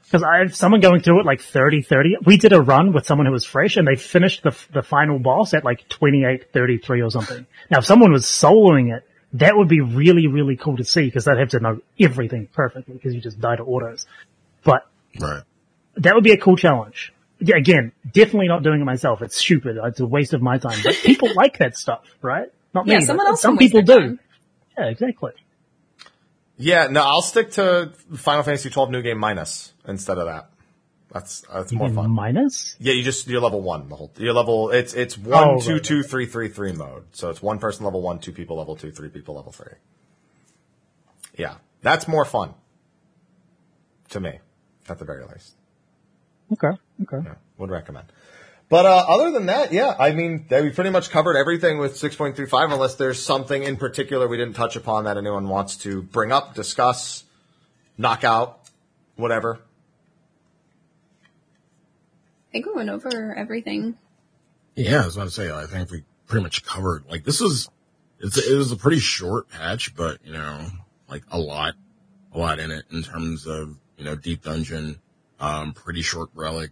Because 0.06 0.24
I 0.24 0.38
have 0.40 0.56
someone 0.56 0.82
going 0.82 1.02
through 1.02 1.20
it 1.22 1.26
like 1.26 1.42
30, 1.42 1.82
30. 1.82 2.18
We 2.26 2.38
did 2.38 2.54
a 2.54 2.62
run 2.62 2.94
with 2.94 3.06
someone 3.06 3.26
who 3.26 3.32
was 3.34 3.44
fresh 3.46 3.76
and 3.76 3.88
they 3.88 3.96
finished 3.96 4.44
the, 4.44 4.56
the 4.72 4.84
final 4.84 5.18
boss 5.20 5.54
at 5.54 5.64
like 5.66 5.90
28, 5.90 6.52
33 6.54 7.02
or 7.02 7.10
something. 7.10 7.46
Now 7.72 7.80
if 7.80 7.86
someone 7.86 8.12
was 8.12 8.26
soloing 8.26 8.96
it, 8.96 9.04
that 9.34 9.58
would 9.58 9.68
be 9.68 9.82
really, 9.82 10.28
really 10.28 10.56
cool 10.56 10.78
to 10.78 10.84
see 10.84 11.06
because 11.06 11.26
they'd 11.26 11.38
have 11.40 11.50
to 11.50 11.60
know 11.60 11.82
everything 12.00 12.48
perfectly 12.54 12.94
because 12.94 13.14
you 13.16 13.20
just 13.22 13.40
die 13.40 13.56
to 13.56 13.64
autos. 13.64 14.06
But 14.64 14.88
Right. 15.20 15.44
that 15.96 16.14
would 16.14 16.24
be 16.24 16.32
a 16.34 16.38
cool 16.38 16.56
challenge. 16.56 17.12
Yeah, 17.40 17.58
again, 17.58 17.92
definitely 18.14 18.48
not 18.48 18.64
doing 18.64 18.82
it 18.82 18.86
myself. 18.86 19.22
It's 19.22 19.36
stupid. 19.38 19.78
It's 19.84 20.00
a 20.00 20.06
waste 20.06 20.34
of 20.34 20.42
my 20.42 20.58
time. 20.58 20.80
But 20.84 20.96
people 20.96 21.30
like 21.36 21.58
that 21.58 21.76
stuff, 21.78 22.06
right? 22.22 22.48
Not 22.74 22.88
Yeah, 22.88 23.00
me. 23.00 23.06
someone 23.06 23.28
else 23.28 23.42
Some 23.42 23.58
people 23.58 23.82
do. 23.82 23.94
time. 24.00 24.20
Yeah, 24.78 24.86
exactly. 24.86 25.32
Yeah, 26.58 26.88
no, 26.88 27.02
I'll 27.02 27.22
stick 27.22 27.52
to 27.52 27.92
Final 28.16 28.44
Fantasy 28.44 28.70
12 28.70 28.90
new 28.92 29.02
game 29.02 29.18
minus 29.18 29.74
instead 29.88 30.18
of 30.18 30.26
that. 30.28 30.50
That's, 31.12 31.42
that's 31.42 31.72
more 31.72 31.90
fun. 31.90 32.12
Minus? 32.12 32.76
Yeah, 32.78 32.92
you 32.92 33.02
just 33.02 33.26
you're 33.28 33.40
level 33.40 33.62
one 33.62 33.88
the 33.88 33.96
whole. 33.96 34.12
You're 34.18 34.34
level. 34.34 34.70
It's 34.72 34.94
it's 34.94 35.18
one 35.18 35.44
Oh, 35.44 35.60
two 35.62 35.74
right, 35.76 35.84
two 35.84 36.04
three 36.04 36.26
three 36.26 36.50
three 36.50 36.74
mode. 36.74 37.06
So 37.14 37.30
it's 37.30 37.42
one 37.42 37.58
person 37.58 37.86
level 37.86 38.02
one, 38.02 38.20
two 38.20 38.34
people 38.34 38.58
level 38.58 38.76
two, 38.76 38.92
three 38.92 39.08
people 39.08 39.36
level 39.36 39.54
three. 39.54 39.76
Yeah, 41.38 41.56
that's 41.82 42.10
more 42.10 42.26
fun. 42.26 42.54
To 44.10 44.20
me, 44.20 44.40
at 44.90 45.00
the 45.00 45.06
very 45.06 45.24
least, 45.26 45.56
Okay. 46.52 46.78
Okay. 47.04 47.26
yeah, 47.26 47.36
would 47.58 47.70
recommend. 47.70 48.12
But 48.68 48.86
uh, 48.86 49.06
other 49.08 49.32
than 49.32 49.46
that, 49.46 49.72
yeah, 49.72 49.96
I 49.98 50.12
mean, 50.12 50.46
we 50.50 50.72
pretty 50.72 50.90
much 50.90 51.12
covered 51.12 51.38
everything 51.38 51.78
with 51.78 51.94
6.35, 51.94 52.74
unless 52.74 52.96
there's 52.96 53.22
something 53.22 53.62
in 53.62 53.78
particular 53.78 54.28
we 54.28 54.38
didn't 54.38 54.56
touch 54.56 54.76
upon 54.76 55.04
that 55.04 55.18
anyone 55.18 55.48
wants 55.48 55.78
to 55.78 56.02
bring 56.02 56.32
up, 56.32 56.56
discuss, 56.56 57.24
knock 57.98 58.24
out, 58.24 58.60
whatever. 59.18 59.60
I 62.50 62.52
think 62.52 62.66
we 62.66 62.74
went 62.74 62.90
over 62.90 63.36
everything. 63.36 63.98
Yeah, 64.76 65.04
I 65.04 65.06
was 65.06 65.16
about 65.16 65.26
to 65.26 65.32
say, 65.32 65.52
I 65.52 65.68
think 65.68 65.92
we 65.92 66.04
pretty 66.26 66.44
much 66.44 66.64
covered, 66.64 67.06
like, 67.08 67.24
this 67.24 67.42
is, 67.42 67.70
it's, 68.20 68.38
it 68.38 68.58
was 68.58 68.72
a 68.72 68.78
pretty 68.78 69.00
short 69.00 69.48
patch, 69.50 69.96
but, 69.96 70.18
you 70.26 70.34
know, 70.34 70.66
like 71.08 71.24
a 71.30 71.38
lot, 71.38 71.76
a 72.34 72.40
lot 72.40 72.60
in 72.60 72.72
it 72.72 72.86
in 72.92 73.04
terms 73.04 73.46
of, 73.46 73.78
you 73.98 74.06
know, 74.06 74.16
deep 74.16 74.44
dungeon, 74.44 75.00
um, 75.40 75.74
pretty 75.74 76.02
short 76.02 76.30
relic, 76.34 76.72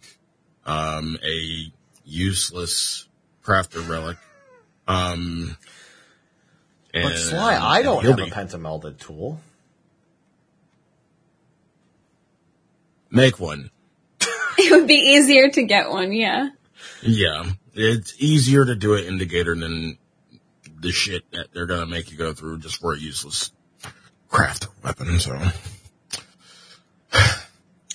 um, 0.66 1.18
a 1.24 1.72
useless 2.06 3.08
crafter 3.44 3.88
relic, 3.88 4.18
um, 4.88 5.58
and, 6.94 7.04
But 7.04 7.18
Sly, 7.18 7.58
I 7.58 7.82
don't 7.82 8.04
have 8.06 8.20
a 8.20 8.28
pentamelded 8.28 9.00
tool. 9.00 9.40
Make 13.10 13.40
one. 13.40 13.72
It 14.58 14.72
would 14.72 14.88
be 14.88 14.94
easier 14.94 15.50
to 15.50 15.64
get 15.64 15.90
one, 15.90 16.14
yeah. 16.14 16.50
Yeah, 17.02 17.44
it's 17.74 18.14
easier 18.20 18.66
to 18.66 18.76
do 18.76 18.94
it 18.94 19.08
indicator 19.08 19.56
than 19.56 19.98
the 20.80 20.92
shit 20.92 21.24
that 21.32 21.48
they're 21.54 21.66
gonna 21.66 21.88
make 21.88 22.12
you 22.12 22.18
go 22.18 22.34
through 22.34 22.60
just 22.60 22.78
for 22.78 22.94
a 22.94 23.00
useless 23.00 23.52
craft 24.30 24.68
weapon. 24.84 25.20
So 25.20 25.40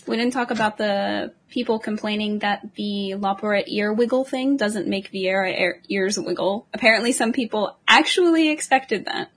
We 0.09 0.17
didn't 0.17 0.33
talk 0.33 0.51
about 0.51 0.79
the 0.79 1.33
people 1.51 1.79
complaining 1.79 2.41
that 2.41 2.75
the 2.75 3.15
Loporrit 3.17 3.65
ear 3.69 3.93
wiggle 3.93 4.25
thing 4.25 4.57
doesn't 4.57 4.87
make 4.89 5.13
Viera 5.13 5.59
ear- 5.59 5.83
ears 5.89 6.19
wiggle. 6.19 6.67
Apparently 6.75 7.13
some 7.13 7.33
people 7.33 7.77
actually 7.87 8.49
expected 8.51 9.05
that. 9.05 9.31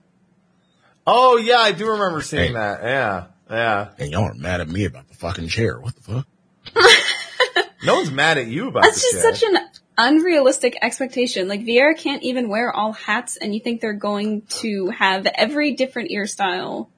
Oh 1.06 1.36
yeah, 1.36 1.58
I 1.58 1.72
do 1.72 1.90
remember 1.90 2.20
seeing 2.22 2.48
Hey. 2.48 2.52
that. 2.54 2.82
Yeah, 2.82 3.24
yeah. 3.50 3.88
and 3.98 4.10
y'all 4.10 4.24
are 4.24 4.34
mad 4.34 4.60
at 4.60 4.68
me 4.68 4.84
about 4.86 5.08
the 5.08 5.14
fucking 5.14 5.48
chair. 5.48 5.78
What 5.80 5.94
the 5.96 6.02
fuck? 6.02 6.26
No 7.84 7.96
one's 7.96 8.12
mad 8.12 8.38
at 8.38 8.46
you 8.46 8.68
about 8.68 8.84
That's 8.84 9.02
the 9.02 9.18
just 9.18 9.24
chair. 9.24 9.34
such 9.34 9.42
an 9.42 9.68
unrealistic 9.98 10.76
expectation. 10.82 11.48
Like 11.48 11.62
Viera 11.62 11.98
can't 11.98 12.22
even 12.22 12.48
wear 12.48 12.72
all 12.72 12.92
hats 12.92 13.36
and 13.36 13.52
you 13.52 13.58
think 13.58 13.80
they're 13.80 13.92
going 13.92 14.42
to 14.60 14.90
have 14.90 15.26
every 15.26 15.72
different 15.72 16.12
ear 16.12 16.28
style 16.28 16.88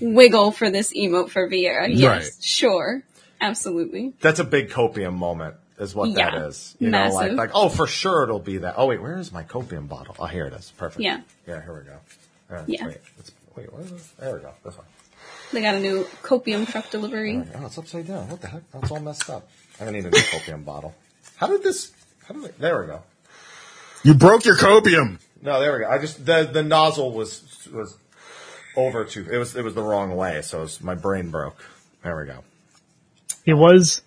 wiggle 0.00 0.52
for 0.52 0.70
this 0.70 0.92
emote 0.92 1.30
for 1.30 1.48
Viera. 1.48 1.88
Yes, 1.90 2.08
Right. 2.36 2.44
sure. 2.44 3.02
Absolutely. 3.40 4.12
That's 4.20 4.38
a 4.38 4.44
big 4.44 4.70
copium 4.70 5.14
moment, 5.14 5.56
is 5.78 5.94
what 5.94 6.14
that 6.14 6.32
Yeah. 6.34 6.46
is. 6.46 6.74
You 6.78 6.90
know, 6.90 7.08
like 7.08 7.12
Massive. 7.32 7.34
like 7.36 7.50
oh, 7.54 7.68
for 7.68 7.86
sure 7.86 8.22
it'll 8.22 8.38
be 8.38 8.58
that. 8.58 8.74
Oh 8.76 8.86
wait, 8.86 9.00
where 9.02 9.18
is 9.18 9.32
my 9.32 9.42
copium 9.42 9.88
bottle? 9.88 10.14
Oh, 10.18 10.26
here 10.26 10.46
it 10.46 10.52
is. 10.54 10.72
Perfect. 10.76 11.00
Yeah. 11.02 11.20
Yeah, 11.46 11.62
here 11.62 11.74
we 11.74 11.84
go. 11.90 12.56
Uh, 12.56 12.62
Yeah. 12.66 12.86
Wait, 12.86 12.98
wait, 13.56 13.72
what 13.72 13.82
is 13.82 13.90
this? 13.90 14.08
There 14.18 14.34
we 14.34 14.40
go. 14.40 14.52
This 14.64 14.76
one. 14.76 14.86
They 15.52 15.60
got 15.60 15.74
a 15.74 15.80
new 15.80 16.04
copium 16.22 16.66
truck 16.66 16.88
delivery. 16.90 17.42
Oh, 17.56 17.66
it's 17.66 17.76
upside 17.78 18.06
down. 18.06 18.28
What 18.30 18.40
the 18.40 18.46
heck? 18.48 18.62
That's 18.72 18.90
all 18.90 19.00
messed 19.00 19.28
up. 19.28 19.48
I 19.80 19.90
need 19.90 20.04
a 20.06 20.10
new 20.10 20.18
copium 20.18 20.64
bottle. 20.64 20.94
How 21.36 21.46
did 21.48 21.62
this? 21.62 21.90
How 22.26 22.34
did 22.34 22.44
it? 22.44 22.58
There 22.58 22.80
we 22.80 22.86
go. 22.86 23.02
You 24.04 24.14
broke 24.14 24.44
your 24.44 24.56
copium. 24.56 25.18
No, 25.42 25.60
there 25.60 25.72
we 25.72 25.80
go. 25.80 25.90
I 25.90 25.98
just 25.98 26.24
the 26.24 26.44
the 26.50 26.62
nozzle 26.62 27.12
was 27.12 27.42
was 27.72 27.96
over 28.76 29.04
too. 29.04 29.26
It 29.30 29.38
was 29.38 29.54
it 29.56 29.64
was 29.64 29.74
the 29.74 29.82
wrong 29.82 30.16
way, 30.16 30.42
so 30.42 30.58
it 30.58 30.62
was, 30.62 30.80
my 30.82 30.94
brain 30.94 31.30
broke. 31.30 31.62
There 32.02 32.16
we 32.18 32.26
go. 32.26 32.42
There 33.44 33.56
was 33.56 34.02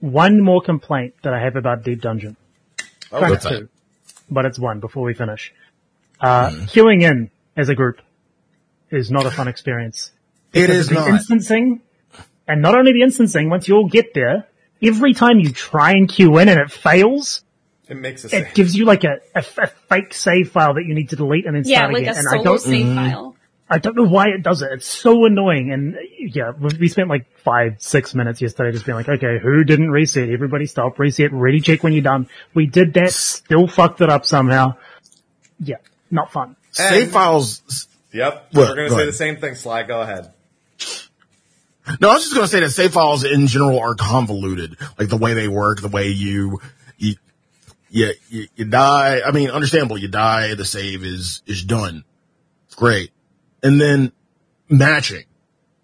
one 0.00 0.40
more 0.40 0.60
complaint 0.62 1.14
that 1.22 1.32
I 1.34 1.40
have 1.40 1.56
about 1.56 1.82
Deep 1.84 2.00
Dungeon. 2.00 2.36
Oh, 3.10 3.20
Fact 3.20 3.30
what's 3.30 3.44
that? 3.44 3.50
two, 3.60 3.68
but 4.30 4.44
it's 4.44 4.58
one 4.58 4.80
before 4.80 5.04
we 5.04 5.14
finish. 5.14 5.52
Uh, 6.20 6.50
queuing 6.50 7.02
in 7.02 7.30
as 7.56 7.68
a 7.68 7.74
group 7.74 8.00
is 8.90 9.10
not 9.10 9.26
a 9.26 9.30
fun 9.30 9.48
experience. 9.48 10.10
It 10.52 10.70
is 10.70 10.90
not. 10.90 11.08
instancing, 11.08 11.80
and 12.46 12.62
not 12.62 12.76
only 12.76 12.92
the 12.92 13.02
instancing, 13.02 13.50
once 13.50 13.68
you 13.68 13.74
all 13.76 13.88
get 13.88 14.14
there, 14.14 14.46
every 14.82 15.12
time 15.14 15.38
you 15.38 15.52
try 15.52 15.90
and 15.92 16.08
queue 16.08 16.38
in 16.38 16.48
and 16.48 16.58
it 16.60 16.70
fails, 16.72 17.42
it 17.88 17.96
makes 17.96 18.24
a 18.24 18.28
it 18.28 18.30
save. 18.30 18.54
gives 18.54 18.74
you 18.76 18.84
like 18.84 19.04
a, 19.04 19.18
a, 19.34 19.44
a 19.58 19.66
fake 19.88 20.12
save 20.14 20.50
file 20.50 20.74
that 20.74 20.84
you 20.84 20.94
need 20.94 21.10
to 21.10 21.16
delete 21.16 21.46
and 21.46 21.54
then 21.54 21.62
Yeah, 21.66 21.78
start 21.80 21.92
like 21.94 22.02
again. 22.02 22.14
a 22.14 22.18
and 22.18 22.28
I 22.28 22.30
solo 22.32 22.44
don't, 22.44 22.60
save 22.60 22.94
file. 22.94 23.36
I 23.70 23.78
don't 23.78 23.96
know 23.96 24.06
why 24.06 24.28
it 24.28 24.42
does 24.42 24.62
it. 24.62 24.70
It's 24.72 24.86
so 24.86 25.26
annoying. 25.26 25.72
And 25.72 25.96
yeah, 26.18 26.52
we 26.58 26.70
we 26.80 26.88
spent 26.88 27.08
like 27.08 27.26
five, 27.38 27.76
six 27.78 28.14
minutes 28.14 28.40
yesterday 28.40 28.72
just 28.72 28.86
being 28.86 28.96
like, 28.96 29.08
okay, 29.08 29.38
who 29.42 29.62
didn't 29.64 29.90
reset? 29.90 30.30
Everybody 30.30 30.66
stop, 30.66 30.98
reset, 30.98 31.32
ready 31.32 31.60
check 31.60 31.82
when 31.82 31.92
you're 31.92 32.02
done. 32.02 32.28
We 32.54 32.66
did 32.66 32.94
that, 32.94 33.12
still 33.12 33.66
fucked 33.66 34.00
it 34.00 34.08
up 34.08 34.24
somehow. 34.24 34.76
Yeah, 35.60 35.76
not 36.10 36.32
fun. 36.32 36.56
Save 36.70 37.10
files. 37.10 37.88
Yep. 38.12 38.48
What? 38.52 38.68
We're 38.68 38.76
gonna 38.76 38.90
say 38.90 38.94
ahead. 38.96 39.08
the 39.08 39.12
same 39.12 39.36
thing. 39.36 39.54
Sly, 39.54 39.82
go 39.82 40.00
ahead. 40.00 40.32
No, 42.00 42.10
I 42.10 42.14
was 42.14 42.24
just 42.24 42.34
gonna 42.34 42.48
say 42.48 42.60
that 42.60 42.70
save 42.70 42.92
files 42.92 43.24
in 43.24 43.46
general 43.48 43.80
are 43.80 43.94
convoluted. 43.94 44.76
Like 44.98 45.08
the 45.08 45.16
way 45.16 45.34
they 45.34 45.48
work, 45.48 45.80
the 45.80 45.88
way 45.88 46.08
you, 46.08 46.60
you, 46.96 47.14
you, 47.90 48.12
you, 48.28 48.46
you 48.56 48.64
die. 48.64 49.20
I 49.24 49.30
mean, 49.32 49.50
understandable. 49.50 49.98
You 49.98 50.08
die. 50.08 50.54
The 50.54 50.64
save 50.64 51.04
is 51.04 51.42
is 51.46 51.64
done. 51.64 52.04
Great. 52.76 53.10
And 53.62 53.80
then 53.80 54.12
matching. 54.68 55.24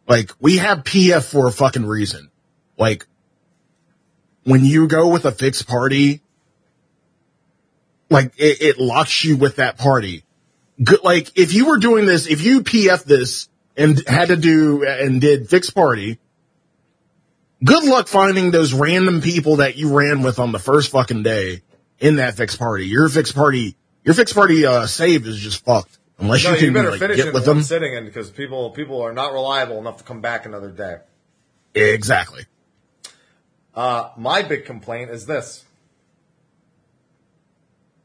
Like 0.06 0.30
we 0.40 0.58
have 0.58 0.84
PF 0.84 1.24
for 1.24 1.48
a 1.48 1.52
fucking 1.52 1.86
reason. 1.86 2.30
Like 2.78 3.06
when 4.44 4.64
you 4.64 4.86
go 4.86 5.08
with 5.08 5.24
a 5.24 5.32
fixed 5.32 5.66
party, 5.66 6.22
like 8.10 8.32
it, 8.36 8.60
it 8.60 8.78
locks 8.78 9.24
you 9.24 9.36
with 9.36 9.56
that 9.56 9.78
party. 9.78 10.24
Good, 10.82 11.02
like 11.02 11.30
if 11.36 11.54
you 11.54 11.66
were 11.66 11.78
doing 11.78 12.06
this, 12.06 12.26
if 12.26 12.42
you 12.42 12.62
PF 12.62 13.04
this 13.04 13.48
and 13.76 14.06
had 14.06 14.28
to 14.28 14.36
do 14.36 14.84
and 14.86 15.20
did 15.20 15.48
fixed 15.48 15.74
party, 15.74 16.18
good 17.64 17.84
luck 17.84 18.08
finding 18.08 18.50
those 18.50 18.74
random 18.74 19.22
people 19.22 19.56
that 19.56 19.76
you 19.76 19.96
ran 19.96 20.22
with 20.22 20.38
on 20.38 20.52
the 20.52 20.58
first 20.58 20.90
fucking 20.90 21.22
day 21.22 21.62
in 21.98 22.16
that 22.16 22.34
fixed 22.34 22.58
party. 22.58 22.86
Your 22.86 23.08
fixed 23.08 23.34
party, 23.34 23.76
your 24.02 24.14
fixed 24.14 24.34
party 24.34 24.66
uh, 24.66 24.86
save 24.86 25.26
is 25.26 25.38
just 25.38 25.64
fucked 25.64 25.98
unless 26.18 26.44
No, 26.44 26.50
you 26.50 26.56
you, 26.56 26.64
can 26.66 26.74
better 26.74 26.90
like, 26.90 27.00
finish 27.00 27.16
get 27.16 27.28
it 27.28 27.34
with 27.34 27.46
one 27.46 27.56
them. 27.56 27.64
sitting 27.64 27.92
in 27.94 28.04
because 28.04 28.30
people 28.30 28.70
people 28.70 29.02
are 29.02 29.12
not 29.12 29.32
reliable 29.32 29.78
enough 29.78 29.98
to 29.98 30.04
come 30.04 30.20
back 30.20 30.46
another 30.46 30.70
day. 30.70 30.96
Exactly. 31.74 32.46
Uh, 33.74 34.10
my 34.16 34.42
big 34.42 34.64
complaint 34.64 35.10
is 35.10 35.26
this. 35.26 35.64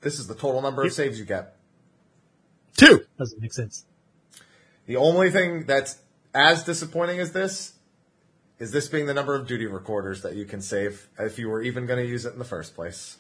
This 0.02 0.18
is 0.20 0.28
the 0.28 0.36
total 0.36 0.62
number 0.62 0.84
of 0.84 0.94
saves 0.94 1.20
you 1.20 1.26
get. 1.26 1.56
Two. 2.78 3.06
Doesn't 3.18 3.42
make 3.42 3.54
sense. 3.54 3.86
The 4.86 4.96
only 4.96 5.30
thing 5.30 5.66
that's 5.66 6.00
as 6.34 6.64
disappointing 6.64 7.20
as 7.20 7.34
this 7.34 7.74
is 8.58 8.72
this 8.72 8.88
being 8.88 9.06
the 9.06 9.14
number 9.14 9.36
of 9.36 9.46
duty 9.48 9.66
recorders 9.68 10.22
that 10.22 10.36
you 10.36 10.46
can 10.46 10.62
save 10.62 11.08
if 11.20 11.38
you 11.38 11.50
were 11.50 11.62
even 11.62 11.86
going 11.86 12.04
to 12.04 12.10
use 12.10 12.26
it 12.26 12.34
in 12.34 12.40
the 12.40 12.46
first 12.46 12.76
place. 12.76 13.18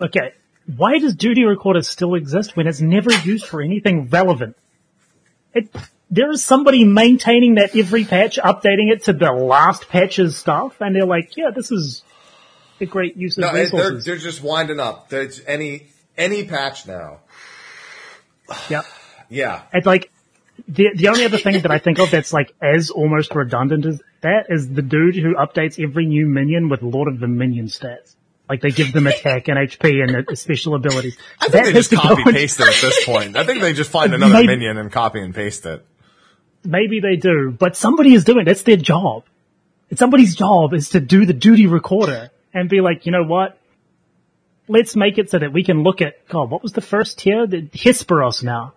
Okay, 0.00 0.34
why 0.76 0.98
does 0.98 1.14
duty 1.14 1.44
recorder 1.44 1.82
still 1.82 2.14
exist 2.14 2.56
when 2.56 2.66
it's 2.66 2.80
never 2.80 3.12
used 3.12 3.46
for 3.46 3.60
anything 3.62 4.08
relevant? 4.08 4.56
It, 5.54 5.68
there 6.10 6.30
is 6.30 6.42
somebody 6.44 6.84
maintaining 6.84 7.56
that 7.56 7.76
every 7.76 8.04
patch, 8.04 8.38
updating 8.38 8.90
it 8.92 9.04
to 9.04 9.12
the 9.12 9.32
last 9.32 9.88
patch's 9.88 10.36
stuff, 10.36 10.80
and 10.80 10.94
they're 10.94 11.06
like, 11.06 11.36
yeah, 11.36 11.50
this 11.54 11.70
is 11.72 12.02
a 12.80 12.86
great 12.86 13.16
use 13.16 13.36
of 13.38 13.42
No, 13.42 13.48
it- 13.48 13.52
they're, 13.52 13.62
resources. 13.64 14.04
they're 14.04 14.16
just 14.16 14.42
winding 14.42 14.80
up. 14.80 15.08
There's 15.08 15.40
any 15.46 15.88
any 16.16 16.44
patch 16.44 16.86
now. 16.86 17.20
yeah. 18.68 18.82
Yeah. 19.30 19.62
It's 19.72 19.86
like, 19.86 20.10
the, 20.68 20.90
the 20.94 21.08
only 21.08 21.24
other 21.24 21.38
thing 21.38 21.62
that 21.62 21.70
I 21.70 21.78
think 21.78 21.98
of 21.98 22.10
that's 22.10 22.32
like 22.34 22.52
as 22.60 22.90
almost 22.90 23.34
redundant 23.34 23.86
as 23.86 24.02
that 24.20 24.46
is 24.50 24.68
the 24.68 24.82
dude 24.82 25.16
who 25.16 25.34
updates 25.34 25.82
every 25.82 26.04
new 26.06 26.26
minion 26.26 26.68
with 26.68 26.82
Lord 26.82 27.08
of 27.08 27.18
the 27.18 27.26
Minion 27.26 27.66
stats. 27.66 28.14
Like 28.52 28.60
they 28.60 28.70
give 28.70 28.92
them 28.92 29.06
attack 29.06 29.48
and 29.48 29.56
HP 29.56 30.02
and 30.28 30.38
special 30.38 30.74
abilities. 30.74 31.16
I 31.40 31.48
think 31.48 31.52
That 31.52 31.64
they 31.64 31.72
just 31.72 31.90
copy 31.90 32.20
in- 32.26 32.34
paste 32.34 32.60
it 32.60 32.68
at 32.68 32.74
this 32.82 33.02
point. 33.06 33.34
I 33.34 33.44
think 33.44 33.62
they 33.62 33.72
just 33.72 33.90
find 33.90 34.12
another 34.18 34.34
Maybe- 34.34 34.48
minion 34.48 34.76
and 34.76 34.92
copy 34.92 35.20
and 35.20 35.34
paste 35.34 35.64
it. 35.64 35.82
Maybe 36.62 37.00
they 37.00 37.16
do, 37.16 37.50
but 37.50 37.74
somebody 37.78 38.12
is 38.12 38.24
doing, 38.24 38.44
that's 38.44 38.62
their 38.62 38.76
job. 38.76 39.24
It's 39.88 39.98
somebody's 39.98 40.36
job 40.36 40.74
is 40.74 40.90
to 40.90 41.00
do 41.00 41.24
the 41.24 41.32
duty 41.32 41.66
recorder 41.66 42.30
and 42.52 42.68
be 42.68 42.82
like, 42.82 43.06
you 43.06 43.12
know 43.12 43.24
what? 43.24 43.58
Let's 44.68 44.94
make 44.94 45.16
it 45.16 45.30
so 45.30 45.38
that 45.38 45.54
we 45.54 45.64
can 45.64 45.82
look 45.82 46.02
at, 46.02 46.28
God, 46.28 46.50
what 46.50 46.62
was 46.62 46.72
the 46.74 46.82
first 46.82 47.18
tier? 47.20 47.46
The 47.46 47.62
Hesperos 47.62 48.42
now. 48.42 48.74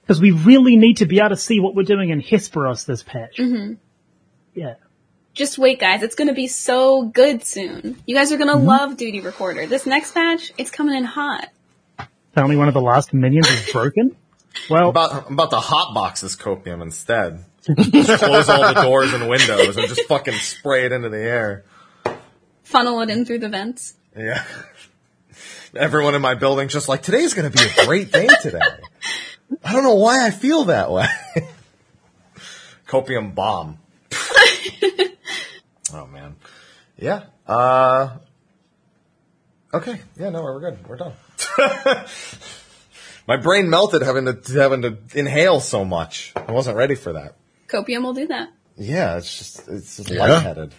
Because 0.00 0.18
we 0.18 0.30
really 0.30 0.76
need 0.76 0.96
to 0.96 1.06
be 1.06 1.18
able 1.18 1.28
to 1.28 1.36
see 1.36 1.60
what 1.60 1.74
we're 1.74 1.82
doing 1.84 2.08
in 2.08 2.22
Hesperos 2.22 2.86
this 2.86 3.02
patch. 3.02 3.36
Mm-hmm. 3.36 3.74
Yeah. 4.54 4.74
Just 5.34 5.58
wait, 5.58 5.78
guys. 5.78 6.02
It's 6.02 6.14
gonna 6.16 6.34
be 6.34 6.46
so 6.48 7.02
good 7.04 7.44
soon. 7.44 7.96
You 8.06 8.14
guys 8.16 8.32
are 8.32 8.36
gonna 8.36 8.56
Mm-hmm. 8.56 8.66
love 8.66 8.96
Duty 8.96 9.20
Recorder. 9.20 9.66
This 9.66 9.86
next 9.86 10.12
patch, 10.12 10.52
it's 10.58 10.70
coming 10.70 10.96
in 10.96 11.04
hot. 11.04 11.48
Apparently 12.32 12.56
one 12.56 12.68
of 12.68 12.74
the 12.74 12.80
last 12.80 13.12
minions 13.14 13.48
is 13.48 13.72
broken. 13.72 14.16
Well, 14.68 14.88
About, 14.90 15.26
I'm 15.28 15.34
about 15.34 15.50
to 15.50 15.56
hotbox 15.56 16.20
this 16.20 16.34
copium 16.36 16.82
instead. 16.82 17.44
Just 17.66 18.22
close 18.22 18.48
all 18.48 18.72
the 18.74 18.82
doors 18.82 19.12
and 19.12 19.28
windows 19.28 19.76
and 19.76 19.86
just 19.86 20.02
fucking 20.08 20.34
spray 20.34 20.86
it 20.86 20.92
into 20.92 21.10
the 21.10 21.18
air. 21.18 21.64
Funnel 22.64 23.00
it 23.02 23.10
in 23.10 23.24
through 23.26 23.40
the 23.40 23.48
vents. 23.50 23.94
Yeah. 24.16 24.42
Everyone 25.76 26.14
in 26.14 26.22
my 26.22 26.34
building's 26.34 26.72
just 26.72 26.88
like, 26.88 27.02
today's 27.02 27.34
gonna 27.34 27.50
be 27.50 27.60
a 27.62 27.84
great 27.86 28.10
day 28.12 28.28
today. 28.42 28.60
I 29.62 29.72
don't 29.72 29.84
know 29.84 29.94
why 29.96 30.24
I 30.26 30.30
feel 30.30 30.64
that 30.64 30.90
way. 30.90 31.06
Copium 32.88 33.34
bomb. 33.34 33.78
Oh 35.94 36.06
man. 36.06 36.36
Yeah. 36.98 37.24
Uh, 37.46 38.18
okay. 39.72 40.00
Yeah, 40.18 40.30
no, 40.30 40.42
we're 40.42 40.60
good. 40.60 40.86
We're 40.86 40.96
done. 40.96 41.12
my 43.26 43.36
brain 43.36 43.70
melted 43.70 44.02
having 44.02 44.26
to, 44.26 44.52
having 44.54 44.82
to 44.82 44.98
inhale 45.14 45.60
so 45.60 45.84
much. 45.84 46.32
I 46.36 46.52
wasn't 46.52 46.76
ready 46.76 46.94
for 46.94 47.14
that. 47.14 47.36
Copium 47.68 48.02
will 48.02 48.14
do 48.14 48.26
that. 48.26 48.50
Yeah, 48.76 49.16
it's 49.16 49.38
just 49.38 49.68
it's 49.68 49.96
just 49.98 50.10
Yeah. 50.10 50.26
lightheaded. 50.26 50.74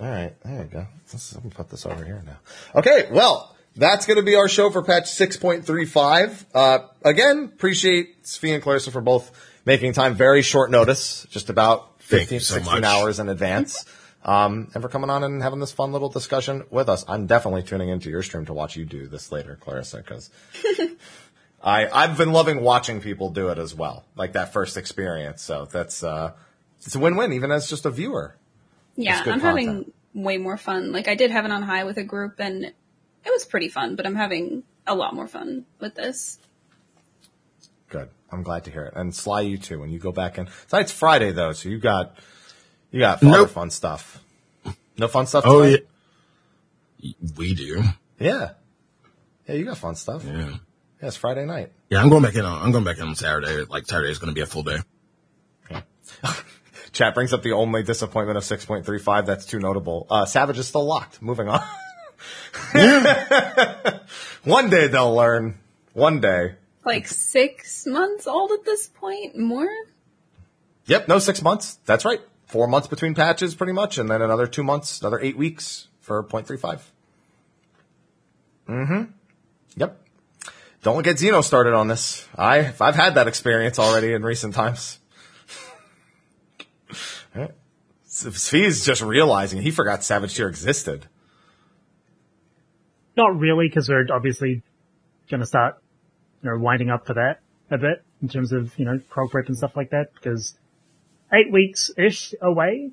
All 0.00 0.08
right, 0.08 0.32
there 0.44 0.62
you 0.62 0.68
go. 0.68 0.86
Let's, 1.12 1.34
let 1.34 1.44
me 1.44 1.50
put 1.50 1.68
this 1.70 1.86
over 1.86 2.04
here 2.04 2.22
now. 2.26 2.38
Okay, 2.74 3.08
well, 3.12 3.54
that's 3.76 4.04
going 4.06 4.16
to 4.16 4.22
be 4.24 4.34
our 4.34 4.48
show 4.48 4.68
for 4.70 4.82
patch 4.82 5.04
6.35. 5.04 6.44
Uh, 6.52 6.78
again, 7.04 7.50
appreciate 7.54 8.26
Sophie 8.26 8.52
and 8.52 8.62
Clarissa 8.62 8.90
for 8.90 9.00
both 9.00 9.30
making 9.64 9.92
time 9.92 10.14
very 10.14 10.42
short 10.42 10.70
notice, 10.72 11.24
just 11.30 11.50
about 11.50 11.82
Thank 11.82 11.91
15, 12.02 12.36
you 12.36 12.40
so 12.40 12.54
16 12.54 12.80
much. 12.80 12.84
hours 12.84 13.18
in 13.18 13.28
advance. 13.28 13.84
Um, 14.24 14.70
and 14.74 14.82
for 14.82 14.88
coming 14.88 15.10
on 15.10 15.24
and 15.24 15.42
having 15.42 15.58
this 15.58 15.72
fun 15.72 15.92
little 15.92 16.08
discussion 16.08 16.64
with 16.70 16.88
us. 16.88 17.04
I'm 17.08 17.26
definitely 17.26 17.64
tuning 17.64 17.88
into 17.88 18.08
your 18.08 18.22
stream 18.22 18.46
to 18.46 18.52
watch 18.52 18.76
you 18.76 18.84
do 18.84 19.08
this 19.08 19.32
later, 19.32 19.58
Clarissa, 19.60 19.96
because 19.96 20.30
I, 21.62 21.88
I've 21.88 22.16
been 22.16 22.32
loving 22.32 22.62
watching 22.62 23.00
people 23.00 23.30
do 23.30 23.48
it 23.48 23.58
as 23.58 23.74
well, 23.74 24.04
like 24.14 24.34
that 24.34 24.52
first 24.52 24.76
experience. 24.76 25.42
So 25.42 25.66
that's, 25.70 26.04
uh, 26.04 26.32
it's 26.78 26.94
a 26.94 27.00
win-win, 27.00 27.32
even 27.32 27.50
as 27.50 27.68
just 27.68 27.84
a 27.84 27.90
viewer. 27.90 28.36
Yeah, 28.94 29.18
I'm 29.18 29.40
content. 29.40 29.42
having 29.42 29.92
way 30.14 30.38
more 30.38 30.56
fun. 30.56 30.92
Like 30.92 31.08
I 31.08 31.14
did 31.14 31.30
have 31.30 31.44
it 31.44 31.50
on 31.50 31.62
high 31.62 31.84
with 31.84 31.96
a 31.96 32.04
group 32.04 32.38
and 32.38 32.64
it 32.64 32.74
was 33.24 33.44
pretty 33.44 33.68
fun, 33.68 33.96
but 33.96 34.06
I'm 34.06 34.16
having 34.16 34.62
a 34.86 34.94
lot 34.94 35.14
more 35.14 35.28
fun 35.28 35.64
with 35.80 35.94
this. 35.94 36.38
Good. 37.88 38.08
I'm 38.32 38.42
glad 38.42 38.64
to 38.64 38.70
hear 38.70 38.84
it. 38.84 38.94
And 38.96 39.14
Sly, 39.14 39.42
you 39.42 39.58
too. 39.58 39.78
When 39.80 39.90
you 39.90 39.98
go 39.98 40.10
back 40.12 40.38
in, 40.38 40.48
tonight's 40.68 40.92
Friday 40.92 41.32
though, 41.32 41.52
so 41.52 41.68
you 41.68 41.78
got 41.78 42.16
you 42.90 42.98
got 43.00 43.22
Nope. 43.22 43.50
fun 43.50 43.70
stuff. 43.70 44.22
No 44.98 45.08
fun 45.08 45.26
stuff. 45.26 45.44
Oh 45.46 45.62
yeah. 45.62 45.76
We 47.36 47.54
do. 47.54 47.82
yeah, 48.18 48.50
yeah. 49.48 49.54
You 49.54 49.64
got 49.64 49.78
fun 49.78 49.94
stuff. 49.96 50.24
Yeah, 50.24 50.32
Yeah. 50.48 50.56
it's 51.08 51.16
Friday 51.16 51.44
night. 51.44 51.72
Yeah, 51.90 52.00
I'm 52.00 52.08
going 52.08 52.22
back 52.22 52.34
in 52.36 52.44
on, 52.44 52.62
I'm 52.62 52.70
going 52.72 52.84
back 52.84 52.98
in 52.98 53.04
on 53.08 53.14
Saturday. 53.16 53.64
Like 53.68 53.86
Saturday 53.86 54.10
is 54.12 54.18
going 54.18 54.28
to 54.30 54.34
be 54.34 54.40
a 54.40 54.46
full 54.46 54.62
day. 54.62 54.78
Chat 56.92 57.14
brings 57.14 57.32
up 57.32 57.42
the 57.42 57.52
only 57.52 57.82
disappointment 57.82 58.36
of 58.36 58.44
6.35 58.44 59.24
that's 59.26 59.46
too 59.46 59.58
notable. 59.58 60.06
Uh, 60.10 60.26
Savage 60.26 60.58
is 60.58 60.68
still 60.68 60.84
locked. 60.84 61.22
Moving 61.22 61.48
on. 61.48 61.60
One 64.44 64.68
day 64.70 64.88
they'll 64.88 65.14
learn. 65.14 65.58
One 65.94 66.20
day. 66.20 66.56
Like 66.84 67.06
six 67.06 67.86
months 67.86 68.26
old 68.26 68.52
at 68.52 68.64
this 68.64 68.88
point? 68.88 69.36
More? 69.38 69.70
Yep, 70.86 71.08
no, 71.08 71.18
six 71.18 71.42
months. 71.42 71.78
That's 71.86 72.04
right. 72.04 72.20
Four 72.46 72.66
months 72.66 72.88
between 72.88 73.14
patches, 73.14 73.54
pretty 73.54 73.72
much, 73.72 73.98
and 73.98 74.10
then 74.10 74.20
another 74.20 74.46
two 74.46 74.64
months, 74.64 75.00
another 75.00 75.20
eight 75.20 75.36
weeks 75.36 75.88
for 76.00 76.22
0.35. 76.22 76.80
Mm-hmm. 78.68 79.02
Yep. 79.76 79.98
Don't 80.82 81.02
get 81.02 81.16
Xeno 81.16 81.42
started 81.44 81.74
on 81.74 81.88
this. 81.88 82.26
I, 82.36 82.72
I've 82.80 82.96
had 82.96 83.14
that 83.14 83.28
experience 83.28 83.78
already 83.78 84.12
in 84.12 84.22
recent 84.22 84.54
times. 84.54 84.98
Alright. 87.36 87.52
Svi's 88.06 88.84
just 88.84 89.00
realizing 89.00 89.62
he 89.62 89.70
forgot 89.70 90.04
Savage 90.04 90.34
Tier 90.34 90.48
existed. 90.48 91.06
not 93.16 93.38
really, 93.38 93.68
because 93.68 93.88
we're 93.88 94.06
obviously 94.12 94.62
going 95.30 95.40
to 95.40 95.46
start, 95.46 95.81
you 96.42 96.50
know, 96.50 96.58
winding 96.58 96.90
up 96.90 97.06
for 97.06 97.14
that 97.14 97.40
a 97.70 97.78
bit 97.78 98.02
in 98.20 98.28
terms 98.28 98.52
of, 98.52 98.78
you 98.78 98.84
know, 98.84 99.00
prog 99.10 99.30
prep 99.30 99.46
and 99.46 99.56
stuff 99.56 99.76
like 99.76 99.90
that, 99.90 100.12
because 100.14 100.56
eight 101.32 101.50
weeks-ish 101.50 102.34
away, 102.40 102.90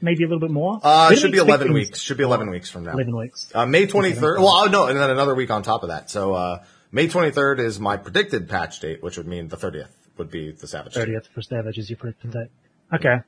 maybe 0.00 0.24
a 0.24 0.26
little 0.26 0.40
bit 0.40 0.50
more. 0.50 0.80
Uh, 0.82 1.10
it 1.12 1.18
should 1.18 1.32
be 1.32 1.38
11 1.38 1.72
weeks. 1.72 2.00
Should 2.00 2.16
be 2.16 2.24
11 2.24 2.50
weeks 2.50 2.70
from 2.70 2.84
now. 2.84 2.92
11 2.92 3.16
weeks. 3.16 3.50
Uh, 3.54 3.66
May 3.66 3.86
23rd. 3.86 4.38
Well, 4.38 4.48
oh, 4.48 4.66
no, 4.66 4.86
and 4.86 4.98
then 4.98 5.10
another 5.10 5.34
week 5.34 5.50
on 5.50 5.62
top 5.62 5.82
of 5.82 5.90
that. 5.90 6.10
So, 6.10 6.34
uh, 6.34 6.64
May 6.90 7.08
23rd 7.08 7.60
is 7.60 7.80
my 7.80 7.96
predicted 7.96 8.48
patch 8.48 8.80
date, 8.80 9.02
which 9.02 9.16
would 9.16 9.26
mean 9.26 9.48
the 9.48 9.56
30th 9.56 9.88
would 10.18 10.30
be 10.30 10.52
the 10.52 10.66
Savage 10.66 10.94
Tier. 10.94 11.06
30th 11.06 11.28
for 11.28 11.40
Savage 11.42 11.78
is 11.78 11.88
your 11.88 11.96
predicted 11.96 12.32
date. 12.32 12.50
Okay. 12.92 13.22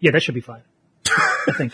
Yeah, 0.00 0.10
that 0.10 0.22
should 0.22 0.34
be 0.34 0.40
fine. 0.40 0.62
I 1.06 1.52
think. 1.56 1.72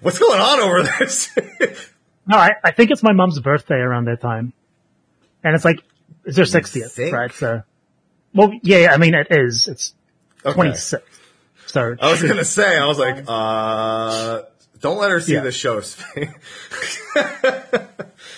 What's 0.00 0.18
going 0.18 0.40
on 0.40 0.60
over 0.60 0.82
there? 0.82 1.74
No, 2.26 2.36
I, 2.38 2.52
I 2.62 2.70
think 2.72 2.90
it's 2.90 3.02
my 3.02 3.12
mom's 3.12 3.38
birthday 3.40 3.74
around 3.76 4.06
that 4.06 4.20
time. 4.20 4.52
And 5.42 5.54
it's 5.54 5.64
like, 5.64 5.80
it's 6.24 6.36
her 6.38 6.44
60th, 6.44 6.92
think? 6.92 7.12
right? 7.14 7.32
So, 7.32 7.62
well, 8.34 8.52
yeah, 8.62 8.78
yeah, 8.78 8.92
I 8.92 8.96
mean, 8.96 9.14
it 9.14 9.26
is. 9.30 9.68
It's 9.68 9.94
Okay. 10.44 10.58
26th. 10.58 11.00
So, 11.66 11.96
I 12.00 12.10
was 12.10 12.22
gonna 12.22 12.44
say, 12.44 12.78
I 12.78 12.86
was 12.86 12.98
like, 12.98 13.24
uh, 13.28 14.42
don't 14.80 14.98
let 14.98 15.10
her 15.10 15.20
see 15.20 15.34
Yeah. 15.34 15.40
the 15.40 15.52
show. 15.52 15.80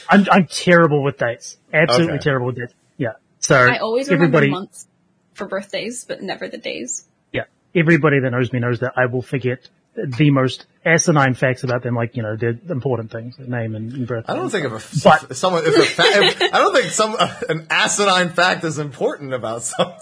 I'm, 0.08 0.26
I'm 0.30 0.46
terrible 0.46 1.02
with 1.02 1.18
dates. 1.18 1.56
Absolutely 1.72 2.14
Okay. 2.14 2.22
terrible 2.22 2.46
with 2.46 2.56
dates. 2.56 2.74
Yeah. 2.96 3.12
So, 3.40 3.56
I 3.56 3.78
always 3.78 4.08
remember 4.08 4.24
everybody, 4.38 4.50
months 4.50 4.86
for 5.34 5.46
birthdays, 5.46 6.04
but 6.04 6.22
never 6.22 6.48
the 6.48 6.58
days. 6.58 7.06
yeah, 7.32 7.44
everybody 7.74 8.20
that 8.20 8.30
knows 8.30 8.52
me 8.52 8.58
knows 8.60 8.80
that 8.80 8.92
I 8.96 9.06
will 9.06 9.22
forget 9.22 9.68
the 9.96 10.30
most 10.30 10.66
asinine 10.84 11.34
facts 11.34 11.64
about 11.64 11.82
them, 11.82 11.94
like, 11.94 12.16
you 12.16 12.22
know, 12.22 12.36
the 12.36 12.58
important 12.70 13.10
things, 13.10 13.36
their 13.36 13.46
name 13.46 13.74
and, 13.74 13.92
and 13.92 14.06
birth. 14.06 14.26
I 14.28 14.34
don't 14.34 14.50
think 14.50 14.66
if 14.66 14.72
a 14.72 15.04
But- 15.08 15.30
if 15.30 15.36
someone 15.36 15.64
if 15.66 15.76
a 15.76 15.82
fa- 15.82 16.02
if, 16.06 16.42
I 16.54 16.58
don't 16.58 16.74
think 16.74 16.90
some 16.92 17.16
an 17.48 17.66
asinine 17.70 18.28
fact 18.30 18.64
is 18.64 18.78
important 18.78 19.32
about 19.32 19.62
someone. 19.64 19.96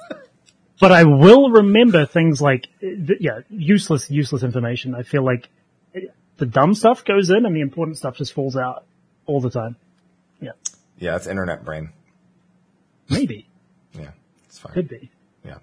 But 0.80 0.90
I 0.92 1.04
will 1.04 1.50
remember 1.50 2.04
things 2.04 2.42
like, 2.42 2.66
uh, 2.82 3.14
yeah, 3.20 3.40
useless, 3.48 4.10
useless 4.10 4.42
information. 4.42 4.94
I 4.94 5.04
feel 5.04 5.24
like 5.24 5.48
uh, 5.96 6.00
the 6.38 6.46
dumb 6.46 6.74
stuff 6.74 7.04
goes 7.04 7.30
in 7.30 7.46
and 7.46 7.54
the 7.54 7.60
important 7.60 7.96
stuff 7.96 8.16
just 8.16 8.32
falls 8.32 8.56
out 8.56 8.84
all 9.26 9.40
the 9.40 9.50
time. 9.50 9.76
Yeah. 10.40 10.50
Yeah, 10.98 11.14
it's 11.16 11.26
internet 11.28 11.64
brain. 11.64 11.90
Maybe. 13.08 13.46
Yeah, 13.92 14.10
it's 14.46 14.58
fine. 14.58 14.72
Could 14.72 14.88
be. 14.88 15.10
Yeah. 15.44 15.58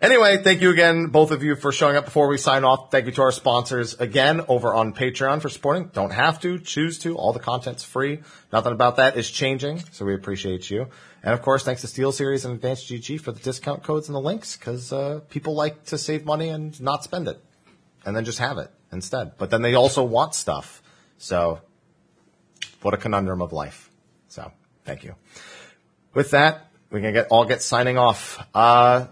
Anyway, 0.00 0.36
thank 0.44 0.60
you 0.60 0.70
again, 0.70 1.06
both 1.06 1.32
of 1.32 1.42
you, 1.42 1.56
for 1.56 1.72
showing 1.72 1.96
up. 1.96 2.04
Before 2.04 2.28
we 2.28 2.38
sign 2.38 2.62
off, 2.62 2.92
thank 2.92 3.06
you 3.06 3.12
to 3.12 3.22
our 3.22 3.32
sponsors 3.32 3.94
again 3.94 4.42
over 4.46 4.72
on 4.72 4.94
Patreon 4.94 5.42
for 5.42 5.48
supporting. 5.48 5.88
Don't 5.88 6.12
have 6.12 6.40
to, 6.42 6.60
choose 6.60 7.00
to. 7.00 7.16
All 7.16 7.32
the 7.32 7.40
content's 7.40 7.82
free. 7.82 8.20
Nothing 8.52 8.72
about 8.72 8.96
that 8.96 9.16
is 9.16 9.28
changing, 9.28 9.80
so 9.90 10.04
we 10.04 10.14
appreciate 10.14 10.70
you. 10.70 10.86
And 11.24 11.34
of 11.34 11.42
course, 11.42 11.64
thanks 11.64 11.80
to 11.80 11.88
SteelSeries 11.88 12.44
and 12.44 12.54
Advanced 12.54 12.88
GG 12.88 13.22
for 13.22 13.32
the 13.32 13.40
discount 13.40 13.82
codes 13.82 14.08
and 14.08 14.14
the 14.14 14.20
links, 14.20 14.56
because 14.56 14.92
uh, 14.92 15.20
people 15.30 15.56
like 15.56 15.84
to 15.86 15.98
save 15.98 16.24
money 16.24 16.48
and 16.48 16.80
not 16.80 17.02
spend 17.02 17.26
it, 17.26 17.42
and 18.06 18.14
then 18.14 18.24
just 18.24 18.38
have 18.38 18.58
it 18.58 18.70
instead. 18.92 19.32
But 19.36 19.50
then 19.50 19.62
they 19.62 19.74
also 19.74 20.04
want 20.04 20.36
stuff. 20.36 20.80
So, 21.18 21.60
what 22.82 22.94
a 22.94 22.98
conundrum 22.98 23.42
of 23.42 23.52
life. 23.52 23.90
So, 24.28 24.52
thank 24.84 25.02
you. 25.02 25.16
With 26.12 26.30
that, 26.30 26.70
we 26.90 27.00
can 27.00 27.12
get 27.12 27.26
all 27.30 27.44
get 27.44 27.62
signing 27.62 27.98
off. 27.98 28.38
Uh, 28.54 29.06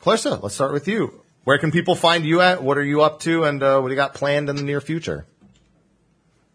Clarissa, 0.00 0.38
let's 0.42 0.54
start 0.54 0.72
with 0.72 0.88
you. 0.88 1.20
Where 1.44 1.58
can 1.58 1.70
people 1.70 1.94
find 1.94 2.24
you 2.24 2.40
at? 2.40 2.62
What 2.62 2.78
are 2.78 2.84
you 2.84 3.02
up 3.02 3.20
to? 3.20 3.44
And 3.44 3.62
uh, 3.62 3.80
what 3.80 3.88
do 3.88 3.94
you 3.94 3.96
got 3.96 4.14
planned 4.14 4.48
in 4.48 4.56
the 4.56 4.62
near 4.62 4.80
future? 4.80 5.26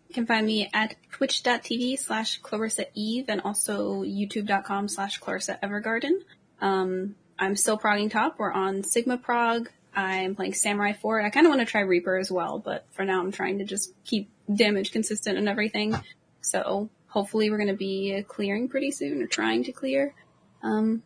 You 0.07 0.13
can 0.13 0.27
find 0.27 0.45
me 0.45 0.69
at 0.73 0.95
twitch.tv 1.11 1.97
slash 1.97 2.37
Clarissa 2.37 2.85
Eve 2.93 3.25
and 3.29 3.41
also 3.41 4.03
youtube.com 4.03 4.87
slash 4.87 5.17
Clarissa 5.17 5.57
Evergarden. 5.63 6.21
Um, 6.61 7.15
I'm 7.39 7.55
still 7.55 7.77
progging 7.77 8.09
top. 8.09 8.37
We're 8.37 8.51
on 8.51 8.83
Sigma 8.83 9.17
Prog. 9.17 9.69
I'm 9.95 10.35
playing 10.35 10.53
Samurai 10.53 10.93
4. 10.93 11.21
I 11.21 11.29
kind 11.29 11.45
of 11.45 11.49
want 11.49 11.61
to 11.61 11.65
try 11.65 11.81
Reaper 11.81 12.17
as 12.17 12.31
well, 12.31 12.59
but 12.59 12.85
for 12.91 13.03
now 13.03 13.19
I'm 13.19 13.31
trying 13.31 13.57
to 13.59 13.65
just 13.65 13.93
keep 14.05 14.29
damage 14.53 14.91
consistent 14.91 15.37
and 15.37 15.49
everything. 15.49 15.95
So 16.41 16.89
hopefully 17.07 17.49
we're 17.49 17.57
going 17.57 17.67
to 17.69 17.75
be 17.75 18.23
clearing 18.27 18.69
pretty 18.69 18.91
soon 18.91 19.21
or 19.21 19.27
trying 19.27 19.63
to 19.65 19.71
clear. 19.71 20.13
Um, 20.61 21.03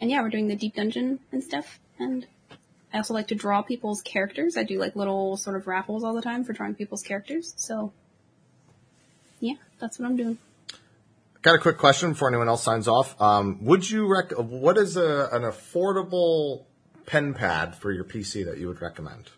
and 0.00 0.10
yeah, 0.10 0.22
we're 0.22 0.30
doing 0.30 0.48
the 0.48 0.56
deep 0.56 0.74
dungeon 0.74 1.20
and 1.32 1.42
stuff. 1.42 1.78
And 1.98 2.26
I 2.92 2.98
also 2.98 3.14
like 3.14 3.28
to 3.28 3.34
draw 3.34 3.62
people's 3.62 4.02
characters. 4.02 4.56
I 4.56 4.62
do 4.62 4.78
like 4.78 4.96
little 4.96 5.36
sort 5.36 5.56
of 5.56 5.66
raffles 5.66 6.04
all 6.04 6.14
the 6.14 6.22
time 6.22 6.44
for 6.44 6.52
drawing 6.52 6.74
people's 6.74 7.02
characters. 7.02 7.54
So 7.56 7.92
yeah, 9.40 9.54
that's 9.78 9.98
what 9.98 10.06
I'm 10.06 10.16
doing. 10.16 10.38
Got 11.42 11.54
a 11.54 11.58
quick 11.58 11.78
question 11.78 12.10
before 12.10 12.28
anyone 12.28 12.48
else 12.48 12.62
signs 12.62 12.88
off. 12.88 13.20
Um, 13.20 13.64
would 13.64 13.88
you 13.88 14.06
rec? 14.06 14.32
What 14.32 14.78
is 14.78 14.96
a, 14.96 15.28
an 15.32 15.42
affordable 15.42 16.64
pen 17.06 17.34
pad 17.34 17.76
for 17.76 17.92
your 17.92 18.04
PC 18.04 18.44
that 18.46 18.58
you 18.58 18.66
would 18.66 18.82
recommend 18.82 19.30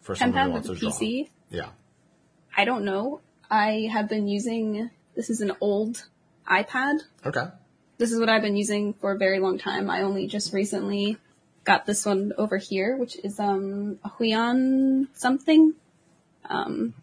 for 0.00 0.14
Pen 0.14 0.32
someone 0.32 0.46
who 0.46 0.50
wants 0.52 0.68
to 0.68 0.74
draw? 0.74 0.90
PC. 0.90 1.28
Yeah. 1.50 1.68
I 2.56 2.64
don't 2.64 2.84
know. 2.84 3.20
I 3.50 3.88
have 3.92 4.08
been 4.08 4.26
using, 4.26 4.90
this 5.14 5.30
is 5.30 5.40
an 5.40 5.52
old 5.60 6.04
iPad. 6.50 7.00
Okay. 7.24 7.44
This 7.98 8.12
is 8.12 8.20
what 8.20 8.28
I've 8.28 8.42
been 8.42 8.56
using 8.56 8.92
for 8.94 9.12
a 9.12 9.18
very 9.18 9.38
long 9.40 9.58
time. 9.58 9.88
I 9.90 10.02
only 10.02 10.26
just 10.26 10.52
recently 10.52 11.16
got 11.64 11.86
this 11.86 12.04
one 12.04 12.32
over 12.36 12.56
here, 12.58 12.96
which 12.96 13.16
is, 13.24 13.40
um, 13.40 13.98
a 14.04 14.10
Huion 14.10 15.08
something. 15.14 15.74
Um, 16.48 16.94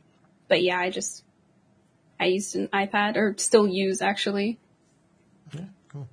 but 0.48 0.62
yeah, 0.62 0.80
I 0.80 0.90
just, 0.92 1.24
I 2.20 2.26
used 2.26 2.56
an 2.56 2.68
iPad, 2.68 3.18
or 3.18 3.34
still 3.38 3.68
use 3.68 4.02
actually. 4.02 4.60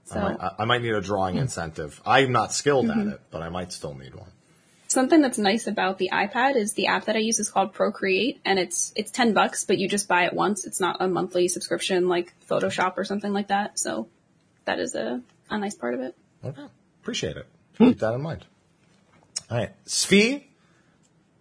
So, 0.05 0.19
I, 0.20 0.20
might, 0.32 0.52
I- 0.59 0.65
might 0.66 0.82
need 0.82 0.94
a 0.94 1.01
drawing 1.01 1.36
incentive. 1.36 2.01
I'm 2.05 2.32
not 2.32 2.52
skilled 2.52 2.86
Mm-hmm. 2.86 3.01
at 3.09 3.15
it, 3.15 3.20
but 3.31 3.43
I 3.43 3.48
might 3.48 3.73
still 3.73 3.94
need 3.94 4.15
one. 4.15 4.31
something 4.89 5.20
that's 5.23 5.39
nice 5.39 5.66
about 5.66 5.97
the 5.98 6.11
iPad 6.12 6.57
is 6.57 6.73
the 6.74 6.86
app 6.89 7.05
that 7.07 7.16
I 7.16 7.20
use 7.20 7.39
is 7.39 7.48
called 7.48 7.73
Procreate 7.73 8.40
and 8.44 8.59
it's 8.59 8.93
it's 8.97 9.11
10 9.12 9.32
bucks 9.35 9.65
but 9.65 9.78
you 9.78 9.89
just 9.89 10.09
buy 10.09 10.24
it 10.24 10.32
once. 10.35 10.66
It's 10.66 10.81
not 10.81 10.97
a 11.01 11.07
monthly 11.09 11.47
subscription 11.48 12.09
like 12.09 12.35
Photoshop 12.48 12.94
or 12.98 13.05
something 13.05 13.32
like 13.32 13.48
that. 13.48 13.78
So 13.78 14.09
that 14.65 14.78
is 14.78 14.95
a 14.95 15.20
a 15.49 15.59
nice 15.59 15.74
part 15.74 15.95
of 15.95 16.01
it. 16.01 16.16
Okay. 16.45 16.65
Appreciate 17.03 17.37
it. 17.37 17.47
Keep 17.78 17.99
that 18.01 18.15
in 18.15 18.23
mind. 18.23 18.45
All 19.51 19.59
right. 19.59 19.73
Svi, 19.87 20.45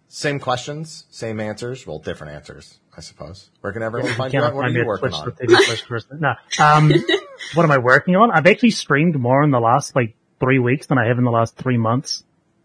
same 0.08 0.40
questions, 0.40 1.04
same 1.10 1.38
answers. 1.38 1.86
Well, 1.86 1.98
different 1.98 2.34
answers, 2.34 2.78
I 2.96 3.00
suppose. 3.00 3.50
Where 3.60 3.72
can 3.72 3.82
everyone 3.82 4.12
find 4.14 4.32
you 4.32 4.40
Cannot? 4.40 4.54
What 4.54 4.66
are 4.66 4.70
you 4.70 4.84
working 4.86 5.10
Twitch 5.10 5.20
on? 5.20 5.28
dot 5.28 5.38
TV 5.38 5.56
slash 5.56 5.82
Clarissa. 5.82 6.16
No. 6.18 6.34
Um, 6.58 6.92
what 7.54 7.64
am 7.64 7.70
I 7.70 7.78
working 7.78 8.16
on? 8.16 8.30
I've 8.30 8.46
actually 8.46 8.72
streamed 8.72 9.18
more 9.18 9.42
in 9.44 9.50
the 9.50 9.60
last 9.60 9.94
like 9.94 10.16
three 10.40 10.58
weeks 10.58 10.86
than 10.86 10.98
I 10.98 11.06
have 11.06 11.18
in 11.18 11.24
the 11.24 11.30
last 11.30 11.56
three 11.56 11.78
months. 11.78 12.24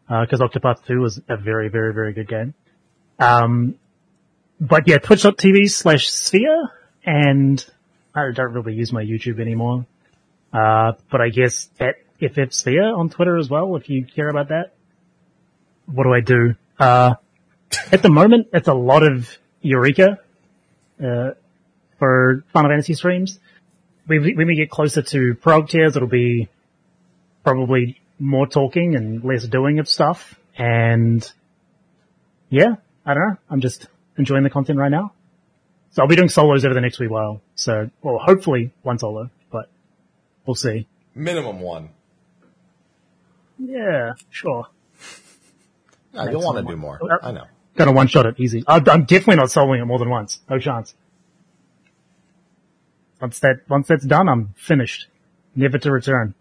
Uh, 0.10 0.26
cause 0.30 0.40
Octopath 0.40 0.86
2 0.86 1.00
was 1.00 1.20
a 1.28 1.36
very, 1.36 1.68
very, 1.68 1.94
very 1.94 2.14
good 2.14 2.28
game. 2.28 2.54
Um, 3.20 3.76
but 4.60 4.88
yeah, 4.88 4.98
twitch.tv 5.00 5.70
slash 5.70 6.10
sphere 6.10 6.72
and 7.04 7.64
I 8.14 8.32
don't 8.32 8.54
really 8.54 8.74
use 8.74 8.94
my 8.94 9.04
YouTube 9.04 9.40
anymore. 9.40 9.86
Uh, 10.56 10.94
but 11.12 11.20
I 11.20 11.30
guess 11.30 11.70
at 11.80 11.96
FF 12.20 12.54
Sphere 12.54 12.96
on 12.96 13.10
Twitter 13.10 13.38
as 13.38 13.50
well, 13.50 13.76
if 13.76 13.90
you 13.90 14.06
care 14.06 14.30
about 14.30 14.50
that. 14.50 14.74
What 15.86 16.04
do 16.04 16.14
I 16.14 16.22
do? 16.22 16.56
Uh, 16.80 17.16
at 17.92 18.02
the 18.02 18.10
moment, 18.10 18.48
it's 18.54 18.68
a 18.68 18.74
lot 18.74 19.04
of 19.04 19.38
Eureka, 19.62 20.20
uh, 21.04 21.32
for 22.00 22.44
Final 22.54 22.70
Fantasy 22.72 22.94
streams. 22.94 23.40
When 24.06 24.22
we, 24.22 24.36
when 24.36 24.48
we 24.48 24.56
get 24.56 24.70
closer 24.70 25.02
to 25.02 25.36
prog 25.36 25.68
tiers, 25.68 25.96
it'll 25.96 26.08
be 26.08 26.48
probably 27.44 28.00
more 28.18 28.48
talking 28.48 28.96
and 28.96 29.24
less 29.24 29.46
doing 29.46 29.80
of 29.80 29.90
stuff. 29.90 30.40
And 30.58 31.30
yeah, 32.50 32.76
I 33.06 33.14
don't 33.14 33.30
know. 33.30 33.38
I'm 33.50 33.62
just 33.62 33.88
enjoying 34.18 34.44
the 34.44 34.50
content 34.50 34.80
right 34.80 34.92
now. 34.92 35.12
So 35.92 36.02
I'll 36.02 36.08
be 36.08 36.16
doing 36.16 36.30
solos 36.30 36.66
over 36.66 36.74
the 36.74 36.82
next 36.82 37.00
wee 37.00 37.08
while. 37.08 37.42
So, 37.56 37.90
well, 38.02 38.20
hopefully 38.20 38.72
one 38.84 39.00
solo, 39.00 39.30
we'll 40.46 40.56
see. 40.56 40.88
Minimum 41.14 41.60
one. 41.60 41.90
Yeah, 43.58 44.14
sure. 44.30 44.68
Yeah, 46.14 46.30
you'll 46.30 46.42
want 46.42 46.66
to 46.66 46.72
do 46.72 46.78
more. 46.78 47.00
I 47.24 47.32
know. 47.32 47.46
Gonna 47.76 47.92
one 47.92 48.08
shot 48.08 48.26
it 48.26 48.36
easy. 48.40 48.64
I'm 48.68 48.88
I'm 48.90 49.04
definitely 49.06 49.36
not 49.38 49.48
soloing 49.48 49.82
it 49.82 49.86
more 49.86 50.00
than 50.00 50.10
once. 50.10 50.40
No 50.50 50.60
chance. 50.60 50.96
Once 53.22 53.40
that, 53.40 53.62
once 53.70 53.88
that's 53.88 54.06
done, 54.06 54.30
I'm 54.30 54.54
finished. 54.58 55.08
Never 55.56 55.78
to 55.78 55.92
return. 55.92 56.36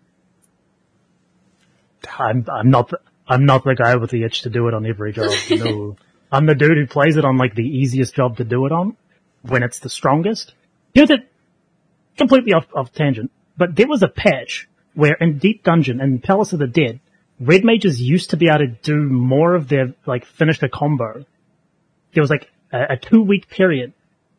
I'm, 2.19 2.45
I'm 2.53 2.71
not, 2.71 2.89
the, 2.91 3.01
I'm 3.27 3.47
not 3.47 3.65
the 3.65 3.75
guy 3.75 3.97
with 3.97 4.11
the 4.11 4.25
itch 4.25 4.43
to 4.43 4.51
do 4.51 4.69
it 4.69 4.75
on 4.75 4.87
every 4.87 5.13
job. 5.13 5.31
No. 5.51 5.97
I'm 6.33 6.47
the 6.47 6.55
dude 6.55 6.77
who 6.77 6.87
plays 6.87 7.17
it 7.17 7.25
on 7.25 7.37
like 7.37 7.55
the 7.55 7.63
easiest 7.63 8.15
job 8.15 8.39
to 8.39 8.45
do 8.45 8.67
it 8.67 8.73
on 8.73 8.97
when 9.43 9.63
it's 9.63 9.79
the 9.79 9.89
strongest. 9.89 10.53
You 10.93 11.03
know 11.03 11.07
that, 11.07 11.29
completely 12.19 12.55
off, 12.55 12.67
off 12.75 12.93
tangent, 12.93 13.31
but 13.57 13.77
there 13.77 13.89
was 13.89 14.03
a 14.03 14.09
patch 14.09 14.69
where 14.95 15.15
in 15.15 15.39
Deep 15.39 15.65
Dungeon 15.65 16.01
and 16.01 16.23
Palace 16.23 16.53
of 16.53 16.59
the 16.59 16.67
Dead, 16.67 17.01
red 17.41 17.65
mages 17.65 18.01
used 18.01 18.31
to 18.31 18.37
be 18.37 18.49
able 18.49 18.59
to 18.61 18.69
do 18.69 18.97
more 18.97 19.55
of 19.55 19.69
their, 19.69 19.95
like, 20.07 20.25
finish 20.25 20.59
the 20.59 20.69
combo. 20.69 21.25
There 22.13 22.23
was 22.23 22.31
like 22.31 22.51
a, 22.73 22.95
a 22.95 22.97
two 22.97 23.23
week 23.23 23.49
period 23.49 23.93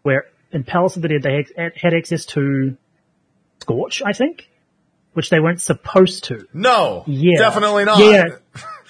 where 0.04 0.26
in 0.52 0.64
Palace 0.64 0.96
of 0.96 1.02
the 1.02 1.10
Dead 1.10 1.24
they 1.24 1.46
had, 1.58 1.74
had 1.76 1.94
access 1.94 2.26
to 2.28 2.78
Scorch, 3.60 4.02
I 4.06 4.14
think, 4.14 4.50
which 5.14 5.30
they 5.30 5.40
weren't 5.40 5.62
supposed 5.62 6.26
to. 6.26 6.48
No. 6.54 7.04
Yeah. 7.08 7.38
Definitely 7.40 7.86
not. 7.86 8.00
Yeah. 8.00 8.38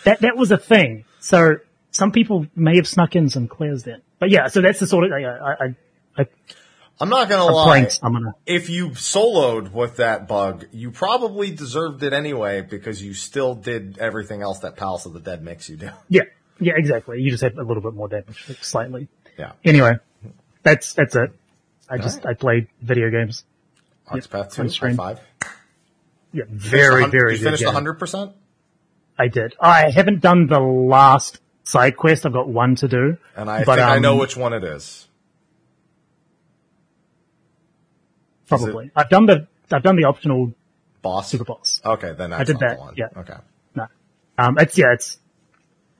That, 0.03 0.21
that 0.21 0.37
was 0.37 0.51
a 0.51 0.57
thing. 0.57 1.05
So 1.19 1.55
some 1.91 2.11
people 2.11 2.45
may 2.55 2.75
have 2.75 2.87
snuck 2.87 3.15
in 3.15 3.29
some 3.29 3.47
clears 3.47 3.83
then. 3.83 4.01
But 4.19 4.29
yeah, 4.29 4.47
so 4.47 4.61
that's 4.61 4.79
the 4.79 4.87
sort 4.87 5.05
of, 5.05 5.11
I, 5.11 5.23
I, 5.25 5.75
I 6.17 6.27
I'm 6.99 7.09
not 7.09 7.27
gonna 7.27 7.45
lie. 7.51 7.65
playing 7.65 7.89
Summoner. 7.89 8.35
If 8.45 8.69
you 8.69 8.89
soloed 8.91 9.71
with 9.73 9.97
that 9.97 10.27
bug, 10.27 10.65
you 10.71 10.91
probably 10.91 11.51
deserved 11.51 12.03
it 12.03 12.13
anyway 12.13 12.61
because 12.61 13.03
you 13.03 13.13
still 13.13 13.53
did 13.53 13.97
everything 13.97 14.41
else 14.41 14.59
that 14.59 14.77
Palace 14.77 15.05
of 15.05 15.13
the 15.13 15.19
Dead 15.19 15.43
makes 15.43 15.69
you 15.69 15.75
do. 15.77 15.89
Yeah. 16.09 16.21
Yeah, 16.57 16.73
exactly. 16.77 17.19
You 17.19 17.31
just 17.31 17.43
had 17.43 17.55
a 17.57 17.63
little 17.63 17.83
bit 17.83 17.93
more 17.93 18.07
damage, 18.07 18.45
like 18.47 18.63
slightly. 18.63 19.09
Yeah. 19.37 19.51
Anyway, 19.65 19.95
that's, 20.63 20.93
that's 20.93 21.13
it. 21.17 21.31
I 21.89 21.97
just, 21.97 22.23
right. 22.23 22.27
I 22.27 22.33
played 22.33 22.67
video 22.81 23.09
games. 23.11 23.43
Octopath 24.09 24.53
2, 24.53 24.61
on 24.61 24.67
high 24.67 24.71
stream. 24.71 24.95
five. 24.95 25.19
Yeah, 26.31 26.43
very, 26.49 27.01
Finished 27.03 27.11
the 27.11 27.17
very 27.17 27.31
You 27.33 27.37
good 27.39 27.43
finished 27.59 27.63
game. 27.65 27.73
100%? 27.73 28.33
I 29.19 29.27
did. 29.27 29.53
I 29.59 29.89
haven't 29.89 30.21
done 30.21 30.47
the 30.47 30.59
last 30.61 31.39
side 31.65 31.97
quest. 31.97 32.25
I've 32.25 32.31
got 32.31 32.47
one 32.47 32.75
to 32.77 32.87
do. 32.87 33.17
And 33.35 33.49
I 33.49 33.65
But, 33.65 33.75
think 33.75 33.87
I 33.89 33.99
know 33.99 34.13
um, 34.13 34.19
which 34.19 34.37
one 34.37 34.53
it 34.53 34.63
is. 34.63 35.09
Probably. 38.47 38.91
I've 38.95 39.09
done 39.09 39.25
the, 39.25 39.47
I've 39.71 39.83
done 39.83 39.95
the 39.95 40.03
optional 40.05 40.53
Boss? 41.01 41.29
super 41.29 41.43
boss. 41.43 41.81
Okay, 41.85 42.13
then 42.13 42.31
that's 42.31 42.47
did 42.47 42.53
not 42.53 42.59
that, 42.61 42.75
the 42.75 42.81
one. 42.81 42.93
yeah. 42.97 43.05
Okay. 43.17 43.33
No. 43.75 43.87
Um, 44.37 44.57
it's, 44.59 44.77
yeah, 44.77 44.93
it's, 44.93 45.17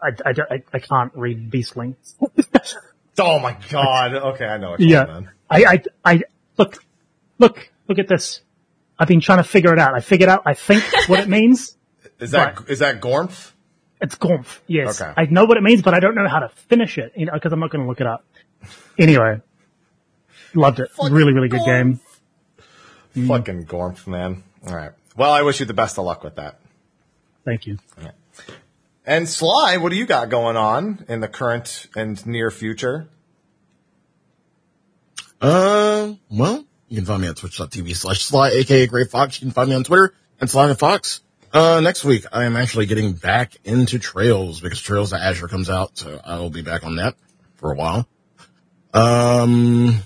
I, 0.01 0.09
I, 0.26 0.34
don't- 0.34 0.51
I, 0.51 0.63
I 0.73 0.80
can't 0.80 1.11
read 1.15 1.51
Beastling. 1.51 1.95
Oh 3.17 3.39
my 3.39 3.55
god. 3.69 4.13
Okay, 4.13 4.45
I 4.45 4.57
know 4.57 4.72
what 4.72 4.80
you're 4.81 4.89
Yeah. 4.89 5.05
man. 5.05 5.30
I, 5.49 5.63
I, 5.65 5.84
I, 6.03 6.22
look, 6.57 6.84
look, 7.39 7.72
look 7.88 7.97
at 7.97 8.09
this. 8.09 8.41
I've 8.99 9.07
been 9.07 9.22
trying 9.22 9.38
to 9.38 9.45
figure 9.45 9.72
it 9.72 9.80
out. 9.80 9.93
I 9.95 10.01
figured 10.01 10.27
out, 10.27 10.41
I 10.45 10.53
think, 10.53 10.84
what 11.07 11.22
it 11.22 11.30
means. 11.30 11.77
Is 12.19 12.31
that 12.31 12.59
Right. 12.59 12.69
is 12.69 12.80
that 12.80 12.99
Gormf? 13.01 13.51
It's 14.01 14.15
Gormf. 14.15 14.59
Yes. 14.67 14.99
Okay. 15.01 15.13
I 15.15 15.26
know 15.27 15.45
what 15.45 15.55
it 15.55 15.63
means, 15.63 15.81
but 15.81 15.93
I 15.93 16.01
don't 16.01 16.15
know 16.15 16.27
how 16.27 16.39
to 16.39 16.49
finish 16.49 16.97
it, 16.97 17.13
you 17.15 17.26
know, 17.26 17.39
cause 17.39 17.53
I'm 17.53 17.59
not 17.61 17.69
going 17.72 17.84
to 17.84 17.88
look 17.89 18.01
it 18.01 18.07
up. 18.07 18.26
Anyway. 18.97 19.39
Loved 20.53 20.80
it. 20.81 20.89
really, 21.01 21.31
really 21.34 21.47
good 21.49 21.63
game. 21.65 22.01
Mm. 23.15 23.27
Fucking 23.27 23.65
Gormf, 23.65 24.07
man. 24.07 24.43
All 24.67 24.75
right. 24.75 24.91
Well, 25.15 25.31
I 25.31 25.43
wish 25.43 25.59
you 25.59 25.65
the 25.65 25.73
best 25.73 25.97
of 25.97 26.05
luck 26.05 26.23
with 26.23 26.35
that. 26.35 26.59
Thank 27.45 27.67
you. 27.67 27.77
And 29.05 29.29
Sly, 29.29 29.77
what 29.77 29.89
do 29.89 29.95
you 29.97 30.05
got 30.05 30.29
going 30.29 30.57
on 30.57 31.05
in 31.07 31.19
the 31.19 31.27
current 31.27 31.87
and 31.95 32.25
near 32.25 32.49
future? 32.49 33.07
Uh, 35.39 36.13
well, 36.29 36.65
you 36.87 36.97
can 36.97 37.05
find 37.05 37.21
me 37.21 37.27
at 37.27 37.37
twitch.tv 37.37 37.95
slash 37.95 38.23
sly, 38.23 38.49
aka 38.49 38.87
Gray 38.87 39.05
Fox. 39.05 39.39
You 39.39 39.45
can 39.45 39.53
find 39.53 39.69
me 39.69 39.75
on 39.75 39.83
Twitter 39.83 40.13
and 40.41 40.49
Sly 40.49 40.69
and 40.69 40.79
Fox. 40.79 41.21
Uh, 41.53 41.79
next 41.81 42.03
week 42.03 42.25
I 42.31 42.45
am 42.45 42.55
actually 42.55 42.87
getting 42.87 43.13
back 43.13 43.55
into 43.63 43.99
Trails 43.99 44.59
because 44.59 44.79
Trails 44.79 45.13
of 45.13 45.19
Azure 45.19 45.47
comes 45.47 45.69
out, 45.69 45.97
so 45.97 46.19
I 46.25 46.39
will 46.39 46.49
be 46.49 46.63
back 46.63 46.83
on 46.83 46.95
that 46.95 47.15
for 47.55 47.71
a 47.71 47.75
while. 47.75 48.07
Um, 48.93 50.01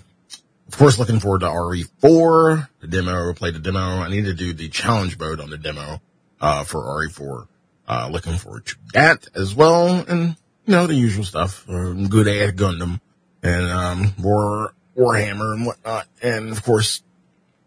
of 0.70 0.78
course, 0.78 1.00
looking 1.00 1.20
forward 1.20 1.40
to 1.40 1.48
RE4, 1.48 2.70
the 2.80 2.88
demo, 2.88 3.34
play 3.34 3.50
the 3.50 3.58
demo. 3.58 3.80
I 3.80 4.08
need 4.08 4.26
to 4.26 4.36
do 4.36 4.54
the 4.54 4.70
challenge 4.70 5.18
mode 5.18 5.40
on 5.40 5.50
the 5.50 5.58
demo, 5.58 6.00
uh, 6.40 6.64
for 6.64 6.84
RE4. 6.84 7.48
Uh, 7.88 8.10
looking 8.12 8.38
forward 8.38 8.68
to 8.68 8.76
that 8.94 9.28
as 9.34 9.56
well. 9.56 9.88
And, 9.88 10.36
you 10.66 10.72
know, 10.72 10.86
the 10.86 10.94
usual 10.94 11.24
stuff, 11.24 11.68
uh, 11.68 11.94
good 11.94 12.28
at 12.28 12.56
Gundam 12.56 13.02
and, 13.42 13.66
um, 13.66 14.14
War, 14.20 14.76
Warhammer 14.96 15.56
and 15.56 15.66
whatnot. 15.66 16.06
And 16.22 16.52
of 16.52 16.62
course, 16.62 17.02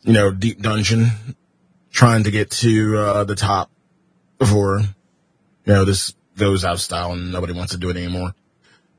you 0.03 0.13
know, 0.13 0.31
Deep 0.31 0.63
Dungeon, 0.63 1.11
trying 1.91 2.23
to 2.23 2.31
get 2.31 2.53
to, 2.53 2.99
uh, 2.99 3.25
the 3.25 3.35
top 3.35 3.69
before, 4.39 4.79
you 4.79 5.73
know, 5.73 5.85
this 5.85 6.15
goes 6.37 6.65
out 6.65 6.75
of 6.75 6.81
style 6.81 7.15
and 7.15 7.33
nobody 7.33 7.53
wants 7.53 7.73
to 7.73 7.79
do 7.79 7.91
it 7.91 7.97
anymore. 7.97 8.33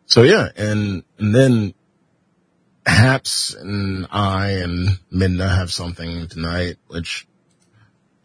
So 0.07 0.23
yeah, 0.23 0.49
and, 0.57 1.03
and 1.17 1.34
then 1.34 1.73
Haps 2.85 3.53
and 3.53 4.07
I 4.11 4.51
and 4.51 4.99
Midna 5.11 5.55
have 5.55 5.72
something 5.72 6.27
tonight, 6.27 6.77
which 6.88 7.27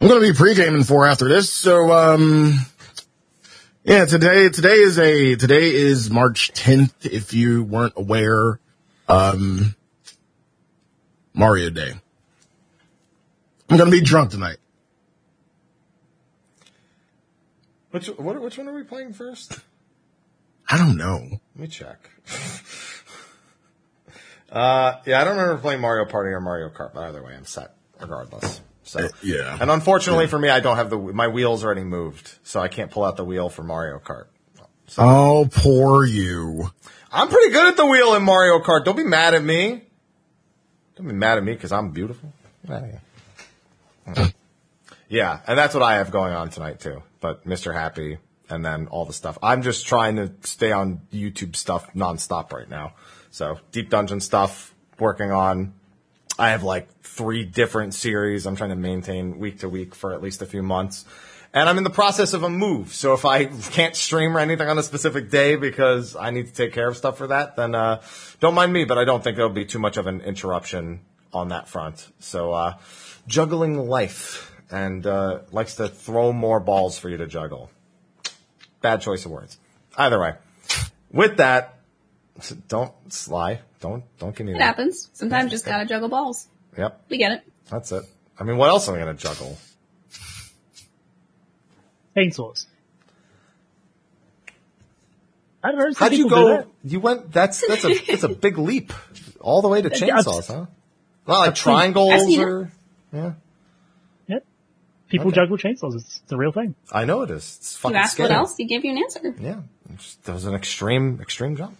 I'm 0.01 0.07
going 0.07 0.21
to 0.21 0.31
be 0.31 0.37
pre-gaming 0.37 0.83
for 0.83 1.05
after 1.05 1.27
this. 1.27 1.53
So, 1.53 1.91
um, 1.91 2.59
yeah, 3.83 4.05
today, 4.05 4.49
today 4.49 4.75
is 4.75 4.99
a, 4.99 5.35
today 5.35 5.73
is 5.73 6.09
March 6.09 6.51
10th. 6.53 7.05
If 7.05 7.33
you 7.33 7.63
weren't 7.63 7.93
aware, 7.95 8.59
um, 9.07 9.75
Mario 11.33 11.69
Day. 11.69 11.93
I'm 13.69 13.77
going 13.77 13.89
to 13.89 13.97
be 13.97 14.01
drunk 14.01 14.31
tonight. 14.31 14.57
Which 17.91 18.07
what, 18.07 18.41
which 18.41 18.57
one 18.57 18.67
are 18.67 18.73
we 18.73 18.83
playing 18.83 19.13
first? 19.13 19.59
I 20.69 20.77
don't 20.77 20.97
know. 20.97 21.39
Let 21.55 21.61
me 21.61 21.67
check. 21.67 22.09
uh, 24.51 24.99
yeah, 25.05 25.21
I 25.21 25.23
don't 25.23 25.37
remember 25.37 25.61
playing 25.61 25.81
Mario 25.81 26.05
Party 26.05 26.31
or 26.31 26.41
Mario 26.41 26.69
Kart, 26.69 26.93
but 26.93 27.03
either 27.03 27.23
way, 27.23 27.33
I'm 27.35 27.45
set 27.45 27.73
regardless. 27.99 28.61
So 28.83 28.99
Uh, 29.01 29.09
yeah. 29.21 29.57
and 29.61 29.69
unfortunately 29.69 30.27
for 30.27 30.39
me, 30.39 30.49
I 30.49 30.59
don't 30.61 30.77
have 30.77 30.89
the 30.89 30.97
my 30.97 31.27
wheels 31.27 31.63
already 31.63 31.83
moved, 31.83 32.33
so 32.43 32.59
I 32.59 32.67
can't 32.67 32.89
pull 32.89 33.03
out 33.03 33.17
the 33.17 33.25
wheel 33.25 33.49
for 33.49 33.63
Mario 33.63 33.99
Kart. 33.99 34.25
So, 34.87 35.03
oh, 35.03 35.49
poor 35.51 36.03
you. 36.05 36.71
I'm 37.11 37.27
pretty 37.27 37.51
good 37.51 37.67
at 37.67 37.77
the 37.77 37.85
wheel 37.85 38.15
in 38.15 38.23
Mario 38.23 38.59
Kart. 38.59 38.85
Don't 38.85 38.97
be 38.97 39.03
mad 39.03 39.35
at 39.35 39.43
me. 39.43 39.83
Don't 40.95 41.07
be 41.07 41.13
mad 41.13 41.37
at 41.37 41.43
me 41.43 41.53
because 41.53 41.71
I'm 41.71 41.91
beautiful. 41.91 42.33
Yeah, 45.07 45.39
and 45.47 45.57
that's 45.57 45.73
what 45.73 45.81
I 45.81 45.95
have 45.95 46.11
going 46.11 46.33
on 46.33 46.49
tonight 46.51 46.79
too. 46.79 47.01
But 47.19 47.43
Mr. 47.45 47.73
Happy 47.73 48.19
and 48.49 48.63
then 48.63 48.87
all 48.87 49.05
the 49.05 49.13
stuff. 49.13 49.37
I'm 49.41 49.63
just 49.63 49.87
trying 49.87 50.17
to 50.17 50.31
stay 50.41 50.71
on 50.71 51.01
YouTube 51.11 51.55
stuff 51.55 51.91
nonstop 51.93 52.51
right 52.53 52.69
now. 52.69 52.93
So 53.31 53.59
Deep 53.71 53.89
Dungeon 53.89 54.21
stuff, 54.21 54.73
working 54.99 55.31
on. 55.31 55.73
I 56.37 56.51
have 56.51 56.63
like 56.63 56.87
three 57.01 57.43
different 57.43 57.93
series 57.93 58.45
I'm 58.45 58.55
trying 58.55 58.69
to 58.69 58.75
maintain 58.75 59.39
week 59.39 59.59
to 59.59 59.69
week 59.69 59.93
for 59.93 60.13
at 60.13 60.21
least 60.21 60.41
a 60.41 60.45
few 60.45 60.63
months. 60.63 61.05
And 61.53 61.67
I'm 61.67 61.77
in 61.77 61.83
the 61.83 61.89
process 61.89 62.33
of 62.33 62.43
a 62.43 62.49
move. 62.49 62.93
So 62.93 63.13
if 63.13 63.25
I 63.25 63.45
can't 63.71 63.95
stream 63.95 64.37
or 64.37 64.39
anything 64.39 64.67
on 64.67 64.77
a 64.77 64.83
specific 64.83 65.29
day 65.29 65.55
because 65.55 66.15
I 66.15 66.29
need 66.31 66.47
to 66.47 66.53
take 66.53 66.73
care 66.73 66.87
of 66.87 66.95
stuff 66.95 67.17
for 67.17 67.27
that, 67.27 67.55
then, 67.55 67.75
uh, 67.75 68.01
don't 68.39 68.53
mind 68.53 68.71
me, 68.71 68.85
but 68.85 68.97
I 68.97 69.03
don't 69.03 69.23
think 69.23 69.35
there'll 69.35 69.51
be 69.51 69.65
too 69.65 69.79
much 69.79 69.97
of 69.97 70.07
an 70.07 70.21
interruption 70.21 71.01
on 71.33 71.49
that 71.49 71.67
front. 71.67 72.07
So, 72.19 72.53
uh, 72.53 72.77
juggling 73.27 73.89
life 73.89 74.53
and, 74.69 75.05
uh, 75.05 75.39
likes 75.51 75.75
to 75.75 75.87
throw 75.87 76.31
more 76.31 76.59
balls 76.59 76.99
for 76.99 77.09
you 77.09 77.17
to 77.17 77.27
juggle. 77.27 77.71
Bad 78.81 79.01
choice 79.01 79.25
of 79.25 79.31
words. 79.31 79.57
Either 79.97 80.19
way. 80.19 80.35
With 81.11 81.37
that, 81.37 81.78
don't 82.67 82.93
sly. 83.11 83.61
Don't, 83.79 84.03
don't 84.19 84.35
get 84.35 84.45
me 84.45 84.53
It 84.53 84.61
happens. 84.61 85.09
Sometimes 85.13 85.51
just 85.51 85.65
gotta 85.65 85.85
juggle 85.85 86.09
balls. 86.09 86.47
Yep. 86.77 87.05
We 87.09 87.17
get 87.17 87.31
it. 87.31 87.43
That's 87.69 87.91
it. 87.91 88.03
I 88.39 88.43
mean, 88.43 88.57
what 88.57 88.69
else 88.69 88.87
am 88.87 88.95
I 88.95 88.99
going 88.99 89.15
to 89.15 89.21
juggle? 89.21 89.57
Chainsaws. 92.15 92.65
I 95.63 95.71
don't 95.71 95.79
know. 95.79 95.91
some 95.91 95.99
How'd 96.09 96.13
you 96.17 96.29
go? 96.29 96.65
You 96.83 96.99
went. 96.99 97.31
That's 97.31 97.65
that's 97.67 97.83
a 97.83 97.93
that's 98.05 98.23
a 98.23 98.29
big 98.29 98.57
leap, 98.57 98.93
all 99.41 99.61
the 99.61 99.67
way 99.67 99.81
to 99.81 99.89
chainsaws, 99.89 100.47
huh? 100.47 100.65
Not 101.27 101.39
like 101.39 101.47
I've 101.49 101.55
triangles 101.55 102.13
I've 102.13 102.21
seen 102.21 102.41
or. 102.41 102.71
Yeah, 103.11 103.33
Yep. 104.27 104.45
People 105.09 105.27
Okay. 105.27 105.35
juggle 105.35 105.57
chainsaws. 105.57 105.95
It's, 105.95 106.21
it's 106.23 106.31
a 106.31 106.37
real 106.37 106.51
thing. 106.53 106.75
I 106.91 107.03
know 107.05 107.23
it 107.23 107.31
is. 107.31 107.57
It's 107.59 107.75
You 107.75 107.79
fucking 107.79 107.97
asked 107.97 108.13
scary. 108.13 108.29
what 108.29 108.37
else, 108.37 108.55
he 108.55 108.65
gave 108.65 108.85
you 108.85 108.91
an 108.91 108.99
answer. 108.99 109.35
Yeah, 109.39 109.59
it's- 109.89 110.17
that 110.23 110.33
was 110.33 110.45
an 110.45 110.53
extreme 110.55 111.19
extreme 111.21 111.57
jump. 111.57 111.75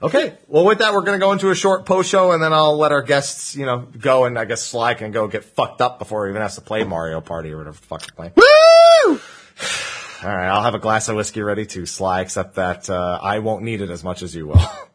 Okay, 0.00 0.38
well, 0.46 0.64
with 0.64 0.78
that, 0.78 0.92
we're 0.92 1.02
going 1.02 1.18
to 1.18 1.24
go 1.24 1.32
into 1.32 1.50
a 1.50 1.54
short 1.54 1.84
post 1.84 2.08
show, 2.08 2.30
and 2.30 2.42
then 2.42 2.52
I'll 2.52 2.76
let 2.76 2.92
our 2.92 3.02
guests, 3.02 3.56
you 3.56 3.66
know, 3.66 3.78
go, 3.98 4.26
and 4.26 4.38
I 4.38 4.44
guess 4.44 4.62
Sly 4.62 4.94
can 4.94 5.10
go 5.10 5.26
get 5.26 5.44
fucked 5.44 5.80
up 5.80 5.98
before 5.98 6.26
he 6.26 6.30
even 6.30 6.42
has 6.42 6.54
to 6.54 6.60
play 6.60 6.84
Mario 6.84 7.20
Party 7.20 7.52
or 7.52 7.58
whatever 7.58 7.76
the 7.76 7.86
fuck 7.86 8.14
playing. 8.14 8.32
Woo! 8.36 8.44
All 10.22 10.36
right, 10.36 10.48
I'll 10.48 10.62
have 10.62 10.74
a 10.74 10.78
glass 10.78 11.08
of 11.08 11.16
whiskey 11.16 11.42
ready 11.42 11.66
to 11.66 11.84
Sly, 11.84 12.20
except 12.20 12.54
that 12.54 12.88
uh, 12.88 13.18
I 13.20 13.40
won't 13.40 13.64
need 13.64 13.80
it 13.80 13.90
as 13.90 14.04
much 14.04 14.22
as 14.22 14.34
you 14.34 14.46
will. 14.46 14.60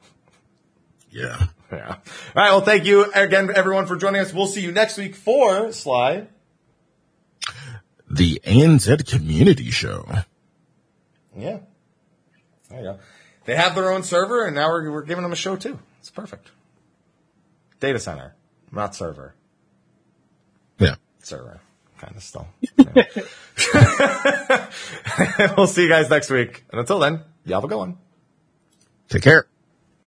Yeah. 1.14 1.38
Yeah. 1.72 1.88
All 1.88 1.96
right. 2.36 2.52
Well, 2.52 2.62
thank 2.62 2.86
you 2.86 3.12
again, 3.14 3.50
everyone, 3.56 3.88
for 3.88 3.96
joining 3.96 4.22
us. 4.22 4.32
We'll 4.32 4.46
see 4.46 4.62
you 4.62 4.72
next 4.72 4.96
week 4.96 5.16
for 5.16 5.72
Sly. 5.72 6.28
The 8.08 8.40
ANZ 8.46 9.10
Community 9.10 9.72
Show. 9.72 10.08
Yeah. 11.36 11.62
There 12.70 12.78
you 12.78 12.84
go. 12.84 13.00
They 13.46 13.56
have 13.56 13.76
their 13.76 13.92
own 13.92 14.04
server, 14.04 14.46
and 14.46 14.56
now 14.56 14.70
we're, 14.70 14.92
we're 14.92 15.04
giving 15.04 15.24
them 15.24 15.32
a 15.32 15.38
show 15.38 15.56
too. 15.56 15.80
It's 16.00 16.10
perfect. 16.10 16.52
Data 17.80 18.00
center, 18.00 18.36
not 18.72 18.96
server. 18.96 19.36
Yeah. 20.80 20.96
Server, 21.20 21.60
kind 21.98 22.16
of 22.16 22.24
still. 22.24 22.48
We'll 25.58 25.68
see 25.68 25.84
you 25.84 25.90
guys 25.90 26.10
next 26.10 26.30
week. 26.30 26.64
And 26.72 26.80
until 26.80 27.00
then, 27.00 27.22
y'all 27.46 27.58
have 27.58 27.64
a 27.64 27.68
good 27.68 27.78
one. 27.78 27.98
Take 29.10 29.24
care. 29.24 29.48